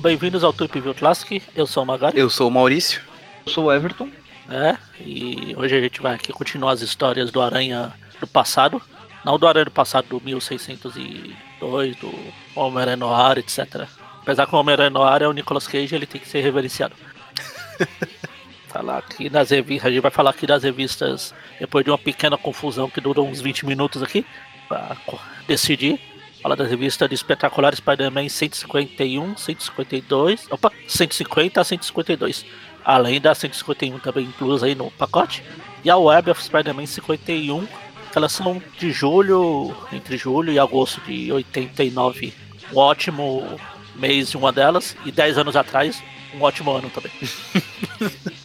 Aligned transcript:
Bem-vindos 0.00 0.42
ao 0.42 0.52
Tripview 0.52 0.92
Classic, 0.92 1.40
eu 1.54 1.68
sou 1.68 1.84
o 1.84 1.86
Magari. 1.86 2.18
Eu 2.18 2.28
sou 2.28 2.48
o 2.48 2.50
Maurício. 2.50 3.00
Eu 3.46 3.52
sou 3.52 3.66
o 3.66 3.72
Everton. 3.72 4.10
É, 4.50 4.76
e 5.00 5.54
hoje 5.56 5.76
a 5.76 5.80
gente 5.80 6.02
vai 6.02 6.16
aqui 6.16 6.32
continuar 6.32 6.72
as 6.72 6.80
histórias 6.80 7.30
do 7.30 7.40
Aranha 7.40 7.92
do 8.18 8.26
passado. 8.26 8.82
Não 9.24 9.38
do 9.38 9.46
Aranha 9.46 9.66
do 9.66 9.70
passado 9.70 10.08
do 10.08 10.20
1602, 10.20 11.94
do 11.94 12.12
Homem-Aranha 12.56 12.96
Noir, 12.96 13.38
etc. 13.38 13.86
Apesar 14.22 14.48
que 14.48 14.54
o 14.56 14.58
Homem-Aranha 14.58 14.90
Noir 14.90 15.22
é 15.22 15.28
o 15.28 15.32
Nicolas 15.32 15.68
Cage, 15.68 15.94
ele 15.94 16.06
tem 16.06 16.20
que 16.20 16.28
ser 16.28 16.40
reverenciado. 16.40 16.96
falar 18.66 18.98
aqui 18.98 19.28
das 19.28 19.50
revistas, 19.50 19.86
a 19.86 19.90
gente 19.90 20.02
vai 20.02 20.10
falar 20.10 20.30
aqui 20.30 20.46
das 20.46 20.64
revistas 20.64 21.32
depois 21.58 21.84
de 21.84 21.90
uma 21.90 21.98
pequena 21.98 22.36
confusão 22.36 22.90
que 22.90 23.00
durou 23.00 23.26
uns 23.26 23.40
20 23.40 23.64
minutos 23.64 24.02
aqui, 24.02 24.26
para 24.68 24.96
decidir. 25.46 26.00
Fala 26.42 26.54
das 26.54 26.68
revistas 26.68 27.08
de 27.08 27.14
Espetacular 27.14 27.74
Spider-Man 27.74 28.28
151, 28.28 29.36
152, 29.36 30.46
opa, 30.50 30.70
150 30.86 31.60
a 31.60 31.64
152. 31.64 32.46
Além 32.84 33.20
da 33.20 33.34
151 33.34 33.98
também 33.98 34.26
inclusa 34.26 34.66
aí 34.66 34.74
no 34.74 34.90
pacote. 34.92 35.42
E 35.82 35.90
a 35.90 35.96
Web 35.96 36.30
of 36.30 36.42
Spider-Man 36.42 36.86
51, 36.86 37.66
que 37.66 38.16
elas 38.16 38.32
são 38.32 38.62
de 38.78 38.92
julho, 38.92 39.76
entre 39.92 40.16
julho 40.16 40.52
e 40.52 40.58
agosto 40.58 41.00
de 41.00 41.32
89. 41.32 42.32
Um 42.72 42.78
ótimo 42.78 43.58
mês 43.96 44.30
de 44.30 44.36
uma 44.36 44.52
delas, 44.52 44.96
e 45.04 45.10
10 45.10 45.38
anos 45.38 45.56
atrás, 45.56 46.02
um 46.34 46.42
ótimo 46.42 46.70
ano 46.70 46.90
também. 46.90 47.12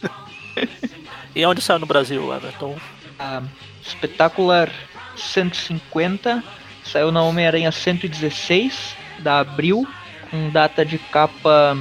e 1.36 1.44
onde 1.44 1.60
saiu 1.60 1.78
no 1.78 1.86
Brasil, 1.86 2.34
Everton? 2.34 2.76
A 3.18 3.42
Espetacular 3.86 4.70
150 5.16 6.42
saiu 6.84 7.12
na 7.12 7.22
Homem-Aranha 7.22 7.70
116 7.70 8.96
da 9.20 9.40
Abril, 9.40 9.86
com 10.30 10.50
data 10.50 10.84
de 10.84 10.98
capa 10.98 11.76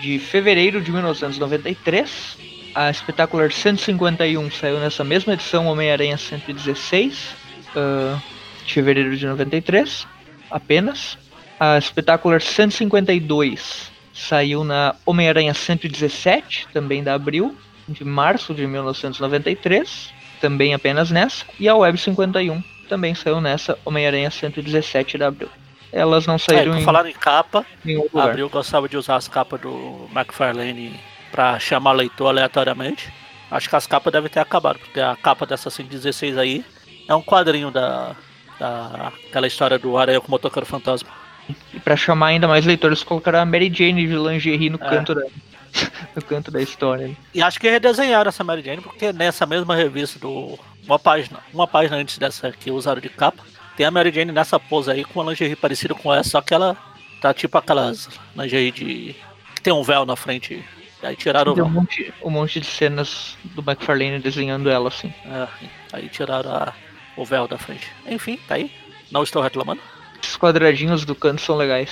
de 0.00 0.18
fevereiro 0.18 0.80
de 0.80 0.90
1993. 0.90 2.38
A 2.74 2.90
Espetacular 2.90 3.52
151 3.52 4.50
saiu 4.50 4.80
nessa 4.80 5.04
mesma 5.04 5.34
edição 5.34 5.66
Homem-Aranha 5.66 6.16
116 6.16 7.34
uh, 7.76 8.20
de 8.64 8.72
fevereiro 8.72 9.16
de 9.16 9.26
93, 9.26 10.06
apenas. 10.50 11.18
A 11.58 11.78
Espetacular 11.78 12.40
152 12.40 13.92
saiu 14.12 14.64
na 14.64 14.94
Homem-Aranha 15.06 15.54
117, 15.54 16.68
também 16.72 17.02
da 17.02 17.14
Abril, 17.14 17.56
de 17.88 18.04
março 18.04 18.54
de 18.54 18.66
1993, 18.66 20.12
também 20.40 20.74
apenas 20.74 21.10
nessa. 21.10 21.44
E 21.58 21.68
a 21.68 21.76
Web 21.76 21.98
51 21.98 22.62
também 22.84 23.14
saiu 23.14 23.40
nessa 23.40 23.78
Homem-Aranha 23.84 24.30
117 24.30 25.18
de 25.18 25.24
Abril. 25.24 25.48
Elas 25.92 26.26
não 26.26 26.38
saíram 26.38 26.72
É, 26.72 26.76
em 26.76 26.78
por 26.80 26.84
falar 26.84 27.08
em 27.08 27.12
capa, 27.12 27.64
lugar. 27.84 28.30
Abril 28.30 28.48
gostava 28.48 28.88
de 28.88 28.96
usar 28.96 29.16
as 29.16 29.28
capas 29.28 29.60
do 29.60 30.08
McFarlane 30.14 30.98
pra 31.30 31.58
chamar 31.58 31.92
leitor 31.92 32.28
aleatoriamente. 32.28 33.12
Acho 33.50 33.68
que 33.68 33.76
as 33.76 33.86
capas 33.86 34.12
devem 34.12 34.28
ter 34.30 34.40
acabado, 34.40 34.78
porque 34.78 35.00
a 35.00 35.14
capa 35.14 35.46
dessa 35.46 35.70
116 35.70 36.36
aí 36.36 36.64
é 37.08 37.14
um 37.14 37.22
quadrinho 37.22 37.70
da, 37.70 38.16
da 38.58 39.12
aquela 39.28 39.46
história 39.46 39.78
do 39.78 39.96
Aranha 39.96 40.20
com 40.20 40.26
o 40.26 40.30
Motoqueiro 40.30 40.66
Fantasma. 40.66 41.10
E 41.72 41.78
pra 41.78 41.96
chamar 41.96 42.28
ainda 42.28 42.48
mais 42.48 42.64
leitores, 42.66 43.04
colocaram 43.04 43.38
a 43.38 43.44
Mary 43.44 43.70
Jane 43.72 44.06
de 44.06 44.16
lingerie 44.16 44.70
no 44.70 44.78
É. 44.82 44.88
canto 44.88 45.14
da 45.14 45.22
no 46.16 46.22
canto 46.22 46.50
da 46.50 46.60
história. 46.62 47.16
E 47.32 47.42
acho 47.42 47.60
que 47.60 47.68
redesenharam 47.70 48.28
essa 48.28 48.42
Mary 48.42 48.62
Jane, 48.62 48.80
porque 48.80 49.12
nessa 49.12 49.46
mesma 49.46 49.76
revista 49.76 50.18
do. 50.18 50.58
Uma 50.86 50.98
página, 50.98 51.38
uma 51.52 51.66
página 51.66 51.96
antes 51.96 52.18
dessa 52.18 52.50
que 52.52 52.70
usaram 52.70 53.00
de 53.00 53.08
capa, 53.08 53.42
tem 53.76 53.86
a 53.86 53.90
Mary 53.90 54.12
Jane 54.12 54.32
nessa 54.32 54.58
pose 54.60 54.90
aí 54.90 55.04
com 55.04 55.20
uma 55.20 55.30
lingerie 55.30 55.56
parecida 55.56 55.94
com 55.94 56.12
essa, 56.14 56.30
só 56.30 56.40
que 56.40 56.52
ela 56.54 56.76
tá 57.20 57.32
tipo 57.32 57.56
aquelas 57.58 58.08
lingerie 58.36 58.70
de. 58.70 59.16
que 59.54 59.62
tem 59.62 59.72
um 59.72 59.82
véu 59.82 60.04
na 60.04 60.14
frente. 60.16 60.64
Aí 61.02 61.16
tiraram 61.16 61.52
Tem 61.54 61.62
um 61.62 61.68
monte, 61.68 62.14
um 62.22 62.30
monte 62.30 62.60
de 62.60 62.66
cenas 62.66 63.36
do 63.44 63.60
McFarlane 63.62 64.18
desenhando 64.20 64.70
ela 64.70 64.88
assim. 64.88 65.12
É, 65.26 65.48
aí 65.92 66.08
tiraram 66.08 66.50
a- 66.50 66.72
o 67.16 67.24
véu 67.26 67.46
da 67.46 67.58
frente. 67.58 67.90
Enfim, 68.06 68.38
tá 68.48 68.54
aí. 68.54 68.70
Não 69.10 69.22
estou 69.22 69.42
reclamando. 69.42 69.82
Esses 70.22 70.36
quadradinhos 70.36 71.04
do 71.04 71.14
canto 71.14 71.42
são 71.42 71.56
legais. 71.56 71.90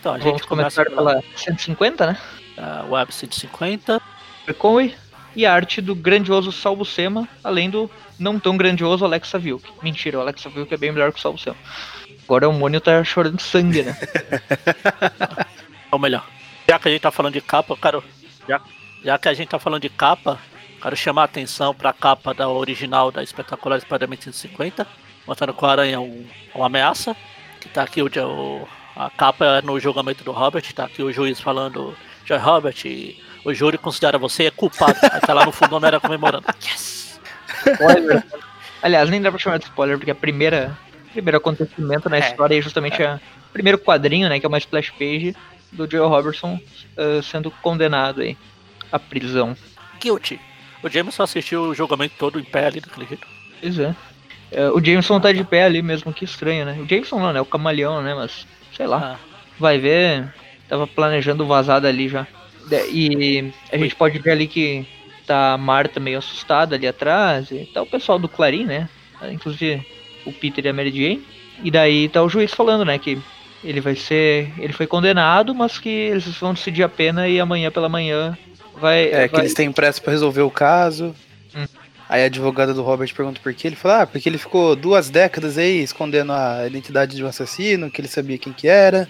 Então 0.00 0.12
a 0.12 0.18
gente 0.18 0.24
Vamos 0.26 0.42
começa 0.42 0.84
começar 0.84 0.96
pela 0.96 1.22
150, 1.36 2.06
né? 2.06 2.18
a 2.58 2.84
Web 2.88 3.12
150. 3.12 4.00
Conway 4.58 4.94
e 5.36 5.46
a 5.46 5.52
arte 5.52 5.80
do 5.80 5.94
grandioso 5.94 6.50
Salvo 6.50 6.84
Sema, 6.84 7.28
além 7.44 7.70
do 7.70 7.88
não 8.18 8.38
tão 8.40 8.56
grandioso 8.56 9.04
Alexa 9.04 9.38
Vilk. 9.38 9.68
Mentira, 9.82 10.18
o 10.18 10.20
Alexa 10.22 10.48
Vilk 10.48 10.72
é 10.72 10.76
bem 10.76 10.90
melhor 10.90 11.12
que 11.12 11.18
o 11.18 11.22
Salvo 11.22 11.38
Sema. 11.38 11.56
Agora 12.24 12.48
o 12.48 12.52
Mônio 12.52 12.80
tá 12.80 13.04
chorando 13.04 13.40
sangue, 13.40 13.82
né? 13.82 13.96
Ou 15.92 15.98
melhor, 15.98 16.26
já 16.68 16.78
que 16.78 16.88
a 16.88 16.90
gente 16.90 17.00
tá 17.00 17.10
falando 17.10 17.34
de 17.34 17.40
capa, 17.40 17.76
quero. 17.80 18.02
Já, 18.48 18.60
já 19.04 19.18
que 19.18 19.28
a 19.28 19.34
gente 19.34 19.48
tá 19.48 19.58
falando 19.58 19.82
de 19.82 19.88
capa, 19.88 20.38
quero 20.82 20.96
chamar 20.96 21.22
a 21.22 21.24
atenção 21.26 21.74
pra 21.74 21.92
capa 21.92 22.34
da 22.34 22.48
original 22.48 23.10
da 23.12 23.22
Espetacular 23.22 23.80
Spider-Man 23.80 24.16
150, 24.20 24.86
mostrando 25.26 25.54
que 25.54 25.64
o 25.64 25.68
Aranha 25.68 25.96
é 25.96 25.98
um, 25.98 26.26
uma 26.54 26.66
ameaça. 26.66 27.16
Que 27.60 27.68
tá 27.68 27.82
aqui 27.82 28.02
o, 28.02 28.06
o- 28.06 28.68
a 28.96 29.10
capa 29.10 29.44
é 29.44 29.62
no 29.62 29.78
julgamento 29.78 30.24
do 30.24 30.32
Robert, 30.32 30.64
tá 30.74 30.84
aqui 30.86 31.02
o 31.02 31.12
juiz 31.12 31.38
falando, 31.38 31.94
Joy 32.24 32.38
Robert, 32.38 32.76
o 33.46 33.54
júri 33.54 33.78
considera 33.78 34.18
você 34.18 34.50
culpado. 34.50 34.98
Aí 35.12 35.20
tá 35.20 35.32
lá 35.34 35.44
no 35.44 35.52
fundo 35.52 35.72
o 35.72 35.76
Homem-Aranha 35.76 36.00
comemorando. 36.00 36.46
Yes! 36.64 37.20
Spoiler. 37.66 38.24
Aliás, 38.82 39.08
nem 39.10 39.20
dá 39.20 39.30
pra 39.30 39.38
chamar 39.38 39.58
de 39.58 39.64
spoiler, 39.64 39.96
porque 39.98 40.10
a 40.10 40.14
primeira 40.14 40.76
primeiro 41.12 41.38
acontecimento 41.38 42.10
na 42.10 42.16
É, 42.18 42.20
história 42.20 42.58
é 42.58 42.60
justamente 42.60 43.02
a- 43.02 43.18
o 43.48 43.52
primeiro 43.52 43.78
quadrinho, 43.78 44.28
né? 44.28 44.38
Que 44.38 44.44
é 44.44 44.48
uma 44.48 44.58
splash 44.58 44.90
page 44.90 45.34
do 45.72 45.90
Joe 45.90 46.06
Robertson 46.08 46.60
ah, 46.96 47.22
sendo 47.22 47.50
condenado 47.50 48.20
aí 48.20 48.36
à 48.92 48.98
prisão. 48.98 49.56
Guilty. 50.00 50.38
O 50.82 50.88
Jameson 50.90 51.22
assistiu 51.22 51.62
o 51.62 51.74
julgamento 51.74 52.14
todo 52.18 52.38
em 52.38 52.44
pé 52.44 52.66
ali 52.66 52.80
daquele 52.80 53.06
jeito. 53.06 53.26
Pois 53.60 53.78
é. 53.78 53.94
É, 54.52 54.68
o 54.70 54.78
Jameson 54.84 55.18
tá 55.18 55.32
de 55.32 55.42
pé 55.42 55.64
ali 55.64 55.82
mesmo, 55.82 56.12
que 56.12 56.24
estranho, 56.24 56.66
né? 56.66 56.72
O 56.78 56.86
Jameson 56.88 57.18
não, 57.18 57.32
né? 57.32 57.40
O 57.40 57.46
camaleão, 57.46 58.00
né? 58.02 58.14
Mas, 58.14 58.46
sei 58.76 58.86
lá. 58.86 59.16
Ah, 59.16 59.36
Vai 59.58 59.78
ver, 59.78 60.32
tava 60.68 60.86
planejando 60.86 61.46
vazar 61.46 61.80
dali 61.80 62.08
já. 62.10 62.26
E 62.90 63.52
a 63.72 63.76
gente 63.76 63.94
pode 63.94 64.18
ver 64.18 64.32
ali 64.32 64.46
que 64.46 64.86
tá 65.26 65.52
a 65.54 65.58
Marta 65.58 65.98
meio 65.98 66.18
assustada 66.18 66.76
ali 66.76 66.86
atrás, 66.86 67.50
e 67.50 67.68
tá 67.72 67.82
o 67.82 67.86
pessoal 67.86 68.18
do 68.18 68.28
Clarim, 68.28 68.64
né? 68.64 68.88
Inclusive 69.30 69.84
o 70.24 70.32
Peter 70.32 70.64
e 70.64 70.68
a 70.68 70.72
Mary 70.72 70.90
Jane. 70.90 71.24
E 71.62 71.70
daí 71.70 72.08
tá 72.08 72.22
o 72.22 72.28
juiz 72.28 72.52
falando, 72.52 72.84
né, 72.84 72.98
que 72.98 73.18
ele 73.64 73.80
vai 73.80 73.96
ser. 73.96 74.52
Ele 74.58 74.72
foi 74.72 74.86
condenado, 74.86 75.54
mas 75.54 75.78
que 75.78 75.88
eles 75.88 76.26
vão 76.38 76.52
decidir 76.54 76.82
a 76.82 76.88
pena 76.88 77.28
e 77.28 77.40
amanhã 77.40 77.70
pela 77.70 77.88
manhã 77.88 78.36
vai. 78.78 79.04
É, 79.08 79.26
que 79.26 79.34
vai- 79.34 79.44
eles 79.44 79.54
têm 79.54 79.72
pressa 79.72 80.00
pra 80.00 80.12
resolver 80.12 80.42
o 80.42 80.50
caso. 80.50 81.14
Hum. 81.56 81.64
Aí 82.08 82.22
a 82.22 82.26
advogada 82.26 82.72
do 82.72 82.82
Robert 82.82 83.12
pergunta 83.14 83.40
por 83.42 83.52
quê. 83.54 83.66
Ele 83.66 83.74
fala, 83.76 84.02
ah, 84.02 84.06
porque 84.06 84.28
ele 84.28 84.38
ficou 84.38 84.76
duas 84.76 85.10
décadas 85.10 85.58
aí 85.58 85.82
escondendo 85.82 86.30
a 86.32 86.64
identidade 86.66 87.16
de 87.16 87.24
um 87.24 87.26
assassino, 87.26 87.90
que 87.90 88.00
ele 88.00 88.06
sabia 88.06 88.38
quem 88.38 88.52
que 88.52 88.68
era. 88.68 89.08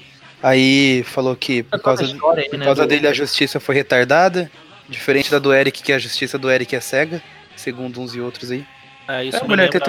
Aí 0.49 1.03
falou 1.03 1.35
que 1.35 1.63
por 1.65 1.81
causa, 1.81 2.05
história 2.05 2.49
por 2.49 2.59
né, 2.59 2.65
causa 2.65 2.83
do- 2.83 2.89
dele 2.89 3.09
a 3.09 3.13
justiça 3.13 3.59
foi 3.59 3.75
retardada. 3.75 4.51
Diferente 4.89 5.29
da 5.31 5.41
do 5.41 5.53
Eric, 5.53 5.83
que 5.83 5.93
a 5.93 5.99
justiça 5.99 6.39
do 6.39 6.49
Eric 6.49 6.77
é 6.77 6.81
cega. 6.81 7.21
Segundo 7.57 8.01
uns 8.01 8.15
e 8.15 8.21
outros 8.21 8.51
aí. 8.53 8.65
é, 9.09 9.25
isso 9.25 9.39
a 9.39 9.49
me 9.49 9.57
lembra-. 9.57 9.81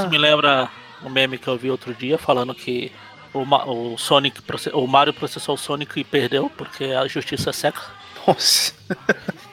Isso 0.00 0.08
me 0.10 0.18
lembra 0.18 0.68
um 1.04 1.08
meme 1.08 1.38
que 1.38 1.46
eu 1.46 1.56
vi 1.56 1.70
outro 1.70 1.94
dia 1.94 2.18
falando 2.18 2.52
que 2.54 2.90
o, 3.32 3.44
Ma- 3.44 3.64
o 3.66 3.96
Sonic, 3.96 4.40
o 4.72 4.86
Mario 4.86 5.12
processou 5.12 5.54
o 5.54 5.58
Sonic 5.58 6.00
e 6.00 6.04
perdeu 6.04 6.50
porque 6.56 6.84
a 6.86 7.06
justiça 7.06 7.50
é 7.50 7.52
seca. 7.52 7.80
Nossa. 8.26 8.72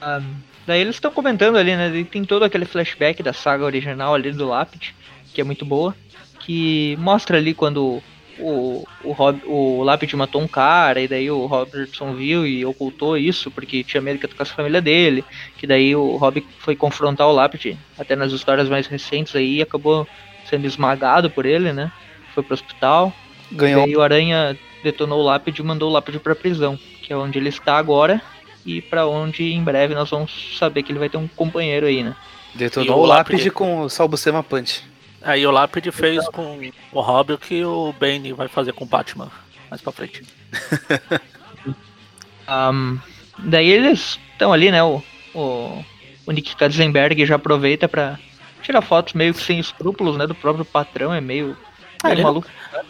Ah, 0.00 0.22
daí 0.66 0.80
eles 0.80 0.94
estão 0.96 1.10
comentando 1.10 1.56
ali, 1.58 1.74
né? 1.76 1.94
E 1.96 2.04
tem 2.04 2.24
todo 2.24 2.44
aquele 2.44 2.64
flashback 2.64 3.20
da 3.22 3.32
saga 3.32 3.64
original 3.64 4.14
ali 4.14 4.30
do 4.30 4.46
Lápide, 4.46 4.94
que 5.34 5.40
é 5.40 5.44
muito 5.44 5.64
boa, 5.64 5.94
que 6.38 6.96
mostra 7.00 7.36
ali 7.38 7.52
quando 7.52 8.00
o, 8.40 8.84
o, 9.04 9.12
Rob, 9.12 9.40
o 9.46 9.82
Lápide 9.82 10.14
matou 10.16 10.40
um 10.40 10.48
cara, 10.48 11.00
e 11.00 11.08
daí 11.08 11.30
o 11.30 11.46
Robertson 11.46 12.14
viu 12.14 12.46
e 12.46 12.64
ocultou 12.64 13.16
isso, 13.16 13.50
porque 13.50 13.82
tinha 13.84 14.00
medo 14.00 14.18
que 14.18 14.26
atacasse 14.26 14.52
a 14.52 14.56
família 14.56 14.80
dele, 14.80 15.24
que 15.56 15.66
daí 15.66 15.94
o 15.94 16.16
Rob 16.16 16.44
foi 16.58 16.74
confrontar 16.76 17.26
o 17.28 17.32
Lápide, 17.32 17.76
até 17.98 18.14
nas 18.16 18.32
histórias 18.32 18.68
mais 18.68 18.86
recentes 18.86 19.34
aí, 19.36 19.56
e 19.56 19.62
acabou 19.62 20.06
sendo 20.48 20.66
esmagado 20.66 21.28
por 21.30 21.44
ele, 21.46 21.72
né? 21.72 21.92
Foi 22.34 22.42
pro 22.42 22.54
hospital. 22.54 23.12
Ganhou. 23.50 23.82
E 23.82 23.90
aí 23.90 23.96
o 23.96 24.02
Aranha 24.02 24.56
detonou 24.82 25.20
o 25.20 25.24
Lápide 25.24 25.60
e 25.60 25.64
mandou 25.64 25.90
o 25.90 25.92
Lápide 25.92 26.18
pra 26.18 26.34
prisão, 26.34 26.78
que 27.02 27.12
é 27.12 27.16
onde 27.16 27.38
ele 27.38 27.48
está 27.48 27.76
agora 27.76 28.20
e 28.64 28.82
pra 28.82 29.06
onde 29.06 29.52
em 29.52 29.62
breve 29.62 29.94
nós 29.94 30.10
vamos 30.10 30.56
saber 30.58 30.82
que 30.82 30.92
ele 30.92 30.98
vai 30.98 31.08
ter 31.08 31.16
um 31.16 31.26
companheiro 31.28 31.86
aí, 31.86 32.02
né? 32.02 32.14
E 32.54 32.58
Detonou 32.58 32.98
o 32.98 33.02
o 33.02 33.06
lápide 33.06 33.36
lápide- 33.36 33.50
com 33.50 33.80
o 33.80 33.88
Salbucema 33.88 34.42
Punch. 34.42 34.82
Aí 35.22 35.46
o 35.46 35.50
Lápide 35.50 35.90
fez 35.90 36.28
com 36.28 36.58
o 36.92 37.00
Robin 37.00 37.32
o 37.34 37.38
que 37.38 37.64
o 37.64 37.92
Bane 37.98 38.32
vai 38.32 38.48
fazer 38.48 38.72
com 38.72 38.84
o 38.84 38.86
Batman 38.86 39.30
mais 39.70 39.82
pra 39.82 39.92
frente. 39.92 40.22
Ahn, 42.46 42.98
daí 43.38 43.68
eles 43.68 44.18
estão 44.32 44.52
ali, 44.52 44.70
né? 44.70 44.82
O, 44.82 45.02
o, 45.34 45.84
o 46.26 46.32
Nick 46.32 46.56
Katzenberg 46.56 47.24
já 47.26 47.36
aproveita 47.36 47.88
pra 47.88 48.18
tirar 48.62 48.80
fotos 48.82 49.14
meio 49.14 49.34
que 49.34 49.42
sem 49.42 49.58
escrúpulos, 49.58 50.16
né? 50.16 50.26
Do 50.26 50.34
próprio 50.34 50.64
patrão, 50.64 51.12
é 51.12 51.20
meio 51.20 51.56
Ah, 52.02 52.08
Ele 52.10 52.14
ele, 52.14 52.20
é 52.20 52.24
maluco. 52.24 52.48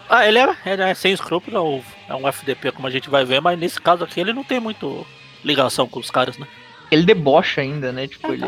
ah, 0.09 0.27
ele 0.27 0.39
é, 0.39 0.57
ele 0.67 0.83
é 0.83 0.95
sem 0.95 1.13
escrúpulo, 1.13 1.57
é 1.57 1.61
um- 1.61 1.83
é 2.09 2.15
um 2.15 2.29
FDP, 2.29 2.73
como 2.73 2.87
a 2.87 2.91
gente 2.91 3.09
vai 3.11 3.25
ver, 3.25 3.41
mas 3.41 3.59
nesse 3.59 3.81
caso 3.81 4.05
aqui 4.05 4.21
ele 4.21 4.33
não 4.33 4.45
tem 4.45 4.61
muito 4.61 5.07
ligação 5.45 5.89
com 5.89 5.99
os 5.99 6.11
caras, 6.11 6.37
né? 6.39 6.47
Ele 6.91 7.05
debocha 7.05 7.61
ainda, 7.61 7.91
né? 7.93 8.07
Tipo, 8.07 8.29
Ah, 8.31 8.35
ele. 8.35 8.47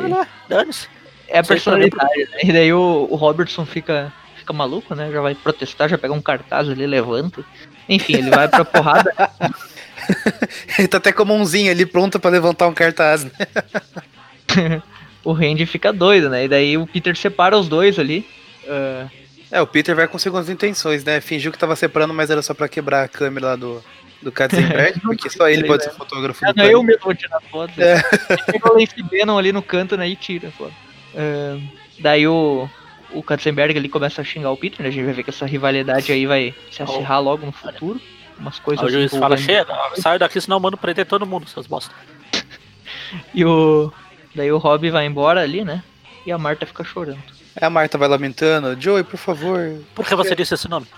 Dane-se. 0.49 0.89
É 1.31 1.39
a 1.39 1.41
é 1.41 1.43
personalidade, 1.43 2.29
né? 2.33 2.41
E 2.43 2.53
daí 2.53 2.73
o, 2.73 3.07
o 3.11 3.17
Robertson 3.17 3.65
fica, 3.65 4.13
fica 4.37 4.53
maluco, 4.53 4.95
né? 4.95 5.11
Já 5.11 5.21
vai 5.21 5.35
protestar, 5.35 5.89
já 5.89 5.97
pega 5.97 6.13
um 6.13 6.21
cartaz 6.21 6.69
ali, 6.69 6.87
levanta. 6.87 7.45
Enfim, 7.89 8.15
ele 8.15 8.31
vai 8.31 8.49
pra 8.49 8.65
porrada. 8.65 9.13
Ele 10.79 10.89
tá 10.89 10.97
até 10.97 11.13
com 11.13 11.23
a 11.23 11.27
mãozinha 11.27 11.71
ali 11.71 11.85
pronta 11.85 12.19
pra 12.19 12.31
levantar 12.31 12.67
um 12.67 12.75
cartaz. 12.75 13.25
né? 13.25 13.31
o 15.23 15.33
Randy 15.33 15.67
fica 15.67 15.93
doido, 15.93 16.29
né? 16.29 16.45
E 16.45 16.49
daí 16.49 16.79
o 16.79 16.87
Peter 16.87 17.17
separa 17.17 17.57
os 17.57 17.69
dois 17.69 17.99
ali. 17.99 18.27
Ah, 18.67 19.07
É, 19.51 19.61
o 19.61 19.67
Peter 19.67 19.95
vai 19.95 20.09
com 20.09 20.19
segundas 20.19 20.49
intenções, 20.49 21.05
né? 21.05 21.21
Fingiu 21.21 21.53
que 21.53 21.59
tava 21.59 21.77
separando, 21.77 22.15
mas 22.15 22.31
era 22.31 22.43
só 22.43 22.55
pra 22.55 22.69
quebrar 22.69 23.05
a 23.05 23.09
câmera 23.09 23.49
lá 23.49 23.57
do, 23.57 23.85
do 24.23 24.31
Katzenberg, 24.31 25.01
porque 25.03 25.29
só 25.29 25.49
ele 25.49 25.65
pode 25.65 25.85
ser 25.85 25.91
fotógrafo 25.91 26.45
ah, 26.45 26.53
não, 26.57 26.65
eu 26.65 26.83
mesmo 26.83 27.03
vou 27.03 27.15
tirar 27.15 27.41
foto. 27.51 27.73
É. 27.79 28.01
Pega 28.47 28.73
o 28.73 28.79
Lance 28.79 29.03
Bannon 29.03 29.39
ali 29.39 29.53
no 29.53 29.63
canto, 29.63 29.97
né? 29.97 30.09
E 30.09 30.17
tira, 30.17 30.53
pô. 30.57 30.71
Daí 31.99 32.27
o, 32.27 32.69
o 33.13 33.23
Katzenberg 33.23 33.77
ali 33.79 33.89
começa 33.89 34.21
a 34.21 34.25
xingar 34.25 34.51
o 34.51 34.57
Peter, 34.57 34.83
né? 34.83 34.89
A 34.89 34.91
gente 34.93 35.05
vai 35.05 35.15
ver 35.15 35.23
que 35.25 35.31
essa 35.31 35.47
rivalidade 35.47 36.11
aí 36.13 36.27
vai 36.27 36.55
se 36.71 36.83
acirrar 36.83 37.21
logo 37.23 37.45
no 37.47 37.53
futuro. 37.53 38.01
Umas 38.39 38.59
coisas 38.59 38.83
Aí 38.85 38.89
o 38.89 38.93
juiz 38.93 39.11
fala, 39.11 39.37
envolvendo- 39.37 39.45
chega, 39.45 40.01
sai 40.01 40.19
daqui, 40.19 40.41
senão 40.41 40.57
eu 40.57 40.61
mando 40.61 40.77
prender 40.79 41.05
todo 41.05 41.27
mundo, 41.27 41.49
seus 41.49 41.67
bosta. 41.67 41.95
E 43.35 43.45
o. 43.45 43.93
Daí 44.35 44.51
o 44.53 44.59
Rob 44.59 44.89
vai 44.91 45.05
embora 45.05 45.43
ali, 45.43 45.65
né? 45.65 45.83
E 46.25 46.31
a 46.31 46.39
Marta 46.39 46.65
fica 46.65 46.85
chorando. 46.85 47.19
Aí 47.57 47.67
a 47.67 47.71
Marta 47.71 47.99
vai 47.99 48.07
lamentando, 48.09 48.81
Joey, 48.81 49.03
por 49.03 49.17
favor. 49.19 49.81
Por 49.95 50.07
que 50.07 50.15
você 50.15 50.35
disse 50.37 50.55
esse 50.55 50.69
nome? 50.69 50.87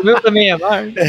O 0.00 0.04
meu 0.04 0.20
também 0.20 0.50
é 0.50 0.56
Marta. 0.58 1.00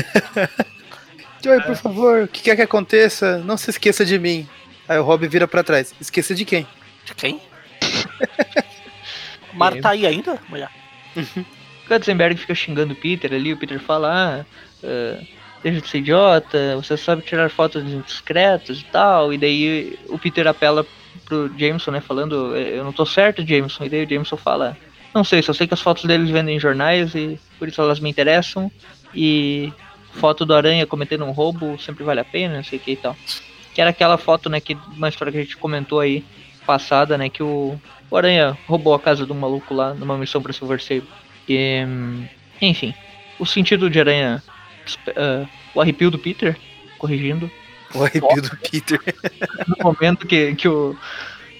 Joey, 1.44 1.62
por 1.64 1.76
favor, 1.76 2.24
o 2.24 2.28
que 2.28 2.42
quer 2.44 2.56
que 2.56 2.62
aconteça, 2.62 3.40
não 3.40 3.58
se 3.58 3.70
esqueça 3.70 4.06
de 4.06 4.18
mim. 4.18 4.48
Aí 4.88 4.98
o 5.00 5.04
Rob 5.04 5.28
vira 5.28 5.48
pra 5.48 5.64
trás. 5.64 5.94
Esqueça 6.00 6.34
de 6.36 6.46
quem? 6.46 6.66
De 7.06 7.16
quem? 7.16 7.40
Mara 9.54 9.82
tá 9.82 9.92
aí 9.92 10.06
ainda, 10.06 10.40
mulher? 10.50 10.70
O 11.16 11.88
Katzenberg 11.88 12.36
fica 12.36 12.54
xingando 12.54 12.94
o 12.94 12.96
Peter 12.96 13.34
ali, 13.34 13.54
o 13.54 13.58
Peter 13.58 13.80
fala, 13.80 14.44
ah, 14.44 14.46
ah, 14.84 15.24
deixa 15.64 15.82
de 15.82 15.88
ser 15.88 16.00
idiota, 16.00 16.76
você 16.76 16.98
sabe 16.98 17.22
tirar 17.22 17.50
fotos 17.50 17.84
discretas 18.06 18.80
e 18.80 18.86
tal, 18.86 19.34
e 19.34 19.38
daí 19.38 19.98
o 20.10 20.18
Peter 20.18 20.46
apela 20.48 20.86
pro 21.24 21.52
Jameson, 21.58 21.92
né, 21.92 22.02
falando, 22.02 22.56
eu 22.56 22.84
não 22.84 22.92
tô 22.92 23.06
certo, 23.06 23.48
Jameson, 23.48 23.86
e 23.86 23.90
daí 23.90 24.06
o 24.06 24.10
Jameson 24.10 24.36
fala, 24.36 24.78
não 25.14 25.24
sei, 25.24 25.42
só 25.42 25.54
sei 25.54 25.68
que 25.68 25.74
as 25.74 25.82
fotos 25.82 26.04
deles 26.06 26.30
vendem 26.30 26.58
em 26.58 26.60
jornais 26.60 27.16
e 27.16 27.40
por 27.58 27.68
isso 27.68 27.82
elas 27.82 28.00
me 28.00 28.10
interessam, 28.10 28.70
e 29.14 29.72
foto 30.12 30.46
do 30.46 30.54
Aranha 30.54 30.86
cometendo 30.86 31.26
um 31.26 31.32
roubo 31.32 31.80
sempre 31.80 32.04
vale 32.04 32.20
a 32.20 32.26
pena, 32.26 32.58
não 32.58 32.64
sei 32.64 32.80
o 32.80 32.82
que 32.82 32.92
e 32.92 32.98
tal. 32.98 33.16
Que 33.74 33.82
era 33.82 33.90
aquela 33.90 34.18
foto, 34.18 34.50
né, 34.50 34.60
que 34.60 34.78
uma 34.96 35.10
história 35.10 35.32
que 35.32 35.38
a 35.38 35.44
gente 35.44 35.58
comentou 35.58 36.00
aí, 36.00 36.24
passada, 36.66 37.18
né, 37.18 37.30
que 37.30 37.44
o, 37.44 37.80
o 38.10 38.18
Aranha 38.18 38.58
roubou 38.68 38.94
a 38.94 39.00
casa 39.00 39.26
do 39.26 39.36
maluco 39.36 39.74
lá 39.74 39.94
numa 39.94 40.18
missão 40.18 40.42
pra 40.42 40.54
Silver 40.54 40.82
Sable. 40.82 41.08
E, 41.48 41.84
hum, 41.86 42.26
enfim, 42.62 42.94
o 43.40 43.46
sentido 43.46 43.90
de 43.90 44.00
aranha, 44.00 44.44
ah, 45.16 45.46
o 45.74 45.82
arrepio 45.82 46.10
do 46.10 46.20
Peter, 46.20 46.58
corrigindo, 46.98 47.50
O 47.94 48.04
arrepio 48.04 48.42
do 48.42 48.58
Peter. 48.58 49.00
no 49.68 49.76
momento 49.84 50.26
que, 50.26 50.56
que, 50.56 50.68
o, 50.68 50.98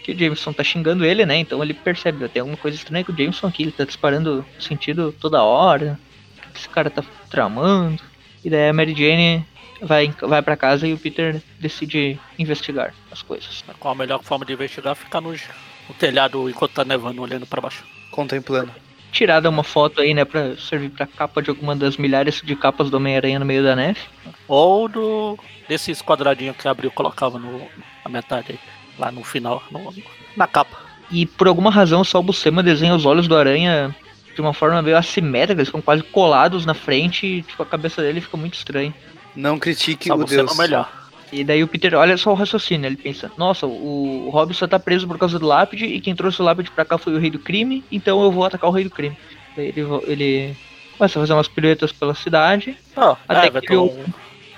que 0.04 0.12
o 0.12 0.18
Jameson 0.18 0.54
tá 0.54 0.64
xingando 0.64 1.06
ele, 1.06 1.26
né? 1.26 1.38
Então 1.38 1.62
ele 1.64 1.74
percebe, 1.74 2.28
tem 2.30 2.42
alguma 2.42 2.58
coisa 2.58 2.78
estranha 2.78 3.04
com 3.04 3.12
o 3.12 3.18
Jameson 3.18 3.48
aqui, 3.48 3.64
ele 3.64 3.72
tá 3.72 3.86
disparando 3.86 4.46
sentido 4.60 5.14
toda 5.20 5.44
hora, 5.44 6.00
o 6.50 6.54
que 6.54 6.60
esse 6.60 6.70
cara 6.70 6.90
tá 6.90 7.04
tramando. 7.30 8.02
E 8.44 8.50
daí 8.50 8.70
a 8.70 8.74
Mary 8.74 8.94
Jane 8.94 9.46
vai, 9.82 10.14
vai 10.22 10.42
pra 10.42 10.58
casa 10.58 10.88
e 10.88 10.94
o 10.94 10.98
Peter 10.98 11.42
decide 11.60 12.20
investigar 12.38 12.94
as 13.16 13.22
coisas. 13.22 13.64
Qual 13.80 13.94
a 13.94 13.98
melhor 13.98 14.22
forma 14.22 14.46
de 14.46 14.54
investigar? 14.54 14.96
Ficar 14.96 15.22
no, 15.22 15.32
no 15.32 15.96
telhado 15.98 16.50
enquanto 16.50 16.74
tá 16.74 16.86
nevando, 16.86 17.22
olhando 17.22 17.46
pra 17.46 17.62
baixo. 17.62 17.84
Contemplando. 18.12 18.72
Tirada 19.12 19.50
uma 19.50 19.64
foto 19.64 20.02
aí, 20.02 20.14
né, 20.14 20.26
pra 20.26 20.58
servir 20.58 20.90
pra 20.90 21.08
capa 21.08 21.42
de 21.42 21.50
alguma 21.50 21.74
das 21.76 21.96
milhares 21.96 22.42
de 22.44 22.56
capas 22.56 22.90
do 22.90 22.98
Homem-Aranha 22.98 23.40
no 23.40 23.46
meio 23.46 23.64
da 23.64 23.76
neve. 23.76 24.00
Ou 24.48 24.90
do 24.90 25.40
desses 25.70 26.02
quadradinhos 26.02 26.58
que 26.58 26.68
abriu 26.68 26.92
colocava 26.92 27.40
no, 27.40 27.60
na 28.04 28.12
metade 28.12 28.48
aí, 28.52 28.60
lá 29.00 29.12
no 29.12 29.24
final, 29.24 29.64
no- 29.72 29.94
na 30.36 30.46
capa. 30.48 30.78
E 31.10 31.26
por 31.26 31.48
alguma 31.48 31.72
razão 31.72 32.04
só 32.04 32.20
o 32.20 32.24
Buscema 32.24 32.62
desenha 32.62 32.94
os 32.94 33.06
olhos 33.06 33.28
do 33.28 33.36
aranha 33.38 33.96
de 34.36 34.42
uma 34.42 34.54
forma 34.54 34.82
meio 34.82 34.98
assimétrica, 34.98 35.62
eles 35.62 35.70
ficam 35.70 35.82
quase 35.82 36.04
colados 36.04 36.66
na 36.66 36.74
frente 36.74 37.26
e 37.26 37.42
tipo, 37.42 37.64
a 37.64 37.66
cabeça 37.66 38.02
dele 38.02 38.20
fica 38.20 38.36
muito 38.36 38.56
estranha. 38.56 38.94
Não 39.34 39.58
critique 39.58 40.08
Só 40.10 40.16
o 40.16 40.18
você 40.20 40.36
Deus. 40.38 40.58
melhor. 40.58 40.92
E 41.32 41.44
daí 41.44 41.64
o 41.64 41.68
Peter 41.68 41.94
olha 41.96 42.16
só 42.18 42.32
o 42.32 42.36
raciocínio, 42.36 42.88
ele 42.88 42.96
pensa, 42.98 43.32
nossa, 43.38 43.66
o, 43.66 44.30
Robin 44.32 44.54
só 44.54 44.68
tá 44.68 44.80
preso 44.80 45.08
por 45.08 45.18
causa 45.18 45.40
do 45.40 45.46
lápide 45.46 45.86
e 45.86 46.00
quem 46.00 46.16
trouxe 46.16 46.42
o 46.42 46.46
lápide 46.46 46.72
pra 46.72 46.86
cá 46.86 46.98
foi 46.98 47.14
o 47.14 47.20
rei 47.20 47.30
do 47.32 47.40
crime, 47.40 47.84
então 47.92 48.24
eu 48.24 48.32
vou 48.32 48.46
atacar 48.46 48.70
o 48.70 48.74
rei 48.74 48.84
do 48.84 48.90
crime. 48.90 49.18
Daí 49.56 49.68
ele, 49.70 49.82
ele 50.08 50.56
começa 50.98 51.18
a 51.20 51.22
fazer 51.22 51.34
umas 51.34 51.48
piruetas 51.48 51.92
pela 51.92 52.14
cidade. 52.14 52.78
Ó, 52.96 53.16
Até 53.28 53.48
Everton, 53.48 53.68
que 53.68 53.74
eu- 53.74 54.06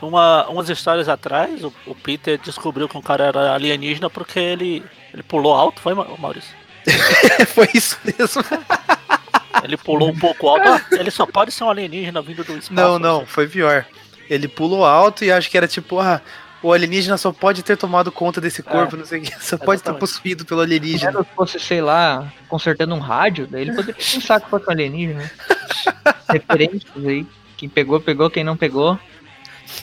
uma, 0.02 0.48
umas 0.50 0.70
histórias 0.70 1.10
atrás, 1.10 1.64
o, 1.64 1.74
o 1.88 1.96
Peter 1.96 2.38
descobriu 2.38 2.88
que 2.88 2.98
um 2.98 3.02
cara 3.02 3.26
era 3.26 3.54
alienígena 3.56 4.10
porque 4.10 4.38
ele, 4.40 4.84
ele 5.14 5.24
pulou 5.24 5.54
alto, 5.56 5.82
foi, 5.82 5.94
Ma- 5.96 6.06
Maurício? 6.20 6.56
Foi 7.48 7.68
isso 7.74 7.98
mesmo. 8.06 8.42
Ele 9.64 9.76
pulou 9.76 10.10
um 10.10 10.18
pouco 10.18 10.48
alto, 10.48 10.70
ah, 10.70 10.82
ele 10.92 11.10
só 11.10 11.26
pode 11.26 11.52
ser 11.52 11.64
um 11.64 11.70
alienígena 11.70 12.22
vindo 12.22 12.44
do 12.44 12.54
espaço. 12.54 12.72
Não, 12.74 13.00
não, 13.00 13.26
foi 13.26 13.48
pior. 13.48 13.86
Ele 14.30 14.48
pulou 14.48 14.86
alto 14.86 15.26
e 15.26 15.32
acho 15.32 15.50
que 15.50 15.58
era 15.58 15.68
tipo, 15.68 16.00
ah, 16.00 16.22
o 16.64 16.74
alienígena 16.74 17.18
só 17.18 17.32
pode 17.32 17.64
ter 17.64 17.78
tomado 17.78 18.12
conta 18.12 18.42
desse 18.42 18.64
corpo, 18.64 18.98
não 18.98 19.06
sei 19.06 19.20
o 19.20 19.22
que. 19.24 19.32
Só 19.44 19.58
pode 19.58 19.80
estar 19.82 19.92
exatamente. 19.92 20.00
possuído 20.00 20.46
pelo 20.46 20.62
alienígena. 20.62 21.24
Se 21.24 21.30
fosse, 21.36 21.60
sei 21.60 21.82
lá, 21.82 22.32
consertando 22.48 22.96
um 22.96 23.00
rádio, 23.00 23.48
daí 23.50 23.62
ele 23.64 23.74
poderia 23.74 23.94
pensar 23.96 24.40
que 24.42 24.50
fosse 24.50 24.68
um 24.68 24.72
alienígena. 24.72 25.30
Referências 26.30 27.06
aí. 27.06 27.26
Quem 27.56 27.70
pegou, 27.70 28.00
pegou, 28.00 28.30
quem 28.30 28.44
não 28.44 28.56
pegou. 28.58 29.00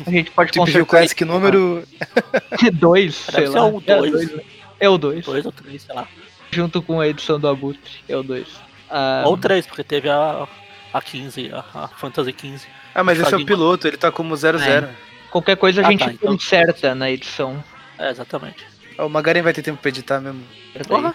A 0.07 0.11
gente 0.11 0.31
pode 0.31 0.51
Tipo, 0.53 0.65
consertar 0.65 0.87
Classic 0.87 1.25
número. 1.25 1.85
aí 2.51 2.71
dois, 2.73 3.15
sei 3.17 3.49
lá. 3.49 3.67
o 3.67 3.83
É 3.87 3.97
o 3.97 4.01
dois. 4.01 4.13
dois, 4.13 4.33
né? 4.33 4.43
É 4.81 4.89
o 4.89 4.99
2, 4.99 5.25
Dois 5.25 5.47
ou 5.47 5.53
três, 5.53 5.83
sei 5.83 5.95
lá. 5.95 6.07
junto 6.51 6.83
com 6.83 7.01
a 7.01 7.09
edição 7.09 7.39
do 7.39 7.49
Abutre. 7.49 7.81
É 8.09 8.17
o 8.17 8.23
2. 8.23 8.47
Ou 9.25 9.37
três, 9.39 9.67
porque 9.67 9.83
teve 9.85 10.11
a, 10.11 10.47
a 10.93 11.01
15, 11.01 11.51
a, 11.53 11.65
a 11.85 11.89
Fantasy 11.89 12.33
15. 12.33 12.67
Ah, 12.95 13.03
mas 13.05 13.19
esse 13.19 13.33
é 13.33 13.37
o 13.37 13.47
piloto, 13.47 13.87
ele 13.87 13.97
tá 13.97 14.11
como 14.11 14.37
00. 14.37 14.59
Qualquer 15.35 15.57
coisa 15.57 15.83
a 15.83 15.89
Ah, 15.89 15.91
gente 15.91 16.05
tá, 16.05 16.13
então. 16.13 16.31
conserta 16.31 16.95
na 16.95 17.11
edição. 17.11 17.63
É, 17.99 18.09
exatamente. 18.09 18.65
Ah, 18.97 19.05
O 19.05 19.09
Magaren 19.09 19.43
vai 19.43 19.53
ter 19.53 19.63
tempo 19.63 19.83
pra 19.83 19.89
editar 19.89 20.21
mesmo. 20.21 20.41
Certo 20.73 20.87
Porra. 20.87 21.13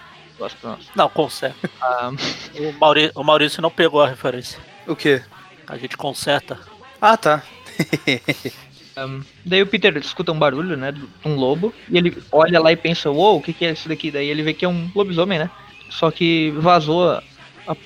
Não, 0.93 1.07
conserta. 1.07 1.69
Ah, 1.81 2.11
O 2.59 2.73
Maurício, 2.77 3.11
o 3.15 3.23
Maurício 3.23 3.61
não 3.61 3.71
pegou 3.71 4.01
a 4.03 4.09
referência. 4.09 4.59
O 4.85 4.93
quê? 4.93 5.21
A 5.65 5.77
gente 5.77 5.95
conserta. 5.95 6.59
Ah, 7.01 7.15
tá. 7.15 7.41
Um, 8.97 9.21
daí 9.45 9.61
o 9.61 9.67
Peter 9.67 9.95
escuta 9.95 10.29
um 10.33 10.37
barulho, 10.37 10.75
né, 10.75 10.91
de 10.91 11.01
um 11.23 11.33
lobo, 11.35 11.73
e 11.89 11.97
ele 11.97 12.21
olha 12.33 12.59
lá 12.59 12.69
e 12.69 12.75
pensa, 12.75 13.09
uou, 13.09 13.37
o 13.37 13.41
que, 13.41 13.53
que 13.53 13.63
é 13.63 13.71
isso 13.71 13.87
daqui? 13.87 14.11
Daí 14.11 14.27
ele 14.27 14.43
vê 14.43 14.53
que 14.53 14.65
é 14.65 14.67
um 14.67 14.91
lobisomem, 14.93 15.39
né? 15.39 15.49
Só 15.89 16.11
que 16.11 16.51
vazou, 16.57 17.09
a- 17.09 17.23
a- 17.65 17.77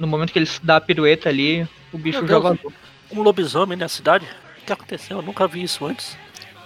no 0.00 0.08
momento 0.08 0.32
que 0.32 0.40
ele 0.40 0.50
dá 0.64 0.76
a 0.76 0.80
pirueta 0.80 1.28
ali, 1.28 1.68
o 1.92 1.98
bicho 1.98 2.18
Meu 2.18 2.26
já 2.28 2.40
Deus. 2.40 2.42
vazou. 2.56 2.72
Um 3.12 3.22
lobisomem 3.22 3.78
na 3.78 3.86
cidade? 3.86 4.26
O 4.66 4.68
que 4.68 4.72
aconteceu? 4.72 5.18
Eu 5.18 5.22
nunca 5.22 5.46
vi 5.46 5.62
isso 5.62 5.86
antes. 5.86 6.16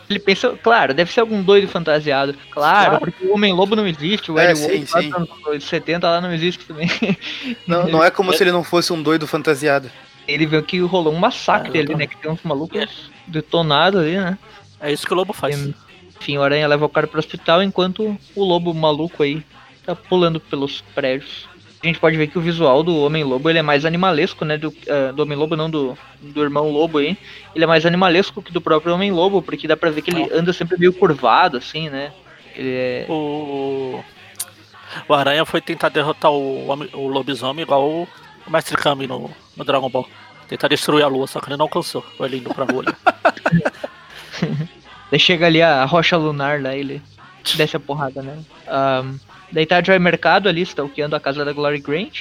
Ele 0.08 0.18
pensa, 0.18 0.58
claro, 0.62 0.94
deve 0.94 1.12
ser 1.12 1.20
algum 1.20 1.42
doido 1.42 1.68
fantasiado. 1.68 2.34
Claro, 2.50 2.90
Claro. 2.98 3.04
porque 3.04 3.26
o 3.26 3.34
Homem-Lobo 3.34 3.76
não 3.76 3.86
existe, 3.86 4.32
o 4.32 4.38
É, 4.38 4.46
Eric 4.46 4.58
sim, 4.58 4.66
Wolf 4.78 4.92
lá 4.94 5.02
sim. 5.02 5.08
nos 5.10 5.46
anos 5.46 5.64
70 5.64 6.10
lá 6.10 6.20
não 6.20 6.32
existe 6.32 6.64
também. 6.64 6.88
Não, 7.66 7.86
não 7.88 8.02
é 8.02 8.10
como 8.10 8.32
se 8.34 8.42
ele 8.42 8.50
não 8.52 8.64
fosse 8.64 8.92
um 8.92 9.00
doido 9.02 9.26
fantasiado. 9.26 9.90
Ele 10.26 10.46
viu 10.46 10.62
que 10.62 10.80
rolou 10.80 11.12
um 11.12 11.18
massacre 11.18 11.78
É, 11.78 11.82
ali, 11.82 11.94
né, 11.94 12.06
que 12.06 12.16
tem 12.16 12.30
uns 12.30 12.42
malucos 12.42 13.10
detonados 13.26 14.00
ali, 14.00 14.16
né? 14.16 14.36
É 14.80 14.90
isso 14.92 15.06
que 15.06 15.12
o 15.12 15.16
lobo 15.16 15.32
faz. 15.34 15.56
E, 15.60 15.74
Enfim, 16.20 16.38
o 16.38 16.42
Aranha 16.42 16.66
leva 16.66 16.84
o 16.86 16.88
cara 16.88 17.06
pro 17.06 17.18
hospital 17.20 17.62
enquanto 17.62 18.18
o 18.34 18.44
lobo 18.44 18.72
maluco 18.74 19.22
aí 19.22 19.44
tá 19.84 19.94
pulando 19.94 20.40
pelos 20.40 20.80
prédios. 20.94 21.48
A 21.82 21.86
gente 21.86 21.98
pode 21.98 22.16
ver 22.16 22.26
que 22.26 22.36
o 22.38 22.42
visual 22.42 22.82
do 22.82 22.94
Homem-Lobo 22.98 23.48
ele 23.48 23.58
é 23.58 23.62
mais 23.62 23.86
animalesco, 23.86 24.44
né? 24.44 24.58
Do, 24.58 24.74
ah, 24.88 25.12
do 25.12 25.22
Homem-Lobo, 25.22 25.56
não 25.56 25.70
do, 25.70 25.96
do 26.20 26.42
irmão 26.42 26.70
Lobo 26.70 26.98
aí. 26.98 27.16
Ele 27.54 27.64
é 27.64 27.66
mais 27.66 27.86
animalesco 27.86 28.42
que 28.42 28.52
do 28.52 28.60
próprio 28.60 28.94
Homem-Lobo, 28.94 29.40
porque 29.40 29.66
dá 29.66 29.76
pra 29.76 29.90
ver 29.90 30.02
que 30.02 30.10
ele 30.10 30.28
anda 30.32 30.52
sempre 30.52 30.78
meio 30.78 30.92
curvado, 30.92 31.56
assim, 31.56 31.88
né? 31.88 32.12
Ele 32.54 32.70
é. 32.70 33.06
O, 33.08 34.04
o 35.08 35.14
Aranha 35.14 35.46
foi 35.46 35.60
tentar 35.62 35.88
derrotar 35.88 36.30
o, 36.30 36.68
o 36.92 37.08
lobisomem 37.08 37.62
igual 37.62 37.88
o, 37.88 38.08
Mestre 38.46 38.76
Kami 38.76 39.06
no, 39.06 39.30
no 39.56 39.64
Dragon 39.64 39.88
Ball. 39.88 40.06
Tentar 40.48 40.68
destruir 40.68 41.04
a 41.04 41.08
lua, 41.08 41.26
só 41.26 41.40
que 41.40 41.48
ele 41.48 41.56
não 41.56 41.64
alcançou. 41.64 42.02
Foi 42.16 42.28
ele 42.28 42.38
indo 42.38 42.52
pra 42.52 42.64
lua. 42.64 42.84
ali. 42.84 44.68
Daí 45.10 45.18
chega 45.18 45.46
ali 45.46 45.62
a 45.62 45.84
rocha 45.84 46.16
lunar 46.16 46.60
lá, 46.62 46.74
ele 46.74 47.02
desce 47.56 47.76
a 47.76 47.80
porrada, 47.80 48.22
né? 48.22 48.38
Ahn, 48.66 49.16
daí 49.52 49.66
tá 49.66 49.82
Joy 49.82 49.98
Mercado 49.98 50.48
ali, 50.48 50.62
stalkeando 50.62 51.14
a 51.16 51.20
casa 51.20 51.44
da 51.44 51.52
Glory 51.52 51.80
Grant. 51.80 52.18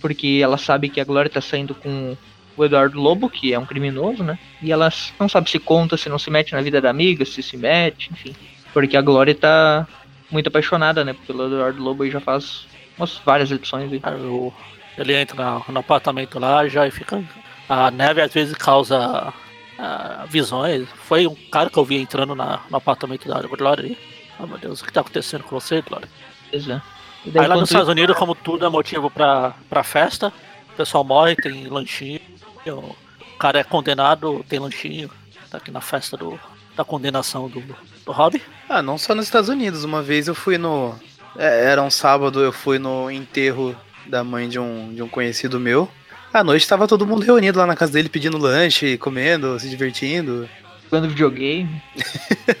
porque 0.00 0.40
ela 0.42 0.56
sabe 0.56 0.88
que 0.88 1.00
a 1.00 1.04
Glória 1.04 1.30
tá 1.30 1.40
saindo 1.42 1.74
com 1.74 2.16
o 2.56 2.64
Eduardo 2.64 2.98
Lobo, 2.98 3.28
que 3.28 3.52
é 3.52 3.58
um 3.58 3.66
criminoso, 3.66 4.22
né? 4.24 4.38
E 4.62 4.72
ela 4.72 4.90
não 5.18 5.28
sabe 5.28 5.50
se 5.50 5.58
conta, 5.58 5.96
se 5.96 6.08
não 6.08 6.18
se 6.18 6.30
mete 6.30 6.52
na 6.54 6.62
vida 6.62 6.80
da 6.80 6.88
amiga, 6.90 7.24
se 7.26 7.42
se 7.42 7.56
mete, 7.56 8.10
enfim. 8.10 8.34
Porque 8.72 8.96
a 8.96 9.02
Glória 9.02 9.34
tá 9.34 9.86
muito 10.30 10.46
apaixonada, 10.48 11.04
né? 11.04 11.14
Pelo 11.26 11.46
Eduardo 11.46 11.82
Lobo 11.82 12.04
e 12.04 12.10
já 12.10 12.18
faz 12.20 12.66
umas 12.96 13.20
várias 13.24 13.50
edições 13.50 13.92
aí. 13.92 14.00
O- 14.24 14.52
ele 14.96 15.14
entra 15.14 15.60
no 15.68 15.78
apartamento 15.80 16.38
lá 16.38 16.66
já 16.66 16.86
e 16.86 16.90
fica. 16.90 17.22
A 17.68 17.90
neve 17.90 18.20
às 18.22 18.32
vezes 18.32 18.54
causa 18.54 19.32
ah, 19.78 20.24
visões. 20.28 20.88
Foi 21.04 21.26
um 21.26 21.34
cara 21.50 21.68
que 21.70 21.76
eu 21.78 21.84
vi 21.84 21.96
entrando 21.96 22.34
na- 22.34 22.60
no 22.70 22.76
apartamento 22.78 23.28
da 23.28 23.40
Glória 23.42 23.84
ali. 23.84 23.98
Oh 24.38 24.46
meu 24.46 24.56
Deus, 24.58 24.80
o 24.80 24.84
que 24.84 24.92
tá 24.92 25.00
acontecendo 25.02 25.44
com 25.44 25.58
você, 25.60 25.82
Glória? 25.82 26.08
Pois 26.50 26.68
é. 26.68 26.80
E 27.24 27.30
daí, 27.30 27.42
Aí 27.42 27.48
lá 27.48 27.56
nos 27.56 27.68
Estados 27.70 27.88
Unidos, 27.88 28.16
como 28.16 28.34
tudo 28.34 28.64
é 28.64 28.68
motivo 28.68 29.10
pra, 29.10 29.54
pra 29.68 29.82
festa, 29.82 30.32
o 30.72 30.76
pessoal 30.76 31.04
morre, 31.04 31.36
tem 31.36 31.66
lanchinho. 31.66 32.20
O 32.66 33.38
cara 33.38 33.60
é 33.60 33.64
condenado, 33.64 34.44
tem 34.48 34.58
lanchinho. 34.58 35.10
Tá 35.50 35.58
aqui 35.58 35.70
na 35.70 35.80
festa 35.80 36.16
do, 36.16 36.38
da 36.76 36.84
condenação 36.84 37.48
do, 37.48 37.60
do 37.60 38.12
Hobby. 38.12 38.40
Ah, 38.68 38.80
não 38.82 38.96
só 38.96 39.14
nos 39.14 39.26
Estados 39.26 39.48
Unidos. 39.50 39.84
Uma 39.84 40.02
vez 40.02 40.28
eu 40.28 40.34
fui 40.34 40.56
no. 40.56 40.94
é, 41.36 41.64
Era 41.66 41.82
um 41.82 41.90
sábado, 41.90 42.40
eu 42.40 42.52
fui 42.52 42.78
no 42.78 43.10
enterro 43.10 43.76
da 44.06 44.22
mãe 44.24 44.48
de 44.48 44.58
um, 44.58 44.94
de 44.94 45.02
um 45.02 45.08
conhecido 45.08 45.60
meu. 45.60 45.88
À 46.32 46.44
noite 46.44 46.66
tava 46.68 46.86
todo 46.86 47.06
mundo 47.06 47.24
reunido 47.24 47.58
lá 47.58 47.66
na 47.66 47.74
casa 47.74 47.92
dele 47.92 48.08
pedindo 48.08 48.38
lanche, 48.38 48.96
comendo, 48.98 49.58
se 49.58 49.68
divertindo. 49.68 50.48
jogando 50.84 51.08
videogame. 51.08 51.82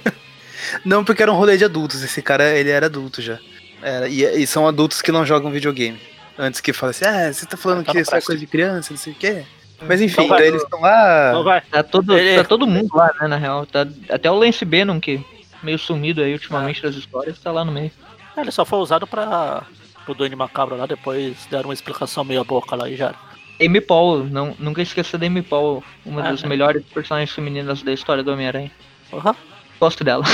Não, 0.84 1.04
porque 1.04 1.22
era 1.22 1.32
um 1.32 1.36
rolê 1.36 1.56
de 1.56 1.64
adultos. 1.64 2.02
Esse 2.02 2.20
cara, 2.20 2.56
ele 2.56 2.70
era 2.70 2.86
adulto 2.86 3.22
já. 3.22 3.38
Era, 3.82 4.08
e, 4.08 4.22
e 4.42 4.46
são 4.46 4.66
adultos 4.66 5.00
que 5.02 5.12
não 5.12 5.24
jogam 5.24 5.50
videogame. 5.50 5.98
Antes 6.38 6.60
que 6.60 6.72
fale 6.72 6.90
assim, 6.90 7.04
ah, 7.04 7.32
você 7.32 7.44
tá 7.46 7.56
falando 7.56 7.84
Tá 7.84 7.92
que 7.92 7.98
isso 8.00 8.14
é 8.14 8.20
coisa 8.20 8.40
de 8.40 8.46
criança, 8.46 8.92
não 8.92 8.98
sei 8.98 9.12
o 9.12 9.16
quê. 9.16 9.44
Mas 9.86 10.00
enfim, 10.00 10.12
Então 10.24 10.28
vai. 10.28 10.38
daí 10.38 10.48
eles 10.48 10.62
estão 10.62 10.80
lá. 10.80 11.28
Então 11.30 11.44
vai. 11.44 11.60
Tá 11.62 11.82
todo, 11.82 12.16
Ele- 12.16 12.36
tá 12.36 12.44
todo 12.48 12.66
mundo 12.66 12.88
lá, 12.94 13.10
né, 13.20 13.26
na 13.28 13.36
real. 13.36 13.66
Tá, 13.66 13.86
até 14.10 14.30
o 14.30 14.34
Lance 14.34 14.64
Bannon, 14.64 15.00
que 15.00 15.24
meio 15.62 15.78
sumido 15.78 16.22
aí 16.22 16.32
ultimamente 16.32 16.82
das 16.82 16.94
histórias, 16.94 17.38
tá 17.38 17.50
lá 17.52 17.64
no 17.64 17.72
meio. 17.72 17.90
É, 18.36 18.40
Ele 18.40 18.50
só 18.50 18.64
foi 18.64 18.78
usado 18.78 19.06
pra. 19.06 19.62
pro 20.04 20.14
Duende 20.14 20.36
Macabro 20.36 20.76
lá, 20.76 20.86
depois 20.86 21.34
deram 21.50 21.68
uma 21.68 21.74
explicação 21.74 22.24
meia 22.24 22.44
boca 22.44 22.74
lá 22.76 22.88
e 22.88 22.96
já. 22.96 23.14
Amy 23.62 23.80
Paul, 23.80 24.24
não, 24.24 24.54
nunca 24.58 24.80
esqueça 24.80 25.18
da 25.18 25.26
Amy 25.26 25.42
Paul, 25.42 25.84
uma 26.06 26.22
Ah, 26.22 26.30
das 26.30 26.42
é. 26.42 26.46
melhores 26.46 26.82
personagens 26.86 27.30
femininas 27.34 27.82
da 27.82 27.92
história 27.92 28.22
do 28.22 28.32
Homem-Aranha. 28.32 28.70
Porra. 29.10 29.36
Gosto 29.78 30.02
dela. 30.04 30.24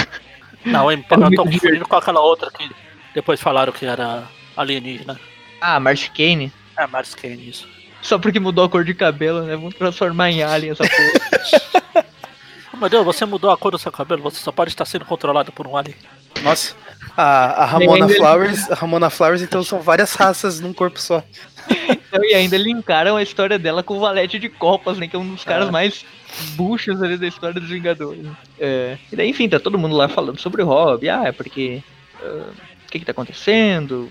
Não, 0.65 0.91
eu, 0.91 0.99
É 0.99 1.01
eu 1.11 1.31
tô 1.35 1.43
confundindo 1.45 1.87
com 1.89 1.97
aquela 1.97 2.21
outra 2.21 2.51
que 2.51 2.69
depois 3.17 3.41
falaram 3.41 3.73
que 3.73 3.87
era 3.87 4.25
alienígena. 4.55 5.19
Ah, 5.59 5.81
Marcy 5.81 6.11
Kane. 6.11 6.53
É, 6.79 6.87
Mars 6.87 7.15
Kane, 7.15 7.49
isso. 7.49 7.67
Só 8.03 8.19
porque 8.19 8.39
mudou 8.39 8.67
a 8.67 8.69
cor 8.69 8.85
de 8.85 8.93
cabelo, 8.93 9.43
né? 9.43 9.57
Vamos 9.57 9.75
transformar 9.75 10.31
em 10.31 10.43
alien 10.43 10.73
essa 10.73 10.85
porra. 10.85 12.05
Oh, 12.73 12.79
meu 12.79 12.91
Deus, 12.91 13.07
você 13.07 13.25
mudou 13.25 13.51
a 13.51 13.57
cor 13.57 13.73
do 13.73 13.79
seu 13.79 13.91
cabelo, 13.91 14.21
você 14.21 14.37
só 14.37 14.53
pode 14.53 14.69
estar 14.69 14.85
sendo 14.85 15.07
controlado 15.07 15.51
por 15.51 15.67
um 15.67 15.79
alien. 15.79 15.97
Nossa. 16.43 16.75
A, 17.17 17.63
a 17.63 17.65
Ramona 17.65 18.07
Flowers. 18.07 18.71
A 18.71 18.75
Ramona 18.75 19.09
Flowers, 19.09 19.41
então, 19.41 19.65
são 19.65 19.81
várias 19.81 20.15
raças 20.15 20.61
num 20.61 20.75
corpo 20.75 21.01
só. 21.01 21.25
Então, 21.71 22.23
e 22.23 22.35
ainda 22.35 22.59
linkaram 22.59 23.17
a 23.17 23.23
história 23.23 23.59
dela 23.59 23.83
com 23.83 23.97
o 23.97 24.01
Valete 24.01 24.39
de 24.39 24.51
Copas, 24.51 24.99
né? 24.99 25.09
Que 25.09 25.17
é 25.17 25.19
um 25.19 25.33
dos 25.33 25.43
caras 25.43 25.69
É. 25.69 25.71
mais 25.71 26.05
buchos 26.55 27.03
ali 27.03 27.17
da 27.17 27.27
história 27.27 27.59
dos 27.59 27.71
Vingadores. 27.71 28.27
É. 28.61 28.99
E 29.11 29.17
daí, 29.17 29.31
enfim, 29.31 29.49
tá 29.49 29.59
todo 29.59 29.79
mundo 29.79 29.97
lá 29.97 30.07
falando 30.07 30.39
sobre 30.39 30.61
o 30.63 30.67
Hobby. 30.67 31.09
Ah, 31.09 31.23
é 31.25 31.33
porque. 31.33 31.83
ah, 32.23 32.51
o 32.51 32.76
que 32.99 33.01
que 33.01 33.05
tá 33.07 33.13
acontecendo? 33.13 34.11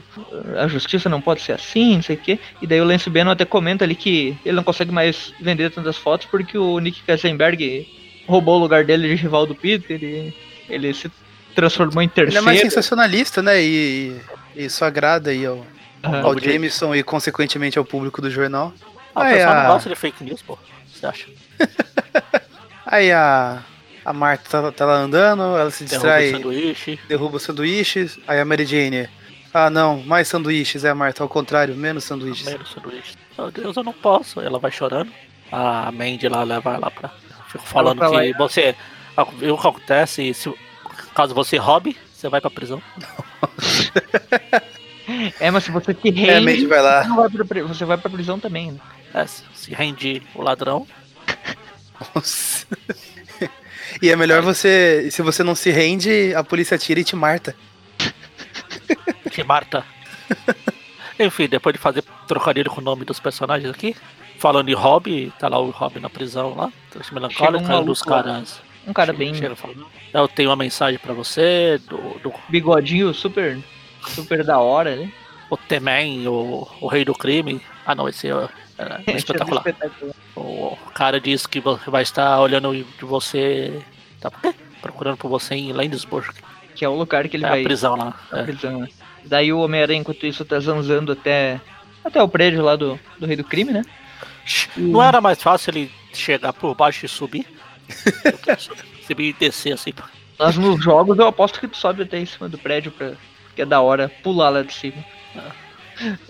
A 0.57 0.67
justiça 0.67 1.09
não 1.09 1.19
pode 1.21 1.41
ser 1.41 1.53
assim, 1.53 1.95
não 1.95 2.01
sei 2.03 2.15
o 2.15 2.19
quê. 2.19 2.39
E 2.61 2.67
daí 2.67 2.79
o 2.81 2.85
Lance 2.85 3.09
Bannon 3.09 3.31
até 3.31 3.45
comenta 3.45 3.83
ali 3.85 3.95
que 3.95 4.37
ele 4.45 4.55
não 4.55 4.63
consegue 4.63 4.91
mais 4.91 5.33
vender 5.39 5.69
tantas 5.71 5.97
fotos 5.97 6.27
porque 6.29 6.57
o 6.57 6.79
Nick 6.79 7.01
Kassenberg 7.03 7.87
roubou 8.27 8.55
o 8.57 8.59
lugar 8.59 8.83
dele 8.83 9.07
de 9.09 9.15
rival 9.21 9.45
do 9.45 9.55
Peter 9.55 10.01
e 10.03 10.33
ele 10.69 10.93
se 10.93 11.11
transformou 11.55 12.01
em 12.01 12.05
Ele 12.05 12.13
terceiro. 12.13 12.37
é 12.37 12.41
mais 12.41 12.59
sensacionalista, 12.59 13.41
né? 13.41 13.61
E, 13.61 14.19
e 14.55 14.65
isso 14.65 14.83
agrada 14.83 15.29
aí 15.29 15.45
ao, 15.45 15.65
Aham. 16.03 16.23
ao 16.23 16.39
Jameson 16.39 16.93
e, 16.95 17.03
consequentemente, 17.03 17.77
ao 17.77 17.85
público 17.85 18.21
do 18.21 18.29
jornal. 18.29 18.73
Ah, 19.15 19.21
o 19.21 19.29
pessoal 19.31 19.55
a- 19.55 19.61
não 19.63 19.67
gosta 19.73 19.89
de 19.89 19.95
fake 19.95 20.23
news, 20.23 20.41
pô. 20.41 20.57
Você 20.93 21.05
acha? 21.05 21.25
Aí 22.85 23.11
a, 23.11 23.63
a 24.05 24.13
Marta 24.13 24.49
tá, 24.49 24.71
tá 24.71 24.85
lá 24.85 24.97
andando, 24.97 25.41
ela 25.41 25.71
se 25.71 25.83
Derruba 25.83 26.07
distrai, 26.19 26.29
o 26.29 26.37
sanduíche. 26.37 26.99
derruba 27.07 27.37
os 27.37 27.43
sanduíches. 27.43 28.19
Aí 28.27 28.39
a 28.39 28.45
Mary 28.45 28.65
Jane, 28.65 29.09
ah 29.53 29.69
não, 29.69 30.03
mais 30.03 30.27
sanduíches. 30.27 30.85
A 30.85 30.93
Marta, 30.93 31.23
ao 31.23 31.29
contrário, 31.29 31.75
menos 31.75 32.03
sanduíches. 32.03 32.45
Meio 32.45 32.59
do 32.59 32.67
sanduíche. 32.67 33.15
Meu 33.37 33.51
Deus, 33.51 33.75
eu 33.75 33.83
não 33.83 33.93
posso. 33.93 34.39
Ela 34.39 34.59
vai 34.59 34.71
chorando. 34.71 35.11
A 35.51 35.91
Mandy 35.91 36.27
lá 36.29 36.43
leva 36.43 36.75
ela 36.75 36.91
pra. 36.91 37.09
Fico 37.49 37.65
falando 37.65 37.97
pra 37.97 38.09
que 38.21 38.33
você. 38.37 38.75
Viu 39.39 39.55
o 39.55 39.57
que 39.61 39.67
acontece? 39.67 40.33
Se, 40.33 40.53
caso 41.13 41.33
você 41.33 41.57
roube, 41.57 41.97
você 42.13 42.29
vai 42.29 42.39
pra 42.41 42.49
prisão. 42.49 42.81
É, 45.39 45.51
mas 45.51 45.63
se 45.63 45.69
você 45.69 45.93
se 45.93 45.99
Aí 46.09 46.29
a 46.31 46.41
Mandy 46.41 46.53
rende, 46.53 46.65
vai 46.65 46.79
você, 46.79 46.83
lá, 46.83 47.07
não 47.07 47.15
vai 47.17 47.29
pra, 47.29 47.63
você 47.63 47.85
vai 47.85 47.95
pra 47.95 48.09
prisão 48.09 48.39
também, 48.39 48.71
né? 48.71 48.79
É, 49.13 49.25
se 49.27 49.43
se 49.53 49.71
rende 49.71 50.23
o 50.33 50.41
ladrão. 50.41 50.87
Nossa. 52.15 52.65
E 54.01 54.09
é 54.09 54.15
melhor 54.15 54.41
você. 54.41 55.09
Se 55.11 55.21
você 55.21 55.43
não 55.43 55.55
se 55.55 55.71
rende, 55.71 56.33
a 56.35 56.43
polícia 56.43 56.77
tira 56.77 56.99
e 56.99 57.03
te 57.03 57.15
marta. 57.15 57.55
Que 59.31 59.43
Marta. 59.43 59.83
Enfim, 61.19 61.47
depois 61.47 61.73
de 61.73 61.79
fazer 61.79 62.03
trocadilho 62.25 62.69
com 62.69 62.79
o 62.79 62.83
nome 62.83 63.03
dos 63.03 63.19
personagens 63.19 63.69
aqui, 63.69 63.93
falando 64.39 64.69
em 64.69 64.73
Hobby, 64.73 65.33
tá 65.37 65.49
lá 65.49 65.59
o 65.59 65.71
Hobby 65.71 65.99
na 65.99 66.09
prisão 66.09 66.55
lá, 66.55 66.71
triste 66.89 67.13
melancólico, 67.13 67.65
um 67.65 67.83
dos 67.83 68.01
caras. 68.01 68.61
Um 68.87 68.93
cara 68.93 69.11
bem 69.11 69.33
chega 69.33 69.55
falando, 69.55 69.85
Eu 70.13 70.27
tenho 70.29 70.49
uma 70.49 70.55
mensagem 70.55 70.97
pra 70.97 71.13
você, 71.13 71.81
do, 71.89 71.97
do 72.19 72.33
bigodinho 72.47 73.13
super 73.13 73.61
super 74.07 74.43
da 74.45 74.59
hora, 74.59 74.95
né? 74.95 75.11
o 75.49 75.57
Temen, 75.57 76.27
o, 76.27 76.67
o 76.81 76.87
rei 76.87 77.05
do 77.05 77.13
crime. 77.13 77.61
Ah 77.85 77.95
não, 77.95 78.07
esse 78.07 78.27
é, 78.29 78.49
é, 78.77 79.11
é 79.11 79.15
espetacular. 79.17 79.63
O 80.35 80.77
cara 80.93 81.19
diz 81.19 81.45
que 81.45 81.61
vai 81.87 82.03
estar 82.03 82.39
olhando 82.39 82.73
de 82.73 83.05
você. 83.05 83.81
Tá? 84.19 84.31
Procurando 84.81 85.17
por 85.17 85.29
você 85.29 85.55
em 85.55 85.71
Landesburg. 85.71 86.29
Que 86.75 86.83
é 86.83 86.89
o 86.89 86.95
lugar 86.95 87.27
que 87.27 87.37
ele 87.37 87.45
é 87.45 87.49
vai 87.49 87.61
a 87.61 87.63
prisão 87.63 87.95
lá. 87.95 88.13
pra 88.29 88.39
É. 88.39 88.43
prisão, 88.43 88.79
né? 88.79 88.89
Daí 89.23 89.51
o 89.51 89.59
Homem-Aranha, 89.59 90.01
enquanto 90.01 90.25
isso, 90.25 90.45
tá 90.45 90.59
zanzando 90.59 91.11
até, 91.11 91.59
até 92.03 92.21
o 92.21 92.27
prédio 92.27 92.61
lá 92.61 92.75
do, 92.75 92.99
do 93.17 93.25
Rei 93.25 93.35
do 93.35 93.43
Crime, 93.43 93.71
né? 93.71 93.81
Não 94.77 95.01
era 95.01 95.19
mais 95.19 95.41
fácil 95.41 95.71
ele 95.71 95.91
chegar 96.13 96.53
por 96.53 96.75
baixo 96.75 97.05
e 97.05 97.09
subir? 97.09 97.47
subir 99.01 99.29
e 99.29 99.33
descer 99.33 99.73
assim. 99.73 99.93
Mas 100.37 100.57
nos 100.57 100.83
jogos 100.83 101.17
eu 101.17 101.27
aposto 101.27 101.59
que 101.59 101.67
tu 101.67 101.77
sobe 101.77 102.03
até 102.03 102.19
em 102.19 102.25
cima 102.25 102.47
do 102.47 102.57
prédio, 102.57 102.91
pra, 102.91 103.13
que 103.55 103.61
é 103.61 103.65
da 103.65 103.81
hora 103.81 104.11
pular 104.21 104.49
lá 104.49 104.61
de 104.61 104.73
cima. 104.73 105.03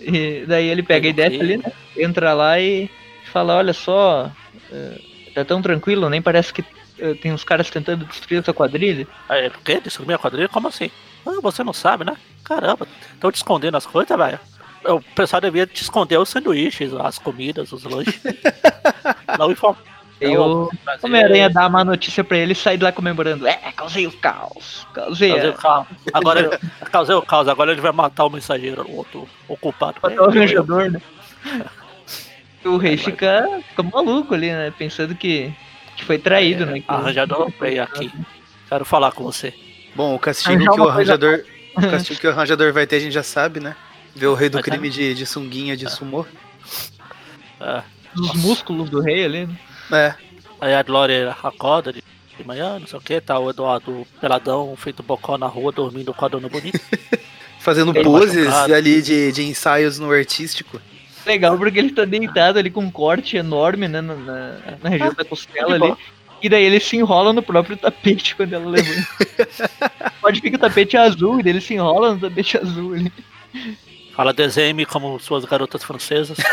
E 0.00 0.44
daí 0.46 0.68
ele 0.68 0.82
pega 0.82 1.08
e 1.08 1.12
desce 1.12 1.40
ali, 1.40 1.56
né? 1.56 1.72
Entra 1.96 2.32
lá 2.34 2.58
e 2.60 2.90
fala, 3.32 3.56
olha 3.56 3.72
só, 3.72 4.30
eh, 4.72 5.00
tá 5.34 5.44
tão 5.44 5.60
tranquilo, 5.60 6.08
nem 6.08 6.22
parece 6.22 6.52
que 6.52 6.64
eh, 6.98 7.14
tem 7.14 7.32
uns 7.32 7.44
caras 7.44 7.68
tentando 7.70 8.04
destruir 8.04 8.40
essa 8.40 8.52
quadrilha. 8.52 9.06
Aí 9.28 9.46
ele, 9.46 9.54
o 9.54 9.60
quê? 9.64 9.80
Destruir 9.80 10.06
minha 10.06 10.18
quadrilha? 10.18 10.48
Como 10.48 10.68
assim? 10.68 10.90
Ah, 11.26 11.40
você 11.42 11.64
não 11.64 11.72
sabe, 11.72 12.04
né? 12.04 12.16
Caramba, 12.44 12.86
estão 13.12 13.32
te 13.32 13.36
escondendo 13.36 13.76
as 13.76 13.86
coisas, 13.86 14.16
velho. 14.16 14.38
O 14.84 15.00
pessoal 15.14 15.40
devia 15.40 15.66
te 15.66 15.82
esconder 15.82 16.18
os 16.18 16.28
sanduíches, 16.28 16.94
as 16.94 17.18
comidas, 17.18 17.72
os 17.72 17.82
lanches. 17.82 18.20
não 19.36 19.50
informar. 19.50 19.95
E 20.20 20.34
o 20.36 20.70
Homem-Aranha 21.02 21.50
dá 21.50 21.64
a 21.64 21.68
má 21.68 21.84
notícia 21.84 22.24
pra 22.24 22.38
ele 22.38 22.52
e 22.52 22.56
sai 22.56 22.76
de 22.78 22.84
lá 22.84 22.90
comemorando. 22.90 23.46
É, 23.46 23.54
causei 23.76 24.06
o 24.06 24.12
caos. 24.12 24.86
Causei, 24.94 25.28
Causei 25.30 25.50
a... 25.50 25.52
o 25.52 25.54
caos. 25.58 25.86
Agora, 26.12 26.60
causei 26.90 27.14
o 27.14 27.22
caos. 27.22 27.48
Agora 27.48 27.72
ele 27.72 27.80
vai 27.82 27.92
matar 27.92 28.24
o 28.24 28.30
mensageiro, 28.30 28.82
o 28.88 28.96
outro 28.96 29.28
ocupado. 29.46 29.98
matar 30.02 30.20
o 30.22 30.24
arranjador, 30.24 30.90
né? 30.90 31.00
O 32.64 32.76
rei 32.78 32.96
fica, 32.96 33.46
fica 33.68 33.82
maluco 33.82 34.34
ali, 34.34 34.50
né? 34.50 34.72
Pensando 34.76 35.14
que, 35.14 35.52
que 35.96 36.04
foi 36.04 36.18
traído, 36.18 36.64
né? 36.66 36.80
Que- 36.80 36.84
Arranjador, 36.88 37.52
vem 37.60 37.78
aqui. 37.78 38.10
Quero 38.68 38.84
falar 38.84 39.12
com 39.12 39.22
você. 39.22 39.54
Bom, 39.94 40.14
o 40.14 40.18
castigo 40.18 40.54
Arranjar 40.54 40.72
que 40.74 40.80
o 40.80 40.84
uma 40.84 40.94
coisa- 40.94 41.12
arranjador. 41.14 41.44
O 41.76 41.80
castigo 41.90 42.20
que 42.20 42.26
o 42.26 42.30
arranjador 42.30 42.72
vai 42.72 42.86
ter, 42.86 42.96
a 42.96 43.00
gente 43.00 43.12
já 43.12 43.22
sabe, 43.22 43.60
né? 43.60 43.76
Ver 44.14 44.26
o 44.28 44.34
rei 44.34 44.48
do 44.48 44.54
Vai 44.54 44.62
crime 44.62 44.88
de, 44.90 45.14
de 45.14 45.26
sunguinha 45.26 45.76
de 45.76 45.88
sumô. 45.90 46.24
É. 47.60 47.82
Os 48.18 48.32
músculos 48.34 48.88
do 48.88 49.00
rei 49.00 49.24
ali, 49.24 49.46
né? 49.46 49.54
É. 49.92 50.14
Aí 50.60 50.74
a 50.74 50.82
Glória 50.82 51.36
acorda 51.42 51.92
de 51.92 52.02
de 52.38 52.46
manhã, 52.46 52.78
não 52.78 52.86
sei 52.86 52.98
o 52.98 53.02
que, 53.02 53.18
tá 53.18 53.38
o 53.38 53.48
Eduardo 53.48 54.06
peladão, 54.20 54.76
feito 54.76 55.02
bocó 55.02 55.38
na 55.38 55.46
rua, 55.46 55.72
dormindo 55.72 56.12
com 56.12 56.22
a 56.22 56.28
dona 56.28 56.50
bonita. 56.50 56.78
Fazendo 57.60 57.94
Bem 57.94 58.04
poses 58.04 58.44
machucado. 58.44 58.74
ali 58.74 59.00
de, 59.00 59.32
de 59.32 59.42
ensaios 59.42 59.98
no 59.98 60.10
artístico. 60.12 60.78
Legal, 61.24 61.56
porque 61.56 61.78
ele 61.78 61.92
tá 61.92 62.04
deitado 62.04 62.58
ali 62.58 62.70
com 62.70 62.82
um 62.82 62.90
corte 62.90 63.38
enorme, 63.38 63.88
né? 63.88 64.02
Na, 64.02 64.14
na- 64.14 64.58
na 64.82 64.88
região 64.90 65.14
da 65.14 65.24
costela 65.24 65.78
de 65.78 65.84
ali. 65.86 65.96
E 66.42 66.48
daí 66.50 66.64
ele 66.64 66.78
se 66.78 66.96
enrola 66.98 67.32
no 67.32 67.42
próprio 67.42 67.74
tapete 67.78 68.36
quando 68.36 68.52
ela 68.52 68.66
levanta. 68.68 69.08
Pode 70.20 70.40
ficar 70.42 70.56
o 70.56 70.60
tapete 70.60 70.94
azul, 70.96 71.40
e 71.40 71.42
daí 71.42 71.52
ele 71.54 71.60
se 71.62 71.72
enrola 71.72 72.12
no 72.14 72.20
tapete 72.20 72.58
azul 72.58 72.92
ali. 72.92 73.10
Fala 74.14 74.34
DZM 74.34 74.84
como 74.86 75.18
suas 75.18 75.46
garotas 75.46 75.82
francesas. 75.82 76.36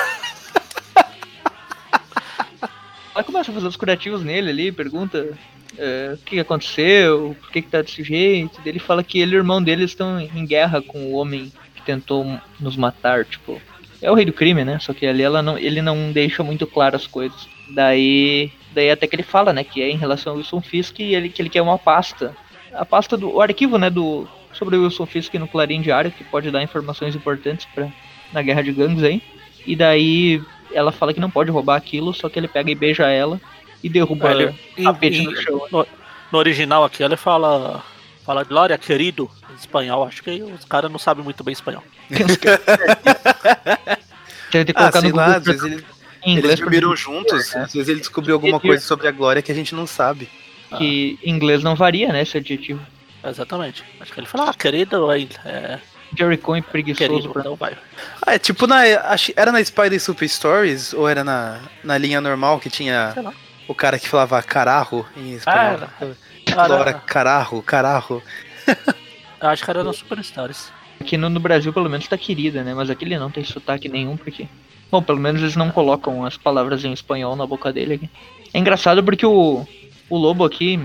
Ela 3.13 3.23
começa 3.23 3.51
a 3.51 3.53
fazer 3.53 3.67
os 3.67 3.75
curativos 3.75 4.23
nele 4.23 4.49
ali, 4.49 4.71
pergunta 4.71 5.37
é, 5.77 6.11
o 6.13 6.17
que 6.17 6.39
aconteceu, 6.39 7.35
por 7.39 7.51
que, 7.51 7.61
que 7.61 7.69
tá 7.69 7.81
desse 7.81 8.03
jeito. 8.03 8.59
Ele 8.65 8.79
fala 8.79 9.03
que 9.03 9.19
ele 9.19 9.33
e 9.33 9.37
o 9.37 9.39
irmão 9.39 9.61
dele 9.61 9.83
estão 9.83 10.19
em 10.19 10.45
guerra 10.45 10.81
com 10.81 10.99
o 11.05 11.13
homem 11.13 11.51
que 11.75 11.81
tentou 11.83 12.39
nos 12.59 12.75
matar, 12.75 13.25
tipo. 13.25 13.61
É 14.01 14.11
o 14.11 14.15
rei 14.15 14.25
do 14.25 14.33
crime, 14.33 14.65
né? 14.65 14.79
Só 14.79 14.93
que 14.93 15.05
ali 15.05 15.23
ela 15.23 15.41
não, 15.41 15.57
ele 15.57 15.81
não 15.81 16.11
deixa 16.11 16.43
muito 16.43 16.67
claro 16.67 16.95
as 16.95 17.07
coisas. 17.07 17.47
Daí, 17.73 18.51
daí 18.73 18.91
até 18.91 19.07
que 19.07 19.15
ele 19.15 19.23
fala, 19.23 19.53
né, 19.53 19.63
que 19.63 19.81
é 19.81 19.89
em 19.89 19.97
relação 19.97 20.33
ao 20.33 20.37
Wilson 20.37 20.61
Fisk 20.61 20.99
e 20.99 21.15
ele, 21.15 21.29
que 21.29 21.41
ele 21.41 21.49
quer 21.49 21.61
uma 21.61 21.77
pasta. 21.77 22.35
A 22.73 22.83
pasta 22.83 23.15
do 23.15 23.35
o 23.35 23.41
arquivo, 23.41 23.77
né, 23.77 23.89
do 23.89 24.27
sobre 24.51 24.75
o 24.75 24.83
Wilson 24.83 25.05
Fisk 25.05 25.33
no 25.35 25.47
Clarim 25.47 25.81
Diário, 25.81 26.11
que 26.11 26.23
pode 26.23 26.51
dar 26.51 26.61
informações 26.61 27.15
importantes 27.15 27.65
para 27.73 27.89
na 28.33 28.41
guerra 28.41 28.61
de 28.61 28.71
gangues 28.71 29.03
aí. 29.03 29.21
E 29.65 29.75
daí 29.75 30.41
ela 30.73 30.91
fala 30.91 31.13
que 31.13 31.19
não 31.19 31.29
pode 31.29 31.49
roubar 31.51 31.75
aquilo, 31.77 32.13
só 32.13 32.29
que 32.29 32.37
ele 32.39 32.47
pega 32.47 32.69
e 32.71 32.75
beija 32.75 33.07
ela 33.07 33.39
e 33.83 33.89
derruba 33.89 34.31
Ele- 34.31 34.55
a 34.85 34.93
pete 34.93 35.21
no 35.23 35.35
chão. 35.35 35.67
no, 35.71 35.87
no 36.31 36.37
original 36.39 36.83
aqui, 36.83 37.03
ele 37.03 37.15
fala. 37.17 37.83
Fala 38.25 38.45
Glória, 38.45 38.77
querido, 38.77 39.29
em 39.51 39.55
espanhol. 39.55 40.05
Acho 40.05 40.23
que 40.23 40.41
os 40.41 40.63
caras 40.63 40.89
não 40.89 40.97
sabem 40.97 41.21
muito 41.21 41.43
bem 41.43 41.51
espanhol. 41.51 41.83
Penso 42.09 42.39
que- 42.39 42.47
Ah, 44.71 44.73
colocar 44.73 45.01
sei 45.01 45.09
no 45.09 45.15
lá, 45.17 45.35
às 45.37 45.43
vezes 45.43 45.63
ele- 45.63 45.85
em 46.25 46.31
eles 46.31 46.39
inglês 46.43 46.59
dormiram 46.59 46.95
juntos. 46.95 47.53
né? 47.53 47.63
Às 47.63 47.73
vezes 47.73 47.89
ele 47.89 47.99
descobriu 47.99 48.35
alguma 48.35 48.59
coisa 48.59 48.81
sobre 48.85 49.07
a 49.07 49.11
Glória 49.11 49.41
que 49.41 49.51
a 49.51 49.55
gente 49.55 49.75
não 49.75 49.85
sabe. 49.87 50.29
que 50.77 51.19
em 51.21 51.29
inglês 51.31 51.61
não 51.61 51.75
varia, 51.75 52.11
né, 52.11 52.23
esse 52.23 52.35
adjetivo. 52.37 52.79
Exatamente. 53.23 53.83
Acho 53.99 54.11
que 54.11 54.19
ele 54.19 54.25
fala, 54.25 54.49
ah, 54.49 54.53
querido, 54.55 55.11
é, 55.11 55.21
é 55.45 55.79
Jericho 56.15 56.55
e 56.57 56.61
preguiçoso 56.61 57.29
pra... 57.29 57.41
então 57.41 57.55
vai. 57.55 57.77
Ah, 58.25 58.35
é 58.35 58.39
tipo 58.39 58.67
na. 58.67 58.85
Era 58.85 59.51
na 59.51 59.63
Spider 59.63 59.99
Super 60.01 60.27
Stories 60.27 60.93
ou 60.93 61.07
era 61.07 61.23
na, 61.23 61.59
na 61.83 61.97
linha 61.97 62.21
normal 62.21 62.59
que 62.59 62.69
tinha 62.69 63.13
o 63.67 63.73
cara 63.75 63.97
que 63.99 64.07
falava 64.07 64.41
cararro 64.43 65.05
em 65.15 65.33
espanhol? 65.33 65.79
Ah, 66.55 66.67
era- 66.75 66.93
cararro, 66.93 67.61
cararro. 67.63 68.23
eu 69.41 69.49
acho 69.49 69.63
que 69.63 69.69
era 69.69 69.83
no 69.83 69.93
Superstars. 69.93 70.71
Aqui 70.99 71.17
no, 71.17 71.29
no 71.29 71.39
Brasil, 71.39 71.73
pelo 71.73 71.89
menos, 71.89 72.07
tá 72.07 72.17
querida, 72.17 72.63
né? 72.63 72.73
Mas 72.73 72.89
aqui 72.89 73.03
ele 73.05 73.17
não 73.17 73.31
tem 73.31 73.43
sotaque 73.43 73.89
nenhum, 73.89 74.15
porque... 74.15 74.47
Bom, 74.91 75.01
pelo 75.01 75.19
menos 75.19 75.41
eles 75.41 75.55
não 75.55 75.71
colocam 75.71 76.23
as 76.23 76.37
palavras 76.37 76.85
em 76.85 76.93
espanhol 76.93 77.35
na 77.35 77.45
boca 77.45 77.73
dele 77.73 77.95
aqui. 77.95 78.09
É 78.53 78.59
engraçado 78.59 79.03
porque 79.03 79.25
o, 79.25 79.65
o 80.09 80.17
Lobo 80.17 80.45
aqui... 80.45 80.79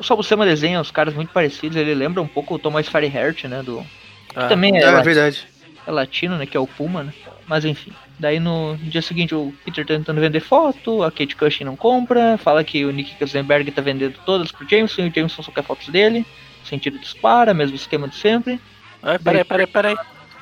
O 0.00 0.04
Salbucema 0.04 0.44
desenha 0.44 0.80
os 0.80 0.90
caras 0.90 1.14
muito 1.14 1.32
parecidos. 1.32 1.76
Ele 1.76 1.94
lembra 1.94 2.20
um 2.20 2.26
pouco 2.26 2.54
o 2.54 2.58
Thomas 2.58 2.88
Fireheart, 2.88 3.44
né? 3.44 3.62
Do, 3.62 3.86
Ah, 4.34 4.48
também 4.48 4.76
É, 4.76 4.82
é, 4.82 4.90
lat- 4.90 5.04
verdade. 5.04 5.46
é 5.86 5.90
latino, 5.90 6.36
né? 6.36 6.46
Que 6.46 6.56
é 6.56 6.60
o 6.60 6.66
Puma, 6.66 7.02
né? 7.04 7.12
Mas 7.46 7.64
enfim. 7.64 7.92
Daí 8.18 8.38
no 8.38 8.76
dia 8.76 9.02
seguinte 9.02 9.34
o 9.34 9.52
Peter 9.64 9.84
tá 9.84 9.94
tentando 9.94 10.20
vender 10.20 10.40
foto, 10.40 11.02
a 11.02 11.10
Kate 11.10 11.34
Cushing 11.34 11.64
não 11.64 11.74
compra, 11.76 12.38
fala 12.38 12.62
que 12.62 12.84
o 12.84 12.92
Nick 12.92 13.16
Katzenberg 13.16 13.68
tá 13.72 13.82
vendendo 13.82 14.16
todas 14.24 14.52
pro 14.52 14.68
Jameson 14.68 15.02
e 15.02 15.08
o 15.08 15.12
Jameson 15.14 15.42
só 15.42 15.50
quer 15.50 15.64
fotos 15.64 15.88
dele. 15.88 16.24
Sentido 16.64 16.98
dispara, 16.98 17.52
mesmo 17.52 17.74
esquema 17.74 18.06
de 18.06 18.14
sempre. 18.14 18.60
É, 19.02 19.18
peraí, 19.18 19.42
peraí, 19.44 19.66
peraí. 19.66 19.96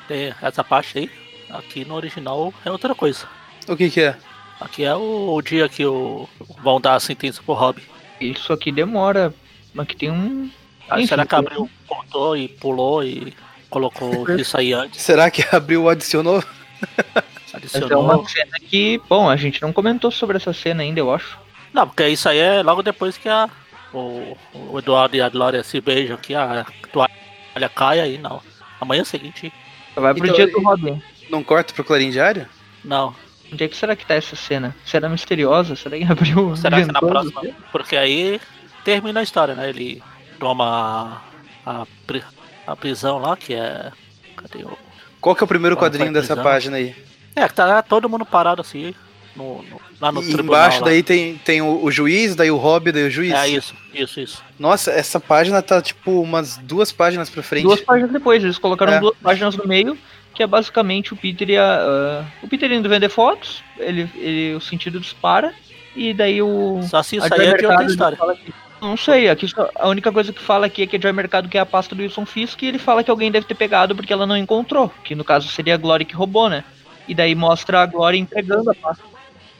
Tem 0.07 0.33
essa 0.41 0.63
parte 0.63 0.97
aí. 0.99 1.11
Aqui 1.49 1.83
no 1.83 1.95
original 1.95 2.53
é 2.63 2.71
outra 2.71 2.93
coisa. 2.93 3.25
O 3.67 3.75
que 3.75 3.89
que 3.89 4.01
é? 4.01 4.15
Aqui 4.59 4.83
é 4.83 4.93
o, 4.95 5.33
o 5.33 5.41
dia 5.41 5.67
que 5.67 5.83
o, 5.83 6.29
vão 6.63 6.79
dar 6.79 6.93
a 6.95 6.99
sentença 6.99 7.41
pro 7.43 7.55
Rob. 7.55 7.81
Isso 8.19 8.53
aqui 8.53 8.71
demora, 8.71 9.33
mas 9.73 9.87
que 9.87 9.95
tem 9.95 10.11
um. 10.11 10.49
Aí 10.87 10.99
Enfim, 11.01 11.07
será 11.07 11.25
que 11.25 11.33
abriu, 11.33 11.67
cortou 11.87 12.37
e 12.37 12.47
pulou 12.47 13.03
e 13.03 13.33
colocou 13.71 14.29
isso 14.37 14.55
aí 14.57 14.73
antes? 14.73 15.01
Será 15.01 15.31
que 15.31 15.43
abriu 15.55 15.83
o 15.85 15.89
adicionou? 15.89 16.43
Mas 17.53 17.53
é 17.53 17.57
Adicionou. 17.57 18.03
uma 18.03 18.27
cena 18.29 18.57
que, 18.59 19.01
bom, 19.09 19.29
a 19.29 19.35
gente 19.35 19.61
não 19.61 19.73
comentou 19.73 20.09
sobre 20.11 20.37
essa 20.37 20.53
cena 20.53 20.83
ainda, 20.83 20.99
eu 20.99 21.13
acho. 21.13 21.37
Não, 21.73 21.87
porque 21.87 22.07
isso 22.07 22.29
aí 22.29 22.37
é 22.37 22.61
logo 22.63 22.81
depois 22.83 23.17
que 23.17 23.27
a, 23.29 23.49
o, 23.93 24.37
o 24.53 24.79
Eduardo 24.79 25.15
e 25.15 25.21
a 25.21 25.29
Glória 25.29 25.63
se 25.63 25.81
beijam, 25.81 26.17
que 26.17 26.33
a 26.35 26.65
toalha 26.91 27.69
cai 27.75 27.99
aí, 27.99 28.17
não. 28.17 28.41
Amanhã 28.79 29.03
seguinte, 29.03 29.51
Vai 29.95 30.13
pro 30.13 30.23
Então, 30.23 30.35
dia 30.35 30.47
do 30.47 30.61
Robin. 30.61 31.01
Não 31.29 31.43
corta 31.43 31.73
pro 31.73 31.83
Clarim 31.83 32.09
Diário? 32.11 32.47
não. 32.83 33.13
Onde 33.53 33.65
é 33.65 33.67
que 33.67 33.75
será 33.75 33.97
que 33.97 34.05
tá 34.05 34.13
essa 34.15 34.33
cena? 34.37 34.73
Será 34.85 35.09
misteriosa? 35.09 35.75
Será 35.75 35.97
que 35.97 36.05
abriu? 36.05 36.55
Será 36.55 36.79
que 36.79 36.85
na 36.85 37.01
ventando? 37.01 37.31
próxima? 37.31 37.41
Porque 37.69 37.97
aí 37.97 38.39
termina 38.85 39.19
a 39.19 39.23
história, 39.23 39.53
né? 39.55 39.67
Ele 39.67 40.01
toma 40.39 41.21
a, 41.65 41.81
a, 41.81 41.85
a 42.65 42.75
prisão 42.75 43.17
lá, 43.19 43.35
que 43.37 43.53
é. 43.53 43.91
Cadê 44.35 44.63
o. 44.63 44.77
Qual 45.19 45.35
que 45.35 45.43
é 45.43 45.45
o 45.45 45.47
primeiro 45.47 45.75
Qual 45.75 45.85
quadrinho 45.89 46.09
a 46.09 46.13
dessa 46.13 46.35
página 46.35 46.77
aí? 46.77 46.95
É, 47.35 47.47
que 47.47 47.53
tá 47.53 47.81
todo 47.81 48.09
mundo 48.09 48.25
parado 48.25 48.59
assim, 48.61 48.93
no, 49.35 49.61
no- 49.63 49.81
lá 50.01 50.11
no 50.11 50.21
E 50.21 50.25
tribunal. 50.25 50.45
embaixo 50.61 50.79
lá. 50.79 50.85
daí 50.87 51.03
tem, 51.03 51.35
tem 51.37 51.61
o, 51.61 51.83
o 51.83 51.91
juiz, 51.91 52.35
daí 52.35 52.49
o 52.51 52.57
Rob, 52.57 52.91
daí 52.91 53.05
o 53.07 53.11
juiz. 53.11 53.31
É 53.33 53.47
isso, 53.47 53.73
isso, 53.93 54.19
isso. 54.19 54.43
Nossa, 54.59 54.91
essa 54.91 55.19
página 55.19 55.61
tá 55.61 55.81
tipo 55.81 56.21
umas 56.21 56.57
duas 56.57 56.91
páginas 56.91 57.29
pra 57.29 57.43
frente. 57.43 57.63
Duas 57.63 57.81
páginas 57.81 58.11
depois, 58.11 58.43
eles 58.43 58.57
colocaram 58.57 58.93
É. 58.93 58.99
duas 58.99 59.15
páginas 59.17 59.55
no 59.55 59.65
meio, 59.67 59.97
que 60.33 60.41
é 60.43 60.47
basicamente 60.47 61.13
o 61.13 61.17
Peter 61.17 61.49
e 61.49 61.57
a. 61.57 61.63
ah, 61.81 62.25
o 62.41 62.47
Peter 62.47 62.71
indo 62.71 62.89
vender 62.89 63.09
fotos, 63.09 63.63
ele, 63.77 64.09
ele, 64.15 64.55
o 64.55 64.59
sentido 64.61 64.99
dispara, 64.99 65.53
e 65.95 66.13
daí 66.13 66.41
o. 66.41 66.81
Só 66.89 67.01
se 67.03 67.17
aí 67.21 67.45
é 67.47 67.57
de 67.57 67.65
outra 67.65 67.85
história. 67.85 68.17
Que- 68.81 68.85
Não 68.87 68.97
sei, 68.97 69.29
aqui 69.29 69.47
só- 69.47 69.69
a 69.75 69.87
única 69.87 70.11
coisa 70.11 70.33
que 70.33 70.41
fala 70.41 70.65
aqui 70.65 70.81
é 70.83 70.87
que 70.87 70.97
a 70.97 70.99
Joy 70.99 71.11
Mercado 71.13 71.47
quer 71.47 71.59
a 71.59 71.65
pasta 71.65 71.93
do 71.95 72.01
Wilson 72.01 72.25
Fisk 72.25 72.61
e 72.63 72.67
ele 72.67 72.79
fala 72.79 73.03
que 73.03 73.11
alguém 73.11 73.31
deve 73.31 73.45
ter 73.45 73.55
pegado 73.55 73.95
porque 73.95 74.11
ela 74.11 74.25
não 74.27 74.35
encontrou, 74.35 74.91
que 75.03 75.15
no 75.15 75.23
caso 75.23 75.47
seria 75.47 75.75
a 75.75 75.77
Glória 75.77 76.05
que 76.05 76.15
roubou, 76.15 76.49
né? 76.49 76.63
E 77.07 77.15
daí 77.15 77.33
mostra 77.35 77.81
a 77.81 77.85
Glória 77.85 78.17
entregando 78.17 78.69
a 78.71 78.75
pasta. 78.75 79.03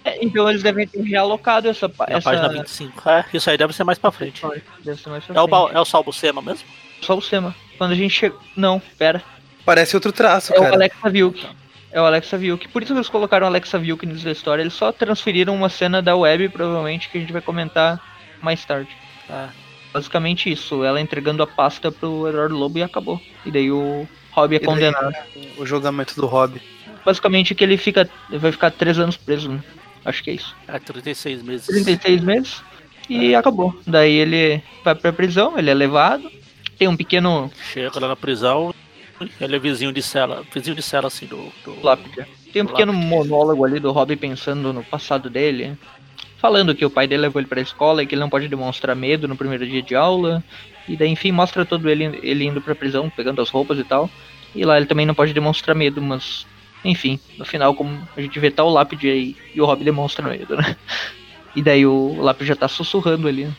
É, 0.03 0.23
então 0.25 0.49
eles 0.49 0.63
devem 0.63 0.87
ter 0.87 1.01
realocado 1.03 1.67
essa, 1.69 1.87
pa- 1.87 2.07
É 2.09 2.15
a 2.15 2.17
essa 2.17 2.29
página 2.31 2.49
25. 2.49 3.07
É, 3.09 3.25
isso 3.33 3.49
aí 3.49 3.57
deve 3.57 3.71
ser 3.73 3.83
mais 3.83 3.99
pra 3.99 4.11
frente. 4.11 4.41
Deve 4.83 4.99
ser 4.99 5.09
mais 5.09 5.23
pra 5.23 5.35
É 5.35 5.39
o, 5.39 5.43
frente. 5.43 5.51
Bal- 5.51 5.71
é 5.71 5.79
o 5.79 5.85
Salbucema 5.85 6.41
mesmo? 6.41 6.67
Só 7.01 7.15
o 7.15 7.21
Sema. 7.21 7.55
Quando 7.77 7.91
a 7.91 7.95
gente 7.95 8.11
chega. 8.13 8.35
Não, 8.55 8.81
pera. 8.97 9.21
Parece 9.63 9.95
outro 9.95 10.11
traço, 10.11 10.53
É 10.53 10.57
o 10.59 10.61
cara. 10.63 10.75
Alexa 10.75 11.09
Vilk. 11.09 11.45
É 11.91 12.01
o 12.01 12.05
Alexa 12.05 12.37
Vilk. 12.37 12.67
Por 12.69 12.81
isso 12.81 12.93
que 12.93 12.97
eles 12.97 13.09
colocaram 13.09 13.45
o 13.45 13.49
Alexa 13.49 13.77
Vilk 13.77 14.03
nisso 14.05 14.23
da 14.25 14.31
história. 14.31 14.63
Eles 14.63 14.73
só 14.73 14.91
transferiram 14.91 15.53
uma 15.53 15.69
cena 15.69 16.01
da 16.01 16.15
web, 16.15 16.49
provavelmente, 16.49 17.09
que 17.09 17.17
a 17.17 17.21
gente 17.21 17.33
vai 17.33 17.41
comentar 17.41 17.99
mais 18.41 18.63
tarde. 18.65 18.89
É. 19.31 19.47
Basicamente 19.93 20.51
isso. 20.51 20.83
Ela 20.83 21.01
entregando 21.01 21.43
a 21.43 21.47
pasta 21.47 21.91
pro 21.91 22.27
Eduardo 22.27 22.55
Lobo 22.55 22.77
e 22.77 22.83
acabou. 22.83 23.19
E 23.45 23.51
daí 23.51 23.71
o 23.71 24.07
Rob 24.31 24.55
é 24.55 24.59
daí, 24.59 24.65
condenado. 24.65 25.13
O 25.57 25.65
julgamento 25.65 26.15
do 26.15 26.25
Rob. 26.25 26.61
Basicamente 27.05 27.55
que 27.55 27.63
ele 27.63 27.77
fica. 27.77 28.09
Vai 28.29 28.51
ficar 28.51 28.71
três 28.71 28.97
anos 28.99 29.17
preso, 29.17 29.49
né? 29.49 29.63
Acho 30.05 30.23
que 30.23 30.31
é 30.31 30.33
isso. 30.33 30.55
É 30.67 30.79
36 30.79 31.43
meses. 31.43 31.67
36 31.67 32.21
meses. 32.21 32.63
E 33.09 33.35
acabou. 33.35 33.77
Daí 33.85 34.13
ele 34.13 34.63
vai 34.83 34.95
pra 34.95 35.11
prisão, 35.11 35.57
ele 35.57 35.69
é 35.69 35.73
levado. 35.73 36.31
Tem 36.77 36.87
um 36.87 36.95
pequeno 36.95 37.51
Chega 37.71 37.99
lá 37.99 38.07
na 38.07 38.15
prisão, 38.15 38.73
ele 39.39 39.55
é 39.55 39.59
vizinho 39.59 39.91
de 39.91 40.01
cela. 40.01 40.43
Vizinho 40.53 40.75
de 40.75 40.81
cela 40.81 41.07
assim 41.07 41.25
do. 41.25 41.51
do... 41.63 41.83
lápide. 41.83 42.25
Tem 42.51 42.61
um 42.61 42.65
pequeno 42.65 42.91
monólogo 42.91 43.63
ali 43.65 43.79
do 43.79 43.91
Rob 43.91 44.15
pensando 44.15 44.73
no 44.73 44.83
passado 44.83 45.29
dele, 45.29 45.77
falando 46.41 46.73
que 46.73 46.83
o 46.83 46.89
pai 46.89 47.07
dele 47.07 47.21
levou 47.21 47.39
ele 47.39 47.47
pra 47.47 47.61
escola 47.61 48.01
e 48.01 48.07
que 48.07 48.15
ele 48.15 48.21
não 48.21 48.29
pode 48.29 48.47
demonstrar 48.47 48.95
medo 48.95 49.27
no 49.27 49.37
primeiro 49.37 49.65
dia 49.65 49.81
de 49.81 49.95
aula. 49.95 50.43
E 50.87 50.97
daí, 50.97 51.09
enfim, 51.09 51.31
mostra 51.31 51.63
todo 51.63 51.87
ele, 51.87 52.19
ele 52.23 52.43
indo 52.45 52.59
pra 52.59 52.73
prisão, 52.73 53.09
pegando 53.09 53.41
as 53.41 53.49
roupas 53.49 53.77
e 53.77 53.83
tal. 53.83 54.09
E 54.55 54.65
lá 54.65 54.75
ele 54.75 54.87
também 54.87 55.05
não 55.05 55.13
pode 55.13 55.33
demonstrar 55.33 55.75
medo, 55.75 56.01
mas. 56.01 56.45
Enfim, 56.83 57.19
no 57.37 57.45
final, 57.45 57.75
como 57.75 58.01
a 58.17 58.21
gente 58.21 58.39
vê, 58.39 58.49
tá 58.49 58.63
o 58.63 58.69
lápide 58.69 59.07
aí 59.07 59.35
e 59.53 59.61
o 59.61 59.65
Rob 59.65 59.83
demonstra 59.83 60.27
medo, 60.27 60.57
né? 60.57 60.75
E 61.53 61.61
daí 61.61 61.85
o 61.85 62.15
lápide 62.21 62.47
já 62.47 62.55
tá 62.55 62.65
sussurrando 62.69 63.27
ali. 63.27 63.43
né? 63.43 63.53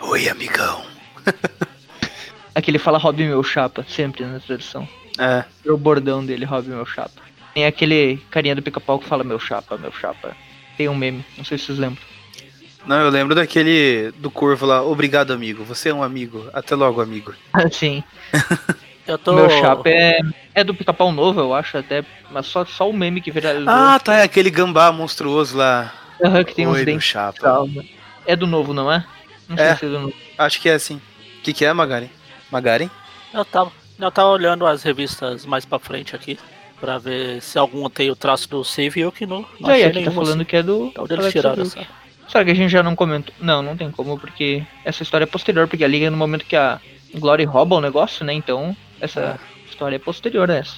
Oi, 0.00 0.28
amigão. 0.28 0.84
Aqui 2.54 2.70
ele 2.70 2.78
fala 2.78 2.96
Rob 2.96 3.18
meu 3.24 3.42
chapa, 3.42 3.84
sempre 3.88 4.24
na 4.24 4.38
tradução. 4.38 4.88
É. 5.18 5.44
É 5.66 5.72
o 5.72 5.76
bordão 5.76 6.24
dele, 6.24 6.44
Rob 6.44 6.68
meu 6.68 6.86
chapa. 6.86 7.20
Tem 7.52 7.66
aquele 7.66 8.18
carinha 8.30 8.54
do 8.54 8.62
pica-pau 8.62 9.00
que 9.00 9.08
fala 9.08 9.24
meu 9.24 9.40
chapa, 9.40 9.76
meu 9.76 9.90
chapa. 9.90 10.36
Tem 10.78 10.88
um 10.88 10.94
meme, 10.94 11.22
não 11.36 11.44
sei 11.44 11.58
se 11.58 11.66
vocês 11.66 11.78
lembram. 11.78 12.02
Não, 12.86 13.00
eu 13.00 13.10
lembro 13.10 13.34
daquele 13.34 14.12
do 14.16 14.30
Corvo 14.30 14.64
lá. 14.64 14.82
Obrigado, 14.82 15.32
amigo. 15.32 15.62
Você 15.64 15.90
é 15.90 15.94
um 15.94 16.02
amigo. 16.02 16.48
Até 16.54 16.74
logo, 16.74 17.02
amigo. 17.02 17.34
Sim, 17.70 18.02
Eu 19.06 19.18
tô. 19.18 19.34
meu 19.34 19.50
chapa 19.50 19.88
é, 19.90 20.20
é 20.54 20.64
do 20.64 20.74
pica-pau 20.74 21.10
novo, 21.12 21.40
eu 21.40 21.52
acho 21.52 21.76
até, 21.76 22.02
mas 22.30 22.46
só, 22.46 22.64
só 22.64 22.88
o 22.88 22.92
meme 22.92 23.20
que 23.20 23.30
viralizou. 23.30 23.68
Ah, 23.68 23.98
tá. 23.98 24.14
É 24.14 24.22
aquele 24.22 24.48
gambá 24.48 24.90
monstruoso 24.92 25.56
lá. 25.58 25.92
Aham, 26.24 26.44
que 26.44 26.54
tem 26.54 26.66
uns 26.66 26.70
Oi, 26.72 26.76
meu 26.78 26.86
dentes. 26.86 27.04
chapa. 27.08 27.38
calma. 27.40 27.84
É 28.24 28.34
do 28.36 28.46
novo, 28.46 28.72
não 28.72 28.90
é? 28.90 29.04
Não 29.48 29.56
É. 29.58 29.68
sei 29.68 29.76
se 29.76 29.84
é 29.86 29.88
do 29.88 30.00
novo. 30.00 30.14
Acho 30.38 30.60
que 30.60 30.68
é 30.68 30.74
assim. 30.74 30.96
O 31.40 31.42
que, 31.42 31.52
que 31.52 31.64
é, 31.64 31.72
Magari? 31.72 32.10
Magari? 32.50 32.90
Eu 33.34 33.44
tava, 33.44 33.72
eu 33.98 34.10
tava 34.10 34.28
olhando 34.28 34.64
as 34.66 34.82
revistas 34.82 35.44
mais 35.44 35.64
pra 35.66 35.78
frente 35.78 36.14
aqui. 36.14 36.38
Pra 36.80 36.96
ver 36.98 37.42
se 37.42 37.58
algum 37.58 37.88
tem 37.90 38.10
o 38.10 38.14
traço 38.16 38.48
do 38.48 38.62
Save 38.64 39.00
eu 39.00 39.10
que 39.10 39.26
não. 39.26 39.44
não 39.58 39.70
E 39.70 39.72
aí, 39.72 39.84
aqui 39.84 40.04
tá 40.04 40.10
falando 40.12 40.44
que 40.44 40.56
é 40.56 40.62
do. 40.62 40.92
assim. 40.96 41.26
É 41.28 41.30
tiraram 41.32 41.64
Silk. 41.64 41.78
essa. 41.80 41.88
Será 42.28 42.44
que 42.44 42.50
a 42.50 42.54
gente 42.54 42.70
já 42.70 42.82
não 42.82 42.94
comentou? 42.94 43.34
Não, 43.40 43.62
não 43.62 43.76
tem 43.76 43.90
como, 43.90 44.18
porque 44.18 44.62
essa 44.84 45.02
história 45.02 45.24
é 45.24 45.26
posterior, 45.26 45.66
porque 45.66 45.82
ali 45.82 46.04
é 46.04 46.10
no 46.10 46.16
momento 46.16 46.44
que 46.44 46.54
a 46.54 46.78
Glory 47.14 47.44
rouba 47.44 47.76
o 47.76 47.80
negócio, 47.80 48.24
né? 48.24 48.32
Então, 48.34 48.76
essa 49.00 49.40
história 49.68 49.96
é 49.96 49.98
posterior 49.98 50.50
a 50.50 50.56
essa. 50.56 50.76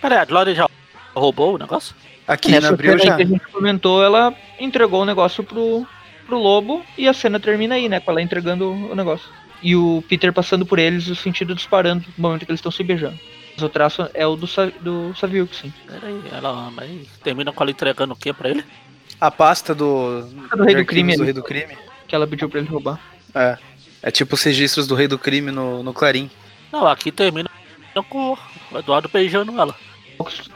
Pera 0.00 0.14
aí, 0.14 0.20
a 0.20 0.24
Glória 0.24 0.54
já 0.54 0.68
roubou 1.14 1.54
o 1.54 1.58
negócio? 1.58 1.94
Aqui 2.26 2.52
Nessa 2.52 2.68
na 2.68 2.74
Abril 2.74 2.92
cena 2.92 3.02
aí 3.02 3.08
já. 3.08 3.16
que 3.16 3.22
a 3.22 3.26
gente 3.26 3.46
comentou, 3.52 4.02
ela 4.02 4.32
entregou 4.60 5.02
o 5.02 5.04
negócio 5.04 5.42
pro, 5.42 5.84
pro 6.26 6.38
lobo 6.38 6.84
e 6.96 7.08
a 7.08 7.12
cena 7.12 7.40
termina 7.40 7.74
aí, 7.74 7.88
né? 7.88 7.98
Com 7.98 8.12
ela 8.12 8.22
entregando 8.22 8.70
o 8.70 8.94
negócio. 8.94 9.28
E 9.60 9.74
o 9.74 10.02
Peter 10.08 10.32
passando 10.32 10.64
por 10.64 10.78
eles, 10.78 11.08
o 11.08 11.16
sentido 11.16 11.54
disparando 11.54 12.04
no 12.16 12.22
momento 12.22 12.44
que 12.46 12.50
eles 12.52 12.58
estão 12.58 12.70
se 12.72 12.82
beijando. 12.84 13.18
Mas 13.62 13.68
o 13.68 13.68
traço 13.68 14.10
é 14.12 14.26
o 14.26 14.34
do, 14.34 14.46
Sa- 14.46 14.72
do 14.80 15.14
Saviuk, 15.14 15.54
sim. 15.54 15.72
Pera 15.86 16.08
aí, 16.08 16.20
ela 16.32 16.70
mas 16.72 16.90
termina 17.22 17.52
com 17.52 17.62
ela 17.62 17.70
entregando 17.70 18.12
o 18.12 18.16
que 18.16 18.32
pra 18.32 18.50
ele? 18.50 18.64
A 19.20 19.30
pasta 19.30 19.72
do. 19.72 20.28
A 20.50 20.56
do 20.56 20.64
Rei 20.64 20.74
do 20.74 20.84
Crime 20.84 21.16
do. 21.16 21.22
Rei 21.22 21.32
do 21.32 21.42
Crime. 21.44 21.78
Que 22.08 22.14
ela 22.14 22.26
pediu 22.26 22.48
pra 22.48 22.58
ele 22.58 22.68
roubar. 22.68 22.98
É. 23.32 23.56
É 24.02 24.10
tipo 24.10 24.34
os 24.34 24.42
registros 24.42 24.88
do 24.88 24.96
Rei 24.96 25.06
do 25.06 25.16
Crime 25.16 25.52
no, 25.52 25.80
no 25.80 25.94
Clarim. 25.94 26.28
Não, 26.72 26.88
aqui 26.88 27.12
termina 27.12 27.48
com 28.08 28.36
o 28.72 28.78
Eduardo 28.78 29.08
beijando 29.12 29.52
ela. 29.60 29.76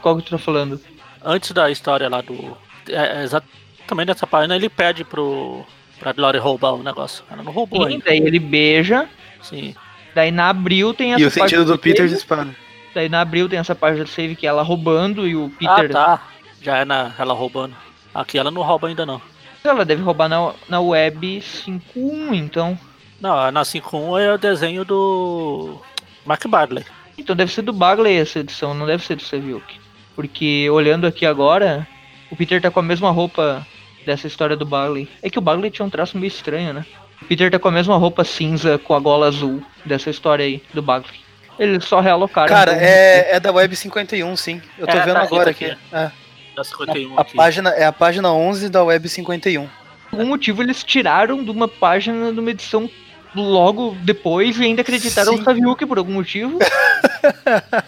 Qual 0.01 0.17
que, 0.17 0.23
tu 0.23 0.31
tá 0.31 0.37
falando? 0.37 0.79
Antes 1.23 1.51
da 1.51 1.71
história 1.71 2.09
lá 2.09 2.19
do. 2.19 2.57
É, 2.89 3.19
é 3.19 3.23
exatamente 3.23 4.07
nessa 4.07 4.27
página 4.27 4.53
ele 4.53 4.67
pede 4.67 5.05
pro. 5.05 5.65
pra 5.97 6.11
Glória 6.11 6.41
roubar 6.41 6.73
o 6.73 6.83
negócio. 6.83 7.23
Ela 7.31 7.41
não 7.41 7.53
roubou 7.53 7.83
Sim, 7.87 7.93
ainda. 7.93 8.05
daí 8.05 8.17
ele 8.17 8.39
beija. 8.39 9.07
Sim. 9.41 9.73
Daí 10.13 10.29
na 10.29 10.49
abril 10.49 10.93
tem 10.93 11.13
essa 11.13 11.21
E 11.21 11.25
o 11.25 11.31
sentido 11.31 11.63
do 11.63 11.77
Peter 11.77 12.05
dispara. 12.05 12.53
Daí 12.97 13.07
na 13.09 13.21
abril 13.21 13.47
tem 13.47 13.59
essa 13.59 13.75
página 13.75 14.05
do 14.05 14.09
save 14.09 14.35
que 14.35 14.47
é 14.47 14.49
ela 14.49 14.63
roubando 14.63 15.27
e 15.27 15.35
o 15.35 15.51
Ah, 15.67 15.75
Peter. 15.75 15.91
tá. 15.91 16.19
Já 16.59 16.77
é 16.77 16.83
na, 16.83 17.11
ela 17.19 17.31
roubando. 17.35 17.75
Aqui 18.11 18.39
ela 18.39 18.49
não 18.49 18.63
rouba 18.63 18.87
ainda 18.87 19.05
não. 19.05 19.21
Ela 19.63 19.85
deve 19.85 20.01
roubar 20.01 20.27
na, 20.27 20.51
na 20.67 20.81
web 20.81 21.39
5.1, 21.39 22.33
então. 22.33 22.75
Não, 23.21 23.51
na 23.51 23.61
5.1 23.61 24.19
é 24.19 24.33
o 24.33 24.37
desenho 24.39 24.83
do. 24.83 25.79
Mark 26.25 26.43
Bradley. 26.47 26.83
Então 27.19 27.35
deve 27.35 27.51
ser 27.53 27.61
do 27.61 27.71
Bagley 27.71 28.17
essa 28.17 28.39
edição, 28.39 28.73
não 28.73 28.87
deve 28.87 29.05
ser 29.05 29.15
do 29.15 29.21
Saviuk. 29.21 29.79
Porque 30.15 30.67
olhando 30.71 31.05
aqui 31.05 31.23
agora, 31.23 31.87
o 32.31 32.35
Peter 32.35 32.59
tá 32.59 32.71
com 32.71 32.79
a 32.79 32.83
mesma 32.83 33.11
roupa 33.11 33.63
dessa 34.07 34.25
história 34.25 34.55
do 34.57 34.65
Bagley. 34.65 35.07
É 35.21 35.29
que 35.29 35.37
o 35.37 35.41
Bagley 35.41 35.69
tinha 35.69 35.85
um 35.85 35.89
traço 35.91 36.17
meio 36.17 36.29
estranho, 36.29 36.73
né? 36.73 36.83
O 37.21 37.25
Peter 37.25 37.51
tá 37.51 37.59
com 37.59 37.67
a 37.67 37.71
mesma 37.71 37.95
roupa 37.95 38.23
cinza 38.23 38.79
com 38.79 38.95
a 38.95 38.99
gola 38.99 39.27
azul 39.27 39.61
dessa 39.85 40.09
história 40.09 40.43
aí 40.45 40.63
do 40.73 40.81
Bagley. 40.81 41.26
Eles 41.59 41.85
só 41.85 41.99
realocaram. 41.99 42.47
Cara, 42.47 42.73
então, 42.73 42.83
é, 42.85 43.35
é 43.35 43.39
da 43.39 43.51
Web 43.51 43.75
51, 43.75 44.35
sim. 44.35 44.61
Eu 44.77 44.85
tô 44.87 44.95
É, 44.97 45.01
vendo 45.05 45.13
tá, 45.15 45.21
agora 45.21 45.49
aqui. 45.51 45.65
aqui. 45.65 45.77
É. 45.91 46.11
Da 46.55 46.63
51 46.63 47.17
A 47.17 47.21
aqui. 47.21 47.35
página, 47.35 47.69
é 47.71 47.85
a 47.85 47.91
página 47.91 48.31
11 48.31 48.69
da 48.69 48.83
Web 48.83 49.07
51. 49.09 49.67
Por 50.09 50.19
algum 50.19 50.29
motivo 50.29 50.61
eles 50.63 50.83
tiraram 50.83 51.43
de 51.43 51.51
uma 51.51 51.67
página 51.67 52.31
de 52.31 52.39
uma 52.39 52.49
edição 52.49 52.89
logo 53.35 53.95
depois 54.01 54.57
e 54.57 54.63
ainda 54.63 54.81
acreditaram 54.81 55.33
Sim. 55.33 55.39
no 55.39 55.43
Saviuk 55.43 55.85
por 55.85 55.97
algum 55.97 56.13
motivo. 56.13 56.57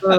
Ah, 0.03 0.17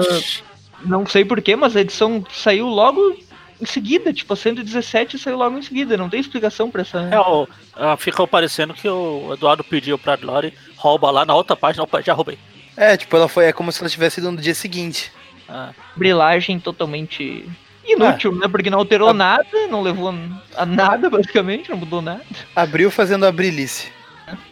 não 0.83 1.05
sei 1.05 1.23
porquê, 1.23 1.55
mas 1.55 1.75
a 1.75 1.81
edição 1.81 2.25
saiu 2.31 2.65
logo 2.67 3.15
em 3.61 3.65
seguida, 3.65 4.11
tipo, 4.11 4.33
a 4.33 4.35
117 4.35 5.19
saiu 5.19 5.37
logo 5.37 5.57
em 5.57 5.61
seguida, 5.61 5.95
não 5.95 6.09
tem 6.09 6.19
explicação 6.19 6.71
pra 6.71 6.81
essa. 6.81 6.99
É, 7.11 7.19
o, 7.19 7.47
ah, 7.75 7.95
ficou 7.97 8.27
parecendo 8.27 8.73
que 8.73 8.87
o 8.89 9.31
Eduardo 9.33 9.63
pediu 9.63 9.97
pra 9.99 10.15
Glória 10.15 10.51
rouba 10.75 11.11
lá 11.11 11.23
na 11.25 11.35
outra 11.35 11.55
página. 11.55 11.83
Opa, 11.83 12.01
já 12.01 12.13
roubei. 12.13 12.39
É, 12.81 12.97
tipo, 12.97 13.15
ela 13.15 13.27
foi. 13.29 13.45
É 13.45 13.53
como 13.53 13.71
se 13.71 13.79
ela 13.79 13.89
tivesse 13.89 14.19
ido 14.19 14.31
no 14.31 14.41
dia 14.41 14.55
seguinte. 14.55 15.11
Ah, 15.47 15.69
brilhagem 15.95 16.59
totalmente 16.59 17.47
inútil, 17.85 18.33
né? 18.33 18.47
Porque 18.47 18.69
não 18.71 18.79
alterou 18.79 19.09
A- 19.09 19.13
nada, 19.13 19.67
não 19.69 19.81
levou 19.83 20.09
a 20.55 20.65
nada, 20.65 21.09
basicamente, 21.09 21.69
não 21.69 21.77
mudou 21.77 22.01
nada. 22.01 22.23
Abriu 22.55 22.89
fazendo 22.89 23.25
a 23.25 23.31
brilice. 23.31 23.91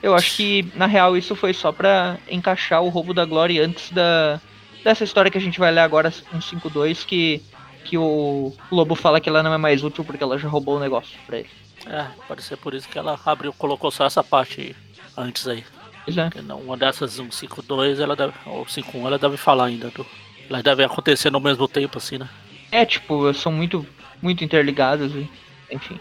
Eu 0.03 0.13
acho 0.13 0.35
que, 0.35 0.71
na 0.75 0.85
real, 0.85 1.17
isso 1.17 1.35
foi 1.35 1.53
só 1.53 1.71
pra 1.71 2.17
encaixar 2.29 2.83
o 2.83 2.89
roubo 2.89 3.13
da 3.13 3.25
Glória 3.25 3.65
antes 3.65 3.91
da 3.91 4.39
dessa 4.83 5.03
história 5.03 5.31
que 5.31 5.37
a 5.37 5.41
gente 5.41 5.59
vai 5.59 5.71
ler 5.71 5.81
agora, 5.81 6.11
152, 6.11 7.03
que, 7.03 7.41
que 7.83 7.97
o 7.97 8.53
Lobo 8.71 8.93
fala 8.95 9.19
que 9.19 9.27
ela 9.27 9.41
não 9.41 9.53
é 9.53 9.57
mais 9.57 9.83
útil 9.83 10.03
porque 10.05 10.23
ela 10.23 10.37
já 10.37 10.47
roubou 10.47 10.77
o 10.77 10.79
negócio 10.79 11.17
pra 11.25 11.39
ele. 11.39 11.49
é, 11.87 12.05
pode 12.27 12.43
ser 12.43 12.57
por 12.57 12.73
isso 12.73 12.87
que 12.87 12.97
ela 12.99 13.19
abriu, 13.25 13.51
colocou 13.53 13.89
só 13.91 14.05
essa 14.05 14.23
parte 14.23 14.75
antes 15.17 15.47
aí. 15.47 15.63
Pois 16.13 16.17
é. 16.17 16.29
Porque 16.29 16.41
não, 16.41 16.59
uma 16.59 16.75
dessas 16.77 17.11
152 17.13 17.99
ela 17.99 18.15
deve, 18.15 18.33
ou 18.45 18.67
51 18.67 19.07
ela 19.07 19.17
deve 19.19 19.37
falar 19.37 19.65
ainda. 19.65 19.89
Do, 19.89 20.05
elas 20.49 20.63
devem 20.63 20.85
acontecer 20.85 21.29
no 21.31 21.39
mesmo 21.39 21.67
tempo, 21.67 21.97
assim, 21.97 22.17
né? 22.17 22.27
É, 22.71 22.85
tipo, 22.85 23.33
são 23.33 23.51
muito, 23.51 23.85
muito 24.21 24.43
interligadas 24.43 25.11
e, 25.13 25.29
enfim. 25.71 25.99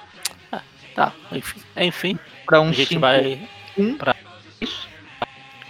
Tá, 0.94 1.12
enfim. 1.30 1.60
Enfim, 1.76 2.18
Pra 2.44 2.60
um 2.60 2.70
a 2.70 2.72
gente 2.72 2.88
5, 2.88 3.00
vai 3.00 3.40
um, 3.76 3.96
pra- 3.96 4.16
isso. 4.60 4.88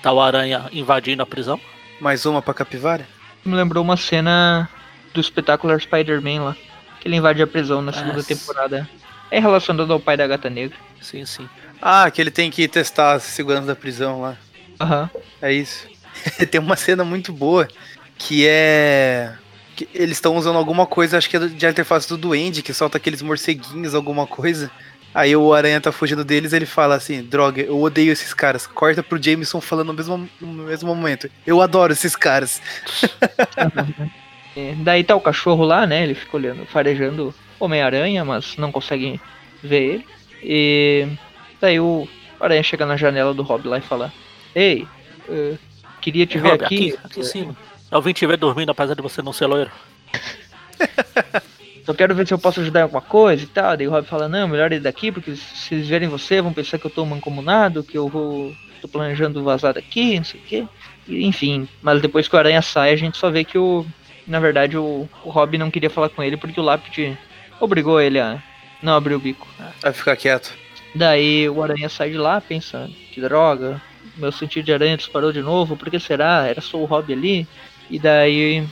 tá 0.03 0.11
o 0.13 0.21
Aranha 0.21 0.67
invadindo 0.73 1.23
a 1.23 1.27
prisão. 1.27 1.61
Mais 2.01 2.25
uma 2.25 2.41
pra 2.41 2.55
capivara? 2.55 3.07
Me 3.45 3.55
lembrou 3.55 3.85
uma 3.85 3.97
cena 3.97 4.69
do 5.13 5.21
espetacular 5.21 5.79
Spider-Man 5.81 6.43
lá. 6.45 6.57
Que 7.01 7.09
ele 7.09 7.17
invade 7.17 7.43
a 7.43 7.47
prisão 7.47 7.83
na 7.83 7.93
segunda 7.93 8.15
Nossa. 8.17 8.29
temporada. 8.35 8.89
É 9.31 9.39
relacionado 9.39 9.93
ao 9.93 10.01
pai 10.01 10.17
da 10.17 10.27
gata 10.27 10.49
negra. 10.49 10.77
Sim, 11.01 11.25
sim. 11.27 11.49
Ah, 11.81 12.11
que 12.11 12.21
ele 12.21 12.31
tem 12.31 12.51
que 12.51 12.67
testar 12.69 13.13
a 13.13 13.21
segurança 13.21 13.67
da 13.67 13.77
prisão 13.77 14.21
lá. 14.21 14.37
Aham. 14.81 15.11
É 15.41 15.53
isso. 15.53 15.87
tem 16.51 16.61
uma 16.61 16.77
cena 16.77 17.05
muito 17.05 17.33
boa 17.33 17.69
que 18.17 18.47
é. 18.47 19.35
que 19.77 19.89
eles 19.95 20.17
estão 20.17 20.37
usando 20.37 20.57
alguma 20.57 20.87
coisa, 20.87 21.17
acho 21.17 21.31
que 21.31 21.37
é 21.37 21.41
de 21.41 21.67
interface 21.67 22.09
do 22.09 22.17
Duende, 22.17 22.63
que 22.63 22.75
solta 22.75 22.99
aqueles 22.99 23.23
morceguinhos, 23.23 23.95
alguma 23.95 24.27
coisa. 24.27 24.71
Aí 25.15 25.35
o 25.35 25.55
Aranha 25.55 25.81
tá 25.81 25.91
fugindo 25.91 26.25
deles 26.25 26.53
ele 26.53 26.67
fala 26.67 26.97
assim: 26.97 27.23
Droga, 27.23 27.63
eu 27.63 27.81
odeio 27.81 28.13
esses 28.13 28.35
caras. 28.35 28.67
Corta 28.67 29.03
pro 29.03 29.23
Jameson 29.23 29.61
falando 29.61 29.89
no 29.89 29.95
mesmo, 29.95 30.29
no 30.41 30.65
mesmo 30.65 30.95
momento. 30.95 31.31
Eu 31.47 31.63
adoro 31.63 31.93
esses 31.93 32.15
caras. 32.15 32.61
É, 34.57 34.75
daí 34.79 35.05
tá 35.05 35.15
o 35.15 35.21
cachorro 35.21 35.63
lá, 35.63 35.87
né? 35.87 36.03
Ele 36.03 36.17
fica 36.17 36.37
olhando, 36.37 36.67
farejando 36.67 37.33
Homem-Aranha, 37.61 38.25
mas 38.25 38.57
não 38.57 38.73
consegue 38.73 39.21
ver 39.63 39.83
ele. 39.83 40.07
E 40.43 41.07
daí 41.61 41.81
o 41.81 42.09
Aranha 42.41 42.63
chega 42.63 42.87
na 42.87 42.97
janela 42.97 43.35
do 43.35 43.43
Rob 43.43 43.67
lá 43.69 43.79
e 43.79 43.83
fala: 43.83 44.13
Ei, 44.55 44.87
eh, 45.29 45.55
queria 46.01 46.27
te 46.27 46.39
ver 46.39 46.51
Rob, 46.51 46.65
aqui. 46.65 46.95
aqui, 46.95 46.99
aqui 47.05 47.21
em 47.21 47.25
cima. 47.25 47.57
Eu 47.91 48.03
vim 48.03 48.13
te 48.13 48.27
ver 48.27 48.37
dormindo, 48.37 48.71
apesar 48.71 48.95
de 48.95 49.03
você 49.03 49.23
não 49.23 49.33
ser 49.33 49.47
loiro. 49.47 49.71
Só 51.85 51.95
quero 51.95 52.15
ver 52.15 52.27
se 52.27 52.35
eu 52.35 52.39
posso 52.39 52.61
ajudar 52.61 52.81
em 52.81 52.83
alguma 52.83 53.01
coisa 53.01 53.43
e 53.43 53.47
tal. 53.47 53.75
Daí 53.75 53.89
o 53.89 53.91
Rob 53.91 54.07
fala, 54.07 54.29
não, 54.29 54.47
melhor 54.47 54.71
ir 54.73 54.81
daqui, 54.81 55.11
porque 55.11 55.35
se 55.35 55.75
eles 55.75 55.89
verem 55.89 56.07
você, 56.07 56.43
vão 56.43 56.53
pensar 56.53 56.79
que 56.79 56.85
eu 56.85 56.91
tô 56.91 57.05
mancomunado, 57.07 57.83
que 57.83 57.97
eu 57.97 58.09
vou. 58.09 58.55
tô 58.83 58.89
planejando 58.89 59.43
vazar 59.43 59.73
daqui, 59.73 60.19
não 60.19 60.25
sei 60.25 60.39
o 60.39 60.43
quê. 60.45 60.67
E, 61.09 61.25
enfim, 61.25 61.67
mas 61.81 62.03
depois 62.03 62.29
que 62.29 62.37
o 62.37 62.39
Aranha 62.39 62.61
sai, 62.61 62.93
a 62.93 62.97
gente 62.97 63.17
só 63.17 63.31
vê 63.31 63.43
que 63.43 63.57
o. 63.57 63.87
Na 64.27 64.39
verdade, 64.39 64.77
o, 64.77 65.09
o 65.25 65.31
Rob 65.31 65.57
não 65.57 65.71
queria 65.71 65.89
falar 65.89 66.11
com 66.11 66.23
ele 66.23 66.37
porque 66.37 66.61
o 66.61 66.63
Lápide 66.63 67.17
obrigou 67.59 67.99
ele 67.99 68.21
a 68.21 68.43
não 68.83 68.95
abrir 68.95 69.15
o 69.15 69.19
bico. 69.19 69.49
Vai 69.81 69.95
ficar 69.95 70.15
quieto. 70.15 70.53
Daí 70.95 71.49
o 71.49 71.63
Aranha 71.63 71.89
sai 71.89 72.11
de 72.11 72.17
lá 72.17 72.41
pensando, 72.41 72.93
que 73.13 73.21
droga, 73.21 73.81
meu 74.17 74.33
sentido 74.33 74.65
de 74.65 74.73
aranha 74.73 74.97
disparou 74.97 75.33
de 75.33 75.43
novo, 75.43 75.77
por 75.77 75.91
que 75.91 76.01
será? 76.01 76.47
Era 76.47 76.61
só 76.61 76.79
o 76.79 76.85
Rob 76.87 77.13
ali. 77.13 77.47
E 77.91 77.99
daí. 77.99 78.67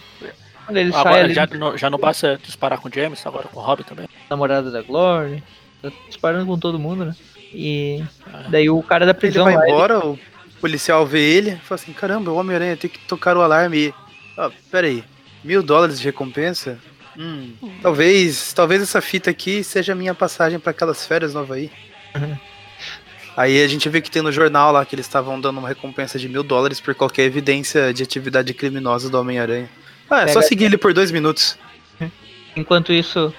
Quando 0.65 0.79
ele 0.79 0.91
sai 0.93 1.01
Agora 1.01 1.25
ali. 1.25 1.35
já, 1.35 1.47
não, 1.47 1.79
já 1.79 1.89
não 1.91 1.99
basta 1.99 2.39
disparar 2.43 2.81
com 2.81 2.89
o 2.89 2.93
James, 2.93 3.25
agora 3.25 3.47
com 3.49 3.61
o 3.61 3.63
Robin 3.63 3.85
também. 3.85 4.09
namorada 4.29 4.71
da 4.71 4.83
Glory, 4.83 5.43
tá 5.81 5.93
disparando 6.09 6.45
com 6.47 6.59
todo 6.59 6.79
mundo, 6.79 7.05
né? 7.05 7.15
E 7.53 8.03
daí 8.49 8.69
o 8.69 8.83
cara 8.83 9.07
da 9.07 9.13
Ele 9.13 9.19
prisão 9.21 9.45
vai 9.45 9.55
lá, 9.55 9.63
ele- 9.63 9.73
embora, 9.73 10.05
o 10.05 10.19
policial 10.61 11.07
vê 11.07 11.21
ele 11.21 11.51
e 11.51 11.57
fala 11.57 11.81
assim: 11.81 11.93
Caramba, 11.93 12.33
o 12.33 12.37
Homem-Aranha 12.37 12.77
tem 12.77 12.91
que 12.91 12.99
tocar 13.07 13.37
o 13.37 13.43
alarme. 13.43 13.77
E, 13.89 13.95
ó, 14.37 14.51
pera 14.71 14.89
aí, 14.89 15.05
mil 15.45 15.63
dólares 15.63 16.01
de 16.01 16.05
recompensa? 16.07 16.79
Hum, 17.17 17.53
talvez, 17.81 18.53
talvez 18.53 18.83
essa 18.83 19.01
fita 19.01 19.31
aqui 19.31 19.63
seja 19.63 19.93
a 19.93 19.97
minha 19.97 20.15
passagem 20.15 20.59
pra 20.59 20.73
aquelas 20.73 21.07
férias 21.07 21.33
no 21.33 21.41
Havaí. 21.41 21.71
Aí 23.37 23.63
a 23.63 23.69
gente 23.69 23.87
vê 23.91 24.01
que 24.01 24.11
tem 24.11 24.23
no 24.23 24.33
jornal 24.33 24.73
lá 24.73 24.85
que 24.87 24.95
eles 24.95 25.05
estavam 25.05 25.39
dando 25.39 25.59
uma 25.59 25.69
recompensa 25.69 26.19
de 26.19 26.27
mil 26.27 26.43
dólares 26.43 26.81
por 26.81 26.95
qualquer 26.95 27.25
evidência 27.25 27.93
de 27.93 28.03
atividade 28.03 28.55
criminosa 28.55 29.11
do 29.11 29.21
Homem-Aranha. 29.21 29.69
Ah, 30.09 30.23
é 30.23 30.29
só 30.29 30.35
Pega- 30.35 30.49
seguir 30.49 30.65
ele 30.65 30.79
por 30.79 30.95
dois 30.95 31.11
minutos. 31.11 31.59
enquanto 32.57 32.93
isso, 32.95 33.35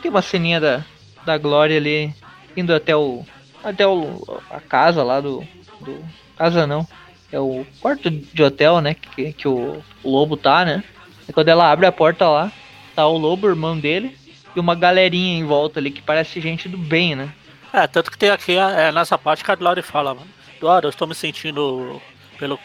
tem 0.00 0.10
uma 0.10 0.22
ceninha 0.22 0.60
da, 0.60 0.84
da 1.26 1.36
Glória 1.36 1.76
ali 1.76 2.14
indo 2.56 2.72
até 2.72 2.94
o 2.94 3.24
até 3.62 3.86
o, 3.86 4.40
a 4.50 4.60
casa 4.60 5.02
lá 5.02 5.20
do, 5.20 5.46
do 5.80 6.02
casa 6.36 6.66
não, 6.66 6.86
é 7.30 7.38
o 7.38 7.66
quarto 7.80 8.10
de 8.10 8.42
hotel, 8.42 8.80
né, 8.80 8.94
que, 8.94 9.32
que 9.32 9.48
o, 9.48 9.82
o 10.02 10.10
lobo 10.10 10.36
tá, 10.36 10.64
né? 10.64 10.82
E 11.28 11.32
quando 11.32 11.48
ela 11.48 11.70
abre 11.70 11.86
a 11.86 11.92
porta 11.92 12.26
lá, 12.28 12.50
tá 12.94 13.06
o 13.06 13.18
lobo, 13.18 13.46
o 13.46 13.50
irmão 13.50 13.78
dele, 13.78 14.16
e 14.56 14.60
uma 14.60 14.74
galerinha 14.74 15.38
em 15.38 15.44
volta 15.44 15.78
ali 15.78 15.90
que 15.90 16.00
parece 16.00 16.40
gente 16.40 16.68
do 16.68 16.78
bem, 16.78 17.14
né? 17.14 17.28
É, 17.72 17.86
tanto 17.86 18.10
que 18.10 18.18
tem 18.18 18.30
aqui 18.30 18.56
é, 18.56 18.90
nessa 18.92 19.16
parte 19.16 19.44
que 19.44 19.50
a 19.50 19.54
Glória 19.54 19.82
fala, 19.82 20.14
mano. 20.14 20.26
Eduardo, 20.56 20.88
eu 20.88 20.90
estou 20.90 21.08
me 21.08 21.14
sentindo 21.14 22.00
pelo, 22.38 22.58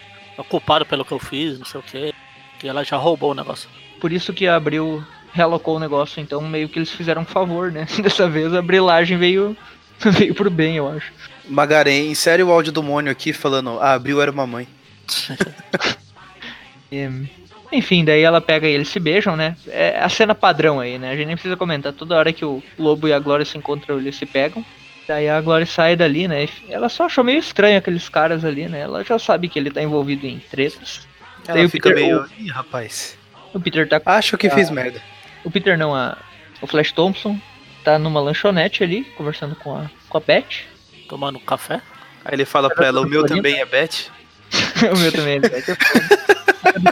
culpado 0.49 0.85
pelo 0.85 1.05
que 1.05 1.11
eu 1.11 1.19
fiz, 1.19 1.57
não 1.57 1.65
sei 1.65 1.79
o 1.79 1.83
que. 1.83 2.13
Que 2.59 2.67
ela 2.67 2.83
já 2.83 2.97
roubou 2.97 3.31
o 3.31 3.35
negócio. 3.35 3.69
Por 4.01 4.11
isso 4.11 4.33
que 4.33 4.47
abriu, 4.47 5.03
realocou 5.33 5.75
o 5.75 5.79
negócio, 5.79 6.21
então 6.21 6.41
meio 6.41 6.67
que 6.67 6.79
eles 6.79 6.91
fizeram 6.91 7.21
um 7.21 7.25
favor, 7.25 7.71
né? 7.71 7.85
Dessa 8.01 8.27
vez 8.27 8.53
a 8.53 8.61
brilagem 8.61 9.17
veio, 9.17 9.55
veio 9.99 10.35
pro 10.35 10.49
bem, 10.49 10.77
eu 10.77 10.89
acho. 10.89 11.11
Magarém, 11.47 12.11
insere 12.11 12.43
o 12.43 12.51
áudio 12.51 12.71
do 12.71 12.83
Mônio 12.83 13.11
aqui 13.11 13.31
falando: 13.31 13.79
Ah, 13.79 13.93
Abril 13.93 14.21
era 14.21 14.31
uma 14.31 14.47
mãe. 14.47 14.67
E, 16.91 17.09
Enfim, 17.71 18.05
daí 18.05 18.21
ela 18.21 18.39
pega 18.39 18.67
e 18.67 18.71
eles 18.71 18.87
se 18.87 18.99
beijam, 18.99 19.35
né? 19.35 19.57
É 19.67 19.99
a 19.99 20.07
cena 20.07 20.35
padrão 20.35 20.79
aí, 20.79 20.99
né? 20.99 21.11
A 21.11 21.15
gente 21.15 21.25
nem 21.25 21.35
precisa 21.35 21.57
comentar. 21.57 21.91
Toda 21.91 22.15
hora 22.15 22.31
que 22.31 22.45
o 22.45 22.61
Lobo 22.77 23.07
e 23.07 23.11
a 23.11 23.19
Glória 23.19 23.43
se 23.43 23.57
encontram, 23.57 23.97
eles 23.97 24.15
se 24.15 24.25
pegam. 24.25 24.63
Daí 25.07 25.29
a 25.29 25.39
Glória 25.39 25.65
sai 25.65 25.95
dali, 25.95 26.27
né? 26.27 26.47
Ela 26.67 26.89
só 26.89 27.05
achou 27.05 27.23
meio 27.23 27.39
estranho 27.39 27.77
aqueles 27.77 28.09
caras 28.09 28.43
ali, 28.43 28.67
né? 28.67 28.79
Ela 28.79 29.03
já 29.03 29.19
sabe 29.19 29.47
que 29.47 29.59
ele 29.59 29.69
tá 29.69 29.81
envolvido 29.81 30.25
em 30.25 30.39
tretas. 30.39 31.07
Ela 31.47 31.57
Daí 31.57 31.65
o 31.65 31.69
fica 31.69 31.89
Peter- 31.89 32.03
meio. 32.03 32.25
Ih, 32.39 32.49
rapaz. 32.49 33.17
O 33.53 33.59
Peter 33.59 33.87
tá. 33.87 34.01
Acho 34.05 34.37
que 34.37 34.49
fiz 34.49 34.69
merda. 34.69 35.01
O 35.43 35.51
Peter 35.51 35.77
não, 35.77 35.93
a, 35.95 36.17
o 36.59 36.65
Flash 36.67 36.91
Thompson 36.91 37.39
tá 37.83 37.99
numa 37.99 38.19
lanchonete 38.19 38.83
ali, 38.83 39.03
conversando 39.15 39.55
com 39.55 39.75
a, 39.77 39.89
com 40.09 40.17
a 40.17 40.21
Beth. 40.21 40.65
Tomando 41.07 41.39
café. 41.39 41.81
Aí 42.25 42.33
ele 42.33 42.45
fala 42.45 42.69
pra 42.69 42.87
ela: 42.87 43.01
o 43.01 43.05
meu 43.05 43.25
também 43.25 43.59
é 43.59 43.65
Beth. 43.65 44.09
o 44.91 44.97
meu 44.97 45.11
também, 45.11 45.39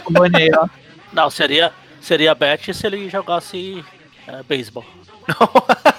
Clone 0.04 0.36
aí, 0.36 0.50
ó. 0.54 0.68
Não, 1.12 1.28
seria, 1.30 1.72
seria 2.00 2.30
a 2.32 2.34
Beth 2.34 2.72
se 2.72 2.86
ele 2.86 3.10
jogasse 3.10 3.84
é, 4.28 4.42
beisebol. 4.44 4.84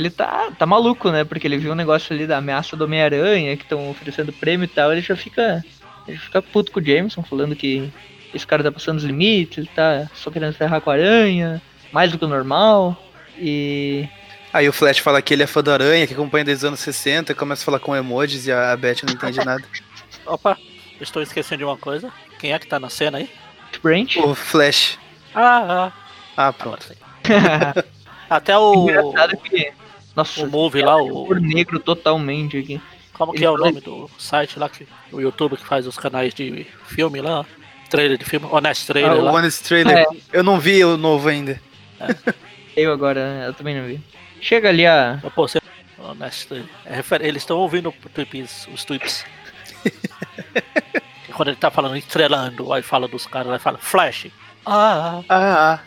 Ele 0.00 0.10
tá, 0.10 0.50
tá 0.58 0.64
maluco, 0.64 1.10
né? 1.10 1.24
Porque 1.24 1.46
ele 1.46 1.58
viu 1.58 1.72
um 1.72 1.76
negócio 1.76 2.14
ali 2.14 2.26
da 2.26 2.38
ameaça 2.38 2.74
do 2.74 2.84
Homem-Aranha, 2.84 3.56
que 3.56 3.64
estão 3.64 3.90
oferecendo 3.90 4.32
prêmio 4.32 4.64
e 4.64 4.68
tal, 4.68 4.90
ele 4.90 5.02
já 5.02 5.14
fica. 5.14 5.62
Ele 6.08 6.16
fica 6.16 6.40
puto 6.40 6.72
com 6.72 6.80
o 6.80 6.84
Jameson, 6.84 7.22
falando 7.22 7.54
que 7.54 7.92
esse 8.34 8.46
cara 8.46 8.62
tá 8.62 8.72
passando 8.72 8.96
os 8.96 9.04
limites, 9.04 9.58
ele 9.58 9.70
tá 9.74 10.08
só 10.14 10.30
querendo 10.30 10.54
ferrar 10.54 10.80
com 10.80 10.90
a 10.90 10.94
aranha, 10.94 11.60
mais 11.92 12.10
do 12.10 12.18
que 12.18 12.24
o 12.24 12.28
normal. 12.28 12.96
E. 13.36 14.08
Aí 14.52 14.68
o 14.68 14.72
Flash 14.72 14.98
fala 14.98 15.22
que 15.22 15.34
ele 15.34 15.42
é 15.42 15.46
fã 15.46 15.62
da 15.62 15.74
aranha, 15.74 16.06
que 16.06 16.14
acompanha 16.14 16.44
desde 16.44 16.64
os 16.64 16.68
anos 16.68 16.80
60, 16.80 17.34
começa 17.34 17.62
a 17.62 17.64
falar 17.64 17.78
com 17.78 17.94
emojis 17.94 18.46
e 18.46 18.52
a 18.52 18.76
Beth 18.76 19.02
não 19.04 19.12
entende 19.12 19.44
nada. 19.44 19.62
Opa, 20.26 20.56
estou 21.00 21.22
esquecendo 21.22 21.58
de 21.58 21.64
uma 21.64 21.76
coisa. 21.76 22.10
Quem 22.38 22.52
é 22.52 22.58
que 22.58 22.66
tá 22.66 22.80
na 22.80 22.88
cena 22.88 23.18
aí? 23.18 23.30
Branch. 23.82 24.16
O 24.18 24.34
Flash. 24.34 24.98
Ah, 25.34 25.92
ah. 25.92 25.92
Ah, 26.36 26.52
pronto. 26.52 26.86
Até 28.30 28.56
o, 28.56 28.88
Engraçado 28.88 29.36
que. 29.36 29.72
Nossa, 30.16 30.42
o 30.44 30.50
movie 30.50 30.82
lá, 30.82 30.96
o, 30.96 31.26
por 31.26 31.40
negro 31.40 31.78
totalmente 31.78 32.58
aqui. 32.58 32.80
como 33.12 33.32
que 33.32 33.38
ele 33.38 33.44
é 33.46 33.50
o 33.50 33.52
falou- 33.56 33.68
nome 33.68 33.80
do 33.80 34.10
site 34.18 34.58
lá, 34.58 34.68
que, 34.68 34.86
o 35.12 35.20
YouTube 35.20 35.56
que 35.56 35.64
faz 35.66 35.86
os 35.86 35.96
canais 35.96 36.34
de 36.34 36.66
filme 36.86 37.20
lá, 37.20 37.44
trailer 37.88 38.18
de 38.18 38.24
filme, 38.24 38.46
Honest 38.50 38.86
Trailer 38.86 39.12
Ah, 39.12 39.14
o 39.16 39.24
lá. 39.24 39.32
Honest 39.32 39.62
Trailer. 39.64 39.98
É. 39.98 40.06
Eu 40.32 40.42
não 40.42 40.58
vi 40.60 40.84
o 40.84 40.96
novo 40.96 41.28
ainda. 41.28 41.60
Eu 42.76 42.92
agora, 42.92 43.44
eu 43.46 43.52
também 43.52 43.74
não 43.76 43.84
vi. 43.86 44.00
Chega 44.40 44.68
ali 44.68 44.86
a. 44.86 45.18
Eu 45.22 45.30
postei 45.30 45.60
Honest 45.98 46.46
Trailer. 46.48 46.68
É 46.86 46.94
refer- 46.94 47.20
Eles 47.22 47.42
estão 47.42 47.58
ouvindo 47.58 47.92
tweets, 48.14 48.68
os 48.72 48.84
tweets. 48.84 49.24
Quando 51.34 51.48
ele 51.48 51.56
tá 51.56 51.70
falando 51.70 51.96
estrelando, 51.96 52.72
aí 52.72 52.80
fala 52.82 53.08
dos 53.08 53.26
caras, 53.26 53.52
aí 53.52 53.58
fala 53.58 53.78
Flash. 53.78 54.28
Ah, 54.64 55.22
Ah, 55.28 55.80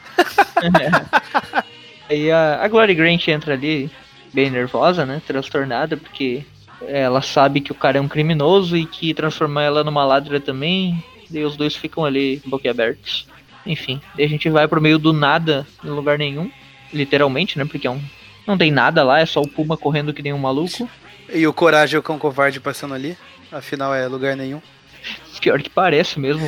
ah. 0.58 1.64
Aí 2.10 2.30
a, 2.32 2.62
a 2.64 2.68
Glory 2.68 2.94
Grant 2.96 3.28
entra 3.28 3.54
ali, 3.54 3.90
bem 4.34 4.50
nervosa, 4.50 5.06
né? 5.06 5.22
Transtornada, 5.26 5.96
porque 5.96 6.44
ela 6.88 7.22
sabe 7.22 7.62
que 7.62 7.72
o 7.72 7.76
cara 7.76 7.98
é 7.98 8.02
um 8.02 8.08
criminoso 8.08 8.76
e 8.76 8.86
que 8.86 9.14
transformar 9.14 9.64
ela 9.64 9.84
numa 9.84 10.04
ladra 10.04 10.40
também. 10.40 11.04
Daí 11.30 11.44
os 11.44 11.56
dois 11.56 11.76
ficam 11.76 12.04
ali 12.04 12.42
boquiabertos. 12.46 13.28
Enfim, 13.66 14.02
daí 14.16 14.26
a 14.26 14.30
gente 14.30 14.50
vai 14.50 14.68
pro 14.68 14.82
meio 14.82 15.00
do 15.00 15.14
nada, 15.14 15.66
em 15.84 15.90
lugar 15.90 16.18
nenhum. 16.18 16.52
Literalmente, 16.92 17.58
né? 17.58 17.66
Porque 17.66 17.88
é 17.88 17.92
um. 17.92 18.02
Não 18.46 18.58
tem 18.58 18.72
nada 18.72 19.04
lá, 19.04 19.20
é 19.20 19.26
só 19.26 19.42
o 19.42 19.48
Puma 19.48 19.78
correndo 19.78 20.14
que 20.14 20.22
nem 20.22 20.34
um 20.34 20.38
maluco. 20.38 20.90
E 21.34 21.48
o 21.48 21.54
Coragem 21.54 21.96
e 21.96 22.00
o 22.00 22.04
Cão 22.04 22.20
Covarde 22.20 22.60
passando 22.60 22.94
ali. 22.94 23.18
Afinal, 23.52 23.96
é 23.96 24.06
lugar 24.08 24.36
nenhum. 24.36 24.62
Pior 25.40 25.62
que 25.62 25.70
parece 25.70 26.20
mesmo. 26.20 26.46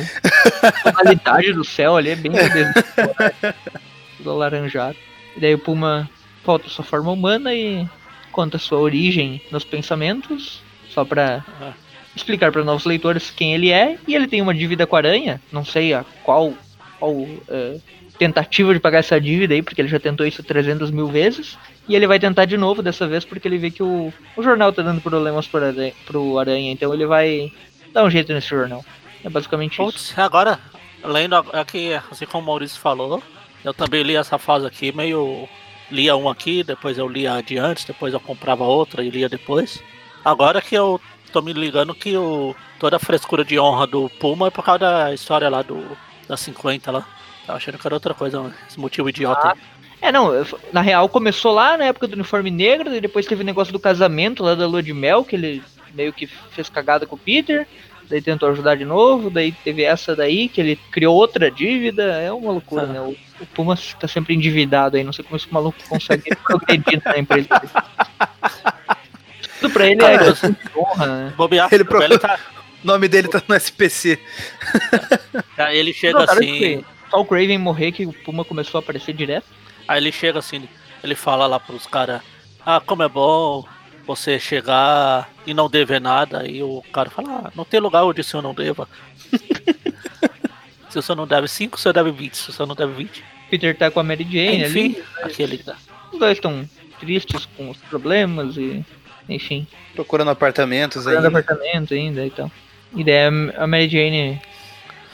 A 0.62 0.92
tonalidade 0.92 1.52
do 1.52 1.64
céu 1.64 1.96
ali 1.96 2.10
é 2.10 2.16
bem 2.16 2.32
do 4.20 4.30
alaranjado. 4.30 4.96
E 5.36 5.40
daí 5.40 5.54
o 5.54 5.58
Puma 5.58 6.08
volta 6.46 6.66
à 6.66 6.70
sua 6.70 6.84
forma 6.84 7.10
humana 7.10 7.52
e 7.52 7.86
conta 8.32 8.56
sua 8.58 8.78
origem 8.78 9.40
nos 9.50 9.64
pensamentos, 9.64 10.62
só 10.88 11.04
pra 11.04 11.44
Ah. 11.60 11.72
explicar 12.14 12.50
para 12.52 12.64
novos 12.64 12.84
leitores 12.86 13.30
quem 13.30 13.52
ele 13.54 13.70
é. 13.70 13.98
E 14.06 14.14
ele 14.14 14.26
tem 14.26 14.40
uma 14.40 14.54
dívida 14.54 14.86
com 14.86 14.96
a 14.96 14.98
aranha, 15.00 15.40
não 15.52 15.64
sei 15.64 15.92
a 15.92 16.04
qual, 16.22 16.54
qual 16.98 17.14
eh, 17.48 17.78
tentativa 18.18 18.72
de 18.72 18.80
pagar 18.80 18.98
essa 19.00 19.20
dívida 19.20 19.52
aí, 19.54 19.62
porque 19.62 19.80
ele 19.80 19.88
já 19.88 19.98
tentou 20.00 20.24
isso 20.26 20.42
300 20.42 20.90
mil 20.90 21.08
vezes. 21.08 21.58
E 21.88 21.94
ele 21.94 22.06
vai 22.06 22.18
tentar 22.18 22.46
de 22.46 22.56
novo 22.56 22.82
dessa 22.82 23.06
vez 23.06 23.24
porque 23.24 23.46
ele 23.46 23.58
vê 23.58 23.70
que 23.70 23.82
o, 23.82 24.12
o 24.36 24.42
jornal 24.42 24.72
tá 24.72 24.82
dando 24.82 25.00
problemas 25.00 25.46
pro 25.46 25.62
aranha, 25.64 25.92
pro 26.06 26.38
aranha, 26.38 26.72
então 26.72 26.92
ele 26.94 27.06
vai 27.06 27.52
dar 27.92 28.04
um 28.04 28.10
jeito 28.10 28.32
nesse 28.32 28.48
jornal. 28.48 28.84
É 29.24 29.28
basicamente 29.28 29.74
isso. 29.74 29.82
Putz, 29.84 30.18
agora, 30.18 30.58
lendo 31.04 31.36
aqui, 31.52 31.92
assim 32.10 32.26
como 32.26 32.42
o 32.44 32.46
Maurício 32.46 32.80
falou, 32.80 33.22
eu 33.64 33.72
também 33.74 34.02
li 34.02 34.16
essa 34.16 34.38
fase 34.38 34.66
aqui, 34.66 34.90
meio. 34.92 35.48
Lia 35.90 36.16
um 36.16 36.28
aqui, 36.28 36.62
depois 36.62 36.98
eu 36.98 37.08
lia 37.08 37.40
de 37.42 37.58
antes, 37.58 37.84
depois 37.84 38.12
eu 38.12 38.20
comprava 38.20 38.64
outra 38.64 39.04
e 39.04 39.10
lia 39.10 39.28
depois. 39.28 39.82
Agora 40.24 40.60
que 40.60 40.74
eu 40.74 41.00
tô 41.32 41.40
me 41.40 41.52
ligando 41.52 41.94
que 41.94 42.16
o, 42.16 42.54
toda 42.78 42.96
a 42.96 43.00
frescura 43.00 43.44
de 43.44 43.58
honra 43.58 43.86
do 43.86 44.08
Puma 44.08 44.48
é 44.48 44.50
por 44.50 44.64
causa 44.64 44.80
da 44.80 45.14
história 45.14 45.48
lá 45.48 45.62
do 45.62 45.96
das 46.26 46.40
50 46.40 46.90
lá. 46.90 47.06
Tava 47.46 47.58
achando 47.58 47.78
que 47.78 47.86
era 47.86 47.94
outra 47.94 48.14
coisa, 48.14 48.52
esse 48.68 48.78
motivo 48.78 49.08
idiota. 49.08 49.52
aí. 49.52 49.58
É, 50.00 50.12
não, 50.12 50.30
na 50.72 50.80
real 50.80 51.08
começou 51.08 51.52
lá 51.52 51.76
na 51.76 51.84
época 51.84 52.06
do 52.06 52.14
uniforme 52.14 52.50
negro, 52.50 52.90
depois 53.00 53.26
teve 53.26 53.42
o 53.42 53.46
negócio 53.46 53.72
do 53.72 53.78
casamento 53.78 54.42
lá 54.42 54.54
da 54.54 54.66
lua 54.66 54.82
de 54.82 54.92
mel, 54.92 55.24
que 55.24 55.36
ele 55.36 55.62
meio 55.94 56.12
que 56.12 56.26
fez 56.26 56.68
cagada 56.68 57.06
com 57.06 57.16
o 57.16 57.18
Peter, 57.18 57.66
daí 58.08 58.22
tentou 58.22 58.48
ajudar 58.50 58.76
de 58.76 58.84
novo, 58.84 59.30
daí 59.30 59.52
teve 59.52 59.82
essa 59.82 60.14
daí, 60.16 60.48
que 60.48 60.60
ele 60.60 60.76
criou 60.90 61.14
outra 61.14 61.50
dívida, 61.50 62.02
é 62.20 62.32
uma 62.32 62.52
loucura, 62.52 62.82
Ah. 62.82 62.86
né? 62.86 63.00
O, 63.00 63.16
o 63.40 63.46
Puma 63.54 63.76
tá 64.00 64.08
sempre 64.08 64.34
endividado 64.34 64.96
aí, 64.96 65.04
não 65.04 65.12
sei 65.12 65.24
como 65.24 65.36
esse 65.36 65.52
maluco 65.52 65.76
consegue 65.88 66.34
progredir 66.42 67.02
na 67.04 67.18
empresa. 67.18 67.48
Tudo 69.60 69.72
pra 69.72 69.86
ele 69.86 70.02
é 70.04 70.16
de 70.32 70.56
honra, 70.76 71.06
né? 71.06 71.32
Bobear, 71.36 71.68
Ele 71.72 71.84
ele, 72.02 72.18
tá, 72.18 72.38
O 72.82 72.86
nome 72.86 73.08
dele 73.08 73.28
tá 73.28 73.42
no 73.46 73.54
SPC. 73.54 74.18
aí 75.56 75.78
ele 75.78 75.92
chega 75.92 76.18
Notaram 76.20 76.40
assim. 76.40 76.58
que 76.58 76.84
Só 77.10 77.20
o 77.20 77.24
Craven 77.24 77.58
morrer 77.58 77.92
que 77.92 78.06
o 78.06 78.12
Puma 78.12 78.44
começou 78.44 78.78
a 78.78 78.82
aparecer 78.82 79.14
direto. 79.14 79.46
Aí 79.88 79.98
ele 79.98 80.12
chega 80.12 80.38
assim, 80.38 80.68
ele 81.02 81.14
fala 81.14 81.46
lá 81.46 81.58
pros 81.60 81.86
caras, 81.86 82.20
ah, 82.64 82.80
como 82.80 83.02
é 83.02 83.08
bom 83.08 83.64
você 84.06 84.38
chegar 84.38 85.28
e 85.46 85.52
não 85.52 85.68
dever 85.68 86.00
nada. 86.00 86.46
E 86.46 86.62
o 86.62 86.82
cara 86.92 87.10
fala, 87.10 87.46
ah, 87.46 87.52
não 87.54 87.64
tem 87.64 87.80
lugar 87.80 88.04
onde 88.04 88.20
o 88.20 88.24
senhor 88.24 88.42
não 88.42 88.54
deva. 88.54 88.88
se 90.88 90.98
o 90.98 91.02
senhor 91.02 91.16
não 91.16 91.26
deve 91.26 91.48
5, 91.48 91.76
o 91.76 91.80
senhor 91.80 91.92
deve 91.92 92.10
20. 92.10 92.36
Se 92.36 92.50
o 92.50 92.52
senhor 92.52 92.66
não 92.66 92.74
deve 92.74 92.92
20. 92.92 93.24
Peter 93.50 93.76
tá 93.76 93.90
com 93.90 94.00
a 94.00 94.02
Mary 94.02 94.24
Jane 94.24 94.64
ali. 94.64 94.86
Enfim, 94.86 95.02
aquele. 95.22 95.64
Os 96.12 96.18
dois 96.18 96.32
estão 96.32 96.68
tristes 96.98 97.46
com 97.56 97.70
os 97.70 97.76
problemas 97.78 98.56
e. 98.56 98.84
Enfim, 99.28 99.66
Procurando 99.92 100.30
apartamentos 100.30 101.04
aí. 101.04 101.14
procurando 101.14 101.38
apartamento 101.38 101.94
ainda 101.94 102.24
e 102.24 102.30
tal. 102.30 102.48
E 102.94 103.02
daí 103.02 103.24
a 103.24 103.64
a 103.64 103.66
Mary 103.66 103.88
Jane 103.88 104.40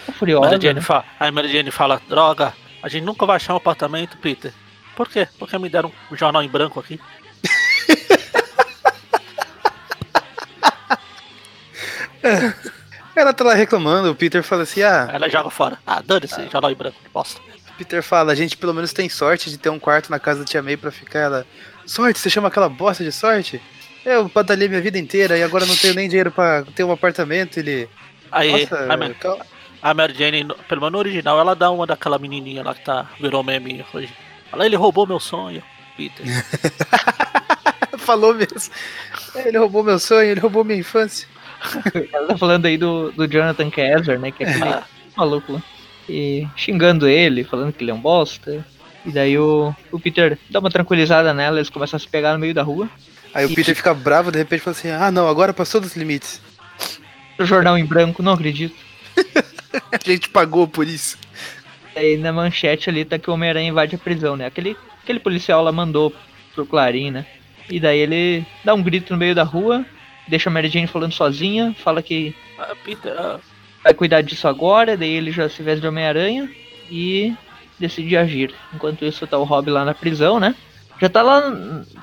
tá 0.05 0.13
furiosa. 0.13 0.51
Mary 0.51 0.63
Jane 0.63 0.75
né? 0.75 0.81
fala, 0.83 1.05
aí 1.19 1.31
Mary 1.31 1.51
Jane 1.51 1.71
fala, 1.71 2.01
droga, 2.09 2.53
a 2.83 2.89
gente 2.89 3.05
nunca 3.05 3.25
vai 3.25 3.37
achar 3.37 3.55
um 3.55 3.57
apartamento, 3.57 4.19
Peter. 4.19 4.53
Por 4.95 5.09
quê? 5.09 5.27
Porque 5.39 5.57
me 5.57 5.69
deram 5.69 5.91
um 6.11 6.17
jornal 6.17 6.43
em 6.43 6.49
branco 6.49 6.79
aqui. 6.79 7.01
Ela 13.15 13.33
tá 13.35 13.45
lá 13.45 13.55
reclamando, 13.55 14.11
o 14.11 14.15
Peter 14.15 14.43
fala 14.43 14.63
assim: 14.63 14.83
ah, 14.83 15.09
ela 15.13 15.29
joga 15.29 15.51
fora. 15.51 15.79
Ah, 15.87 16.01
dane-se, 16.05 16.49
jornal 16.51 16.71
em 16.71 16.75
branco, 16.75 16.97
bosta. 17.13 17.41
Peter 17.77 18.03
fala, 18.03 18.33
a 18.33 18.35
gente 18.35 18.57
pelo 18.57 18.73
menos 18.75 18.93
tem 18.93 19.09
sorte 19.09 19.51
de 19.51 19.59
ter 19.59 19.69
um 19.71 19.79
quarto 19.79 20.11
na 20.11 20.19
casa 20.19 20.41
da 20.41 20.45
Tia 20.47 20.63
May 20.63 20.77
pra 20.77 20.91
ficar. 20.91 21.19
Ela, 21.21 21.47
sorte? 21.87 22.19
Você 22.19 22.31
chama 22.31 22.49
aquela 22.49 22.69
bosta 22.69 23.03
de 23.05 23.11
sorte? 23.13 23.61
Eu 24.05 24.29
batalhei 24.29 24.69
minha 24.69 24.81
vida 24.81 24.99
inteira 24.99 25.37
e 25.39 25.43
agora 25.43 25.65
não 25.67 25.77
tenho 25.77 25.95
nem 25.95 26.09
dinheiro 26.09 26.31
pra 26.31 26.65
ter 26.75 26.85
um 26.85 26.93
apartamento. 26.93 27.59
Ele. 27.59 27.89
Aí, 28.31 28.63
Nossa, 28.63 28.93
a, 28.93 28.97
Mary, 28.97 29.15
cal- 29.15 29.41
a 29.83 29.95
Mary 29.95 30.15
Jane, 30.15 30.47
pelo 30.69 30.81
menos 30.81 30.93
no 30.93 30.99
original, 30.99 31.39
ela 31.39 31.55
dá 31.55 31.71
uma 31.71 31.87
daquela 31.87 32.19
menininha 32.19 32.63
lá 32.63 32.75
que 32.75 32.85
tá, 32.85 33.09
virou 33.21 33.43
meme 33.45 33.85
hoje. 33.93 34.09
Fala, 34.51 34.65
ele 34.67 34.77
roubou 34.77 35.07
meu 35.07 35.21
sonho, 35.21 35.63
Peter. 35.97 36.25
falou 37.99 38.35
mesmo. 38.35 38.73
Ele 39.35 39.59
roubou 39.59 39.83
meu 39.83 39.99
sonho, 39.99 40.31
ele 40.31 40.41
roubou 40.41 40.65
minha 40.65 40.79
infância. 40.79 41.29
Ela 42.13 42.29
tá 42.29 42.37
falando 42.39 42.67
aí 42.67 42.77
do, 42.77 43.13
do 43.13 43.27
Jonathan 43.27 43.71
Kessler, 43.71 44.19
né? 44.19 44.31
Que 44.31 44.45
é 44.45 44.49
aquele 44.49 44.65
Ah, 44.65 44.85
maluco 45.17 45.53
lá. 45.53 45.63
E 46.09 46.47
xingando 46.57 47.09
ele, 47.09 47.45
falando 47.45 47.73
que 47.73 47.85
ele 47.85 47.91
é 47.91 47.95
um 47.95 48.01
bosta. 48.01 48.65
E 49.05 49.11
daí 49.11 49.39
o, 49.39 49.75
o 49.91 49.99
Peter 49.99 50.39
dá 50.51 50.61
uma 50.61 50.71
tranquilizada 50.71 51.33
nela, 51.35 51.59
eles 51.59 51.71
começam 51.71 51.97
a 51.97 52.01
se 52.01 52.09
pegar 52.09 52.33
no 52.33 52.39
meio 52.39 52.55
da 52.55 52.63
rua. 52.63 52.89
Aí 53.35 53.47
o 53.47 53.55
Peter 53.55 53.75
fica 53.75 53.95
bravo, 53.95 54.31
de 54.31 54.39
repente 54.39 54.61
fala 54.61 54.77
assim: 54.77 54.91
ah, 54.91 55.11
não, 55.11 55.29
agora 55.29 55.53
passou 55.53 55.81
dos 55.81 55.97
limites. 55.97 56.41
O 57.39 57.45
jornal 57.45 57.79
em 57.79 57.85
branco, 57.85 58.23
não 58.23 58.33
acredito. 58.33 58.75
A 59.91 59.99
gente 60.05 60.29
pagou 60.29 60.69
por 60.69 60.87
isso. 60.87 61.17
Aí 61.97 62.17
na 62.17 62.33
manchete 62.33 62.91
ali 62.91 63.05
tá 63.05 63.19
que 63.19 63.31
o 63.31 63.35
Homem-Aranha 63.35 63.69
invade 63.71 63.95
a 63.95 63.99
prisão, 63.99 64.37
né? 64.37 64.47
Aquele, 64.47 64.77
aquele 65.03 65.19
policial 65.19 65.63
lá 65.63 65.73
mandou 65.73 66.15
pro 66.55 66.67
Clarim, 66.67 67.11
né? 67.11 67.27
E 67.71 67.81
daí 67.81 67.99
ele 68.01 68.47
dá 68.65 68.75
um 68.75 68.83
grito 68.83 69.13
no 69.13 69.19
meio 69.19 69.35
da 69.35 69.43
rua, 69.43 69.85
deixa 70.29 70.49
a 70.49 70.53
Mary 70.53 70.69
Jane 70.69 70.87
falando 70.87 71.13
sozinha, 71.13 71.75
fala 71.83 72.03
que. 72.03 72.35
ah, 72.59 72.75
Peter, 72.85 73.13
ah, 73.19 73.39
vai 73.83 73.95
cuidar 73.95 74.21
disso 74.23 74.47
agora, 74.49 74.97
daí 74.97 75.11
ele 75.11 75.31
já 75.33 75.49
se 75.49 75.63
veste 75.63 75.81
de 75.81 75.87
Homem-Aranha 75.89 76.49
e 76.91 77.35
decide 77.79 78.17
agir. 78.17 78.55
Enquanto 78.75 79.05
isso 79.05 79.27
tá 79.27 79.37
o 79.39 79.45
Rob 79.45 79.71
lá 79.71 79.85
na 79.85 79.95
prisão, 79.95 80.39
né? 80.39 80.55
Já 81.01 81.09
tá 81.09 81.21
lá. 81.21 81.41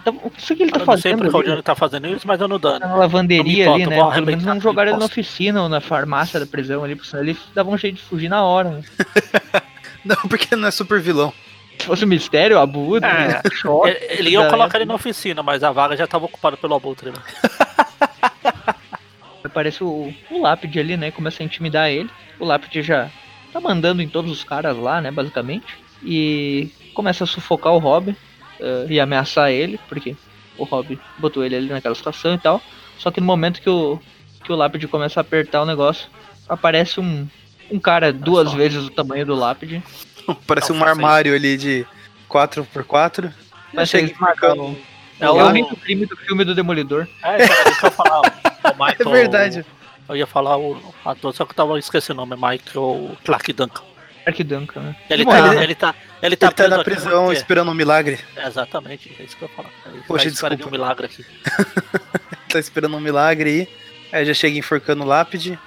Tá, 0.03 0.11
o 0.11 0.29
que 0.29 0.55
que 0.55 0.63
ele 0.63 0.71
tá 0.71 0.79
eu 0.81 0.85
não 0.85 0.97
sei 0.97 1.13
fazendo? 1.13 1.19
porque 1.21 1.35
o 1.35 1.39
ali? 1.39 1.49
Johnny 1.51 1.61
tá 1.63 1.73
fazendo 1.75 2.07
isso, 2.09 2.27
mas 2.27 2.41
eu 2.41 2.49
não 2.49 2.59
dano. 2.59 2.81
Tá 2.81 2.87
na 2.89 2.95
lavanderia 2.97 3.71
ali, 3.71 3.85
né? 3.87 3.95
Pelo 4.13 4.25
menos 4.25 4.43
não 4.43 4.59
jogaram 4.59 4.91
ele 4.91 4.99
na 4.99 5.05
oficina 5.05 5.61
ou 5.63 5.69
na 5.69 5.79
farmácia 5.79 6.37
da 6.37 6.45
prisão 6.45 6.83
ali, 6.83 6.95
porque 6.95 7.09
senão 7.09 7.23
ele 7.23 7.37
dava 7.55 7.69
um 7.69 7.77
jeito 7.77 7.95
de 7.95 8.01
fugir 8.01 8.27
na 8.27 8.43
hora. 8.43 8.69
Né? 8.71 8.83
Não, 10.03 10.15
porque 10.29 10.55
não 10.55 10.67
é 10.69 10.71
super 10.71 10.99
vilão. 11.01 11.33
Se 11.77 11.85
fosse 11.85 12.05
um 12.05 12.07
mistério, 12.07 12.57
abuso, 12.57 13.03
É. 13.05 13.27
né? 13.27 13.41
choque. 13.53 13.95
Ele, 14.17 14.29
ia 14.31 14.49
colocar 14.49 14.77
ele 14.77 14.85
na 14.85 14.95
oficina, 14.95 15.43
mas 15.43 15.61
a 15.61 15.71
vaga 15.73 15.95
já 15.97 16.07
tava 16.07 16.25
ocupada 16.25 16.55
pelo 16.55 16.73
Abutre. 16.75 17.09
Né? 17.11 17.17
Aparece 19.43 19.83
o, 19.83 20.13
o 20.29 20.41
Lápide 20.41 20.79
ali, 20.79 20.97
né? 20.97 21.11
Começa 21.11 21.41
a 21.41 21.45
intimidar 21.45 21.89
ele. 21.89 22.09
O 22.39 22.45
Lápide 22.45 22.81
já 22.81 23.09
tá 23.51 23.59
mandando 23.59 24.01
em 24.01 24.07
todos 24.07 24.31
os 24.31 24.43
caras 24.43 24.77
lá, 24.77 25.01
né? 25.01 25.11
Basicamente. 25.11 25.77
E 26.03 26.69
começa 26.93 27.23
a 27.23 27.27
sufocar 27.27 27.73
o 27.73 27.77
Rob 27.77 28.15
eh, 28.59 28.85
e 28.89 28.99
ameaçar 28.99 29.51
ele, 29.51 29.79
porque 29.87 30.15
o 30.57 30.63
Rob 30.63 30.99
botou 31.17 31.43
ele 31.43 31.55
ali 31.55 31.69
naquela 31.69 31.95
situação 31.95 32.33
e 32.33 32.37
tal. 32.37 32.61
Só 32.97 33.11
que 33.11 33.21
no 33.21 33.25
momento 33.25 33.61
que 33.61 33.69
o, 33.69 33.99
que 34.43 34.51
o 34.51 34.55
Lápide 34.55 34.87
começa 34.87 35.19
a 35.19 35.21
apertar 35.21 35.61
o 35.61 35.65
negócio, 35.65 36.09
aparece 36.47 36.99
um, 36.99 37.27
um 37.71 37.79
cara 37.79 38.11
duas 38.11 38.53
vezes 38.53 38.83
o 38.83 38.89
tamanho 38.89 39.25
do 39.25 39.35
Lápide. 39.35 39.81
Parece 40.45 40.71
Não, 40.71 40.79
um 40.79 40.83
armário 40.83 41.33
ali 41.33 41.57
de 41.57 41.85
4x4. 42.29 43.31
Mas 43.73 43.89
chega 43.89 44.07
ele 44.07 44.15
marcando. 44.19 44.77
É 45.19 45.29
o 45.29 45.33
o- 45.35 45.47
único 45.47 45.75
crime 45.75 46.05
do 46.05 46.15
filme 46.17 46.43
do 46.45 46.55
Demolidor. 46.55 47.07
É, 47.23 47.37
que 47.37 47.43
eu 47.43 47.89
ia 47.89 47.91
falar. 47.91 48.19
O 48.21 48.23
Michael, 48.85 48.95
É 48.99 49.11
verdade. 49.11 49.65
Eu 50.07 50.15
ia 50.15 50.25
falar 50.27 50.57
o 50.57 50.81
ator, 51.05 51.33
só 51.35 51.45
que 51.45 51.51
eu 51.51 51.55
tava 51.55 51.77
esquecendo 51.77 52.21
o 52.21 52.25
nome, 52.25 52.35
Michael 52.35 53.11
Clark 53.23 53.53
Duncan. 53.53 53.83
Mark 54.25 54.39
Duncan, 54.41 54.79
né? 54.81 54.95
Ele 55.09 55.23
Bom, 55.25 55.31
tá, 55.31 55.37
ele- 55.53 55.63
ele, 55.63 55.75
tá, 55.75 55.95
ele 56.21 56.35
tá 56.35 56.47
Ele 56.47 56.55
tá 56.55 56.67
na 56.67 56.83
prisão 56.83 57.25
porque- 57.25 57.37
esperando 57.39 57.71
um 57.71 57.73
milagre. 57.75 58.19
É, 58.35 58.47
exatamente, 58.47 59.15
é 59.19 59.23
isso 59.23 59.35
que 59.37 59.43
eu 59.43 59.49
ia 59.49 59.55
falar. 59.55 59.69
Ele 59.85 60.01
Poxa, 60.07 60.23
tá 60.25 60.29
esperando 60.31 60.57
desculpa. 60.57 60.75
um 60.75 60.79
milagre 60.79 61.05
aqui. 61.05 61.25
Tá 62.49 62.59
esperando 62.59 62.97
um 62.97 62.99
milagre 62.99 63.49
aí. 64.11 64.19
Aí 64.19 64.25
já 64.25 64.33
chega 64.33 64.57
enforcando 64.57 65.03
o 65.03 65.07
lápide. 65.07 65.59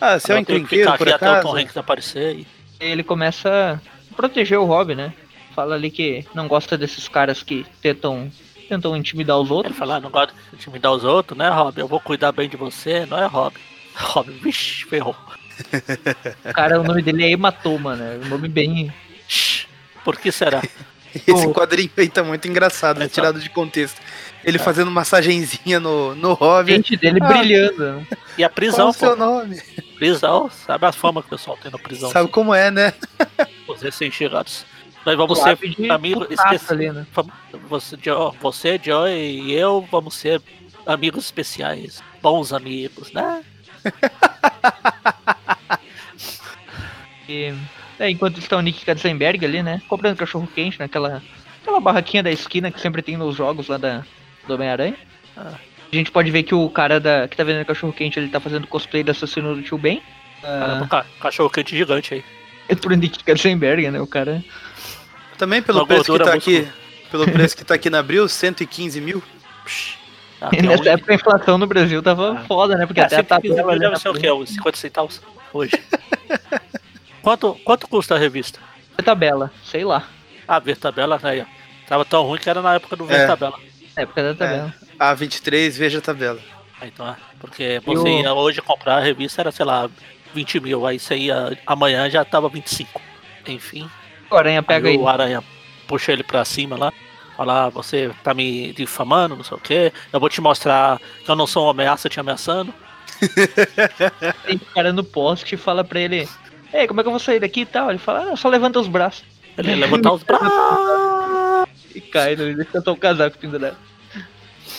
Ah, 0.00 0.18
você 0.18 0.32
é 0.32 0.36
um 0.36 0.38
Eu 0.38 0.44
tenho 0.46 0.58
que 0.66 0.76
encrenqueiro, 0.76 0.84
ficar 0.92 0.98
por 0.98 1.08
aqui 1.08 1.14
até 1.16 1.26
o 1.28 1.32
acaso? 1.32 1.48
Tom 1.48 1.56
Hanks 1.58 1.76
aparecer 1.76 2.34
e 2.36 2.46
ele 2.80 3.02
começa 3.02 3.78
a 4.10 4.14
proteger 4.16 4.58
o 4.58 4.64
Rob, 4.64 4.94
né? 4.94 5.12
Fala 5.54 5.74
ali 5.74 5.90
que 5.90 6.24
não 6.34 6.48
gosta 6.48 6.78
desses 6.78 7.06
caras 7.08 7.42
que 7.42 7.66
tentam, 7.82 8.32
tentam 8.70 8.96
intimidar 8.96 9.36
os 9.38 9.46
ele 9.48 9.54
outros. 9.54 9.76
fala, 9.76 9.96
ah, 9.96 10.00
não 10.00 10.10
gosta 10.10 10.32
de 10.32 10.56
intimidar 10.56 10.92
os 10.92 11.04
outros, 11.04 11.36
né, 11.36 11.48
Rob? 11.48 11.78
Eu 11.78 11.88
vou 11.88 12.00
cuidar 12.00 12.32
bem 12.32 12.48
de 12.48 12.56
você, 12.56 13.04
não 13.06 13.18
é, 13.18 13.26
Rob? 13.26 13.54
Rob, 13.94 14.30
vixi, 14.30 14.84
ferrou. 14.86 15.16
O 16.44 16.52
cara, 16.54 16.80
o 16.80 16.84
nome 16.84 17.02
dele 17.02 17.24
é 17.24 17.30
Hematoma, 17.30 17.96
né? 17.96 18.18
Um 18.24 18.28
nome 18.28 18.48
bem. 18.48 18.92
Shhh, 19.28 19.66
Por 20.04 20.16
que 20.18 20.30
será? 20.32 20.62
Esse 21.26 21.44
O- 21.46 21.52
quadrinho 21.52 21.90
aí 21.96 22.08
tá 22.08 22.22
muito 22.22 22.46
engraçado, 22.46 22.98
né? 23.00 23.08
Tirado 23.08 23.40
de 23.40 23.50
contexto. 23.50 24.00
Ele 24.44 24.56
É. 24.56 24.60
fazendo 24.60 24.90
massagenzinha 24.92 25.80
no, 25.80 26.14
no 26.14 26.32
Robin. 26.34 26.74
dente 26.74 26.96
dele 26.96 27.18
Ah. 27.20 27.26
brilhando. 27.26 28.06
E 28.38 28.44
a 28.44 28.48
Qual 28.48 28.54
prisão, 28.54 28.88
o 28.88 28.92
seu 28.92 29.10
pô. 29.10 29.16
nome? 29.16 29.60
Prisão, 29.96 30.48
sabe 30.48 30.86
a 30.86 30.92
fama 30.92 31.20
que 31.20 31.26
o 31.26 31.30
pessoal 31.30 31.58
tem 31.60 31.70
na 31.70 31.78
prisão? 31.78 32.10
Sabe 32.10 32.30
como 32.30 32.54
é, 32.54 32.70
né? 32.70 32.94
Os 33.68 33.82
recém-chegados. 33.82 34.64
Nós 35.06 35.16
vamos 35.16 35.38
ser 35.38 35.58
amigos 35.90 36.26
especiais. 36.30 36.70
ali, 36.70 36.90
né? 36.92 37.06
Você, 37.68 37.96
Jo- 37.96 38.34
você, 38.40 38.78
Joy 38.82 39.10
e 39.12 39.52
eu 39.52 39.86
vamos 39.90 40.14
ser 40.14 40.40
amigos 40.86 41.24
especiais. 41.24 42.02
Bons 42.22 42.52
amigos, 42.52 43.10
né? 43.12 43.42
E, 47.28 47.54
é, 47.98 48.10
enquanto 48.10 48.38
está 48.38 48.56
o 48.56 48.60
Nick 48.60 48.84
Katzenberg 48.84 49.44
ali, 49.44 49.62
né? 49.62 49.80
Comprando 49.88 50.16
cachorro 50.16 50.48
quente 50.52 50.78
naquela 50.78 51.22
aquela 51.62 51.80
barraquinha 51.80 52.22
da 52.22 52.30
esquina 52.30 52.70
que 52.70 52.80
sempre 52.80 53.02
tem 53.02 53.16
nos 53.16 53.36
jogos 53.36 53.68
lá 53.68 53.76
da, 53.76 54.02
do 54.48 54.54
Homem-Aranha. 54.54 54.96
Ah. 55.36 55.54
A 55.92 55.94
gente 55.94 56.10
pode 56.10 56.30
ver 56.30 56.42
que 56.42 56.54
o 56.54 56.68
cara 56.70 56.98
da, 56.98 57.28
que 57.28 57.36
tá 57.36 57.44
vendendo 57.44 57.66
cachorro 57.66 57.92
quente 57.92 58.18
ele 58.18 58.28
tá 58.28 58.40
fazendo 58.40 58.66
cosplay 58.66 59.02
do 59.04 59.10
assassino 59.10 59.54
do 59.54 59.62
tio 59.62 59.78
Ben. 59.78 60.02
Ah, 60.42 60.86
ca- 60.90 61.06
cachorro 61.20 61.50
quente 61.50 61.76
gigante 61.76 62.14
aí. 62.14 62.24
é 62.68 62.74
pro 62.74 62.94
Nick 62.96 63.22
Katzenberg, 63.22 63.88
né? 63.90 64.00
O 64.00 64.06
cara. 64.06 64.42
Também 65.40 65.62
pelo 65.62 65.78
Uma 65.78 65.86
preço 65.86 66.12
que 66.12 66.18
tá 66.18 66.34
músculo. 66.34 66.58
aqui. 66.58 66.68
Pelo 67.10 67.24
preço 67.32 67.56
que 67.56 67.64
tá 67.64 67.74
aqui 67.74 67.88
na 67.88 67.98
Abril, 68.00 68.28
115 68.28 69.00
mil. 69.00 69.22
Ah, 70.38 70.50
E 70.52 70.60
nessa 70.60 70.90
época 70.90 71.12
a 71.12 71.14
inflação 71.14 71.56
no 71.56 71.66
Brasil 71.66 72.02
tava 72.02 72.32
Ah. 72.38 72.44
foda, 72.44 72.76
né? 72.76 72.84
Porque 72.86 73.00
É, 73.00 73.04
até 73.04 73.16
a 73.16 73.18
115 73.20 73.48
tabela 73.56 73.62
mil 73.62 73.70
ali 73.70 73.80
deve 73.80 73.96
ser 73.98 74.08
o 74.10 74.12
quê? 74.14 74.30
Uns 74.30 74.50
50 74.50 74.76
centavos 74.76 75.20
hoje. 75.52 75.72
quanto, 77.22 77.54
quanto 77.64 77.88
custa 77.88 78.14
a 78.16 78.18
revista? 78.18 78.60
a 78.98 79.02
tabela, 79.02 79.50
sei 79.64 79.82
lá. 79.82 80.06
Ah, 80.46 80.58
ver 80.58 80.76
tabela, 80.76 81.18
né? 81.22 81.46
Tava 81.88 82.04
tão 82.04 82.22
ruim 82.22 82.38
que 82.38 82.50
era 82.50 82.60
na 82.60 82.74
época 82.74 82.94
do 82.96 83.06
ver 83.06 83.20
É. 83.20 83.26
tabela. 83.26 83.58
Na 83.96 84.02
época 84.02 84.22
da 84.22 84.34
tabela. 84.34 84.74
A23, 84.98 85.70
veja 85.78 85.98
a 85.98 86.02
tabela. 86.02 86.38
Ah, 86.78 86.86
Então 86.86 87.08
é. 87.08 87.16
Porque 87.38 87.80
você 87.82 88.02
o- 88.08 88.20
ia 88.22 88.34
hoje 88.34 88.60
comprar 88.60 88.96
a 88.96 89.00
revista, 89.00 89.40
era, 89.40 89.50
sei 89.50 89.64
lá, 89.64 89.88
20 90.34 90.60
mil. 90.60 90.86
Aí 90.86 90.98
você 90.98 91.16
ia. 91.16 91.58
Amanhã 91.66 92.10
já 92.10 92.22
tava 92.26 92.48
25. 92.50 93.00
Enfim. 93.46 93.88
O 94.30 94.36
Aranha 94.36 94.62
pega 94.62 94.88
aí 94.88 94.94
aí. 94.94 95.00
o 95.00 95.08
Aranha 95.08 95.42
puxa 95.86 96.12
ele 96.12 96.22
pra 96.22 96.44
cima 96.44 96.76
lá. 96.76 96.92
Fala, 97.36 97.64
ah, 97.64 97.68
você 97.70 98.10
tá 98.22 98.34
me 98.34 98.72
difamando, 98.72 99.34
não 99.34 99.42
sei 99.42 99.56
o 99.56 99.60
quê. 99.60 99.92
Eu 100.12 100.20
vou 100.20 100.28
te 100.28 100.40
mostrar 100.40 101.00
que 101.24 101.30
eu 101.30 101.34
não 101.34 101.46
sou 101.46 101.64
uma 101.64 101.70
ameaça 101.70 102.08
te 102.08 102.20
ameaçando. 102.20 102.72
Tem 104.46 104.56
o 104.56 104.74
cara 104.74 104.92
no 104.92 105.02
poste 105.02 105.54
e 105.54 105.58
fala 105.58 105.82
pra 105.82 106.00
ele: 106.00 106.28
Ei, 106.72 106.86
como 106.86 107.00
é 107.00 107.02
que 107.02 107.08
eu 107.08 107.12
vou 107.12 107.18
sair 107.18 107.40
daqui 107.40 107.62
e 107.62 107.66
tal? 107.66 107.90
Ele 107.90 107.98
fala: 107.98 108.32
ah, 108.32 108.36
só 108.36 108.48
levanta 108.48 108.78
os 108.78 108.88
braços. 108.88 109.24
Ele 109.56 109.74
levantar 109.74 110.12
os 110.12 110.22
braços. 110.22 110.48
E 111.92 112.00
cai, 112.00 112.36
né? 112.36 112.44
ele 112.44 112.64
cantou 112.64 112.94
o 112.94 112.96
casaco 112.96 113.36
pendurado. 113.36 113.76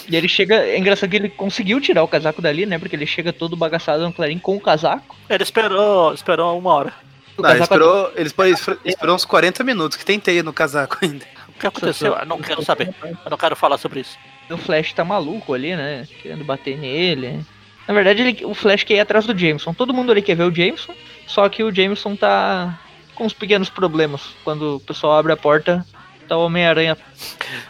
E 0.10 0.16
ele 0.16 0.30
chega. 0.30 0.56
É 0.56 0.78
engraçado 0.78 1.10
que 1.10 1.18
ele 1.18 1.30
conseguiu 1.30 1.82
tirar 1.82 2.04
o 2.04 2.08
casaco 2.08 2.42
dali, 2.42 2.66
né? 2.66 2.80
Porque 2.80 2.96
ele 2.96 3.06
chega 3.06 3.34
todo 3.34 3.58
bagaçado 3.58 4.04
no 4.04 4.14
clarim 4.14 4.40
com 4.40 4.56
o 4.56 4.62
casaco. 4.62 5.16
Ele 5.30 5.44
esperou, 5.44 6.14
esperou 6.14 6.58
uma 6.58 6.74
hora. 6.74 6.94
O 7.42 7.44
Não, 7.44 7.50
casaco 7.50 7.64
esperou, 7.64 8.12
ele 8.16 8.28
esperou, 8.28 8.52
esper- 8.54 8.78
esperou 8.86 9.16
uns 9.16 9.26
40 9.26 9.64
minutos, 9.64 9.98
que 9.98 10.06
tentei 10.06 10.42
no 10.44 10.54
casaco 10.54 10.98
ainda. 11.04 11.26
O 11.50 11.60
que 11.60 11.68
aconteceu? 11.68 12.16
Eu 12.16 12.26
não 12.26 12.40
quero 12.40 12.64
saber. 12.64 12.94
Eu 13.04 13.30
não 13.30 13.38
quero 13.38 13.56
falar 13.56 13.78
sobre 13.78 14.00
isso. 14.02 14.18
O 14.50 14.58
Flash 14.58 14.94
tá 14.94 15.04
maluco 15.06 15.54
ali, 15.54 15.76
né? 15.76 16.08
Querendo 16.22 16.44
bater 16.44 16.78
nele. 16.78 17.46
Na 17.88 17.94
verdade, 17.94 18.22
ele- 18.22 18.46
o 18.46 18.54
Flash 18.54 18.84
quer 18.84 18.96
ir 18.96 19.00
atrás 19.00 19.26
do 19.26 19.38
Jameson. 19.38 19.74
Todo 19.74 19.94
mundo 19.94 20.12
ali 20.12 20.22
quer 20.22 20.36
ver 20.36 20.44
o 20.44 20.54
Jameson. 20.56 20.94
Só 21.28 21.48
que 21.50 21.64
o 21.64 21.74
Jameson 21.74 22.16
tá 22.16 22.80
com 23.16 23.26
uns 23.26 23.34
pequenos 23.34 23.70
problemas. 23.70 24.22
Quando 24.44 24.78
o 24.78 24.80
pessoal 24.80 25.14
abre 25.14 25.32
a 25.34 25.38
porta, 25.38 25.86
tá 26.28 26.36
o 26.38 26.46
Homem-Aranha. 26.46 26.98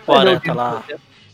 O 0.07 0.13
Aranha 0.13 0.37
Olha 0.37 0.41
tá 0.41 0.53
lá. 0.53 0.83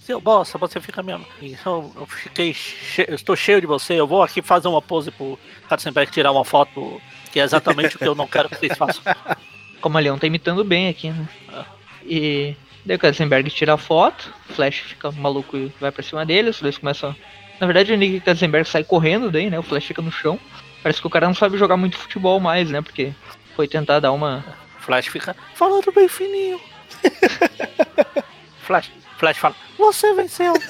Seu 0.01 0.19
bosta, 0.21 0.57
você 0.57 0.79
fica 0.79 1.03
mesmo. 1.03 1.25
Então, 1.41 1.91
eu 1.95 2.05
fiquei. 2.07 2.53
che- 2.53 3.05
eu 3.07 3.15
estou 3.15 3.35
cheio 3.35 3.59
de 3.61 3.67
você. 3.67 3.93
Eu 3.93 4.07
vou 4.07 4.23
aqui 4.23 4.41
fazer 4.41 4.67
uma 4.69 4.81
pose 4.81 5.11
pro 5.11 5.37
Katzenberg 5.69 6.09
tirar 6.11 6.31
uma 6.31 6.45
foto. 6.45 7.01
Que 7.31 7.39
é 7.39 7.43
exatamente 7.43 7.95
o 7.95 7.99
que 7.99 8.07
eu 8.07 8.15
não 8.15 8.27
quero 8.27 8.49
que 8.49 8.55
vocês 8.57 8.77
façam. 8.77 9.03
Como 9.81 9.97
o 9.97 10.01
Leão 10.01 10.17
tá 10.17 10.27
imitando 10.27 10.63
bem 10.63 10.89
aqui, 10.89 11.09
né? 11.09 11.27
Ah. 11.53 11.65
E 12.03 12.55
daí 12.85 12.95
o 12.95 12.99
Katzenberg 12.99 13.49
tira 13.49 13.73
a 13.73 13.77
foto, 13.77 14.33
o 14.49 14.53
Flash 14.53 14.79
fica 14.79 15.11
maluco 15.11 15.55
e 15.55 15.71
vai 15.79 15.91
pra 15.91 16.01
cima 16.01 16.25
dele, 16.25 16.49
os 16.49 16.61
dois 16.61 16.77
começam. 16.77 17.15
Na 17.59 17.67
verdade 17.67 17.93
o 17.93 17.97
Nick 17.97 18.21
Katzenberg 18.21 18.67
sai 18.67 18.83
correndo 18.83 19.29
daí, 19.29 19.49
né? 19.49 19.59
O 19.59 19.63
Flash 19.63 19.85
fica 19.85 20.01
no 20.01 20.11
chão. 20.11 20.39
Parece 20.81 21.01
que 21.01 21.07
o 21.07 21.09
cara 21.09 21.27
não 21.27 21.33
sabe 21.33 21.57
jogar 21.57 21.77
muito 21.77 21.97
futebol 21.97 22.39
mais, 22.39 22.69
né? 22.69 22.81
Porque 22.81 23.13
foi 23.55 23.67
tentar 23.67 23.99
dar 23.99 24.11
uma. 24.11 24.43
Flash 24.79 25.07
fica 25.07 25.35
falando 25.53 25.91
bem 25.91 26.07
fininho. 26.07 26.59
Flash, 28.63 28.91
Flash 29.17 29.37
fala, 29.37 29.55
você 29.77 30.13
venceu. 30.13 30.53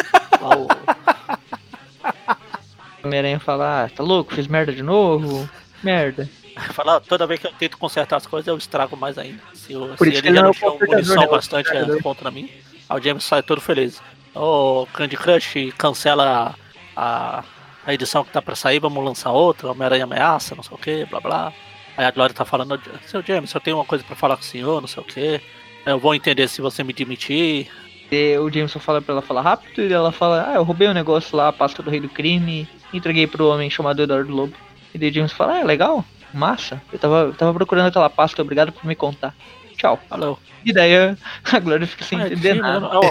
O 3.04 3.08
Homem-Aranha 3.08 3.40
fala, 3.40 3.86
ah, 3.86 3.90
tá 3.90 4.04
louco, 4.04 4.34
fiz 4.34 4.48
merda 4.48 4.74
de 4.74 4.84
novo. 4.84 5.50
Merda. 5.84 6.30
Fala, 6.74 7.00
toda 7.02 7.28
vez 7.28 7.40
que 7.40 7.48
eu 7.48 7.54
tento 7.54 7.78
consertar 7.78 8.18
as 8.18 8.26
coisas, 8.26 8.48
eu 8.48 8.58
estrago 8.58 8.96
mais 8.98 9.18
ainda. 9.18 9.42
Se, 9.54 9.74
eu, 9.74 9.94
Por 9.98 10.08
se 10.08 10.14
isso 10.14 10.26
ele 10.26 10.36
já 10.36 10.42
não 10.42 10.50
é 10.50 10.52
o 10.52 10.54
consertador, 10.54 10.90
munição 10.90 11.16
né? 11.16 11.28
O 11.28 11.32
bastante 11.32 11.70
é, 11.76 12.02
contra 12.02 12.32
mim, 12.32 12.50
aí 12.90 13.00
o 13.00 13.04
James 13.04 13.24
sai 13.24 13.44
todo 13.44 13.62
feliz. 13.62 14.02
Ô, 14.34 14.88
Candy 14.94 15.18
Crush, 15.18 15.72
cancela 15.78 16.56
a, 16.96 17.44
a 17.86 17.94
edição 17.94 18.24
que 18.24 18.32
tá 18.32 18.42
pra 18.42 18.56
sair, 18.56 18.80
vamos 18.80 19.04
lançar 19.04 19.32
outra, 19.32 19.72
Homem-Aranha 19.72 20.04
ameaça, 20.04 20.56
não 20.56 20.64
sei 20.64 20.76
o 20.76 20.80
que, 20.80 21.06
blá 21.06 21.20
blá. 21.20 21.54
Aí 21.96 22.06
a 22.06 22.12
Glória 22.12 22.36
tá 22.36 22.46
falando, 22.46 22.80
seu 23.08 23.24
James, 23.24 23.52
eu 23.52 23.62
tenho 23.62 23.78
uma 23.78 23.86
coisa 23.86 24.04
pra 24.04 24.16
falar 24.16 24.36
com 24.36 24.44
o 24.44 24.46
senhor, 24.46 24.80
não 24.80 24.88
sei 24.88 25.02
o 25.02 25.06
que. 25.06 25.42
Eu 25.84 25.98
vou 25.98 26.14
entender 26.14 26.48
se 26.48 26.62
você 26.62 26.84
me 26.84 26.94
demitir. 26.94 27.68
E 28.12 28.38
o 28.38 28.50
Jameson 28.50 28.80
fala 28.80 29.02
pra 29.02 29.14
ela 29.14 29.22
falar 29.22 29.42
rápido 29.42 29.82
e 29.82 29.92
ela 29.92 30.12
fala, 30.12 30.50
ah, 30.50 30.56
eu 30.56 30.64
roubei 30.64 30.88
um 30.88 30.94
negócio 30.94 31.36
lá, 31.36 31.50
a 31.50 31.54
pasta 31.54 31.84
do 31.84 31.90
rei 31.90 32.00
do 32.00 32.08
crime, 32.08 32.68
entreguei 32.94 33.28
pro 33.28 33.48
homem 33.48 33.70
chamado 33.70 34.02
Eduardo 34.02 34.34
Lobo. 34.34 34.54
E 34.94 34.98
daí 34.98 35.10
o 35.10 35.14
Jameson 35.14 35.36
fala, 35.36 35.60
ah, 35.60 35.64
legal, 35.64 36.06
massa. 36.38 36.82
Eu 36.94 37.00
tava, 37.00 37.16
eu 37.22 37.34
tava 37.34 37.54
procurando 37.54 37.88
aquela 37.88 38.10
pasta, 38.10 38.42
obrigado 38.42 38.72
por 38.72 38.86
me 38.86 38.96
contar. 38.96 39.34
Tchau. 39.78 40.00
Valeu. 40.10 40.40
E 40.66 40.74
daí 40.74 40.94
a, 41.52 41.60
Glória 41.60 41.86
fica 41.88 42.04
sem 42.04 42.20
Ah, 42.20 42.26
entender 42.28 42.56
sim, 42.56 42.62
nada. 42.62 42.86
eu, 42.94 43.02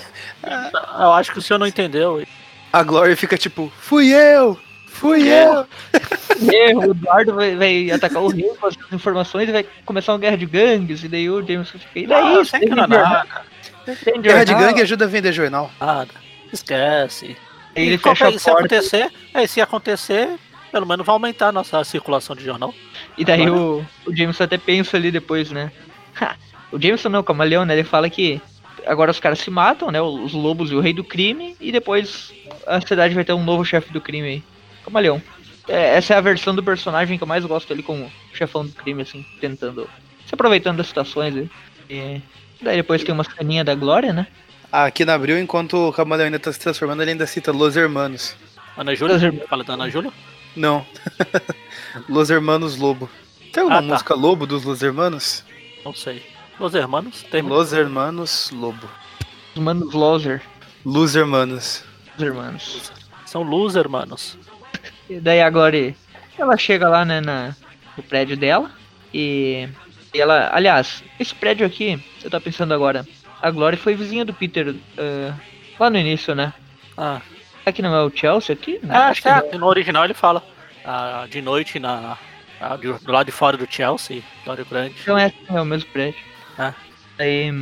eu 1.01 1.13
acho 1.13 1.33
que 1.33 1.39
o 1.39 1.43
senhor 1.43 1.59
não 1.59 1.67
entendeu. 1.67 2.25
A 2.73 2.83
Glória 2.83 3.17
fica 3.17 3.37
tipo, 3.39 3.73
fui 3.79 4.09
eu! 4.13 4.59
Fui 4.89 5.29
eu! 5.29 5.67
o 6.79 6.91
Eduardo 6.93 7.35
vai, 7.35 7.55
vai 7.55 7.91
atacar 7.91 8.23
o 8.23 8.29
rei 8.29 8.49
com 8.59 8.67
as 8.67 8.75
informações 8.93 9.49
e 9.49 9.53
vai 9.53 9.67
começar 9.85 10.13
uma 10.13 10.19
guerra 10.19 10.37
de 10.39 10.47
gangues. 10.47 11.05
E 11.05 11.09
daí 11.09 11.29
o 11.31 11.47
Jameson 11.47 11.79
fica. 11.79 11.99
E 11.99 12.07
daí? 12.07 12.23
Não, 12.23 12.43
isso? 12.43 12.51
sem 12.51 12.61
que 12.61 12.71
não 12.75 12.85
é 12.85 12.89
Tem 12.89 12.99
nada. 12.99 13.27
Tem 14.05 14.21
Guerra 14.21 14.45
de 14.45 14.55
gangue 14.55 14.83
ajuda 14.83 15.05
a 15.05 15.09
vender 15.09 15.33
jornal. 15.33 15.71
Nada. 15.81 16.11
Esquece. 16.53 17.37
Aí 17.77 17.87
ele 17.87 17.95
E 17.95 17.99
qualquer- 17.99 18.25
fecha 18.33 18.37
a 18.37 18.39
se 18.41 18.45
porta. 18.47 18.61
acontecer, 18.61 19.13
é, 19.35 19.47
se 19.47 19.61
acontecer, 19.61 20.29
pelo 20.71 20.87
menos 20.87 21.05
vai 21.07 21.13
aumentar 21.15 21.49
a 21.49 21.53
nossa 21.53 21.83
circulação 21.85 22.35
de 22.37 22.45
jornal. 22.45 22.75
E 23.17 23.25
daí 23.25 23.43
Agora- 23.47 23.61
o, 23.61 23.87
o 24.07 24.17
Jameson 24.17 24.45
até 24.45 24.59
pensa 24.59 24.97
ali 24.97 25.11
depois, 25.11 25.51
né? 25.51 25.71
Ha, 26.21 26.37
o 26.73 26.81
Jameson 26.81 27.09
não, 27.09 27.21
o 27.21 27.25
camaleão, 27.25 27.65
né? 27.65 27.75
Ele 27.75 27.85
fala 27.85 28.09
que 28.11 28.41
agora 28.87 29.11
os 29.11 29.21
caras 29.21 29.39
se 29.39 29.51
matam, 29.51 29.91
né? 29.91 30.01
Os 30.01 30.33
lobos 30.33 30.71
e 30.71 30.75
o 30.75 30.81
rei 30.81 30.93
do 30.93 31.05
crime, 31.05 31.57
e 31.61 31.73
depois 31.73 32.33
a 32.67 32.81
cidade 32.81 33.15
vai 33.15 33.25
ter 33.25 33.33
um 33.33 33.45
novo 33.45 33.65
chefe 33.65 33.93
do 33.93 34.01
crime 34.01 34.29
aí. 34.29 34.43
Camaleão. 34.85 35.21
É, 35.69 35.97
essa 35.97 36.15
é 36.15 36.17
a 36.17 36.21
versão 36.21 36.55
do 36.55 36.63
personagem 36.63 37.19
que 37.19 37.25
eu 37.25 37.29
mais 37.29 37.45
gosto 37.45 37.73
ali 37.73 37.83
como 37.83 38.11
chefão 38.33 38.65
do 38.65 38.73
crime, 38.73 39.03
assim, 39.03 39.27
tentando. 39.41 39.89
Se 40.27 40.35
aproveitando 40.35 40.77
das 40.77 40.87
situações 40.87 41.37
aí. 41.37 41.51
E 41.89 42.23
daí 42.63 42.77
depois 42.77 43.03
tem 43.03 43.13
uma 43.15 43.25
ceninha 43.25 43.65
da 43.65 43.75
Glória, 43.75 44.13
né? 44.13 44.27
Aqui 44.71 45.05
na 45.05 45.15
Abril, 45.15 45.39
enquanto 45.39 45.89
o 45.89 45.93
Camaleão 45.93 46.27
ainda 46.27 46.39
tá 46.39 46.53
se 46.53 46.59
transformando, 46.59 47.03
ele 47.03 47.13
ainda 47.13 47.27
cita 47.27 47.53
Los 47.53 47.77
Hermanos. 47.77 48.37
Ana 48.77 48.95
Júlia? 48.95 49.19
Fala 49.49 49.65
da 49.65 49.75
Ana 49.75 49.89
Júlia? 49.89 50.13
Não. 50.57 50.85
Los 52.09 52.31
Hermanos 52.31 52.77
Lobo. 52.77 53.09
Tem 53.53 53.63
alguma 53.63 53.79
Ah, 53.79 53.83
tá. 53.83 53.89
música 53.89 54.15
Lobo 54.15 54.47
dos 54.47 54.65
Los 54.65 54.83
Hermanos? 54.83 55.45
Não 55.85 55.95
sei. 55.95 56.25
Los 56.59 56.75
Hermanos? 56.75 57.23
Tem 57.31 57.43
Los 57.43 57.73
Hermanos 57.73 58.51
Lobo. 58.53 58.89
Os 59.55 59.63
manos 59.63 59.93
Loser, 59.95 60.43
Los 60.85 61.15
Hermanos. 61.15 61.85
os 62.17 62.23
irmãos. 62.23 62.93
São 63.27 63.43
Luz 63.43 63.75
Hermanos. 63.77 64.39
E 65.09 65.19
daí 65.21 65.41
a 65.43 65.51
Glória, 65.51 65.95
ela 66.39 66.57
chega 66.57 66.89
lá, 66.89 67.05
né, 67.05 67.21
na, 67.21 67.55
no 67.97 68.03
prédio 68.03 68.37
dela 68.37 68.71
e, 69.13 69.69
e 70.15 70.21
ela, 70.21 70.51
aliás, 70.53 71.03
esse 71.19 71.35
prédio 71.35 71.67
aqui, 71.67 72.03
eu 72.23 72.31
tô 72.31 72.41
pensando 72.41 72.73
agora, 72.75 73.07
a 73.41 73.51
Glória 73.51 73.79
foi 73.79 73.95
vizinha 73.95 74.25
do 74.25 74.35
Peter 74.35 74.75
ah, 74.99 75.35
lá 75.79 75.91
no 75.91 75.99
início, 75.99 76.35
né? 76.35 76.53
Ah, 76.97 77.21
Aqui 77.67 77.83
não 77.83 77.95
é 77.95 78.03
o 78.05 78.11
Chelsea 78.15 78.55
aqui? 78.55 78.79
Não, 78.83 78.95
ah, 78.95 79.09
acho 79.09 79.21
que 79.21 79.29
tá. 79.29 79.43
não. 79.53 79.59
No 79.59 79.67
original 79.67 80.05
ele 80.05 80.15
fala. 80.15 80.43
ah, 80.85 81.27
de 81.29 81.43
noite 81.43 81.81
na. 81.81 82.17
ah, 82.61 82.77
de- 82.77 82.93
do 82.93 83.11
lado 83.13 83.27
de 83.27 83.33
fora 83.33 83.57
do 83.57 83.67
Chelsea, 83.69 84.23
Glória 84.45 84.65
Grande. 84.65 84.95
Então 85.03 85.19
é, 85.19 85.33
é 85.49 85.61
o 85.61 85.65
mesmo 85.65 85.91
prédio. 85.91 86.21
Ah. 86.57 86.73
Aí 87.19 87.53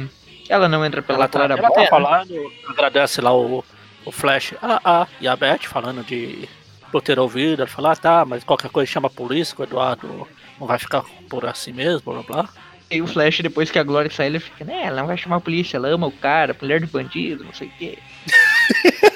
ela 0.49 0.69
não 0.69 0.85
entra 0.85 1.01
pela 1.01 1.21
Ela 1.21 1.29
tá, 1.29 1.39
ela 1.45 1.57
clarabóia, 1.57 1.89
tá 1.89 1.91
falando, 1.91 2.53
agradece 2.69 3.21
lá 3.23 3.35
o, 3.35 3.65
o 4.05 4.13
Flash. 4.13 4.55
Ah, 4.61 4.81
ah, 4.85 5.07
e 5.21 5.27
a 5.27 5.35
Beth 5.35 5.63
falando 5.63 6.05
de 6.05 6.47
por 6.93 7.01
ter 7.01 7.19
ouvido. 7.19 7.63
Ela 7.63 7.71
fala, 7.71 7.93
ah, 7.93 7.97
tá, 7.97 8.25
mas 8.27 8.45
qualquer 8.45 8.71
coisa 8.71 8.91
chama 8.91 9.07
a 9.07 9.11
polícia, 9.11 9.57
que 9.57 9.63
o 9.63 9.65
Eduardo 9.65 10.29
não 10.61 10.67
vai 10.67 10.79
ficar 10.79 11.03
por 11.31 11.47
assim 11.47 11.73
mesmo, 11.73 12.03
blá 12.13 12.23
blá 12.23 12.43
blá. 12.43 12.49
E 12.91 13.01
o 13.01 13.07
Flash, 13.07 13.41
depois 13.41 13.71
que 13.71 13.79
a 13.79 13.83
Glória 13.83 14.11
sai, 14.11 14.27
ele 14.27 14.39
fica, 14.39 14.65
né, 14.65 14.83
ela 14.85 15.01
não 15.01 15.07
vai 15.07 15.17
chamar 15.17 15.37
a 15.37 15.41
polícia, 15.41 15.79
ela 15.79 15.89
ama 15.89 16.07
o 16.07 16.13
cara, 16.13 16.55
mulher 16.61 16.79
de 16.79 16.87
bandido, 16.87 17.43
não 17.43 17.55
sei 17.55 17.69
o 17.69 17.71
quê. 17.79 17.99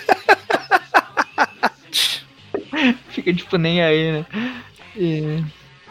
fica 3.11 3.33
tipo 3.33 3.57
nem 3.57 3.83
aí, 3.83 4.13
né? 4.13 4.27
E, 4.97 5.43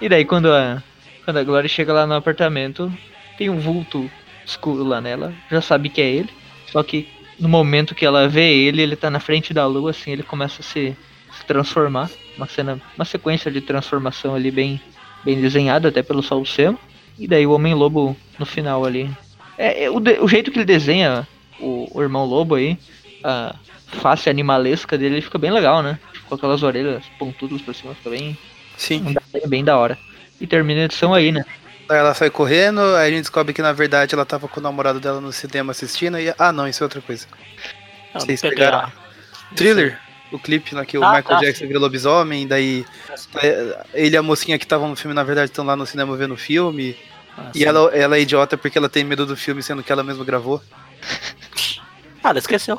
e 0.02 0.10
daí 0.10 0.26
quando 0.26 0.52
a, 0.52 0.82
quando 1.26 1.38
a 1.38 1.43
Glória 1.43 1.70
chega 1.70 1.93
lá 1.93 2.06
no 2.06 2.14
apartamento, 2.16 2.91
tem 3.38 3.50
um 3.50 3.60
vulto 3.60 4.10
escuro 4.45 4.84
lá 4.84 5.02
nela, 5.02 5.34
já 5.52 5.62
sabe 5.62 5.89
que 5.89 6.02
é 6.02 6.08
ele, 6.10 6.30
só 6.72 6.82
que 6.84 7.08
no 7.39 7.50
momento 7.50 7.93
que 7.93 8.06
ela 8.06 8.28
vê 8.28 8.54
ele, 8.54 8.82
ele 8.82 8.95
tá 8.95 9.10
na 9.10 9.20
frente 9.20 9.54
da 9.54 9.66
lua, 9.66 9.91
assim, 9.91 10.12
ele 10.12 10.24
começa 10.24 10.62
a 10.62 10.64
se, 10.64 10.95
se 11.38 11.45
transformar, 11.45 12.10
uma 12.36 12.48
cena, 12.48 12.82
uma 12.98 13.06
sequência 13.06 13.52
de 13.52 13.62
transformação 13.62 14.34
ali 14.36 14.50
bem, 14.50 14.82
bem 15.24 15.39
desenhada 15.39 15.89
até 15.89 16.02
pelo 16.02 16.24
Saul 16.24 16.45
Sema. 16.45 16.80
E 17.20 17.28
daí 17.28 17.45
o 17.48 17.52
Homem-Lobo 17.52 18.16
no 18.38 18.45
final 18.45 18.86
ali. 18.86 19.10
É, 19.58 19.86
é 19.86 19.89
o, 19.89 20.00
de- 20.00 20.20
o 20.20 20.28
jeito 20.28 20.52
que 20.52 20.60
ele 20.60 20.66
desenha 20.66 21.28
o, 21.60 21.89
o 21.91 22.02
irmão 22.02 22.26
Lobo 22.26 22.56
aí, 22.56 22.78
a 23.24 23.56
face 23.88 24.29
animalesca 24.29 24.97
dele 24.97 25.21
fica 25.21 25.38
bem 25.38 25.51
legal, 25.51 25.81
né? 25.81 25.99
Com 26.27 26.35
aquelas 26.35 26.61
orelhas 26.63 27.03
pontudas 27.17 27.61
pra 27.61 27.73
cima, 27.73 27.95
fica 27.95 28.09
bem, 28.09 28.38
Sim. 28.77 29.15
bem, 29.33 29.47
bem 29.47 29.63
da 29.63 29.77
hora. 29.77 29.97
E 30.39 30.45
termina 30.45 30.81
a 30.81 30.85
edição 30.85 31.13
aí, 31.13 31.31
né? 31.31 31.43
Ela 31.89 32.13
sai 32.13 32.29
correndo, 32.29 32.81
aí 32.97 33.07
a 33.07 33.09
gente 33.09 33.21
descobre 33.21 33.53
que 33.53 33.61
na 33.61 33.71
verdade 33.71 34.13
ela 34.13 34.25
tava 34.25 34.47
com 34.47 34.59
o 34.59 34.63
namorado 34.63 34.99
dela 34.99 35.21
no 35.21 35.31
cinema 35.31 35.71
assistindo 35.71 36.19
e. 36.19 36.33
Ah 36.38 36.51
não, 36.51 36.67
isso 36.67 36.83
é 36.83 36.85
outra 36.85 37.01
coisa. 37.01 37.25
Ah, 38.13 38.19
Vocês 38.19 38.41
pegaram? 38.41 38.91
Thriller, 39.55 39.97
o 40.31 40.38
clipe 40.38 40.75
lá 40.75 40.85
que 40.85 40.97
o 40.97 41.03
Ah, 41.03 41.15
Michael 41.15 41.23
tá, 41.23 41.39
Jackson 41.39 41.61
sim. 41.61 41.67
vira 41.67 41.79
lobisomem, 41.79 42.45
daí 42.45 42.85
é, 43.41 43.85
ele 43.93 44.15
e 44.15 44.17
a 44.17 44.21
mocinha 44.21 44.59
que 44.59 44.65
estavam 44.65 44.89
no 44.89 44.95
filme, 44.97 45.15
na 45.15 45.23
verdade, 45.23 45.49
estão 45.49 45.63
lá 45.65 45.77
no 45.77 45.85
cinema 45.85 46.15
vendo 46.17 46.33
o 46.33 46.38
filme. 46.38 46.97
Ah, 47.38 47.51
E 47.55 47.63
ela, 47.63 47.89
ela 47.95 48.17
é 48.17 48.21
idiota 48.21 48.57
porque 48.57 48.77
ela 48.77 48.89
tem 48.89 49.05
medo 49.05 49.25
do 49.25 49.38
filme, 49.38 49.63
sendo 49.63 49.81
que 49.81 49.91
ela 49.91 50.03
mesma 50.03 50.25
gravou. 50.25 50.61
Ah, 52.23 52.29
ela 52.31 52.39
esqueceu. 52.39 52.77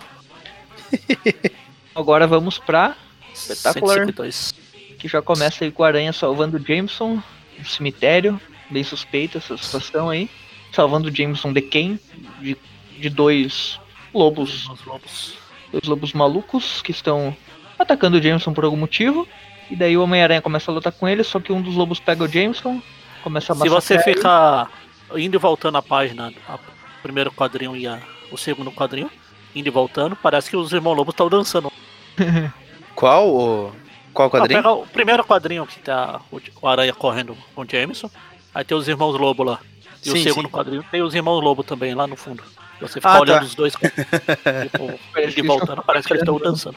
Agora 1.95 2.27
vamos 2.27 2.59
pra 2.59 2.95
Espetacular. 3.35 3.97
152. 4.07 4.55
que 4.99 5.09
já 5.09 5.23
começa 5.23 5.65
aí 5.65 5.71
com 5.73 5.85
a 5.85 5.87
aranha 5.87 6.13
salvando 6.13 6.57
o 6.57 6.61
Jameson 6.65 7.23
no 7.59 7.65
cemitério. 7.65 8.41
Bem 8.71 8.85
suspeita 8.85 9.39
essa 9.39 9.57
situação 9.57 10.11
aí. 10.11 10.29
Salvando 10.73 11.09
o 11.09 11.15
Jameson 11.15 11.53
de 11.53 11.63
quem? 11.63 11.99
De, 12.41 12.57
de 12.99 13.09
dois 13.09 13.81
lobos. 14.13 14.69
Os 14.69 14.85
lobos. 14.85 15.35
Dois 15.73 15.85
lobos 15.85 16.13
malucos 16.13 16.83
que 16.83 16.91
estão 16.91 17.35
atacando 17.79 18.19
o 18.19 18.23
Jameson 18.23 18.53
por 18.53 18.65
algum 18.65 18.77
motivo. 18.77 19.27
E 19.71 19.77
daí 19.77 19.97
o 19.97 20.03
Homem-Aranha 20.03 20.41
começa 20.41 20.71
a 20.71 20.75
lutar 20.75 20.93
com 20.93 21.07
ele, 21.09 21.23
só 21.23 21.39
que 21.41 21.53
um 21.53 21.61
dos 21.61 21.75
lobos 21.75 22.01
pega 22.01 22.25
o 22.25 22.29
Jameson, 22.29 22.81
começa 23.23 23.53
a 23.53 23.57
Se 23.57 23.69
você 23.69 23.99
ficar 24.03 24.71
indo 25.15 25.37
e 25.37 25.39
voltando 25.39 25.77
a 25.77 25.83
página, 25.83 26.33
o 26.49 26.59
primeiro 27.03 27.31
quadrinho 27.31 27.77
e 27.77 27.87
a- 27.87 28.01
o 28.33 28.37
segundo 28.39 28.71
quadrinho, 28.73 29.11
indo 29.59 29.69
e 29.69 29.71
voltando, 29.71 30.17
parece 30.17 30.49
que 30.51 30.57
os 30.57 30.73
irmãos 30.73 30.95
lobos 30.95 31.13
estão 31.13 31.29
dançando. 31.29 31.73
Qual 32.95 33.29
o. 33.29 33.73
Qual 34.13 34.27
Ah, 34.29 34.31
quadrinho? 34.31 34.59
pega 34.63 34.73
o 34.75 34.87
primeiro 34.87 35.25
quadrinho 35.25 35.67
que 35.67 35.79
tá 35.79 36.21
o, 36.33 36.67
Aranha 36.69 36.93
correndo 36.93 37.37
com 37.55 37.63
o 37.63 37.67
Jameson, 37.69 38.11
aí 38.55 38.65
tem 38.65 38.77
os 38.77 38.89
irmãos 38.89 39.17
lobo 39.19 39.45
lá. 39.45 39.61
E 40.05 40.11
Sim, 40.11 40.19
o 40.19 40.23
segundo 40.23 40.47
sim. 40.47 40.53
quadrinho 40.53 40.85
tem 40.91 41.03
os 41.03 41.15
irmãos 41.15 41.41
lobo 41.41 41.63
também 41.63 41.95
lá 41.95 42.07
no 42.07 42.17
fundo. 42.17 42.43
Você 42.81 42.95
fica 42.95 43.09
Ah, 43.11 43.21
olhando 43.21 43.41
tá. 43.41 43.45
os 43.45 43.55
dois, 43.55 43.75
tipo, 44.63 45.01
Parece 45.13 45.33
indo 45.33 45.35
que 45.35 45.41
e 45.41 45.43
voltando, 45.43 45.73
eles 45.75 45.87
parece 45.87 46.07
que 46.07 46.13
eles 46.15 46.23
estão 46.23 46.39
dançando. 46.39 46.77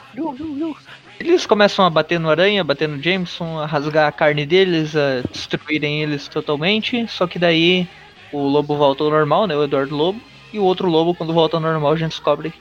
Eles 1.20 1.46
começam 1.46 1.84
a 1.84 1.90
bater 1.90 2.18
no 2.18 2.28
Aranha, 2.30 2.64
bater 2.64 2.88
no 2.88 3.00
Jameson, 3.00 3.58
a 3.60 3.66
rasgar 3.66 4.08
a 4.08 4.12
carne 4.12 4.44
deles, 4.44 4.96
a 4.96 5.22
destruírem 5.32 6.02
eles 6.02 6.26
totalmente. 6.28 7.06
Só 7.08 7.26
que 7.28 7.38
daí 7.38 7.86
o 8.32 8.40
lobo 8.48 8.76
volta 8.76 9.04
ao 9.04 9.10
normal, 9.10 9.46
né? 9.46 9.54
O 9.56 9.62
Eduardo 9.62 9.94
Lobo. 9.94 10.20
E 10.52 10.58
o 10.58 10.64
outro 10.64 10.88
lobo, 10.88 11.14
quando 11.14 11.32
volta 11.32 11.56
ao 11.56 11.60
normal, 11.62 11.92
a 11.92 11.96
gente 11.96 12.10
descobre 12.10 12.52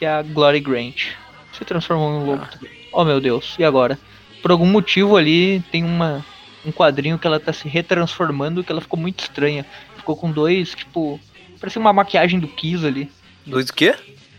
que 0.00 0.06
é 0.06 0.10
a 0.10 0.22
Glory 0.22 0.60
Grant. 0.60 1.08
Se 1.52 1.62
transformou 1.62 2.10
em 2.10 2.22
um 2.22 2.24
lobo 2.24 2.42
Ah. 2.42 2.46
também. 2.46 2.70
Oh 2.90 3.04
meu 3.04 3.20
Deus, 3.20 3.54
e 3.58 3.64
agora? 3.64 3.98
Por 4.40 4.50
algum 4.50 4.64
motivo 4.64 5.14
ali 5.18 5.60
tem 5.70 5.84
uma, 5.84 6.24
um 6.64 6.72
quadrinho 6.72 7.18
que 7.18 7.26
ela 7.26 7.38
tá 7.38 7.52
se 7.52 7.68
retransformando 7.68 8.64
que 8.64 8.72
ela 8.72 8.80
ficou 8.80 8.98
muito 8.98 9.20
estranha. 9.20 9.66
Ficou 9.96 10.16
com 10.16 10.30
dois, 10.32 10.70
tipo. 10.74 11.20
Parecia 11.60 11.78
uma 11.78 11.92
maquiagem 11.92 12.40
do 12.40 12.48
Kiss 12.48 12.86
ali. 12.86 13.10
Dois 13.44 13.68
o 13.68 13.74
quê? 13.74 13.94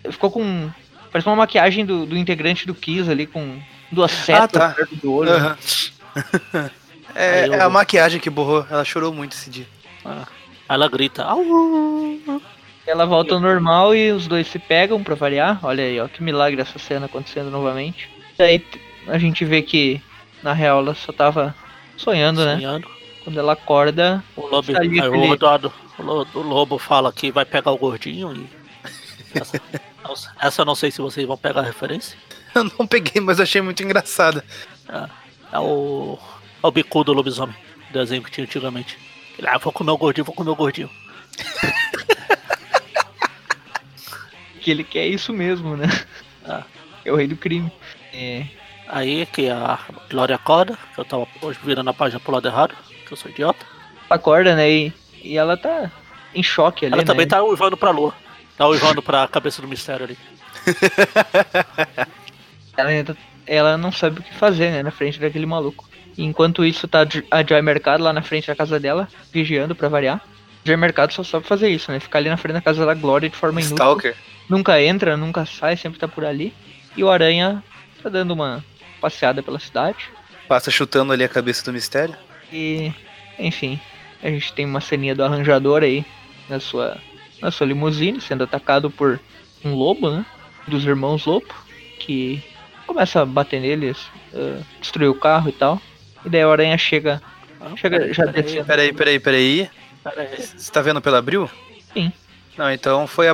Ficou 0.10 0.32
com. 0.32 0.70
Parece 1.12 1.30
uma 1.30 1.36
maquiagem 1.36 1.86
do, 1.86 2.08
do 2.08 2.18
integrante 2.18 2.66
do 2.66 2.74
Kiss 2.74 3.08
ali, 3.10 3.28
com 3.28 3.62
duas 3.92 4.10
setas 4.12 4.50
tá. 4.52 4.70
perto 4.72 4.96
do 4.96 5.14
olho. 5.14 5.30
Aham. 5.32 5.58
é, 7.14 7.44
Aí 7.44 7.48
eu- 7.50 7.54
é 7.54 7.62
a 7.62 7.70
maquiagem 7.70 8.20
que 8.20 8.30
borrou. 8.32 8.66
Ela 8.70 8.84
chorou 8.84 9.14
muito 9.14 9.34
esse 9.34 9.50
dia. 9.52 9.68
Ah, 10.04 10.26
ela 10.68 10.90
grita. 10.90 11.24
"Au!" 11.24 11.40
Ela 12.92 13.06
volta 13.06 13.34
ao 13.36 13.40
normal 13.40 13.96
e 13.96 14.12
os 14.12 14.28
dois 14.28 14.48
se 14.48 14.60
pegam 14.60 15.02
pra 15.02 15.16
variar. 15.16 15.60
Olha 15.64 15.84
aí, 15.84 16.00
ó, 16.00 16.08
que 16.08 16.22
milagre 16.22 16.60
essa 16.62 16.78
cena 16.78 17.06
acontecendo 17.06 17.50
novamente. 17.50 18.10
Daí 18.38 18.66
a 19.08 19.18
gente 19.18 19.46
vê 19.46 19.62
que, 19.62 20.02
na 20.44 20.52
real, 20.52 20.80
ela 20.80 20.94
só 20.94 21.14
tava 21.14 21.56
sonhando, 21.96 22.44
né? 22.46 22.56
Sonhando. 22.56 22.88
Quando 23.24 23.40
ela 23.40 23.54
acorda, 23.54 24.22
O 24.36 24.46
lobo, 24.48 24.76
Ali, 24.76 25.00
aí 25.00 25.08
aquele- 25.08 25.28
o 25.30 25.34
Eduardo, 25.34 25.72
o 25.98 26.02
lo- 26.04 26.28
o 26.34 26.40
lobo 26.42 26.78
fala 26.78 27.14
que 27.14 27.32
vai 27.32 27.46
pegar 27.46 27.72
o 27.72 27.78
gordinho 27.78 28.34
e. 28.36 28.50
Essa, 29.40 29.62
essa 30.42 30.62
eu 30.64 30.66
não 30.66 30.76
sei 30.76 30.92
se 30.92 31.00
vocês 31.02 31.26
vão 31.26 31.38
pegar 31.38 31.62
a 31.62 31.66
referência. 31.66 32.18
Eu 32.54 32.66
não 32.78 32.86
peguei, 32.86 33.22
mas 33.22 33.40
achei 33.40 33.62
muito 33.62 33.82
engraçada. 33.82 34.44
É 35.54 35.58
o. 35.60 36.20
É 36.62 36.68
o 36.68 36.72
bicudo 36.72 37.14
lobisomem. 37.14 37.56
Desenho 37.92 38.22
que 38.22 38.30
tinha 38.30 38.44
antigamente. 38.44 38.98
Ele, 39.40 39.48
ah, 39.48 39.58
vou 39.58 39.72
comer 39.72 39.92
o 39.92 39.98
gordinho, 39.98 40.26
vou 40.26 40.36
comer 40.36 40.50
o 40.50 40.56
gordinho. 40.56 40.90
que 44.62 44.72
ele 44.72 44.84
quer 44.84 45.08
isso 45.08 45.34
mesmo, 45.34 45.76
né? 45.76 45.88
Ah. 46.44 46.64
É 47.06 47.12
o 47.12 47.16
rei 47.16 47.28
do 47.28 47.36
crime. 47.36 47.72
É, 48.14 48.46
Aí 48.88 49.26
que 49.28 49.48
a 49.50 49.78
Glória 50.10 50.36
acorda, 50.36 50.78
que 50.96 51.00
eu 51.00 51.06
tava 51.06 51.28
hoje 51.42 51.60
virando 51.64 51.90
a 51.92 51.94
página 51.94 52.20
pro 52.20 52.32
lado 52.34 52.48
errado, 52.48 52.74
que 53.06 53.12
eu 53.12 53.18
sou 53.18 53.30
idiota. 53.30 53.64
acorda, 54.10 54.56
né? 54.56 54.70
E, 54.70 54.94
e 55.24 55.38
ela 55.38 55.56
tá 55.56 55.92
em 56.34 56.42
choque 56.42 56.86
ali, 56.86 56.94
Ela 56.94 57.04
né? 57.04 57.06
também 57.06 57.28
tá 57.28 57.44
uivando 57.44 57.78
pra 57.78 57.92
lua. 57.92 58.14
Tá 58.58 58.68
uivando 58.68 59.04
pra 59.04 59.28
cabeça 59.28 59.62
do 59.62 59.68
mistério 59.68 60.06
ali. 60.06 60.18
Ela, 62.78 62.90
ainda- 62.90 63.18
ela 63.46 63.78
não 63.78 63.92
sabe 63.92 64.20
o 64.20 64.24
que 64.24 64.34
fazer, 64.36 64.72
né? 64.72 64.84
Na 64.84 64.92
frente 64.92 65.20
daquele 65.20 65.46
maluco. 65.46 65.88
Enquanto 66.18 66.64
isso, 66.66 66.88
tá 66.88 67.06
a 67.30 67.44
Joy 67.44 67.62
Mercado 67.62 68.04
lá 68.04 68.14
na 68.14 68.22
frente 68.22 68.48
da 68.48 68.56
casa 68.56 68.80
dela, 68.80 69.08
vigiando 69.32 69.76
pra 69.76 69.90
variar. 69.90 70.22
Joy 70.64 70.78
Mercado 70.78 71.12
só 71.14 71.24
sabe 71.24 71.46
fazer 71.46 71.70
isso, 71.70 71.92
né? 71.92 72.00
Ficar 72.00 72.20
ali 72.20 72.30
na 72.30 72.38
frente 72.38 72.54
da 72.54 72.62
casa 72.62 72.86
da 72.86 72.94
Glória 72.94 73.30
de 73.30 73.36
forma 73.36 73.60
inútil. 73.62 73.76
Stalker. 73.76 74.16
Nunca 74.52 74.82
entra, 74.82 75.16
nunca 75.16 75.46
sai, 75.46 75.78
sempre 75.78 75.98
tá 75.98 76.10
por 76.10 76.26
ali. 76.26 76.54
E 76.98 77.02
o 77.02 77.10
Aranha 77.10 77.64
tá 78.04 78.10
dando 78.10 78.32
uma 78.32 78.62
passeada 79.00 79.42
pela 79.42 79.58
cidade. 79.58 80.10
Passa 80.46 80.70
chutando 80.70 81.14
ali 81.14 81.24
a 81.24 81.30
cabeça 81.30 81.64
do 81.64 81.72
mistério. 81.72 82.14
E, 82.52 82.92
enfim, 83.40 83.80
a 84.22 84.28
gente 84.28 84.52
tem 84.52 84.66
uma 84.66 84.82
ceninha 84.82 85.16
do 85.16 85.24
arranjador 85.24 85.84
aí 85.84 86.06
na 86.50 86.60
sua, 86.60 86.98
na 87.42 87.50
sua 87.50 87.66
limusine, 87.66 88.20
sendo 88.20 88.44
atacado 88.44 88.92
por 88.92 89.22
um 89.64 89.74
lobo, 89.74 90.12
né? 90.12 90.26
Dos 90.68 90.84
irmãos 90.84 91.26
Lobo, 91.26 91.56
que 91.98 92.44
começa 92.86 93.22
a 93.22 93.26
bater 93.26 93.62
neles, 93.62 93.98
uh, 94.34 94.62
destruir 94.82 95.08
o 95.08 95.16
carro 95.16 95.48
e 95.48 95.54
tal. 95.54 95.82
E 96.26 96.30
daí 96.30 96.44
o 96.44 96.52
Aranha 96.52 96.78
chega, 96.78 97.22
Não, 97.58 97.78
chega 97.78 98.00
peraí, 98.00 98.14
já 98.14 98.26
peraí, 98.26 98.44
descendo. 98.44 98.66
Peraí, 98.66 98.94
peraí, 98.94 99.20
peraí. 99.20 99.70
Você 100.58 100.70
tá 100.70 100.82
vendo 100.82 101.02
pela 101.02 101.20
Abril? 101.20 101.50
Sim. 101.94 102.12
Não, 102.58 102.70
então 102.70 103.08
foi 103.08 103.30
a 103.30 103.34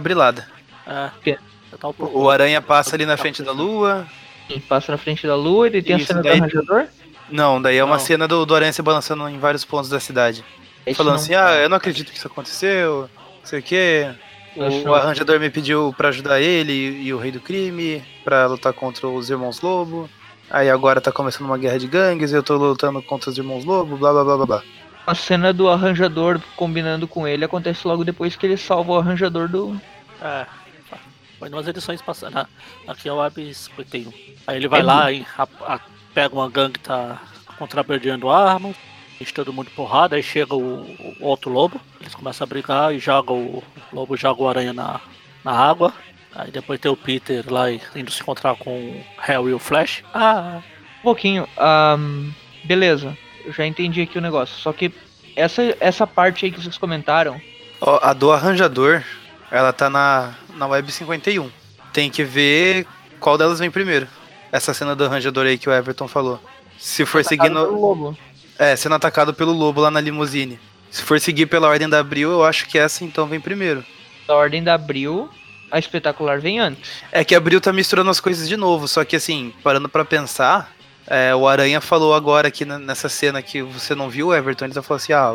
É, 0.88 1.35
um 1.75 1.93
pouco- 1.93 2.17
O 2.19 2.29
aranha 2.29 2.61
passa 2.61 2.95
ali 2.95 3.05
na 3.05 3.17
frente 3.17 3.43
da 3.43 3.51
lua. 3.51 4.07
Sim, 4.47 4.59
Passa 4.61 4.91
na 4.93 4.97
frente 4.97 5.27
da 5.27 5.35
lua, 5.35 5.67
ele 5.67 5.81
tem 5.81 5.95
a 5.95 5.97
Isso, 5.97 6.07
cena 6.07 6.21
daí- 6.21 6.38
do 6.39 6.43
arranjador. 6.43 6.85
Não, 7.29 7.61
daí 7.61 7.77
é 7.77 7.83
uma 7.83 7.97
Não. 7.97 7.99
cena 8.03 8.27
do, 8.27 8.45
do 8.45 8.55
aranha 8.55 8.71
se 8.71 8.81
balançando 8.81 9.27
em 9.27 9.38
vários 9.38 9.65
pontos 9.65 9.89
da 9.89 9.99
cidade. 9.99 10.43
Esse 10.85 10.95
Falando 10.95 11.15
não- 11.15 11.21
assim, 11.21 11.35
ah, 11.35 11.51
eu 11.55 11.67
não 11.67 11.75
acredito 11.75 12.09
que 12.11 12.17
isso 12.17 12.27
aconteceu, 12.27 13.09
não 13.17 13.45
sei 13.45 13.59
o 13.59 13.63
quê. 13.63 14.09
O, 14.55 14.89
o 14.89 14.95
arranjador 14.95 15.38
me 15.39 15.49
pediu 15.49 15.93
pra 15.97 16.07
ajudar 16.09 16.39
ele 16.39 16.71
e, 16.71 17.07
e 17.07 17.13
o 17.13 17.17
rei 17.19 17.31
do 17.31 17.41
crime, 17.41 18.01
pra 18.23 18.47
lutar 18.47 18.71
contra 18.71 19.07
os 19.07 19.29
irmãos 19.29 19.59
Lobo. 19.61 20.09
Aí 20.49 20.69
agora 20.69 21.01
tá 21.01 21.11
começando 21.11 21.45
uma 21.45 21.57
guerra 21.57 21.77
de 21.77 21.88
gangues, 21.88 22.31
eu 22.31 22.41
tô 22.41 22.55
lutando 22.55 23.01
contra 23.01 23.29
os 23.29 23.38
irmãos 23.38 23.65
Lobo, 23.65 23.97
blá 23.97 24.13
blá 24.13 24.23
blá 24.23 24.38
blá 24.38 24.45
blá. 24.45 24.63
A 25.05 25.13
cena 25.13 25.51
do 25.51 25.67
arranjador 25.69 26.39
combinando 26.55 27.05
com 27.07 27.27
ele 27.27 27.43
acontece 27.43 27.85
logo 27.85 28.05
depois 28.05 28.35
que 28.38 28.45
ele 28.45 28.55
salva 28.57 28.93
o 28.93 28.97
arranjador 28.97 29.49
do. 29.49 29.79
É. 30.21 30.45
Foi 31.39 31.49
nas 31.49 31.67
edições 31.67 32.01
passadas. 32.01 32.33
na- 32.33 32.47
Aqui 32.88 33.07
é 33.09 33.13
o 33.13 33.17
Web 33.17 33.53
51. 33.53 34.11
Aí 34.47 34.57
ele 34.57 34.67
vai 34.67 34.79
É 34.79 34.83
lá 34.83 35.11
e 35.11 35.25
a- 35.38 35.47
a- 35.75 35.79
pega 36.13 36.33
uma 36.35 36.49
gangue 36.49 36.73
que 36.73 36.79
tá 36.79 37.21
contrabandeando 37.57 38.29
armas, 38.29 38.75
deixa 39.19 39.33
todo 39.33 39.53
mundo 39.53 39.69
porrada, 39.75 40.15
aí 40.15 40.23
chega 40.23 40.55
o, 40.55 40.83
o 41.19 41.25
outro 41.25 41.51
lobo, 41.51 41.79
eles 41.99 42.13
começam 42.15 42.45
a 42.45 42.47
brigar 42.47 42.93
e 42.93 42.99
joga 42.99 43.31
o, 43.33 43.57
o 43.91 43.95
lobo 43.95 44.15
joga 44.17 44.41
o 44.41 44.47
aranha 44.49 44.73
na, 44.73 44.99
na 45.43 45.51
água. 45.51 45.93
Aí 46.35 46.51
depois 46.51 46.79
tem 46.79 46.91
o 46.91 46.95
Peter 46.95 47.43
lá 47.51 47.71
indo 47.71 48.11
se 48.11 48.21
encontrar 48.21 48.55
com 48.55 48.69
o 48.71 49.03
Hell 49.27 49.49
e 49.49 49.53
o 49.53 49.59
Flash. 49.59 50.03
Ah, 50.13 50.61
Um 50.99 51.03
pouquinho. 51.03 51.47
ahn, 51.57 52.29
beleza, 52.63 53.17
eu 53.45 53.51
já 53.53 53.65
entendi 53.65 54.01
aqui 54.01 54.17
o 54.17 54.21
negócio. 54.21 54.55
Só 54.57 54.71
que 54.71 54.91
essa, 55.35 55.75
essa 55.79 56.05
parte 56.05 56.45
aí 56.45 56.51
que 56.51 56.61
vocês 56.61 56.77
comentaram. 56.77 57.39
Ó, 57.81 57.99
a 58.03 58.13
do 58.13 58.31
arranjador, 58.31 59.03
ela 59.51 59.71
tá 59.73 59.89
na, 59.89 60.33
na 60.55 60.67
Web 60.67 60.91
51. 60.91 61.49
Tem 61.93 62.09
que 62.09 62.23
ver 62.23 62.85
qual 63.19 63.37
delas 63.37 63.59
vem 63.59 63.71
primeiro. 63.71 64.07
Essa 64.51 64.73
cena 64.73 64.95
do 64.95 65.05
arranjador 65.05 65.45
aí 65.45 65.57
que 65.57 65.69
o 65.69 65.73
Everton 65.73 66.07
falou. 66.07 66.39
Se 66.77 67.05
for 67.05 67.21
atacado 67.21 67.37
pelo 67.39 67.59
seguindo. 67.59 67.79
lobo. 67.79 68.17
É, 68.59 68.75
sendo 68.75 68.95
atacado 68.95 69.33
pelo 69.33 69.51
lobo 69.51 69.81
lá 69.81 69.91
na 69.91 69.99
limusine. 69.99 70.59
Se 70.89 71.03
for 71.03 71.19
seguir 71.19 71.45
pela 71.47 71.67
ordem 71.67 71.87
da 71.87 71.99
Abril, 71.99 72.31
eu 72.31 72.43
acho 72.43 72.67
que 72.67 72.77
essa 72.77 73.03
então 73.03 73.27
vem 73.27 73.39
primeiro. 73.39 73.83
Da 74.27 74.35
ordem 74.35 74.63
da 74.63 74.73
Abril, 74.73 75.29
a 75.71 75.77
espetacular 75.77 76.39
vem 76.39 76.59
antes. 76.59 77.03
É 77.11 77.23
que 77.23 77.35
a 77.35 77.37
Abril 77.37 77.59
tá 77.59 77.73
misturando 77.73 78.09
as 78.09 78.19
coisas 78.19 78.47
de 78.47 78.57
novo, 78.57 78.87
só 78.87 79.03
que 79.03 79.15
assim, 79.15 79.53
parando 79.63 79.89
pra 79.89 80.05
pensar, 80.05 80.71
é, 81.05 81.35
o 81.35 81.47
Aranha 81.47 81.81
falou 81.81 82.13
agora 82.13 82.47
aqui 82.47 82.65
nessa 82.65 83.09
cena 83.09 83.41
que 83.41 83.61
você 83.61 83.93
não 83.93 84.09
viu, 84.09 84.33
Everton, 84.33 84.65
ele 84.65 84.73
tá 84.73 84.81
falando 84.81 85.01
assim, 85.01 85.13
ah, 85.13 85.33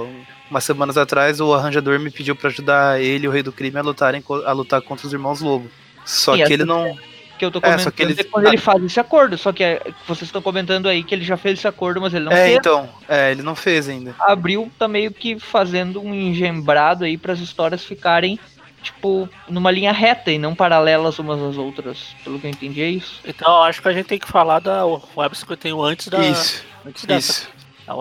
umas 0.53 0.65
semanas 0.65 0.97
atrás 0.99 1.41
o 1.41 1.53
arranjador 1.55 1.99
me 1.99 2.11
pediu 2.11 2.37
pra 2.37 2.49
ajudar 2.51 3.01
ele 3.01 3.25
e 3.25 3.29
o 3.29 3.31
Rei 3.33 3.43
do 3.43 3.51
Crime 3.53 3.79
a, 3.79 3.83
lutarem, 3.83 4.23
a 4.45 4.53
lutar 4.53 4.81
contra 4.83 5.07
os 5.07 5.13
Irmãos 5.13 5.41
Lobo. 5.41 5.71
Só 6.05 6.37
E 6.37 6.45
que 6.45 6.53
ele 6.53 6.65
não... 6.65 6.97
Que 7.39 7.47
eu 7.47 7.51
tô 7.51 7.59
É, 7.59 7.63
comentando 7.63 7.85
só 7.85 7.91
que 7.91 8.03
eles- 8.03 8.19
é 8.19 8.25
quando 8.25 8.47
ele 8.47 8.59
faz 8.59 8.85
esse 8.85 9.01
acordo. 9.01 9.37
Só 9.39 9.51
que 9.53 9.65
é, 9.65 9.81
vocês 10.07 10.29
estão 10.29 10.41
comentando 10.43 10.89
aí 10.89 11.03
que 11.03 11.15
ele 11.15 11.25
já 11.25 11.37
fez 11.37 11.59
esse 11.59 11.67
acordo, 11.67 12.01
mas 12.01 12.13
ele 12.15 12.27
não 12.27 12.33
é, 12.33 12.45
fez. 12.45 12.59
então, 12.59 12.89
é, 13.09 13.31
ele 13.33 13.43
não 13.43 13.57
fez 13.57 13.89
ainda. 13.89 14.15
Abril 14.21 14.71
tá 14.79 14.87
meio 14.87 15.11
que 15.11 15.39
fazendo 15.41 16.01
um 16.01 16.15
engembrado 16.15 17.05
aí 17.05 17.17
para 17.17 17.33
as 17.33 17.41
histórias 17.41 17.83
ficarem, 17.83 18.39
tipo, 18.83 19.29
numa 19.49 19.71
linha 19.73 19.91
reta 19.93 20.31
e 20.31 20.39
não 20.39 20.55
paralelas 20.55 21.19
umas 21.19 21.41
às 21.43 21.57
outras. 21.57 22.15
Pelo 22.23 22.39
que 22.39 22.47
eu 22.47 22.51
entendi, 22.51 22.81
é 22.83 22.89
isso. 22.91 23.21
então 23.27 23.63
acho 23.63 23.81
que 23.83 23.89
a 23.89 23.93
gente 23.93 24.07
tem 24.07 24.19
que 24.19 24.29
falar 24.29 24.61
da 24.61 24.85
Web 24.87 25.35
51 25.37 25.83
antes 25.83 26.07
da. 26.09 26.19
Isso, 26.21 26.63
Antes 26.87 27.05
dessa. 27.07 27.31
isso. 27.33 27.49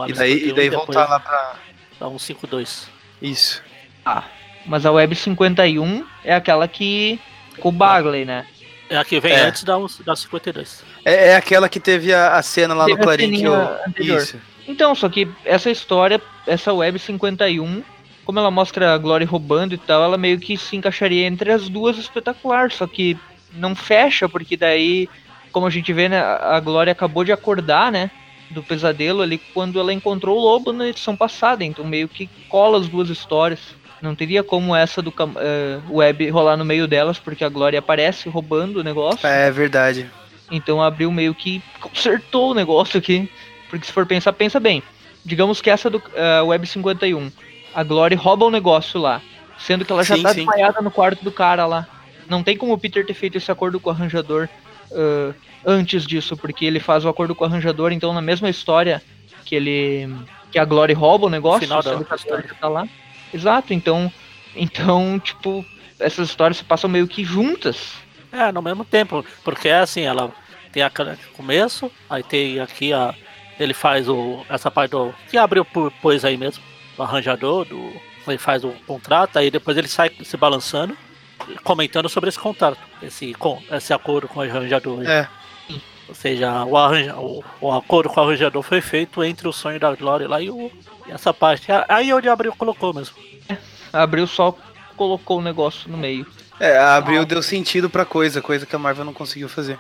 E 0.07 0.13
daí, 0.13 0.33
e 0.33 0.39
51 0.49 0.55
daí 0.55 0.69
voltar 0.69 1.09
lá 1.09 1.19
pra... 1.19 1.55
Da 2.01 2.07
152. 2.07 2.89
Isso. 3.21 3.61
Ah, 4.03 4.23
mas 4.65 4.87
a 4.87 4.91
Web 4.91 5.13
51 5.15 6.03
é 6.25 6.33
aquela 6.33 6.67
que. 6.67 7.19
com 7.59 7.69
o 7.69 7.71
Bagley, 7.71 8.25
né? 8.25 8.47
É 8.89 8.97
a 8.97 9.05
que 9.05 9.19
vem 9.19 9.31
É. 9.33 9.41
antes 9.41 9.63
da, 9.63 9.77
da 10.03 10.15
52. 10.15 10.83
É, 11.05 11.27
é 11.29 11.35
aquela 11.35 11.69
que 11.69 11.79
teve 11.79 12.11
a, 12.11 12.33
a 12.33 12.41
cena 12.41 12.73
lá 12.73 12.85
Teve 12.85 12.97
no 12.97 13.03
Clarim 13.03 13.31
que 13.31 13.43
eu... 13.43 13.53
anterior. 13.87 14.17
Isso. 14.19 14.37
Então, 14.67 14.95
só 14.95 15.07
que 15.09 15.29
essa 15.45 15.69
história, 15.69 16.19
essa 16.47 16.73
Web 16.73 16.97
51, 16.97 17.83
como 18.25 18.39
ela 18.39 18.49
mostra 18.49 18.95
a 18.95 18.97
Glory 18.97 19.25
roubando 19.25 19.75
e 19.75 19.77
tal, 19.77 20.03
ela 20.03 20.17
meio 20.17 20.39
que 20.39 20.57
se 20.57 20.75
encaixaria 20.75 21.27
entre 21.27 21.51
as 21.51 21.69
duas 21.69 21.99
espetaculares, 21.99 22.75
só 22.75 22.87
que 22.87 23.15
não 23.53 23.75
fecha, 23.75 24.27
porque 24.27 24.57
daí, 24.57 25.07
como 25.51 25.67
a 25.67 25.69
gente 25.69 25.93
vê, 25.93 26.09
né, 26.09 26.19
a 26.19 26.55
a 26.55 26.59
Glory 26.59 26.89
acabou 26.89 27.23
de 27.23 27.31
acordar, 27.31 27.91
né, 27.91 28.09
do 28.51 28.61
pesadelo 28.61 29.21
ali 29.21 29.37
quando 29.53 29.79
ela 29.79 29.93
encontrou 29.93 30.37
o 30.37 30.41
lobo 30.41 30.71
na 30.71 30.87
edição 30.87 31.15
passada, 31.15 31.63
então 31.63 31.85
meio 31.85 32.07
que 32.07 32.29
cola 32.49 32.79
as 32.79 32.87
duas 32.87 33.09
histórias. 33.09 33.59
Não 34.01 34.15
teria 34.15 34.43
como 34.43 34.75
essa 34.75 35.01
do 35.01 35.13
eh, 35.37 35.79
Web 35.89 36.29
rolar 36.31 36.57
no 36.57 36.65
meio 36.65 36.87
delas, 36.87 37.19
porque 37.19 37.43
a 37.43 37.49
Glory 37.49 37.77
aparece 37.77 38.27
roubando 38.29 38.77
o 38.77 38.83
negócio. 38.83 39.27
É 39.27 39.51
verdade. 39.51 40.09
Então 40.49 40.81
abriu 40.81 41.11
meio 41.11 41.35
que 41.35 41.61
consertou 41.79 42.51
o 42.51 42.53
negócio 42.55 42.97
aqui. 42.97 43.29
Porque 43.69 43.85
se 43.85 43.91
for 43.91 44.05
pensar, 44.05 44.33
pensa 44.33 44.59
bem. 44.59 44.81
Digamos 45.23 45.61
que 45.61 45.69
essa 45.69 45.87
do 45.87 46.01
eh, 46.15 46.41
Web 46.41 46.65
51, 46.65 47.31
a 47.75 47.83
Glory 47.83 48.15
rouba 48.15 48.45
o 48.45 48.51
negócio 48.51 48.99
lá. 48.99 49.21
Sendo 49.59 49.85
que 49.85 49.91
ela 49.91 50.03
já 50.03 50.15
Sim, 50.15 50.23
tá 50.23 50.29
sim. 50.29 50.35
desmaiada 50.37 50.81
no 50.81 50.89
quarto 50.89 51.23
do 51.23 51.31
cara 51.31 51.67
lá. 51.67 51.87
Não 52.27 52.41
tem 52.41 52.57
como 52.57 52.73
o 52.73 52.77
Peter 52.79 53.05
ter 53.05 53.13
feito 53.13 53.37
esse 53.37 53.51
acordo 53.51 53.79
com 53.79 53.91
o 53.91 53.93
arranjador 53.93 54.49
eh, 54.91 55.33
antes 55.65 56.05
disso, 56.05 56.35
porque 56.35 56.65
ele 56.65 56.79
faz 56.79 57.05
o 57.05 57.09
acordo 57.09 57.35
com 57.35 57.43
o 57.43 57.47
arranjador, 57.47 57.91
então 57.91 58.13
na 58.13 58.21
mesma 58.21 58.49
história 58.49 59.01
que 59.45 59.55
ele. 59.55 60.09
que 60.51 60.59
a 60.59 60.65
Glory 60.65 60.93
rouba 60.93 61.27
o 61.27 61.29
negócio, 61.29 61.61
final 61.61 61.81
da 61.83 61.97
a 61.97 62.15
história. 62.15 62.49
Tá 62.59 62.67
lá. 62.67 62.87
Exato, 63.33 63.73
então. 63.73 64.11
Então, 64.55 65.19
tipo, 65.19 65.65
essas 65.99 66.29
histórias 66.29 66.57
se 66.57 66.63
passam 66.63 66.89
meio 66.89 67.07
que 67.07 67.23
juntas. 67.23 67.93
É, 68.31 68.51
no 68.51 68.61
mesmo 68.61 68.85
tempo, 68.85 69.25
porque 69.43 69.67
é 69.67 69.79
assim, 69.79 70.01
ela 70.01 70.31
tem 70.71 70.83
aquele 70.83 71.17
começo, 71.33 71.91
aí 72.09 72.23
tem 72.23 72.59
aqui 72.59 72.93
a. 72.93 73.13
Ele 73.59 73.73
faz 73.73 74.09
o. 74.09 74.45
essa 74.49 74.71
parte 74.71 74.91
do. 74.91 75.13
que 75.29 75.37
abriu 75.37 75.63
por 75.65 75.91
pois 76.01 76.25
aí 76.25 76.37
mesmo, 76.37 76.63
do 76.95 77.03
arranjador, 77.03 77.65
do. 77.65 77.91
Ele 78.27 78.37
faz 78.37 78.63
o 78.63 78.71
contrato, 78.85 79.37
aí 79.37 79.49
depois 79.49 79.75
ele 79.77 79.87
sai 79.87 80.11
se 80.23 80.37
balançando, 80.37 80.95
comentando 81.63 82.07
sobre 82.07 82.29
esse 82.29 82.39
contrato, 82.39 82.79
esse, 83.01 83.33
com, 83.33 83.61
esse 83.71 83.91
acordo 83.93 84.27
com 84.27 84.39
o 84.39 84.43
arranjador. 84.43 85.03
É. 85.07 85.27
Ou 86.11 86.15
seja, 86.15 86.65
o, 86.65 86.75
arranja, 86.75 87.15
o, 87.15 87.41
o 87.61 87.71
acordo 87.71 88.09
com 88.09 88.19
o 88.19 88.23
arranjador 88.25 88.61
foi 88.61 88.81
feito 88.81 89.23
entre 89.23 89.47
o 89.47 89.53
sonho 89.53 89.79
da 89.79 89.95
Glória 89.95 90.27
lá 90.27 90.41
e, 90.41 90.49
o, 90.49 90.69
e 91.07 91.11
essa 91.11 91.33
parte. 91.33 91.67
Aí 91.87 92.13
onde 92.13 92.27
abriu 92.27 92.53
colocou 92.53 92.93
mesmo. 92.93 93.15
Abriu 93.93 94.27
só 94.27 94.53
colocou 94.97 95.39
o 95.39 95.41
negócio 95.41 95.89
no 95.89 95.97
meio. 95.97 96.27
É, 96.59 96.77
a 96.77 96.97
Abril 96.97 97.25
deu 97.25 97.41
sentido 97.41 97.89
pra 97.89 98.03
coisa, 98.03 98.41
coisa 98.41 98.65
que 98.65 98.75
a 98.75 98.79
Marvel 98.79 99.05
não 99.05 99.13
conseguiu 99.13 99.47
fazer. 99.47 99.79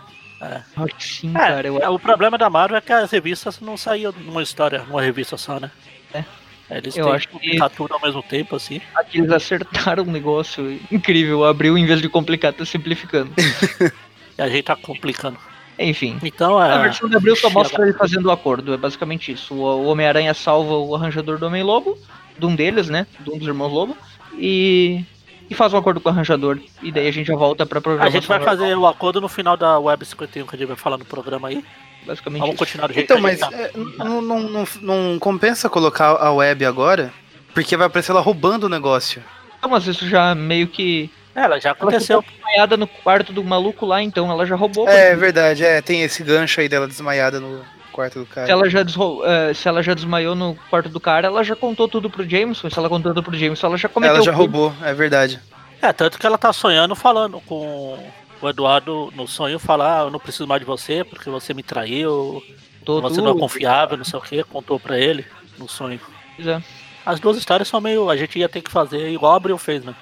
Sim, 0.97 1.31
É, 1.31 1.33
cara, 1.33 1.67
eu 1.67 1.77
é, 1.79 1.89
o 1.89 1.99
problema 1.99 2.37
da 2.37 2.49
Marvel 2.49 2.77
é 2.77 2.81
que 2.81 2.93
as 2.93 3.11
revistas 3.11 3.59
não 3.59 3.75
saíam 3.75 4.13
numa 4.13 4.41
história, 4.41 4.83
numa 4.83 5.01
revista 5.01 5.35
só, 5.35 5.59
né? 5.59 5.69
É. 6.13 6.23
Eles 6.69 6.95
Eu 6.95 7.07
têm 7.07 7.13
acho 7.13 7.27
que 7.27 7.57
tudo 7.75 7.93
ao 7.93 7.99
mesmo 7.99 8.23
tempo, 8.23 8.55
assim. 8.55 8.79
Aqui 8.95 9.17
eles 9.17 9.31
acertaram 9.31 10.03
um 10.03 10.11
negócio 10.11 10.79
incrível. 10.89 11.43
Abriu 11.43 11.77
em 11.77 11.85
vez 11.85 12.01
de 12.01 12.07
complicar, 12.07 12.53
tá 12.53 12.65
simplificando. 12.65 13.33
E 14.37 14.41
a 14.41 14.47
gente 14.47 14.63
tá 14.63 14.77
complicando. 14.77 15.37
Enfim. 15.79 16.19
Então, 16.23 16.61
é. 16.63 16.71
A 16.73 16.77
versão 16.79 17.09
de 17.09 17.15
Abril 17.15 17.35
só 17.35 17.49
mostra 17.49 17.83
ele 17.83 17.93
fazendo 17.93 18.25
o 18.27 18.31
acordo, 18.31 18.73
é 18.73 18.77
basicamente 18.77 19.31
isso. 19.31 19.53
O 19.55 19.85
Homem-Aranha 19.87 20.33
salva 20.33 20.73
o 20.75 20.95
arranjador 20.95 21.37
do 21.37 21.45
Homem-Lobo, 21.47 21.97
de 22.37 22.45
um 22.45 22.55
deles, 22.55 22.87
né? 22.89 23.07
De 23.19 23.29
um 23.31 23.37
dos 23.37 23.47
irmãos 23.47 23.71
Lobo, 23.71 23.97
e, 24.37 25.03
e 25.49 25.55
faz 25.55 25.73
um 25.73 25.77
acordo 25.77 25.99
com 25.99 26.09
o 26.09 26.11
arranjador. 26.11 26.59
E 26.83 26.91
daí 26.91 27.07
a 27.07 27.11
gente 27.11 27.27
já 27.27 27.35
volta 27.35 27.65
pra 27.65 27.79
A 27.79 27.81
programação. 27.81 28.11
gente 28.13 28.27
vai 28.27 28.37
normal, 28.39 28.57
fazer 28.57 28.77
o 28.77 28.85
acordo 28.87 29.19
no 29.21 29.27
final 29.27 29.57
da 29.57 29.79
Web 29.79 30.05
51 30.05 30.45
que 30.45 30.55
a 30.55 30.59
gente 30.59 30.67
vai 30.67 30.77
falar 30.77 30.97
no 30.97 31.05
programa 31.05 31.47
aí. 31.47 31.63
basicamente 32.05 32.41
Vamos 32.41 32.55
isso. 32.55 32.63
continuar 32.65 32.87
do 32.87 32.93
jeito 32.93 33.05
Então, 33.05 33.17
que 33.17 33.19
a 33.19 33.23
mas 33.23 33.39
gente 33.39 33.49
tá. 33.49 33.57
é, 33.57 33.71
não, 34.03 34.21
não, 34.21 34.39
não, 34.41 34.63
não 34.81 35.19
compensa 35.19 35.69
colocar 35.69 36.09
a 36.17 36.31
web 36.31 36.63
agora, 36.65 37.11
porque 37.53 37.75
vai 37.77 37.87
aparecer 37.87 38.11
ela 38.11 38.21
roubando 38.21 38.65
o 38.65 38.69
negócio. 38.69 39.23
Não, 39.61 39.69
mas 39.69 39.85
isso 39.87 40.07
já 40.07 40.33
meio 40.35 40.67
que. 40.67 41.09
É, 41.35 41.41
ela 41.41 41.59
já 41.59 41.69
Ela 41.69 41.77
aconteceu. 41.77 42.21
ficou 42.21 42.35
desmaiada 42.37 42.75
no 42.77 42.87
quarto 42.87 43.31
do 43.31 43.43
maluco 43.43 43.85
lá, 43.85 44.01
então 44.01 44.29
ela 44.29 44.45
já 44.45 44.55
roubou. 44.55 44.87
É 44.87 45.15
verdade, 45.15 45.63
é, 45.63 45.81
tem 45.81 46.01
esse 46.03 46.23
gancho 46.23 46.59
aí 46.61 46.67
dela 46.67 46.87
desmaiada 46.87 47.39
no. 47.39 47.63
quarto 47.91 48.19
do 48.19 48.25
cara. 48.25 48.45
Se 48.47 48.51
ela, 48.51 48.69
já 48.69 48.83
desro- 48.83 49.21
eh, 49.25 49.53
se 49.53 49.67
ela 49.67 49.81
já 49.83 49.93
desmaiou 49.93 50.33
no 50.35 50.55
quarto 50.69 50.89
do 50.89 50.99
cara, 50.99 51.27
ela 51.27 51.43
já 51.43 51.55
contou 51.55 51.87
tudo 51.87 52.09
pro 52.09 52.27
Jameson. 52.27 52.69
Se 52.69 52.77
ela 52.79 52.87
contou 52.89 53.13
tudo 53.13 53.23
pro 53.23 53.37
Jameson, 53.37 53.67
ela 53.67 53.77
já 53.77 53.87
cometeu 53.89 54.15
Ela 54.15 54.25
já 54.25 54.31
roubou, 54.31 54.73
é 54.81 54.93
verdade. 54.93 55.39
É, 55.81 55.91
tanto 55.91 56.17
que 56.19 56.25
ela 56.25 56.37
tá 56.37 56.53
sonhando 56.53 56.95
falando 56.95 57.41
com 57.41 57.97
o 58.41 58.49
Eduardo 58.49 59.11
no 59.15 59.27
sonho 59.27 59.57
falar, 59.59 60.01
ah, 60.01 60.03
eu 60.05 60.09
não 60.11 60.19
preciso 60.19 60.47
mais 60.47 60.59
de 60.61 60.65
você 60.65 61.03
porque 61.03 61.29
você 61.29 61.53
me 61.53 61.63
traiu, 61.63 62.41
Contou 62.79 63.01
você 63.01 63.21
não 63.21 63.31
é 63.35 63.39
confiável, 63.39 63.97
não 63.97 64.03
sei 64.05 64.17
o 64.19 64.21
que, 64.21 64.43
contou 64.43 64.79
pra 64.79 64.97
ele 64.99 65.25
no 65.57 65.67
sonho. 65.67 65.99
Pois 66.35 66.47
é. 66.47 66.61
As 67.05 67.19
duas 67.19 67.35
histórias 67.37 67.67
são 67.67 67.79
meio. 67.81 68.09
A 68.09 68.15
gente 68.17 68.37
ia 68.39 68.47
ter 68.49 68.61
que 68.61 68.71
fazer 68.71 69.09
igual 69.09 69.33
a 69.33 69.37
Abril 69.37 69.57
fez, 69.57 69.83
né? 69.83 69.93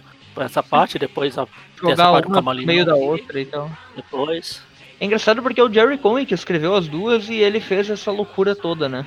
Essa 0.45 0.63
parte, 0.63 0.97
depois 0.97 1.37
a, 1.37 1.47
Jogar 1.75 2.11
parte 2.11 2.27
uma 2.27 2.53
no 2.53 2.65
meio 2.65 2.85
da 2.85 2.95
outra 2.95 3.39
e 3.39 3.45
tal. 3.45 3.71
Depois. 3.95 4.61
É 4.99 5.05
engraçado 5.05 5.41
porque 5.41 5.59
é 5.59 5.63
o 5.63 5.71
Jerry 5.71 5.97
Conway 5.97 6.25
que 6.25 6.33
escreveu 6.33 6.75
as 6.75 6.87
duas 6.87 7.29
e 7.29 7.35
ele 7.35 7.59
fez 7.59 7.89
essa 7.89 8.11
loucura 8.11 8.55
toda, 8.55 8.89
né? 8.89 9.05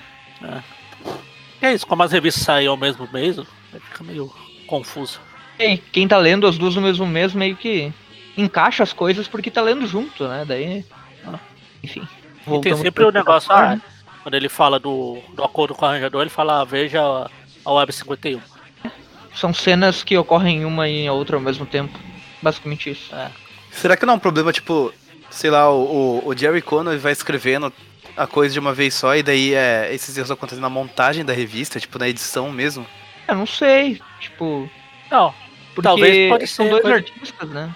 E 1.61 1.67
é 1.67 1.73
isso, 1.75 1.87
como 1.87 2.03
as 2.03 2.13
revistas 2.13 2.43
saem 2.43 2.67
ao 2.67 2.77
mesmo 2.77 3.09
mês, 3.13 3.39
aí 3.39 3.81
fica 3.81 4.03
meio 4.03 4.33
confuso. 4.67 5.21
E 5.59 5.77
quem 5.77 6.09
tá 6.09 6.17
lendo 6.17 6.47
as 6.47 6.57
duas 6.57 6.75
no 6.75 6.83
mesmo 6.83 7.07
mês 7.07 7.35
meio 7.35 7.57
que 7.57 7.93
encaixa 8.37 8.83
as 8.83 8.93
coisas 8.93 9.29
porque 9.29 9.51
tá 9.51 9.61
lendo 9.61 9.87
junto, 9.87 10.27
né? 10.27 10.45
Daí. 10.47 10.85
Ah. 11.25 11.39
Enfim. 11.83 12.07
E 12.47 12.61
tem 12.61 12.75
sempre 12.77 13.05
o 13.05 13.13
pra- 13.13 13.21
negócio, 13.21 13.53
ah, 13.53 13.79
quando 14.23 14.35
ele 14.35 14.49
fala 14.49 14.81
do, 14.81 15.19
do 15.35 15.45
acordo 15.45 15.75
com 15.75 15.85
o 15.85 15.89
arranjador, 15.89 16.23
ele 16.23 16.31
fala, 16.31 16.61
ah, 16.61 16.65
veja 16.65 17.01
a 17.65 17.73
Web 17.73 17.93
51. 17.93 18.41
São 19.35 19.53
cenas 19.55 20.03
que 20.05 20.17
ocorrem 20.17 20.65
uma 20.65 20.89
e 20.89 21.07
a 21.07 21.13
outra 21.13 21.37
ao 21.37 21.43
mesmo 21.43 21.65
tempo. 21.67 21.99
Basicamente 22.43 22.91
isso. 22.91 23.11
Será 23.71 23.97
que 23.97 24.05
não 24.05 24.15
é 24.15 24.17
um 24.17 24.21
problema, 24.21 24.53
tipo, 24.53 24.93
sei 25.31 25.51
lá, 25.51 25.71
o, 25.73 26.23
o, 26.27 26.37
Jerry 26.37 26.61
Conway 26.61 26.99
vai 26.99 27.13
escrevendo 27.13 27.73
a 28.17 28.27
coisa 28.27 28.53
de 28.53 28.59
uma 28.61 28.75
vez 28.75 28.93
só 28.95 29.15
e 29.17 29.23
daí 29.23 29.55
é, 29.55 29.89
esses 29.95 30.17
erros 30.19 30.31
acontecem 30.31 30.61
na 30.61 30.69
montagem 30.69 31.25
da 31.25 31.33
revista, 31.33 31.81
tipo, 31.81 31.99
na 31.99 32.09
edição 32.09 32.51
mesmo? 32.53 32.87
Eu 33.27 33.37
não 33.37 33.47
sei. 33.47 34.01
Tipo. 34.21 34.69
Não, 35.11 35.33
Porque 35.75 35.83
Talvez 35.89 36.29
pode 36.31 36.47
são 36.47 36.65
ser, 36.67 36.71
dois 36.71 36.83
pode- 36.83 36.95
artistas, 36.95 37.49
né? 37.51 37.75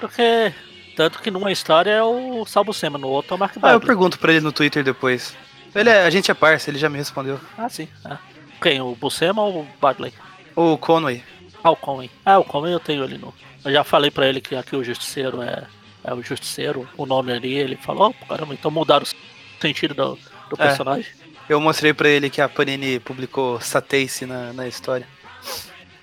porque. 0.00 0.52
Tanto 0.96 1.18
que 1.20 1.30
numa 1.30 1.52
história 1.52 1.90
é 1.90 2.02
o 2.02 2.46
Salvo 2.46 2.72
Sema, 2.72 2.96
no 2.96 3.08
outro 3.08 3.34
é 3.34 3.36
o 3.36 3.38
Mark 3.38 3.52
Ah, 3.56 3.58
eu 3.58 3.60
Bagley. 3.74 3.86
pergunto 3.86 4.18
pra 4.18 4.32
ele 4.32 4.40
no 4.40 4.50
Twitter 4.50 4.82
depois. 4.82 5.36
Ele 5.74 5.90
é, 5.90 6.06
a 6.06 6.10
gente 6.10 6.30
é 6.30 6.34
parça, 6.34 6.70
ele 6.70 6.78
já 6.78 6.88
me 6.88 6.96
respondeu. 6.96 7.38
Ah, 7.58 7.68
sim. 7.68 7.86
é. 8.10 8.16
Quem? 8.62 8.80
O 8.80 8.94
Buscema 8.94 9.42
ou 9.42 9.60
o 9.60 9.68
Bagley? 9.78 10.14
O 10.56 10.76
Conway. 10.78 11.22
Ah, 11.62 11.70
o 11.70 11.76
Conway. 11.76 12.10
Ah, 12.24 12.38
o 12.38 12.44
Conway 12.44 12.72
eu 12.72 12.80
tenho 12.80 13.02
ali 13.04 13.18
no. 13.18 13.32
Eu 13.64 13.72
já 13.72 13.84
falei 13.84 14.10
pra 14.10 14.26
ele 14.26 14.40
que 14.40 14.54
aqui 14.56 14.74
o 14.74 14.82
Justiceiro 14.82 15.42
é, 15.42 15.66
é 16.02 16.14
o 16.14 16.22
Justiceiro, 16.22 16.88
o 16.96 17.04
nome 17.06 17.32
ali. 17.32 17.54
Ele 17.54 17.76
falou, 17.76 18.14
oh, 18.22 18.26
caramba, 18.26 18.54
então 18.54 18.70
mudaram 18.70 19.04
o 19.04 19.60
sentido 19.60 19.94
do, 19.94 20.14
do 20.48 20.54
É. 20.58 20.66
personagem. 20.66 21.10
Eu 21.48 21.60
mostrei 21.60 21.92
pra 21.92 22.08
ele 22.08 22.28
que 22.30 22.40
a 22.40 22.48
Panini 22.48 22.98
publicou 22.98 23.60
Satace 23.60 24.26
na, 24.26 24.52
na 24.52 24.66
história. 24.66 25.06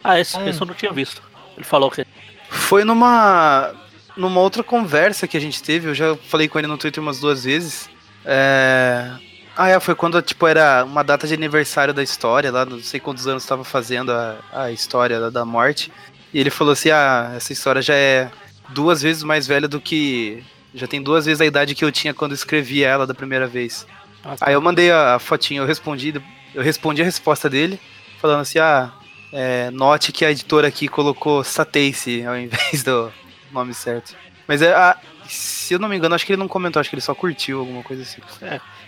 Ah, 0.03 0.19
esse, 0.19 0.37
Hum. 0.37 0.47
esse 0.47 0.61
eu 0.61 0.67
não 0.67 0.73
tinha 0.73 0.91
visto. 0.91 1.21
Ele 1.55 1.65
falou 1.65 1.89
que. 1.91 2.05
Foi 2.49 2.83
numa 2.83 3.73
numa 4.15 4.39
outra 4.41 4.61
conversa 4.63 5.27
que 5.27 5.35
a 5.35 5.39
gente 5.39 5.63
teve, 5.63 5.87
eu 5.89 5.95
já 5.95 6.15
falei 6.15 6.47
com 6.47 6.59
ele 6.59 6.67
no 6.67 6.77
Twitter 6.77 7.01
umas 7.01 7.19
duas 7.19 7.43
vezes. 7.45 7.89
É... 8.23 9.11
Ah, 9.55 9.69
é, 9.69 9.79
foi 9.79 9.93
quando 9.93 10.19
tipo 10.21 10.47
era 10.47 10.83
uma 10.83 11.03
data 11.03 11.27
de 11.27 11.33
aniversário 11.33 11.93
da 11.93 12.01
história, 12.01 12.51
lá 12.51 12.65
não 12.65 12.79
sei 12.79 12.99
quantos 12.99 13.27
anos 13.27 13.43
estava 13.43 13.63
fazendo 13.63 14.11
a, 14.11 14.39
a 14.51 14.71
história 14.71 15.19
da, 15.19 15.29
da 15.29 15.45
morte. 15.45 15.91
E 16.33 16.39
ele 16.39 16.49
falou 16.49 16.73
assim: 16.73 16.89
"Ah, 16.89 17.33
essa 17.35 17.53
história 17.53 17.81
já 17.81 17.93
é 17.93 18.31
duas 18.69 19.01
vezes 19.01 19.21
mais 19.23 19.45
velha 19.45 19.67
do 19.67 19.79
que 19.79 20.43
já 20.73 20.87
tem 20.87 21.01
duas 21.03 21.25
vezes 21.25 21.39
a 21.39 21.45
idade 21.45 21.75
que 21.75 21.85
eu 21.85 21.91
tinha 21.91 22.13
quando 22.15 22.33
escrevi 22.33 22.83
ela 22.83 23.05
da 23.05 23.13
primeira 23.13 23.45
vez". 23.45 23.85
Ah, 24.25 24.35
Aí 24.41 24.53
eu 24.55 24.61
mandei 24.61 24.89
a, 24.91 25.15
a 25.15 25.19
fotinha, 25.19 25.61
eu 25.61 25.65
respondi, 25.67 26.13
eu 26.55 26.63
respondi 26.63 27.01
a 27.03 27.05
resposta 27.05 27.47
dele, 27.49 27.79
falando 28.19 28.39
assim, 28.41 28.57
ah, 28.57 28.91
é, 29.31 29.69
note 29.69 30.11
que 30.11 30.25
a 30.25 30.31
editora 30.31 30.67
aqui 30.67 30.87
colocou 30.87 31.43
Satace 31.43 32.25
ao 32.25 32.35
invés 32.37 32.81
do 32.83 33.11
nome 33.51 33.73
certo. 33.75 34.15
Mas 34.47 34.61
é, 34.63 34.73
a- 34.73 34.97
se 35.33 35.73
eu 35.73 35.79
não 35.79 35.89
me 35.89 35.95
engano, 35.97 36.13
acho 36.15 36.25
que 36.25 36.33
ele 36.33 36.39
não 36.39 36.47
comentou, 36.47 36.79
acho 36.79 36.89
que 36.89 36.95
ele 36.95 37.01
só 37.01 37.15
curtiu 37.15 37.59
alguma 37.59 37.83
coisa 37.83 38.03
assim. 38.03 38.21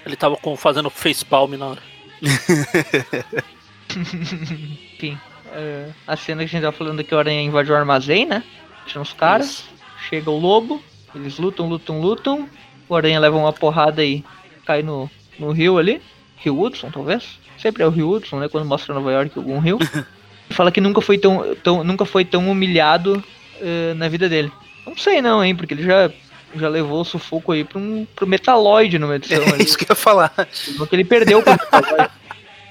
Ele 0.05 0.15
tava 0.15 0.37
com, 0.37 0.55
fazendo 0.55 0.89
facepalm 0.89 1.53
na 1.53 1.67
hora. 1.67 1.81
Enfim. 3.89 5.17
é, 5.51 5.89
a 6.07 6.15
cena 6.15 6.41
que 6.41 6.45
a 6.45 6.47
gente 6.47 6.61
tava 6.61 6.75
falando 6.75 7.03
que 7.03 7.13
o 7.13 7.17
Aranha 7.17 7.41
invade 7.41 7.71
o 7.71 7.75
armazém, 7.75 8.25
né? 8.25 8.43
Tinha 8.85 9.01
uns 9.01 9.13
caras. 9.13 9.47
Isso. 9.47 9.69
Chega 10.09 10.29
o 10.29 10.37
lobo. 10.37 10.83
Eles 11.13 11.37
lutam, 11.37 11.67
lutam, 11.67 11.99
lutam. 11.99 12.49
O 12.87 12.95
Aranha 12.95 13.19
leva 13.19 13.37
uma 13.37 13.53
porrada 13.53 14.03
e 14.03 14.23
cai 14.65 14.83
no, 14.83 15.09
no 15.39 15.51
rio 15.51 15.77
ali. 15.77 16.01
Rio 16.37 16.61
Hudson, 16.61 16.91
talvez? 16.91 17.39
Sempre 17.57 17.83
é 17.83 17.87
o 17.87 17.89
Rio 17.89 18.11
Hudson, 18.11 18.39
né? 18.39 18.47
Quando 18.47 18.67
mostra 18.67 18.93
Nova 18.93 19.11
York 19.11 19.31
algum 19.35 19.59
rio. 19.59 19.79
Fala 20.51 20.71
que 20.71 20.79
nunca 20.79 21.01
foi 21.01 21.17
tão, 21.17 21.55
tão, 21.63 21.83
nunca 21.83 22.05
foi 22.05 22.23
tão 22.23 22.51
humilhado 22.51 23.23
eh, 23.59 23.93
na 23.95 24.07
vida 24.07 24.29
dele. 24.29 24.51
Não 24.85 24.95
sei 24.95 25.21
não, 25.21 25.43
hein? 25.43 25.55
Porque 25.55 25.73
ele 25.73 25.83
já, 25.83 26.11
já 26.59 26.69
levou 26.69 27.01
o 27.01 27.05
sufoco 27.05 27.51
aí 27.51 27.63
pro, 27.63 27.79
um, 27.79 28.05
pro 28.15 28.27
Metaloid 28.27 28.97
numa 28.99 29.15
edição 29.15 29.43
É 29.43 29.53
ali. 29.53 29.63
isso 29.63 29.77
que 29.77 29.83
eu 29.85 29.89
ia 29.89 29.95
falar. 29.95 30.31
Só 30.51 30.85
que 30.85 30.95
ele 30.95 31.03
perdeu 31.05 31.41
pro 31.41 31.51
Metaloid. 31.51 32.11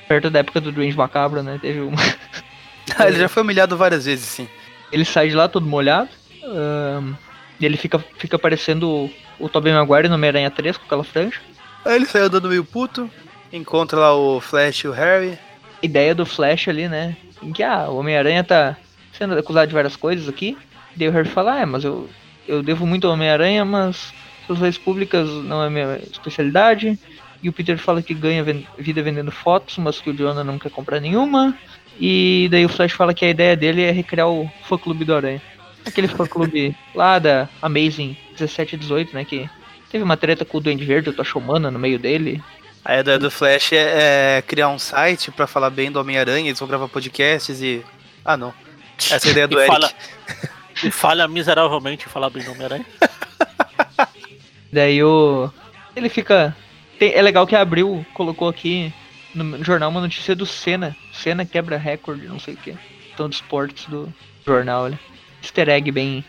Perto 0.08 0.30
da 0.30 0.40
época 0.40 0.60
do 0.60 0.70
Duende 0.72 0.96
Macabro, 0.96 1.42
né? 1.42 1.58
Teve 1.60 1.80
uma... 1.80 1.96
ele 3.06 3.18
já 3.18 3.28
foi 3.28 3.42
humilhado 3.42 3.76
várias 3.76 4.04
vezes, 4.04 4.26
sim. 4.26 4.48
Ele 4.92 5.04
sai 5.04 5.28
de 5.28 5.34
lá 5.34 5.48
todo 5.48 5.66
molhado. 5.66 6.10
ahn, 6.44 7.14
e 7.58 7.64
ele 7.66 7.76
fica, 7.76 7.98
fica 8.18 8.38
parecendo 8.38 8.88
o, 8.88 9.10
o 9.38 9.48
Tobey 9.48 9.72
Maguire 9.72 10.08
no 10.08 10.14
Homem-Aranha 10.16 10.50
3 10.50 10.76
com 10.76 10.84
aquela 10.84 11.04
franja. 11.04 11.40
Aí 11.84 11.96
ele 11.96 12.06
saiu 12.06 12.28
dando 12.28 12.48
meio 12.48 12.64
puto, 12.64 13.10
encontra 13.52 13.98
lá 13.98 14.14
o 14.14 14.40
Flash 14.40 14.80
e 14.80 14.88
o 14.88 14.92
Harry. 14.92 15.38
Ideia 15.82 16.14
do 16.14 16.26
Flash 16.26 16.68
ali, 16.68 16.88
né? 16.88 17.16
Em 17.42 17.52
que 17.52 17.62
ah, 17.62 17.86
o 17.88 17.96
Homem-Aranha 17.98 18.42
tá 18.42 18.76
sendo 19.12 19.38
acusado 19.38 19.68
de 19.68 19.74
várias 19.74 19.96
coisas 19.96 20.28
aqui. 20.28 20.56
Daí 20.96 21.08
o 21.08 21.12
Harry 21.12 21.28
fala, 21.28 21.62
ah, 21.62 21.66
mas 21.66 21.84
eu, 21.84 22.08
eu 22.46 22.62
devo 22.62 22.86
muito 22.86 23.06
ao 23.06 23.12
Homem-Aranha, 23.14 23.64
mas 23.64 24.12
relações 24.46 24.78
públicas 24.78 25.28
não 25.28 25.62
é 25.62 25.70
minha 25.70 26.00
especialidade. 26.10 26.98
E 27.42 27.48
o 27.48 27.52
Peter 27.52 27.76
fala 27.78 28.02
que 28.02 28.14
ganha 28.14 28.42
ven- 28.42 28.66
vida 28.78 29.02
vendendo 29.02 29.30
fotos, 29.30 29.76
mas 29.78 30.00
que 30.00 30.10
o 30.10 30.14
Jonah 30.14 30.42
não 30.44 30.58
quer 30.58 30.70
comprar 30.70 31.00
nenhuma. 31.00 31.56
E 32.00 32.48
daí 32.50 32.64
o 32.64 32.68
Flash 32.68 32.92
fala 32.92 33.12
que 33.14 33.24
a 33.24 33.28
ideia 33.30 33.54
dele 33.56 33.82
é 33.82 33.90
recriar 33.90 34.28
o 34.28 34.50
fã 34.66 34.76
clube 34.78 35.04
do 35.04 35.14
Aranha. 35.14 35.42
Aquele 35.84 36.08
fã 36.08 36.26
clube 36.26 36.74
lá 36.94 37.18
da 37.18 37.48
Amazing 37.60 38.16
17 38.32 38.74
e 38.74 38.78
18, 38.78 39.14
né? 39.14 39.24
Que 39.24 39.48
teve 39.90 40.02
uma 40.02 40.16
treta 40.16 40.44
com 40.44 40.56
o 40.58 40.60
Duende 40.60 40.84
Verde, 40.84 41.10
o 41.10 41.12
Tocha 41.12 41.38
Humana 41.38 41.70
no 41.70 41.78
meio 41.78 41.98
dele. 41.98 42.42
A 42.84 42.98
ideia 42.98 43.18
do 43.18 43.30
Flash 43.30 43.72
é, 43.72 44.38
é 44.38 44.42
criar 44.42 44.68
um 44.68 44.78
site 44.78 45.30
pra 45.30 45.46
falar 45.46 45.70
bem 45.70 45.90
do 45.92 46.00
Homem-Aranha, 46.00 46.48
eles 46.48 46.58
vão 46.58 46.68
gravar 46.68 46.88
podcasts 46.88 47.60
e. 47.62 47.82
Ah, 48.24 48.36
não. 48.36 48.52
Essa 48.98 49.26
é 49.26 49.28
a 49.28 49.32
ideia 49.32 49.48
do 49.48 49.58
e 49.58 49.62
Eric. 49.62 49.72
Fala, 49.72 49.92
e 50.84 50.90
falha 50.90 51.26
miseravelmente 51.28 52.06
em 52.06 52.08
falar 52.10 52.30
bem 52.30 52.42
do 52.44 52.52
Homem-Aranha. 52.52 52.84
Daí 54.72 55.02
o. 55.02 55.50
Ele 55.94 56.08
fica. 56.08 56.56
tem- 56.98 57.14
é 57.14 57.22
legal 57.22 57.46
que 57.46 57.54
a 57.54 57.60
Abril 57.60 58.04
colocou 58.14 58.48
aqui 58.48 58.92
no 59.34 59.62
jornal 59.64 59.90
uma 59.90 60.00
notícia 60.00 60.34
do 60.34 60.44
Senna. 60.46 60.96
Senna 61.12 61.44
quebra 61.44 61.76
recorde, 61.76 62.26
não 62.26 62.38
sei 62.40 62.54
o 62.54 62.56
que. 62.56 62.74
Então 63.12 63.28
de 63.28 63.36
esportes 63.36 63.86
do 63.86 64.12
jornal 64.44 64.86
ali. 64.86 64.98
Easter 65.42 65.68
egg 65.68 65.90
bem. 65.92 66.24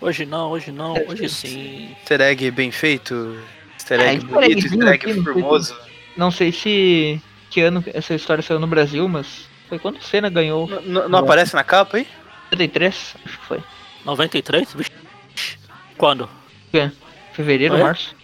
Hoje 0.00 0.26
não, 0.26 0.50
hoje 0.50 0.70
não, 0.70 0.94
hoje 1.08 1.28
sim. 1.28 1.90
Easter 2.00 2.20
egg 2.20 2.50
bem 2.50 2.70
feito. 2.70 3.38
Easter 3.74 4.00
É, 4.00 4.12
egg 4.12 4.16
easter 4.16 4.30
bonito, 4.34 4.66
easter 4.66 4.88
egg 4.88 4.94
aqui, 4.94 5.06
não 5.14 5.24
sei 5.24 5.32
formoso. 5.32 5.76
Não 6.16 6.30
sei 6.30 6.52
se. 6.52 7.20
que 7.50 7.60
ano 7.62 7.82
essa 7.94 8.14
história 8.14 8.42
saiu 8.42 8.60
no 8.60 8.66
Brasil, 8.66 9.08
mas. 9.08 9.46
Foi 9.68 9.78
quando 9.80 9.96
o 9.96 10.02
Senna 10.02 10.28
ganhou. 10.28 10.68
N- 10.82 11.08
Não 11.08 11.18
aparece 11.18 11.54
na 11.54 11.64
capa 11.64 11.96
aí? 11.96 12.06
73, 12.50 13.14
acho 13.24 13.38
que 13.38 13.44
foi. 13.46 13.62
93? 14.04 14.74
Vixe. 14.74 14.90
Quando? 15.96 16.28
Fevereiro, 17.32 17.74
Foi? 17.74 17.82
março. 17.82 18.14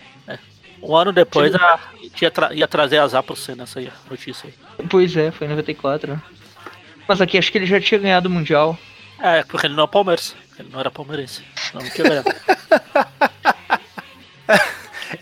Um 0.83 0.97
ano 0.97 1.13
depois 1.13 1.55
a, 1.55 1.79
ia, 2.21 2.31
tra- 2.31 2.53
ia 2.53 2.67
trazer 2.67 2.99
azar 2.99 3.23
pro 3.23 3.37
Senna 3.37 3.63
essa 3.63 3.79
aí, 3.79 3.87
a 3.89 4.11
notícia 4.11 4.49
aí. 4.49 4.55
Pois 4.89 5.17
é, 5.17 5.31
foi 5.31 5.47
em 5.47 5.51
94. 5.51 6.21
Mas 7.07 7.21
aqui 7.21 7.39
acho 7.39 7.53
que 7.53 7.59
ele 7.59 7.67
já 7.67 7.81
tinha 7.81 8.01
ganhado 8.01 8.29
o 8.29 8.33
Mundial. 8.33 8.77
É, 9.21 9.45
porque 9.45 9.67
ele 9.67 9.75
não 9.75 9.85
é 9.85 9.87
Palmeiras. 9.87 10.35
Ele 10.59 10.69
não 10.73 10.81
era 10.81 10.91
palmeirense. 10.91 11.43
Não, 11.73 11.81
não 11.83 11.91
tinha 11.91 12.09
ganhado. 12.09 12.31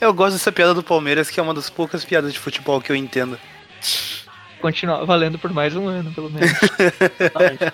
Eu 0.00 0.14
gosto 0.14 0.32
dessa 0.32 0.50
piada 0.52 0.72
do 0.72 0.82
Palmeiras, 0.82 1.28
que 1.30 1.38
é 1.38 1.42
uma 1.42 1.52
das 1.52 1.68
poucas 1.68 2.04
piadas 2.04 2.32
de 2.32 2.38
futebol 2.38 2.80
que 2.80 2.90
eu 2.92 2.96
entendo. 2.96 3.38
Continua 4.60 5.04
valendo 5.04 5.38
por 5.38 5.52
mais 5.52 5.74
um 5.76 5.88
ano, 5.88 6.12
pelo 6.12 6.30
menos. 6.30 6.50
Exatamente. 7.18 7.64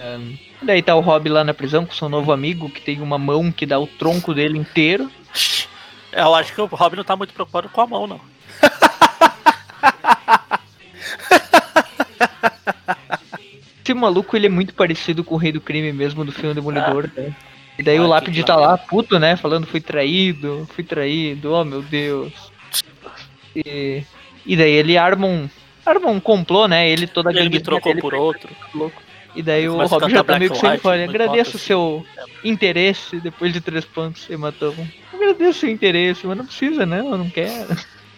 Renovado. 0.00 0.38
Daí 0.62 0.82
tá 0.82 0.94
o 0.94 1.00
Rob 1.00 1.28
lá 1.28 1.44
na 1.44 1.54
prisão 1.54 1.84
com 1.86 1.94
seu 1.94 2.08
novo 2.08 2.32
amigo, 2.32 2.68
que 2.70 2.80
tem 2.80 3.00
uma 3.00 3.18
mão 3.18 3.50
que 3.52 3.66
dá 3.66 3.78
o 3.78 3.86
tronco 3.86 4.34
dele 4.34 4.58
inteiro. 4.58 5.10
Eu 6.12 6.34
acho 6.34 6.52
que 6.54 6.60
o 6.60 6.66
Robin 6.66 6.96
não 6.96 7.04
tá 7.04 7.16
muito 7.16 7.32
preocupado 7.32 7.68
com 7.68 7.80
a 7.80 7.86
mão, 7.86 8.06
não. 8.06 8.20
Esse 13.84 13.94
maluco, 13.94 14.36
ele 14.36 14.46
é 14.46 14.50
muito 14.50 14.72
parecido 14.72 15.24
com 15.24 15.34
o 15.34 15.38
Rei 15.38 15.50
do 15.50 15.60
Crime 15.60 15.92
mesmo, 15.92 16.24
do 16.24 16.30
filme 16.30 16.54
Demolidor, 16.54 17.10
né? 17.16 17.34
E 17.76 17.82
daí 17.82 17.96
Ah, 17.96 18.02
o 18.02 18.06
Lápide 18.06 18.44
tá 18.44 18.54
lá, 18.54 18.78
puto, 18.78 19.18
né? 19.18 19.34
Falando, 19.36 19.66
fui 19.66 19.80
traído, 19.80 20.68
fui 20.74 20.84
traído, 20.84 21.52
oh 21.52 21.64
meu 21.64 21.82
Deus. 21.82 22.32
E, 23.56 24.04
e 24.46 24.56
daí 24.56 24.70
ele 24.70 24.96
arma 24.96 25.26
um, 25.26 25.48
arma 25.84 26.08
um 26.08 26.20
complô, 26.20 26.68
né? 26.68 26.88
Ele 26.88 27.08
toda 27.08 27.30
a 27.30 27.32
Ele 27.32 27.48
me 27.48 27.58
trocou 27.60 27.96
por 27.96 28.14
outro. 28.14 28.48
louco. 28.74 29.02
E 29.34 29.42
daí 29.42 29.68
o 29.68 29.86
Rob 29.86 30.10
já 30.10 30.24
tá 30.24 30.38
meio 30.38 30.50
que 30.50 30.58
sem 30.58 30.76
fora. 30.78 30.98
não 30.98 31.08
Agradeço 31.10 31.56
o 31.56 31.60
seu 31.60 32.04
interesse 32.42 33.20
depois 33.20 33.52
de 33.52 33.60
três 33.60 33.84
pontos 33.84 34.22
você 34.24 34.36
matou 34.36 34.74
um. 34.76 34.88
Agradeço 35.14 35.50
o 35.50 35.60
seu 35.60 35.68
interesse, 35.70 36.26
mas 36.26 36.36
não 36.36 36.46
precisa, 36.46 36.84
né? 36.84 36.98
Eu 37.00 37.16
não 37.16 37.30
quero. 37.30 37.76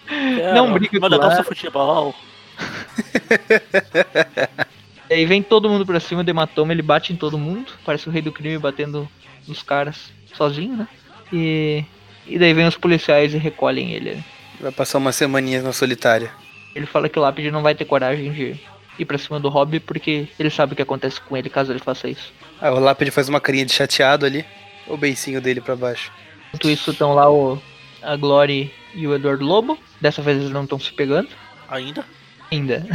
Quero, 0.09 0.55
Não 0.55 0.73
briga 0.73 0.99
com 1.01 1.07
é 1.07 1.15
ela. 1.15 1.45
futebol. 1.45 2.15
E 5.11 5.15
aí 5.15 5.27
vem 5.27 5.43
todo 5.43 5.69
mundo 5.69 5.85
pra 5.85 6.01
cima 6.01 6.25
do 6.25 6.31
hematoma, 6.31 6.73
ele 6.73 6.81
bate 6.81 7.13
em 7.13 7.17
todo 7.17 7.37
mundo. 7.37 7.71
Parece 7.85 8.09
o 8.09 8.11
rei 8.11 8.23
do 8.23 8.33
crime 8.33 8.57
batendo 8.57 9.07
nos 9.47 9.63
caras 9.63 10.11
sozinho, 10.35 10.75
né? 10.75 10.89
E, 11.31 11.85
e 12.27 12.39
daí 12.39 12.55
vem 12.55 12.67
os 12.67 12.79
policiais 12.79 13.35
e 13.35 13.37
recolhem 13.37 13.93
ele. 13.93 14.15
né? 14.15 14.25
Vai 14.59 14.73
passar 14.73 14.97
umas 14.97 15.15
semaninhas 15.15 15.63
na 15.63 15.73
solitária. 15.73 16.31
Ele 16.75 16.87
fala 16.87 17.11
que 17.11 17.19
o 17.19 17.23
Lápide 17.23 17.51
não 17.51 17.63
vai 17.63 17.75
ter 17.75 17.85
coragem 17.85 18.33
de 18.33 18.59
ir 19.03 19.07
pra 19.07 19.19
cima 19.19 19.39
do 19.41 19.49
Rob 19.49 19.79
porque 19.81 20.29
ele 20.39 20.51
sabe 20.51 20.73
o 20.73 20.77
que 20.77 20.83
acontece 20.83 21.21
com 21.21 21.37
ele 21.37 21.49
caso 21.51 21.73
ele 21.73 21.79
faça 21.79 22.09
isso. 22.09 22.33
Ah, 22.61 22.71
o 22.71 22.79
Lápide 22.79 23.11
faz 23.11 23.29
uma 23.29 23.41
carinha 23.41 23.65
de 23.67 23.73
chateado 23.73 24.25
ali. 24.27 24.45
O 24.87 24.97
beicinho 24.97 25.41
dele 25.41 25.61
pra 25.61 25.77
baixo. 25.77 26.11
Enquanto 26.49 26.69
isso, 26.71 26.91
estão 26.91 27.15
lá 27.15 27.31
o, 27.31 27.61
a 28.03 28.17
Glory 28.17 28.73
e 28.95 29.07
o 29.07 29.15
Eduardo 29.15 29.45
Lobo. 29.45 29.79
Dessa 30.01 30.21
vez 30.23 30.39
eles 30.39 30.51
não 30.51 30.65
estão 30.65 30.79
se 30.79 30.93
pegando 30.93 31.29
Ainda? 31.69 32.05
ainda. 32.51 32.85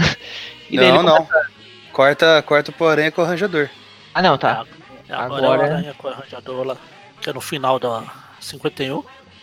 E 0.70 0.76
daí 0.78 0.92
não, 0.92 1.02
não. 1.02 1.26
começa- 1.26 1.48
Corta, 1.94 2.42
corta 2.46 2.72
pro 2.74 2.88
aranha 2.90 3.10
com 3.12 3.22
o 3.22 3.26
arranjador. 3.26 3.70
Ah, 4.14 4.22
não, 4.22 4.38
tá. 4.38 4.66
Agora, 5.10 5.24
Agora- 5.46 5.46
é 5.46 5.50
o 5.70 5.74
Aranha 5.74 5.94
com 5.98 6.08
a 6.10 6.12
arranjador 6.12 6.64
lá. 6.68 6.78
Que 7.22 7.30
é 7.30 7.34
no 7.34 7.40
final 7.40 7.80
da 7.80 8.04
51. 8.42 8.96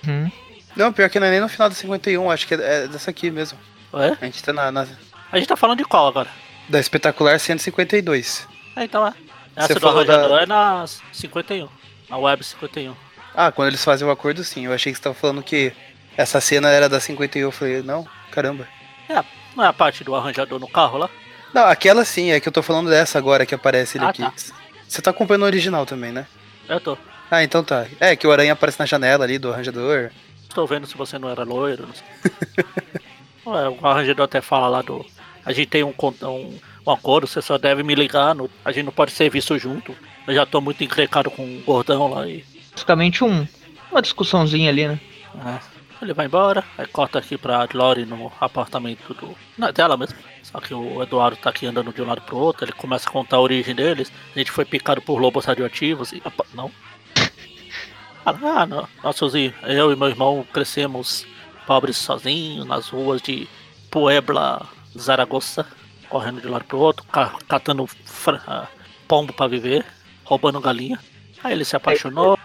Uhum. 0.06 0.30
Não, 0.76 0.92
pior 0.92 1.08
que 1.08 1.18
não 1.18 1.26
é 1.26 1.30
nem 1.30 1.40
no 1.40 1.48
final 1.48 1.68
da 1.70 1.74
51, 1.74 2.30
acho 2.30 2.46
que 2.46 2.54
é 2.54 2.84
é 2.84 2.86
dessa 2.88 3.10
aqui 3.10 3.30
mesmo. 3.30 3.58
É? 3.94 4.16
A 4.20 4.24
gente 4.26 4.42
tá 4.44 4.52
na, 4.52 4.70
na- 4.70 4.86
A 5.32 5.38
gente 5.38 5.48
tá 5.48 5.56
falando 5.56 5.78
de 5.78 5.84
qual 5.84 6.06
agora? 6.08 6.28
Da 6.68 6.78
espetacular 6.80 7.38
152. 7.38 8.46
Ah, 8.76 8.84
então 8.84 9.06
é. 9.06 9.12
Essa 9.56 9.68
Você 9.68 9.74
do 9.74 9.80
falou 9.80 9.98
arranjador 10.00 10.28
da- 10.36 10.42
é 10.42 10.46
na 10.46 10.84
51. 11.12 11.68
Na 12.10 12.16
web 12.18 12.42
51. 12.44 12.94
Ah, 13.34 13.50
quando 13.52 13.68
eles 13.68 13.84
fazem 13.84 14.06
o 14.06 14.10
acordo, 14.10 14.42
sim. 14.44 14.66
Eu 14.66 14.72
achei 14.72 14.92
que 14.92 14.98
você 14.98 15.02
tava 15.02 15.14
falando 15.14 15.42
que 15.42 15.72
essa 16.16 16.40
cena 16.40 16.68
era 16.70 16.88
da 16.88 16.98
51. 17.00 17.48
Eu 17.48 17.52
falei, 17.52 17.82
não, 17.82 18.06
caramba. 18.30 18.66
Não 19.56 19.62
é 19.64 19.68
a 19.68 19.72
parte 19.72 20.02
do 20.02 20.14
arranjador 20.16 20.58
no 20.58 20.66
carro 20.68 20.98
lá? 20.98 21.08
Não, 21.52 21.64
aquela 21.66 22.04
sim, 22.04 22.32
é 22.32 22.40
que 22.40 22.48
eu 22.48 22.52
tô 22.52 22.60
falando 22.62 22.90
dessa 22.90 23.18
agora 23.18 23.46
que 23.46 23.54
aparece 23.54 23.96
ele 23.98 24.04
Ah, 24.04 24.08
aqui. 24.08 24.22
tá. 24.22 24.32
Você 24.88 25.00
tá 25.00 25.10
acompanhando 25.10 25.42
o 25.42 25.46
original 25.46 25.86
também, 25.86 26.10
né? 26.10 26.26
Eu 26.68 26.80
tô. 26.80 26.98
Ah, 27.30 27.44
então 27.44 27.62
tá. 27.62 27.86
É, 28.00 28.16
que 28.16 28.26
o 28.26 28.32
aranha 28.32 28.52
aparece 28.54 28.80
na 28.80 28.86
janela 28.86 29.24
ali 29.24 29.38
do 29.38 29.52
arranjador. 29.52 30.10
Estou 30.42 30.66
vendo 30.66 30.86
se 30.88 30.96
você 30.96 31.18
não 31.18 31.28
era 31.28 31.44
loiro. 31.44 31.86
Não 31.86 31.94
sei. 31.94 32.64
Ué, 33.46 33.68
o 33.68 33.86
arranjador 33.86 34.24
até 34.24 34.40
fala 34.40 34.66
lá 34.68 34.82
do. 34.82 35.06
A 35.44 35.52
gente 35.52 35.66
tem 35.68 35.82
um, 35.84 35.92
um, 36.22 36.58
um 36.86 36.90
acordo, 36.90 37.26
você 37.26 37.40
só 37.42 37.58
deve 37.58 37.82
me 37.82 37.94
ligar. 37.94 38.34
no- 38.34 38.50
a 38.64 38.72
gente 38.72 38.84
não 38.86 38.92
pode 38.92 39.12
ser 39.12 39.28
visto 39.30 39.58
junto. 39.58 39.94
Eu 40.26 40.34
já 40.34 40.46
tô 40.46 40.60
muito 40.60 40.82
encrecado 40.82 41.30
com 41.30 41.42
o 41.42 41.62
gordão 41.64 42.08
lá 42.08 42.26
e. 42.26 42.44
Basicamente 42.72 43.22
um, 43.22 43.46
uma 43.90 44.02
discussãozinha 44.02 44.70
ali, 44.70 44.88
né? 44.88 44.98
é. 45.46 45.74
Ele 46.02 46.12
vai 46.12 46.26
embora, 46.26 46.62
aí 46.76 46.86
corta 46.86 47.18
aqui 47.18 47.38
pra 47.38 47.66
Lori 47.72 48.04
no 48.04 48.30
apartamento 48.40 49.14
do. 49.14 49.34
Não, 49.56 49.68
é 49.68 49.72
dela 49.72 49.96
mesmo. 49.96 50.18
Só 50.42 50.60
que 50.60 50.74
o 50.74 51.02
Eduardo 51.02 51.36
tá 51.36 51.48
aqui 51.50 51.66
andando 51.66 51.92
de 51.94 52.02
um 52.02 52.06
lado 52.06 52.20
pro 52.20 52.36
outro, 52.36 52.64
ele 52.64 52.72
começa 52.72 53.08
a 53.08 53.12
contar 53.12 53.36
a 53.36 53.40
origem 53.40 53.74
deles. 53.74 54.12
A 54.34 54.38
gente 54.38 54.50
foi 54.50 54.64
picado 54.66 55.00
por 55.00 55.18
lobos 55.18 55.44
radioativos 55.46 56.12
e. 56.12 56.22
Não. 56.52 56.70
Ah, 58.26 58.64
não. 58.66 58.88
Nossos, 59.02 59.34
eu 59.34 59.92
e 59.92 59.96
meu 59.96 60.08
irmão 60.08 60.46
crescemos 60.52 61.26
pobres 61.66 61.96
sozinhos 61.98 62.64
nas 62.66 62.88
ruas 62.88 63.20
de 63.20 63.46
Puebla, 63.90 64.66
Zaragoza, 64.98 65.66
correndo 66.08 66.40
de 66.40 66.48
um 66.48 66.52
lado 66.52 66.64
pro 66.64 66.78
outro, 66.78 67.04
ca- 67.06 67.34
catando 67.48 67.88
ah, 68.46 68.66
pombo 69.08 69.32
pra 69.32 69.46
viver, 69.46 69.84
roubando 70.24 70.60
galinha. 70.60 70.98
Aí 71.42 71.52
ele 71.52 71.64
se 71.64 71.76
apaixonou. 71.76 72.38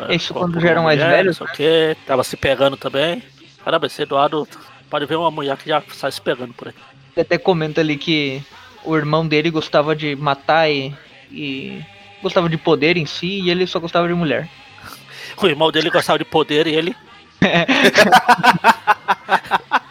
é, 0.00 0.14
Isso 0.14 0.32
por- 0.32 0.40
quando 0.40 0.60
já 0.60 0.70
eram 0.70 0.84
mais 0.84 0.98
velhos, 1.00 1.38
Não 1.38 1.46
sei 1.46 1.54
o 1.54 1.56
quê, 1.56 1.96
tava 2.06 2.24
se 2.24 2.36
pegando 2.36 2.76
também. 2.76 3.22
Caramba, 3.64 3.86
esse 3.86 4.02
Eduardo 4.02 4.46
pode 4.90 5.06
ver 5.06 5.16
uma 5.16 5.30
mulher 5.30 5.56
que 5.56 5.68
já 5.68 5.82
sai 5.92 6.12
se 6.12 6.20
pegando 6.20 6.52
por 6.54 6.68
aí. 6.68 6.74
Ele 7.16 7.22
até 7.22 7.38
comenta 7.38 7.80
ali 7.80 7.96
que 7.96 8.42
o 8.84 8.96
irmão 8.96 9.26
dele 9.26 9.50
gostava 9.50 9.94
de 9.94 10.16
matar 10.16 10.68
e, 10.70 10.94
e 11.30 11.82
gostava 12.22 12.48
de 12.48 12.56
poder 12.56 12.96
em 12.96 13.06
si 13.06 13.40
e 13.42 13.50
ele 13.50 13.66
só 13.66 13.78
gostava 13.78 14.08
de 14.08 14.14
mulher. 14.14 14.48
O 15.42 15.46
irmão 15.46 15.72
dele 15.72 15.88
gostava 15.90 16.18
de 16.18 16.24
poder 16.26 16.66
e 16.66 16.74
ele. 16.74 16.94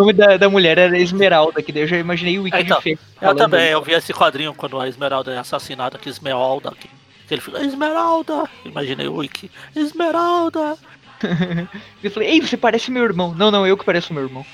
O 0.00 0.02
nome 0.02 0.14
da, 0.14 0.38
da 0.38 0.48
mulher 0.48 0.78
era 0.78 0.98
Esmeralda, 0.98 1.62
que 1.62 1.70
daí 1.70 1.82
eu 1.82 1.86
já 1.86 1.98
imaginei 1.98 2.38
o 2.38 2.44
Wiki 2.44 2.56
Ah, 2.56 2.60
então, 2.62 2.80
Eu 3.20 3.36
também, 3.36 3.66
isso. 3.66 3.72
eu 3.72 3.82
vi 3.82 3.92
esse 3.92 4.14
quadrinho 4.14 4.54
quando 4.54 4.80
a 4.80 4.88
Esmeralda 4.88 5.30
é 5.30 5.36
assassinada, 5.36 5.98
que 5.98 6.08
Esmeralda. 6.08 6.70
Que, 6.70 6.88
que 7.28 7.34
ele 7.34 7.42
fica, 7.42 7.62
Esmeralda! 7.62 8.48
Imaginei 8.64 9.08
o 9.08 9.16
Wiki. 9.16 9.50
Esmeralda! 9.76 10.78
Eu 12.02 12.10
falei, 12.10 12.30
ei, 12.30 12.40
você 12.40 12.56
parece 12.56 12.90
meu 12.90 13.04
irmão. 13.04 13.34
Não, 13.34 13.50
não, 13.50 13.66
eu 13.66 13.76
que 13.76 13.84
pareço 13.84 14.14
meu 14.14 14.22
irmão. 14.22 14.46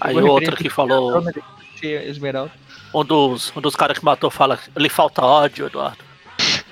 Aí 0.00 0.16
o 0.16 0.26
outro 0.26 0.56
que 0.56 0.70
falou, 0.70 1.22
Esmeralda. 1.82 2.50
um 2.94 3.04
dos, 3.04 3.54
um 3.54 3.60
dos 3.60 3.76
caras 3.76 3.98
que 3.98 4.04
matou 4.06 4.30
fala, 4.30 4.58
lhe 4.74 4.88
falta 4.88 5.20
ódio, 5.20 5.66
Eduardo. 5.66 6.02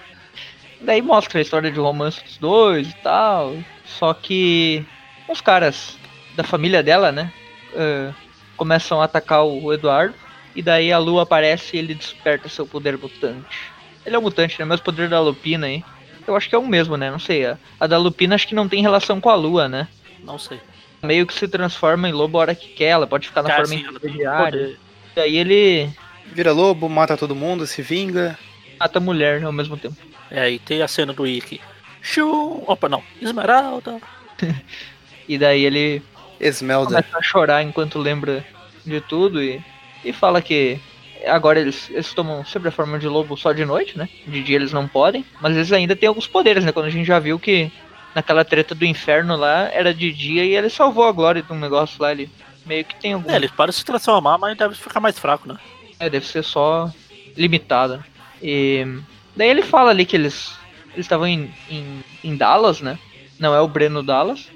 Daí 0.81 1.03
mostra 1.03 1.39
a 1.39 1.43
história 1.43 1.71
de 1.71 1.79
romance 1.79 2.25
dos 2.25 2.39
dois 2.39 2.89
e 2.89 2.97
tal. 3.03 3.55
Só 3.85 4.15
que 4.15 4.83
os 5.29 5.43
caras 5.43 5.99
da 6.35 6.43
família 6.43 6.83
dela, 6.83 7.13
né? 7.13 7.31
Ah, 7.77 8.15
começam 8.57 9.01
a 9.01 9.05
atacar 9.05 9.45
o 9.45 9.73
Eduardo. 9.73 10.15
E 10.55 10.63
daí 10.63 10.91
a 10.91 10.99
lua 10.99 11.23
aparece 11.25 11.77
e 11.77 11.79
ele 11.79 11.95
desperta 11.95 12.49
seu 12.49 12.67
poder 12.67 12.97
mutante. 12.97 13.59
Ele 14.07 14.17
é 14.17 14.19
um 14.19 14.23
mutante, 14.23 14.59
né? 14.59 14.65
Mas 14.65 14.81
o 14.81 14.83
poder 14.83 15.09
da 15.09 15.21
Lupina 15.21 15.67
aí. 15.67 15.85
Eu 16.27 16.35
acho 16.35 16.49
que 16.49 16.55
é 16.55 16.59
o 16.59 16.67
mesmo, 16.67 16.97
né? 16.97 17.11
Não 17.11 17.19
sei. 17.19 17.45
A, 17.45 17.59
a 17.79 17.87
da 17.87 17.99
Lupina 17.99 18.35
acho 18.35 18.49
que 18.49 18.55
não 18.55 18.67
tem 18.69 18.81
relação 18.81 19.21
com 19.21 19.29
a 19.29 19.35
lua, 19.35 19.69
né? 19.69 19.87
Não 20.25 20.39
sei. 20.39 20.59
Meio 21.03 21.27
que 21.27 21.35
se 21.35 21.47
transforma 21.47 22.09
em 22.09 22.13
lobo 22.13 22.39
a 22.39 22.41
hora 22.41 22.55
que 22.55 22.69
quer. 22.69 22.87
Ela 22.89 23.07
pode 23.07 23.29
ficar 23.29 23.43
na 23.43 23.51
Ah, 23.53 23.57
forma 23.57 23.75
intermediária. 23.75 24.77
E 25.15 25.21
aí 25.21 25.37
ele 25.37 25.91
Vira 26.33 26.53
lobo, 26.53 26.89
mata 26.89 27.17
todo 27.17 27.35
mundo, 27.37 27.67
se 27.67 27.83
vinga. 27.83 28.39
mata 28.81 28.99
a 28.99 29.01
mulher 29.01 29.45
ao 29.45 29.53
mesmo 29.53 29.77
tempo. 29.77 29.97
É, 30.31 30.51
e 30.51 30.59
tem 30.59 30.81
a 30.83 30.89
cena 30.89 31.13
do 31.13 31.23
Wiki. 31.25 31.61
Shoo! 32.01 32.65
Opa, 32.67 32.89
não. 32.89 33.03
Esmeralda! 33.21 34.01
E 35.29 35.37
daí 35.37 35.65
ele 35.65 36.03
Esmelda. 36.41 36.87
começa 36.87 37.19
a 37.19 37.23
chorar 37.23 37.63
enquanto 37.63 37.99
lembra 37.99 38.45
de 38.85 39.01
tudo 39.01 39.43
e, 39.43 39.63
e 40.05 40.13
fala 40.13 40.41
que 40.41 40.79
agora 41.27 41.61
eles, 41.61 41.91
eles 41.91 42.13
tomam 42.13 42.45
sempre 42.45 42.69
a 42.69 42.73
forma 42.73 42.99
de 42.99 43.09
lobo 43.09 43.37
só 43.37 43.53
de 43.53 43.65
noite, 43.65 43.97
né? 43.97 44.09
De 44.27 44.43
dia 44.43 44.57
eles 44.57 44.73
não 44.73 44.87
podem, 44.87 45.25
mas 45.41 45.57
eles 45.57 45.73
ainda 45.73 45.97
têm 45.97 46.09
alguns 46.09 46.27
poderes, 46.27 46.65
né? 46.65 46.73
Quando 46.73 46.87
a 46.87 46.91
gente 46.91 47.07
já 47.07 47.19
viu 47.19 47.39
que 47.39 47.71
naquela 48.15 48.45
treta 48.45 48.75
do 48.75 48.85
inferno 48.85 49.37
lá 49.37 49.71
era 49.73 49.93
de 49.93 50.13
dia 50.13 50.45
e 50.45 50.55
ele 50.55 50.71
salvou 50.71 51.05
a 51.05 51.13
glória 51.13 51.43
de 51.43 51.53
um 51.53 51.59
negócio 51.59 52.01
lá, 52.01 52.13
ele 52.13 52.31
meio 52.65 52.85
que 52.85 52.97
tem 52.97 53.13
algum. 53.13 53.31
É, 53.31 53.73
se 53.73 53.85
transformar, 53.85 54.39
mas 54.39 54.57
deve 54.57 54.75
ficar 54.75 55.01
mais 55.01 55.19
fraco, 55.19 55.49
né? 55.49 55.57
É, 55.99 56.11
deve 56.11 56.27
ser 56.27 56.43
só 56.43 56.91
limitada. 57.37 58.05
E 58.43 58.87
daí 59.35 59.49
ele 59.49 59.63
fala 59.63 59.91
ali 59.91 60.05
que 60.05 60.17
eles 60.17 60.55
eles 60.97 61.05
estavam 61.05 61.27
em, 61.27 61.53
em, 61.71 62.03
em 62.25 62.37
Dallas, 62.37 62.81
né? 62.81 62.99
Não 63.39 63.55
é 63.55 63.61
o 63.61 63.69
Breno 63.69 64.03
Dallas. 64.03 64.49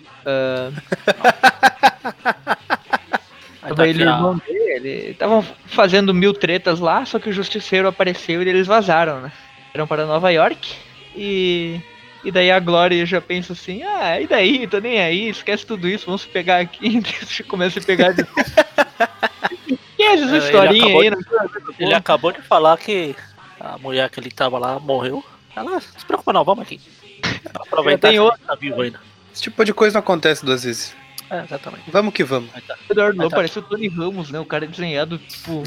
Aí 3.62 3.68
Tava 3.68 3.88
ele 3.88 4.02
e 4.02 4.06
o 4.06 4.08
irmão 4.08 4.36
dele. 4.46 5.10
Estavam 5.10 5.42
fazendo 5.66 6.14
mil 6.14 6.32
tretas 6.32 6.80
lá, 6.80 7.04
só 7.04 7.18
que 7.18 7.28
o 7.28 7.32
justiceiro 7.32 7.88
apareceu 7.88 8.42
e 8.42 8.48
eles 8.48 8.66
vazaram, 8.66 9.20
né? 9.20 9.32
Eram 9.74 9.86
para 9.86 10.06
Nova 10.06 10.30
York 10.30 10.74
e. 11.14 11.80
E 12.22 12.30
daí 12.30 12.50
a 12.50 12.60
Glória 12.60 13.06
já 13.06 13.18
pensa 13.18 13.54
assim, 13.54 13.82
ah, 13.82 14.20
e 14.20 14.26
daí? 14.26 14.66
Tô 14.66 14.78
nem 14.78 15.00
aí, 15.00 15.30
esquece 15.30 15.64
tudo 15.64 15.88
isso, 15.88 16.04
vamos 16.04 16.20
se 16.22 16.28
pegar 16.28 16.58
aqui. 16.60 17.00
E 17.40 17.42
começa 17.44 17.78
a 17.78 17.80
se 17.80 17.86
pegar 17.86 18.12
de. 18.12 18.24
que 19.96 20.02
é 20.02 20.14
essa 20.14 20.24
ele 20.24 20.36
historinha 20.38 20.82
acabou 20.84 21.00
aí? 21.00 21.10
de- 21.10 21.16
Não 21.16 21.74
Ele 21.78 21.94
acabou 21.94 22.32
de 22.32 22.42
falar 22.42 22.76
que 22.76 23.16
a 23.58 23.78
mulher 23.78 24.10
que 24.10 24.20
ele 24.20 24.30
tava 24.30 24.58
lá 24.58 24.78
morreu. 24.78 25.24
Ela, 25.56 25.78
"Ah, 25.78 25.80
se 25.80 26.04
preocupa 26.04 26.30
não, 26.32 26.44
vamos 26.44 26.62
aqui. 26.62 26.78
Aproveitar 27.54 28.08
tem 28.10 28.20
outra. 28.20 28.38
ele 28.38 28.46
tá 28.48 28.54
vivo 28.54 28.82
ainda. 28.82 29.00
Esse 29.40 29.44
tipo 29.44 29.64
de 29.64 29.72
coisa 29.72 29.94
não 29.94 30.00
acontece 30.00 30.44
duas 30.44 30.64
vezes. 30.64 30.94
É, 31.30 31.40
exatamente. 31.44 31.90
Vamos 31.90 32.12
que 32.12 32.22
vamos. 32.22 32.50
Tá. 32.66 32.76
Eduardo 32.90 33.18
Ah, 33.18 33.22
Lobo 33.22 33.30
tá. 33.30 33.36
parece 33.36 33.58
o 33.58 33.62
Tony 33.62 33.88
Ramos, 33.88 34.30
né? 34.30 34.38
O 34.38 34.44
cara 34.44 34.66
desenhado, 34.66 35.16
tipo. 35.16 35.62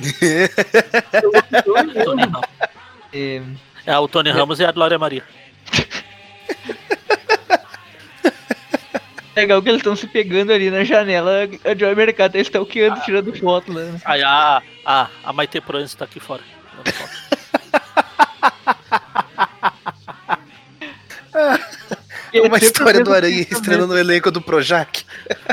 Tony 2.04 2.22
Ramos. 2.22 2.48
é, 3.12 3.42
É 3.88 3.98
o 3.98 4.08
Tony 4.08 4.30
Ramos 4.30 4.60
e 4.60 4.66
a 4.66 4.72
Glória 4.72 5.00
Maria. 5.00 5.24
legal 9.36 9.60
que 9.64 9.70
eles 9.70 9.80
estão 9.80 9.96
se 9.96 10.06
pegando 10.06 10.54
ali 10.54 10.70
na 10.70 10.84
janela. 10.84 11.32
A 11.66 11.76
Joy 11.76 11.96
Mercado 11.96 12.34
tá 12.34 12.40
stalkeando, 12.42 13.02
tirando 13.02 13.34
foto 13.40 13.74
lá. 13.74 13.82
Né? 13.82 14.00
Aí 14.06 14.22
a, 14.22 14.62
a, 14.86 15.08
a 15.24 15.34
Maite 15.34 15.60
Proença 15.62 15.98
tá 15.98 16.06
aqui 16.06 16.20
fora. 16.20 16.44
tirando 16.70 16.94
foto. 16.94 17.34
Uma 22.42 22.58
história 22.58 23.04
do 23.04 23.14
Aranha 23.14 23.42
estrelando 23.42 23.94
no 23.94 24.00
elenco 24.00 24.32
do 24.32 24.42
Projac. 24.42 25.04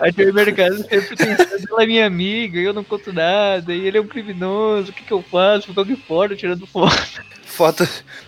A 0.01 0.11
Joey 0.11 0.33
Mercado 0.33 0.76
sempre 0.78 1.16
pensando, 1.16 1.66
ela 1.70 1.83
é 1.83 1.87
minha 1.87 2.07
amiga, 2.07 2.59
eu 2.59 2.72
não 2.72 2.83
conto 2.85 3.12
nada, 3.12 3.72
e 3.72 3.87
ele 3.87 3.99
é 3.99 4.01
um 4.01 4.07
criminoso, 4.07 4.91
o 4.91 4.95
que, 4.95 5.05
que 5.05 5.12
eu 5.12 5.22
faço? 5.22 5.66
Fico 5.68 5.81
aqui 5.81 5.97
fora 5.97 6.35
tirando 6.37 6.66
foto. 6.66 6.97
Foto, 7.51 7.87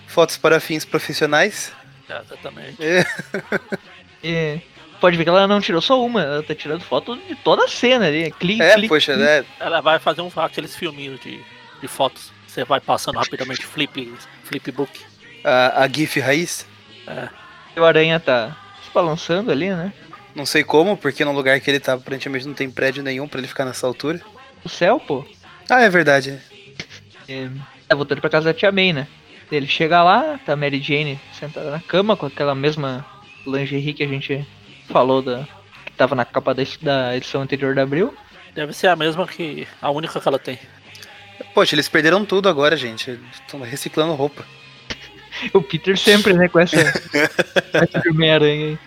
fotos 0.09 0.37
para 0.37 0.61
fins 0.61 0.85
profissionais. 0.85 1.73
É, 2.09 2.21
exatamente. 2.21 2.77
É. 2.85 3.05
É, 4.25 4.61
pode 5.01 5.17
ver 5.17 5.25
que 5.25 5.31
ela 5.31 5.49
não 5.49 5.61
tirou 5.61 5.81
só 5.81 6.01
uma, 6.05 6.23
ela 6.23 6.43
tá 6.45 6.55
tirando 6.55 6.83
foto 6.83 7.17
de 7.17 7.35
toda 7.37 7.65
a 7.65 7.69
cena 7.69 8.07
ali. 8.07 8.31
Clique, 8.33 8.63
É, 8.63 8.75
clique, 8.75 8.89
poxa, 8.89 9.15
clique. 9.15 9.27
né? 9.29 9.45
Ela 9.59 9.81
vai 9.81 9.99
fazer 9.99 10.21
um, 10.21 10.31
aqueles 10.37 10.77
filminhos 10.77 11.19
de, 11.21 11.41
de 11.81 11.89
fotos. 11.89 12.31
Você 12.47 12.65
vai 12.65 12.79
passando 12.81 13.17
rapidamente 13.19 13.67
flip, 13.67 14.13
flipbook. 14.45 15.01
A, 15.43 15.83
a 15.83 15.89
GIF 15.89 16.21
raiz. 16.21 16.67
E 17.09 17.11
o 17.81 17.85
Aranha 17.85 18.21
tá 18.21 18.57
se 18.85 18.91
balançando 18.93 19.51
ali, 19.51 19.71
né? 19.71 19.93
Não 20.35 20.47
sei 20.47 20.65
como, 20.65 20.97
porque 20.97 21.25
no 21.25 21.33
lugar 21.33 21.61
que 21.61 21.71
ele 21.71 21.81
tá, 21.81 21.95
aparentemente 21.95 22.47
não 22.47 22.55
tem 22.55 22.71
prédio 22.71 23.03
nenhum 23.03 23.29
pra 23.29 23.39
ele 23.39 23.49
ficar 23.49 23.65
nessa 23.65 23.87
altura. 23.87 24.21
O 24.65 24.69
céu, 24.69 24.99
pô. 24.99 25.27
Ah, 25.69 25.83
é 25.83 25.91
verdade. 25.91 26.39
É, 27.29 27.49
tá 27.89 27.95
voltando 27.95 28.21
pra 28.21 28.31
casa 28.31 28.47
da 28.47 28.55
Tia 28.55 28.73
May, 28.73 28.93
né? 28.93 29.07
Ele 29.51 29.67
chega 29.67 30.03
lá, 30.03 30.39
tá 30.45 30.55
a 30.55 30.57
Mary 30.57 30.81
Jane 30.81 31.21
sentada 31.39 31.71
na 31.71 31.81
cama 31.81 32.17
com 32.17 32.25
aquela 32.25 32.55
mesma 32.55 33.05
lingerie 33.47 33.93
que 33.93 34.03
a 34.03 34.09
gente 34.09 34.47
falou 34.89 35.21
da. 35.21 35.47
que 35.85 35.93
tava 35.93 36.15
na 36.15 36.25
capa 36.25 36.55
da, 36.55 36.63
da 36.81 37.17
edição 37.17 37.43
anterior 37.43 37.75
da 37.75 37.83
Abril. 37.83 38.15
Deve 38.55 38.73
ser 38.73 38.87
a 38.87 38.97
mesma 38.97 39.27
que. 39.27 39.69
a 39.81 39.91
única 39.91 40.19
que 40.19 40.29
ela 40.29 40.39
tem. 40.39 40.59
Poxa, 41.55 41.75
eles 41.75 41.89
perderam 41.89 42.25
tudo 42.25 42.49
agora, 42.49 42.77
gente. 42.77 43.19
Estão 43.33 43.61
reciclando 43.61 44.15
roupa. 44.15 44.45
O 45.55 45.63
Peter 45.63 45.97
sempre, 45.99 46.33
né, 46.33 46.49
com 46.49 46.61
essa. 46.61 46.77
essa 47.73 48.03
Homem-Aranha 48.11 48.67
aí. 48.67 48.79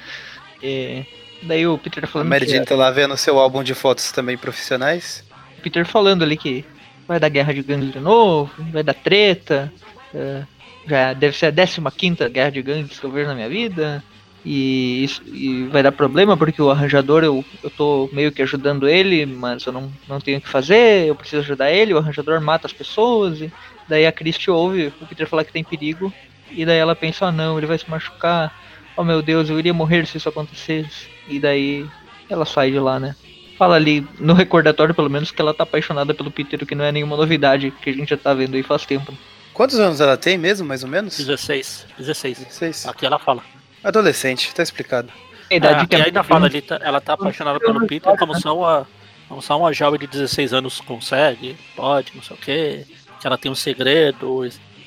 É, 0.63 1.05
daí 1.43 1.67
o 1.67 1.77
Peter 1.77 2.03
A 2.03 2.07
falando. 2.07 2.29
Mary 2.29 2.45
que- 2.45 2.51
Jane 2.51 2.65
tá 2.65 2.75
lá 2.75 2.89
vendo 2.91 3.15
seu 3.17 3.37
álbum 3.39 3.63
de 3.63 3.73
fotos 3.73 4.11
também 4.11 4.37
profissionais. 4.37 5.23
Peter 5.61 5.85
falando 5.85 6.23
ali 6.23 6.37
que 6.37 6.63
vai 7.07 7.19
dar 7.19 7.29
guerra 7.29 7.53
de 7.53 7.61
gangues 7.61 7.91
de 7.91 7.99
novo, 7.99 8.51
vai 8.71 8.83
dar 8.83 8.93
treta. 8.93 9.71
é, 10.13 10.43
já 10.87 11.13
deve 11.13 11.35
ser 11.35 11.47
a 11.47 11.91
15 11.91 12.29
guerra 12.29 12.51
de 12.51 12.61
gangues 12.61 12.99
que 12.99 13.05
eu 13.05 13.11
vejo 13.11 13.27
na 13.27 13.35
minha 13.35 13.49
vida. 13.49 14.03
E, 14.45 15.03
isso- 15.03 15.23
e 15.25 15.63
vai 15.71 15.81
dar 15.81 15.91
problema 15.91 16.37
porque 16.37 16.61
o 16.61 16.69
arranjador 16.69 17.23
eu, 17.23 17.43
eu 17.63 17.69
tô 17.71 18.07
meio 18.13 18.31
que 18.31 18.43
ajudando 18.43 18.87
ele, 18.87 19.25
mas 19.25 19.65
eu 19.65 19.73
não, 19.73 19.91
não 20.07 20.21
tenho 20.21 20.37
o 20.37 20.41
que 20.41 20.47
fazer, 20.47 21.07
eu 21.07 21.15
preciso 21.15 21.41
ajudar 21.41 21.71
ele, 21.71 21.95
o 21.95 21.97
arranjador 21.97 22.39
mata 22.39 22.67
as 22.67 22.73
pessoas. 22.73 23.41
E 23.41 23.51
daí 23.89 24.05
a 24.05 24.11
Christie 24.11 24.51
ouve 24.51 24.93
o 25.01 25.07
Peter 25.07 25.27
falar 25.27 25.43
que 25.45 25.51
tem 25.51 25.63
perigo. 25.63 26.13
E 26.51 26.65
daí 26.65 26.77
ela 26.77 26.95
pensa, 26.95 27.27
ah 27.27 27.31
não, 27.31 27.57
ele 27.57 27.67
vai 27.67 27.77
se 27.77 27.89
machucar. 27.89 28.53
Oh 28.95 29.03
meu 29.03 29.21
Deus, 29.21 29.49
eu 29.49 29.59
iria 29.59 29.73
morrer 29.73 30.05
se 30.07 30.17
isso 30.17 30.29
acontecesse. 30.29 31.07
E 31.27 31.39
daí 31.39 31.85
ela 32.29 32.45
sai 32.45 32.71
de 32.71 32.79
lá, 32.79 32.99
né? 32.99 33.15
Fala 33.57 33.75
ali 33.75 34.05
no 34.19 34.33
recordatório, 34.33 34.93
pelo 34.93 35.09
menos, 35.09 35.31
que 35.31 35.41
ela 35.41 35.53
tá 35.53 35.63
apaixonada 35.63 36.13
pelo 36.13 36.29
Peter, 36.31 36.61
o 36.61 36.65
que 36.65 36.75
não 36.75 36.83
é 36.85 36.91
nenhuma 36.91 37.15
novidade, 37.15 37.71
que 37.81 37.89
a 37.89 37.93
gente 37.93 38.09
já 38.09 38.17
tá 38.17 38.33
vendo 38.33 38.55
aí 38.55 38.63
faz 38.63 38.85
tempo. 38.85 39.13
Quantos 39.53 39.79
anos 39.79 40.01
ela 40.01 40.17
tem 40.17 40.37
mesmo, 40.37 40.67
mais 40.67 40.83
ou 40.83 40.89
menos? 40.89 41.17
16. 41.17 41.85
16. 41.97 42.39
16. 42.39 42.85
Aqui 42.87 43.05
ela 43.05 43.17
fala. 43.17 43.41
Adolescente, 43.83 44.53
tá 44.53 44.61
explicado. 44.63 45.09
A 45.49 45.55
idade 45.55 45.83
É, 45.83 45.87
que 45.87 45.95
e 45.95 45.99
é 46.01 46.05
ainda 46.05 46.23
fala 46.23 46.47
ali, 46.47 46.61
tá- 46.61 46.79
ela 46.81 46.99
tá 46.99 47.13
apaixonada 47.13 47.59
pelo 47.59 47.85
Peter 47.87 48.17
como 48.17 48.37
só 48.39 48.57
uma, 48.57 48.87
como 49.29 49.41
só 49.41 49.57
uma 49.57 49.71
jovem 49.71 49.99
de 49.99 50.07
16 50.07 50.53
anos 50.53 50.81
consegue, 50.81 51.55
pode, 51.75 52.11
não 52.15 52.23
sei 52.23 52.35
o 52.35 52.39
que. 52.39 52.85
Que 53.21 53.27
ela 53.27 53.37
tem 53.37 53.49
um 53.51 53.55
segredo, 53.55 54.43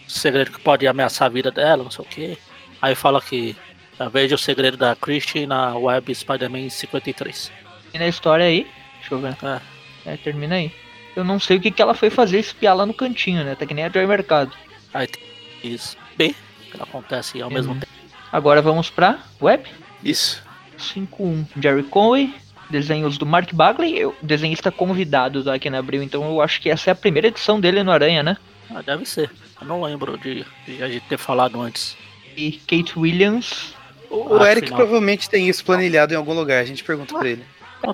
segredo 0.08 0.50
que 0.52 0.60
pode 0.60 0.86
ameaçar 0.86 1.26
a 1.26 1.30
vida 1.30 1.50
dela, 1.50 1.84
não 1.84 1.90
sei 1.90 2.04
o 2.04 2.08
que. 2.08 2.38
Aí 2.80 2.94
fala 2.94 3.20
que 3.20 3.56
eu 3.98 4.08
vejo 4.10 4.34
o 4.34 4.38
segredo 4.38 4.76
da 4.76 4.94
Christie 4.96 5.46
na 5.46 5.76
web 5.76 6.14
Spider-Man 6.14 6.68
53. 6.70 7.50
E 7.94 7.98
na 7.98 8.06
história 8.08 8.44
aí, 8.46 8.66
deixa 9.00 9.14
eu 9.14 9.18
ver. 9.20 9.36
É. 9.42 10.12
É, 10.12 10.16
termina 10.16 10.54
aí. 10.56 10.72
Eu 11.16 11.24
não 11.24 11.40
sei 11.40 11.56
o 11.56 11.60
que, 11.60 11.70
que 11.70 11.82
ela 11.82 11.94
foi 11.94 12.08
fazer 12.10 12.38
espiar 12.38 12.76
lá 12.76 12.86
no 12.86 12.94
cantinho, 12.94 13.42
né? 13.44 13.54
Tá 13.54 13.66
que 13.66 13.74
nem 13.74 13.84
a 13.84 13.88
Joy 13.90 14.06
Mercado. 14.06 14.52
Aí 14.94 15.06
tem 15.06 15.22
isso 15.64 15.96
B, 16.16 16.34
que 16.70 16.80
acontece 16.80 17.42
ao 17.42 17.50
mesmo 17.50 17.72
Uhum. 17.72 17.80
tempo. 17.80 17.92
Agora 18.32 18.62
vamos 18.62 18.88
pra 18.90 19.18
web. 19.42 19.64
Isso. 20.04 20.42
5.1 20.78 21.44
Jerry 21.60 21.82
Conway. 21.84 22.32
Desenhos 22.70 23.16
do 23.16 23.24
Mark 23.24 23.50
Bagley, 23.54 23.98
eu- 23.98 24.14
desenhista 24.20 24.70
convidado 24.70 25.42
do 25.42 25.50
aqui 25.50 25.70
na 25.70 25.78
Abril, 25.78 26.02
então 26.02 26.22
eu 26.28 26.42
acho 26.42 26.60
que 26.60 26.68
essa 26.68 26.90
é 26.90 26.92
a 26.92 26.94
primeira 26.94 27.28
edição 27.28 27.58
dele 27.58 27.82
no 27.82 27.90
Aranha, 27.90 28.22
né? 28.22 28.36
Ah, 28.70 28.82
deve 28.82 29.06
ser. 29.06 29.30
Eu 29.60 29.66
não 29.66 29.82
lembro 29.82 30.16
de, 30.18 30.44
de 30.66 30.82
a 30.82 30.88
gente 30.88 31.04
ter 31.06 31.18
falado 31.18 31.60
antes. 31.60 31.96
E 32.36 32.52
Kate 32.52 32.98
Williams. 32.98 33.74
O, 34.10 34.34
o 34.36 34.42
Ah, 34.42 34.50
Eric 34.50 34.66
final. 34.68 34.78
provavelmente 34.78 35.28
tem 35.28 35.48
isso 35.48 35.64
planilhado 35.64 36.14
em 36.14 36.16
algum 36.16 36.32
lugar, 36.32 36.60
a 36.62 36.64
gente 36.64 36.82
pergunta 36.84 37.16
pra 37.18 37.28
ele. 37.28 37.44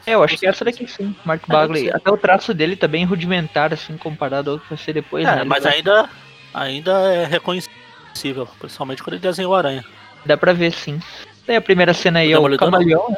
É, 0.06 0.14
eu 0.14 0.22
acho 0.22 0.36
que 0.38 0.46
essa 0.46 0.64
daqui 0.64 0.86
sim, 0.86 1.14
Mark 1.24 1.42
É, 1.48 1.52
Bagley. 1.52 1.90
Até 1.90 2.10
o 2.10 2.16
traço 2.16 2.54
dele 2.54 2.74
tá 2.76 2.86
bem 2.88 3.04
rudimentar, 3.04 3.72
assim, 3.74 3.96
comparado 3.96 4.52
ao 4.52 4.58
que 4.58 4.68
vai 4.68 4.78
ser 4.78 4.92
depois, 4.94 5.24
né? 5.24 5.32
É, 5.32 5.40
Ele 5.40 5.44
mas 5.44 5.62
vai- 5.64 5.74
ainda, 5.74 6.08
ainda 6.54 6.92
é 7.12 7.26
reconhecível, 7.26 8.48
principalmente 8.58 9.02
quando 9.02 9.14
ele 9.14 9.22
desenhou 9.22 9.52
o 9.52 9.54
Aranha. 9.56 9.84
Dá 10.24 10.36
pra 10.36 10.52
ver, 10.52 10.72
sim. 10.72 11.00
Daí 11.46 11.56
a 11.56 11.60
primeira 11.60 11.92
cena 11.92 12.20
aí 12.20 12.34
O 12.34 12.48
é 12.48 12.54
o. 12.54 12.56
Camaleão, 12.58 13.10
né? 13.10 13.16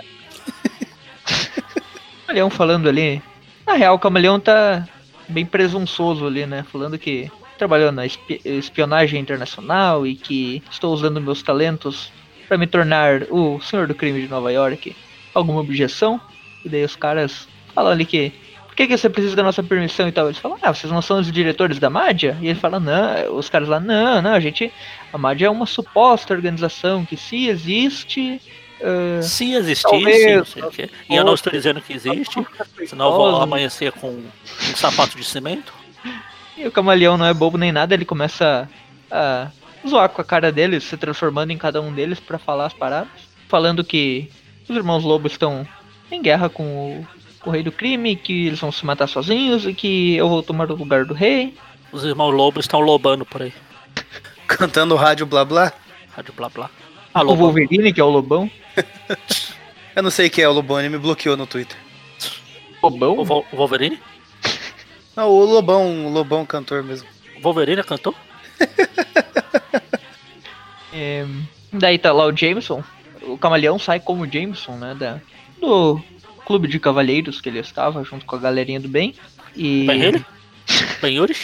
Camaleão 2.26 2.50
falando 2.50 2.88
ali. 2.88 3.22
Na 3.66 3.74
real, 3.74 3.94
o 3.94 3.98
Camaleão 3.98 4.40
tá 4.40 4.86
bem 5.28 5.44
presunçoso 5.46 6.26
ali, 6.26 6.46
né? 6.46 6.64
Falando 6.72 6.98
que 6.98 7.30
trabalhou 7.56 7.90
na 7.92 8.06
espi- 8.06 8.40
espionagem 8.44 9.20
internacional 9.20 10.06
e 10.06 10.14
que 10.14 10.62
estou 10.70 10.92
usando 10.92 11.20
meus 11.20 11.42
talentos 11.42 12.10
pra 12.48 12.56
me 12.58 12.66
tornar 12.66 13.22
o 13.30 13.60
senhor 13.60 13.86
do 13.86 13.94
crime 13.94 14.20
de 14.22 14.28
Nova 14.28 14.52
York. 14.52 14.94
Alguma 15.34 15.60
objeção? 15.60 16.20
E 16.64 16.68
daí 16.68 16.84
os 16.84 16.96
caras 16.96 17.46
falam 17.74 17.92
ali 17.92 18.04
que. 18.04 18.32
Por 18.66 18.76
que, 18.76 18.88
que 18.88 18.96
você 18.98 19.08
precisa 19.08 19.34
da 19.34 19.42
nossa 19.42 19.62
permissão 19.62 20.06
e 20.06 20.12
tal? 20.12 20.26
Eles 20.26 20.36
falam, 20.38 20.58
ah, 20.60 20.72
vocês 20.74 20.92
não 20.92 21.00
são 21.00 21.18
os 21.18 21.32
diretores 21.32 21.78
da 21.78 21.88
Mádia? 21.88 22.36
E 22.42 22.48
ele 22.48 22.58
fala, 22.58 22.78
não, 22.78 23.34
os 23.34 23.48
caras 23.48 23.68
lá, 23.68 23.80
não, 23.80 24.20
não, 24.20 24.34
a 24.34 24.40
gente. 24.40 24.70
A 25.10 25.16
Mádia 25.16 25.46
é 25.46 25.50
uma 25.50 25.64
suposta 25.64 26.34
organização 26.34 27.02
que 27.02 27.16
se 27.16 27.48
existe. 27.48 28.38
ah, 28.82 29.22
Se 29.22 29.52
existisse, 29.54 29.82
Talvez, 29.90 30.36
não 30.36 30.44
sei 30.44 30.62
o 30.62 30.70
quê. 30.70 30.90
E 31.08 31.16
eu 31.16 31.24
não 31.24 31.32
estou 31.32 31.50
dizendo 31.50 31.80
que 31.80 31.94
existe, 31.94 32.46
senão 32.86 33.06
eu 33.06 33.12
vou 33.16 33.36
amanhecer 33.42 33.92
com 33.92 34.08
um 34.10 34.76
sapato 34.76 35.16
de 35.16 35.24
cimento. 35.24 35.72
E 36.56 36.66
o 36.66 36.72
camaleão 36.72 37.18
não 37.18 37.26
é 37.26 37.34
bobo 37.34 37.58
nem 37.58 37.70
nada, 37.70 37.94
ele 37.94 38.04
começa 38.04 38.68
a 39.10 39.48
zoar 39.86 40.08
com 40.08 40.20
a 40.20 40.24
cara 40.24 40.50
deles, 40.50 40.84
se 40.84 40.96
transformando 40.96 41.52
em 41.52 41.58
cada 41.58 41.80
um 41.80 41.92
deles 41.92 42.18
pra 42.18 42.38
falar 42.38 42.66
as 42.66 42.72
paradas. 42.72 43.10
Falando 43.48 43.84
que 43.84 44.30
os 44.68 44.76
irmãos 44.76 45.04
Lobo 45.04 45.26
estão 45.26 45.66
em 46.10 46.20
guerra 46.20 46.48
com 46.48 46.64
o, 46.64 47.06
com 47.40 47.50
o 47.50 47.52
rei 47.52 47.62
do 47.62 47.70
crime, 47.70 48.16
que 48.16 48.46
eles 48.46 48.58
vão 48.58 48.72
se 48.72 48.84
matar 48.84 49.06
sozinhos 49.06 49.66
e 49.66 49.74
que 49.74 50.16
eu 50.16 50.28
vou 50.28 50.42
tomar 50.42 50.70
o 50.70 50.74
lugar 50.74 51.04
do 51.04 51.14
rei. 51.14 51.54
Os 51.92 52.04
irmãos 52.04 52.32
Lobos 52.32 52.64
estão 52.64 52.80
lobando 52.80 53.24
por 53.24 53.42
aí. 53.42 53.52
Cantando 54.48 54.96
rádio 54.96 55.26
blá 55.26 55.44
blá. 55.44 55.72
Rádio 56.10 56.34
blá 56.36 56.48
blá. 56.48 56.70
Ah, 57.14 57.22
o 57.22 57.26
lobo. 57.26 57.44
Wolverine, 57.44 57.92
que 57.92 58.00
é 58.00 58.04
o 58.04 58.10
Lobão. 58.10 58.50
Eu 59.94 60.02
não 60.02 60.10
sei 60.10 60.28
quem 60.28 60.44
é 60.44 60.48
o 60.48 60.52
Lobão, 60.52 60.78
ele 60.78 60.90
me 60.90 60.98
bloqueou 60.98 61.36
no 61.36 61.46
Twitter. 61.46 61.76
Lobão? 62.82 63.16
O, 63.16 63.22
o 63.22 63.56
Wolverine? 63.56 63.98
Não, 65.16 65.30
o 65.30 65.44
Lobão, 65.44 66.06
o 66.06 66.10
Lobão 66.10 66.44
cantor 66.44 66.82
mesmo. 66.82 67.08
O 67.38 67.40
Wolverine 67.42 67.82
cantou? 67.82 68.14
É, 70.98 71.26
daí 71.70 71.98
tá 71.98 72.10
lá 72.10 72.24
o 72.24 72.34
Jameson. 72.34 72.82
O 73.20 73.36
camaleão 73.36 73.78
sai 73.78 74.00
como 74.00 74.24
Jameson, 74.30 74.78
né? 74.78 74.94
Da, 74.94 75.20
do 75.60 76.02
clube 76.46 76.66
de 76.66 76.80
cavalheiros 76.80 77.38
que 77.38 77.50
ele 77.50 77.58
estava, 77.58 78.02
junto 78.02 78.24
com 78.24 78.34
a 78.34 78.38
galerinha 78.38 78.80
do 78.80 78.88
bem. 78.88 79.14
E. 79.54 79.84
Bem 79.86 80.02
ele? 80.02 80.24
Bem 81.02 81.16
Yuri? 81.16 81.36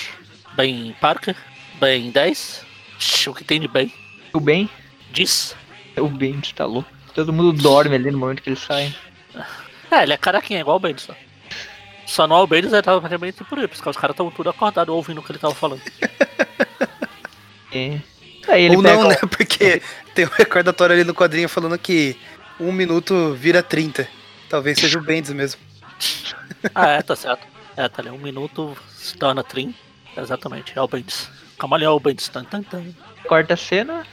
Bem 0.55 0.97
Parker? 0.99 1.37
Bem 1.79 2.11
10? 2.11 2.65
Shhh, 2.99 3.29
O 3.29 3.35
que 3.35 3.45
tem 3.45 3.61
de 3.61 3.69
bem? 3.69 3.93
O 4.33 4.41
bem. 4.41 4.71
Diz. 5.13 5.55
O 5.99 6.09
bem 6.09 6.41
tá 6.57 6.65
louco. 6.65 6.89
Todo 7.15 7.33
mundo 7.33 7.53
dorme 7.53 7.95
ali 7.95 8.11
no 8.11 8.19
momento 8.19 8.41
que 8.43 8.49
ele 8.49 8.57
sai. 8.57 8.95
É, 9.91 10.05
ele 10.05 10.15
é 10.15 10.17
caraquinha, 10.17 10.61
igual 10.61 10.77
o 10.77 10.81
Bendis. 10.81 11.09
Só, 12.07 12.25
é 12.27 12.35
o 12.35 12.47
Bendis, 12.47 12.73
ele 12.73 12.83
tava 12.83 13.01
praticamente 13.01 13.43
por 13.45 13.59
aí, 13.59 13.69
porque 13.69 13.89
os 13.89 13.97
caras 13.97 14.15
estavam 14.15 14.33
tudo 14.33 14.51
acordados 14.51 14.95
ouvindo 14.95 15.19
o 15.19 15.23
que 15.23 15.33
ele 15.33 15.39
tava 15.39 15.55
falando. 15.55 15.83
É. 17.75 17.99
Aí 18.49 18.65
ele 18.65 18.77
Ou 18.77 18.83
pega 18.83 18.97
não, 19.03 19.09
né? 19.09 19.17
Porque 19.31 19.81
tem 20.15 20.27
um 20.27 20.31
recordatório 20.31 20.95
ali 20.95 21.05
no 21.05 21.15
quadrinho 21.15 21.49
falando 21.49 21.79
que 21.79 22.19
um 22.61 22.71
minuto 22.71 23.33
vira 23.35 23.63
30. 23.63 24.07
Talvez 24.49 24.79
seja 24.79 24.99
o 24.99 25.03
Bendis 25.03 25.33
mesmo. 25.33 25.61
Ah, 26.75 26.91
é, 26.91 27.03
tá 27.03 27.17
certo. 27.17 27.45
É, 27.77 27.89
tá 27.89 28.03
ali, 28.03 28.11
um 28.11 28.19
minuto 28.19 28.77
se 28.95 29.17
torna 29.17 29.43
30. 29.43 29.75
Exatamente, 30.17 30.73
é 30.77 30.81
o 30.81 30.87
Bendis. 30.87 31.29
Camaleão 31.59 31.93
é 31.93 31.97
o 31.97 31.99
Bendis. 31.99 32.29
Tan, 32.29 32.45
tan, 32.45 32.63
tan. 32.63 32.85
corta 33.27 33.55
a 33.55 33.57
cena. 33.57 34.07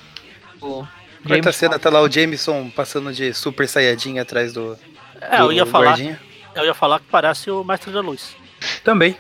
O 0.61 0.87
Quarta 1.21 1.27
Jameson- 1.27 1.51
cena 1.51 1.77
tá 1.77 1.89
lá 1.89 2.01
o 2.01 2.09
Jameson 2.09 2.69
passando 2.71 3.13
de 3.13 3.33
Super 3.33 3.67
Saiyajin 3.67 4.17
atrás 4.19 4.53
do. 4.53 4.79
É, 5.21 5.41
eu 5.41 5.47
do 5.47 5.53
ia 5.53 5.65
falar, 5.65 5.87
guardinha. 5.87 6.19
Eu 6.55 6.65
ia 6.65 6.73
falar 6.73 6.99
que 6.99 7.05
parece 7.09 7.49
o 7.51 7.63
Mestre 7.63 7.91
da 7.91 8.01
Luz. 8.01 8.35
Também. 8.83 9.17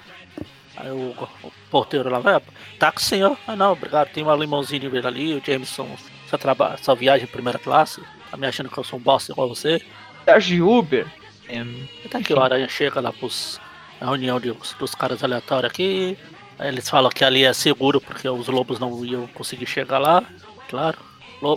Aí 0.77 0.89
o, 0.91 1.13
o 1.43 1.51
porteiro 1.69 2.09
lá, 2.09 2.19
vai, 2.19 2.41
tá 2.77 2.91
com 2.91 2.99
o 2.99 3.03
senhor? 3.03 3.37
Ah 3.47 3.55
não, 3.55 3.73
obrigado, 3.73 4.09
tem 4.09 4.23
uma 4.23 4.35
limãozinha 4.35 4.79
de 4.79 4.87
ver 4.87 5.05
ali, 5.05 5.33
o 5.35 5.41
Jameson 5.45 5.87
só, 6.29 6.37
trabalha, 6.37 6.77
só 6.81 6.95
viaja 6.95 7.23
em 7.23 7.27
primeira 7.27 7.59
classe. 7.59 8.01
Tá 8.31 8.37
me 8.37 8.47
achando 8.47 8.69
que 8.69 8.77
eu 8.77 8.83
sou 8.83 8.97
um 8.99 9.01
bosta 9.01 9.31
igual 9.31 9.49
você. 9.49 9.81
Tá 10.25 10.37
de 10.37 10.61
Uber. 10.61 11.05
É, 11.47 11.65
Até 12.05 12.21
que 12.21 12.33
o 12.33 12.39
Aranha 12.41 12.69
chega 12.69 13.01
lá 13.01 13.11
pros, 13.11 13.59
na 13.99 14.07
reunião 14.07 14.39
de- 14.39 14.55
dos 14.77 14.93
caras 14.95 15.23
aleatórios 15.23 15.71
aqui. 15.71 16.17
Aí 16.59 16.67
eles 16.67 16.87
falam 16.89 17.09
que 17.09 17.25
ali 17.25 17.43
é 17.43 17.53
seguro 17.53 17.99
porque 17.99 18.29
os 18.29 18.47
lobos 18.47 18.79
não 18.79 19.03
iam 19.03 19.25
conseguir 19.27 19.65
chegar 19.65 19.97
lá. 19.97 20.23
Claro. 20.69 20.97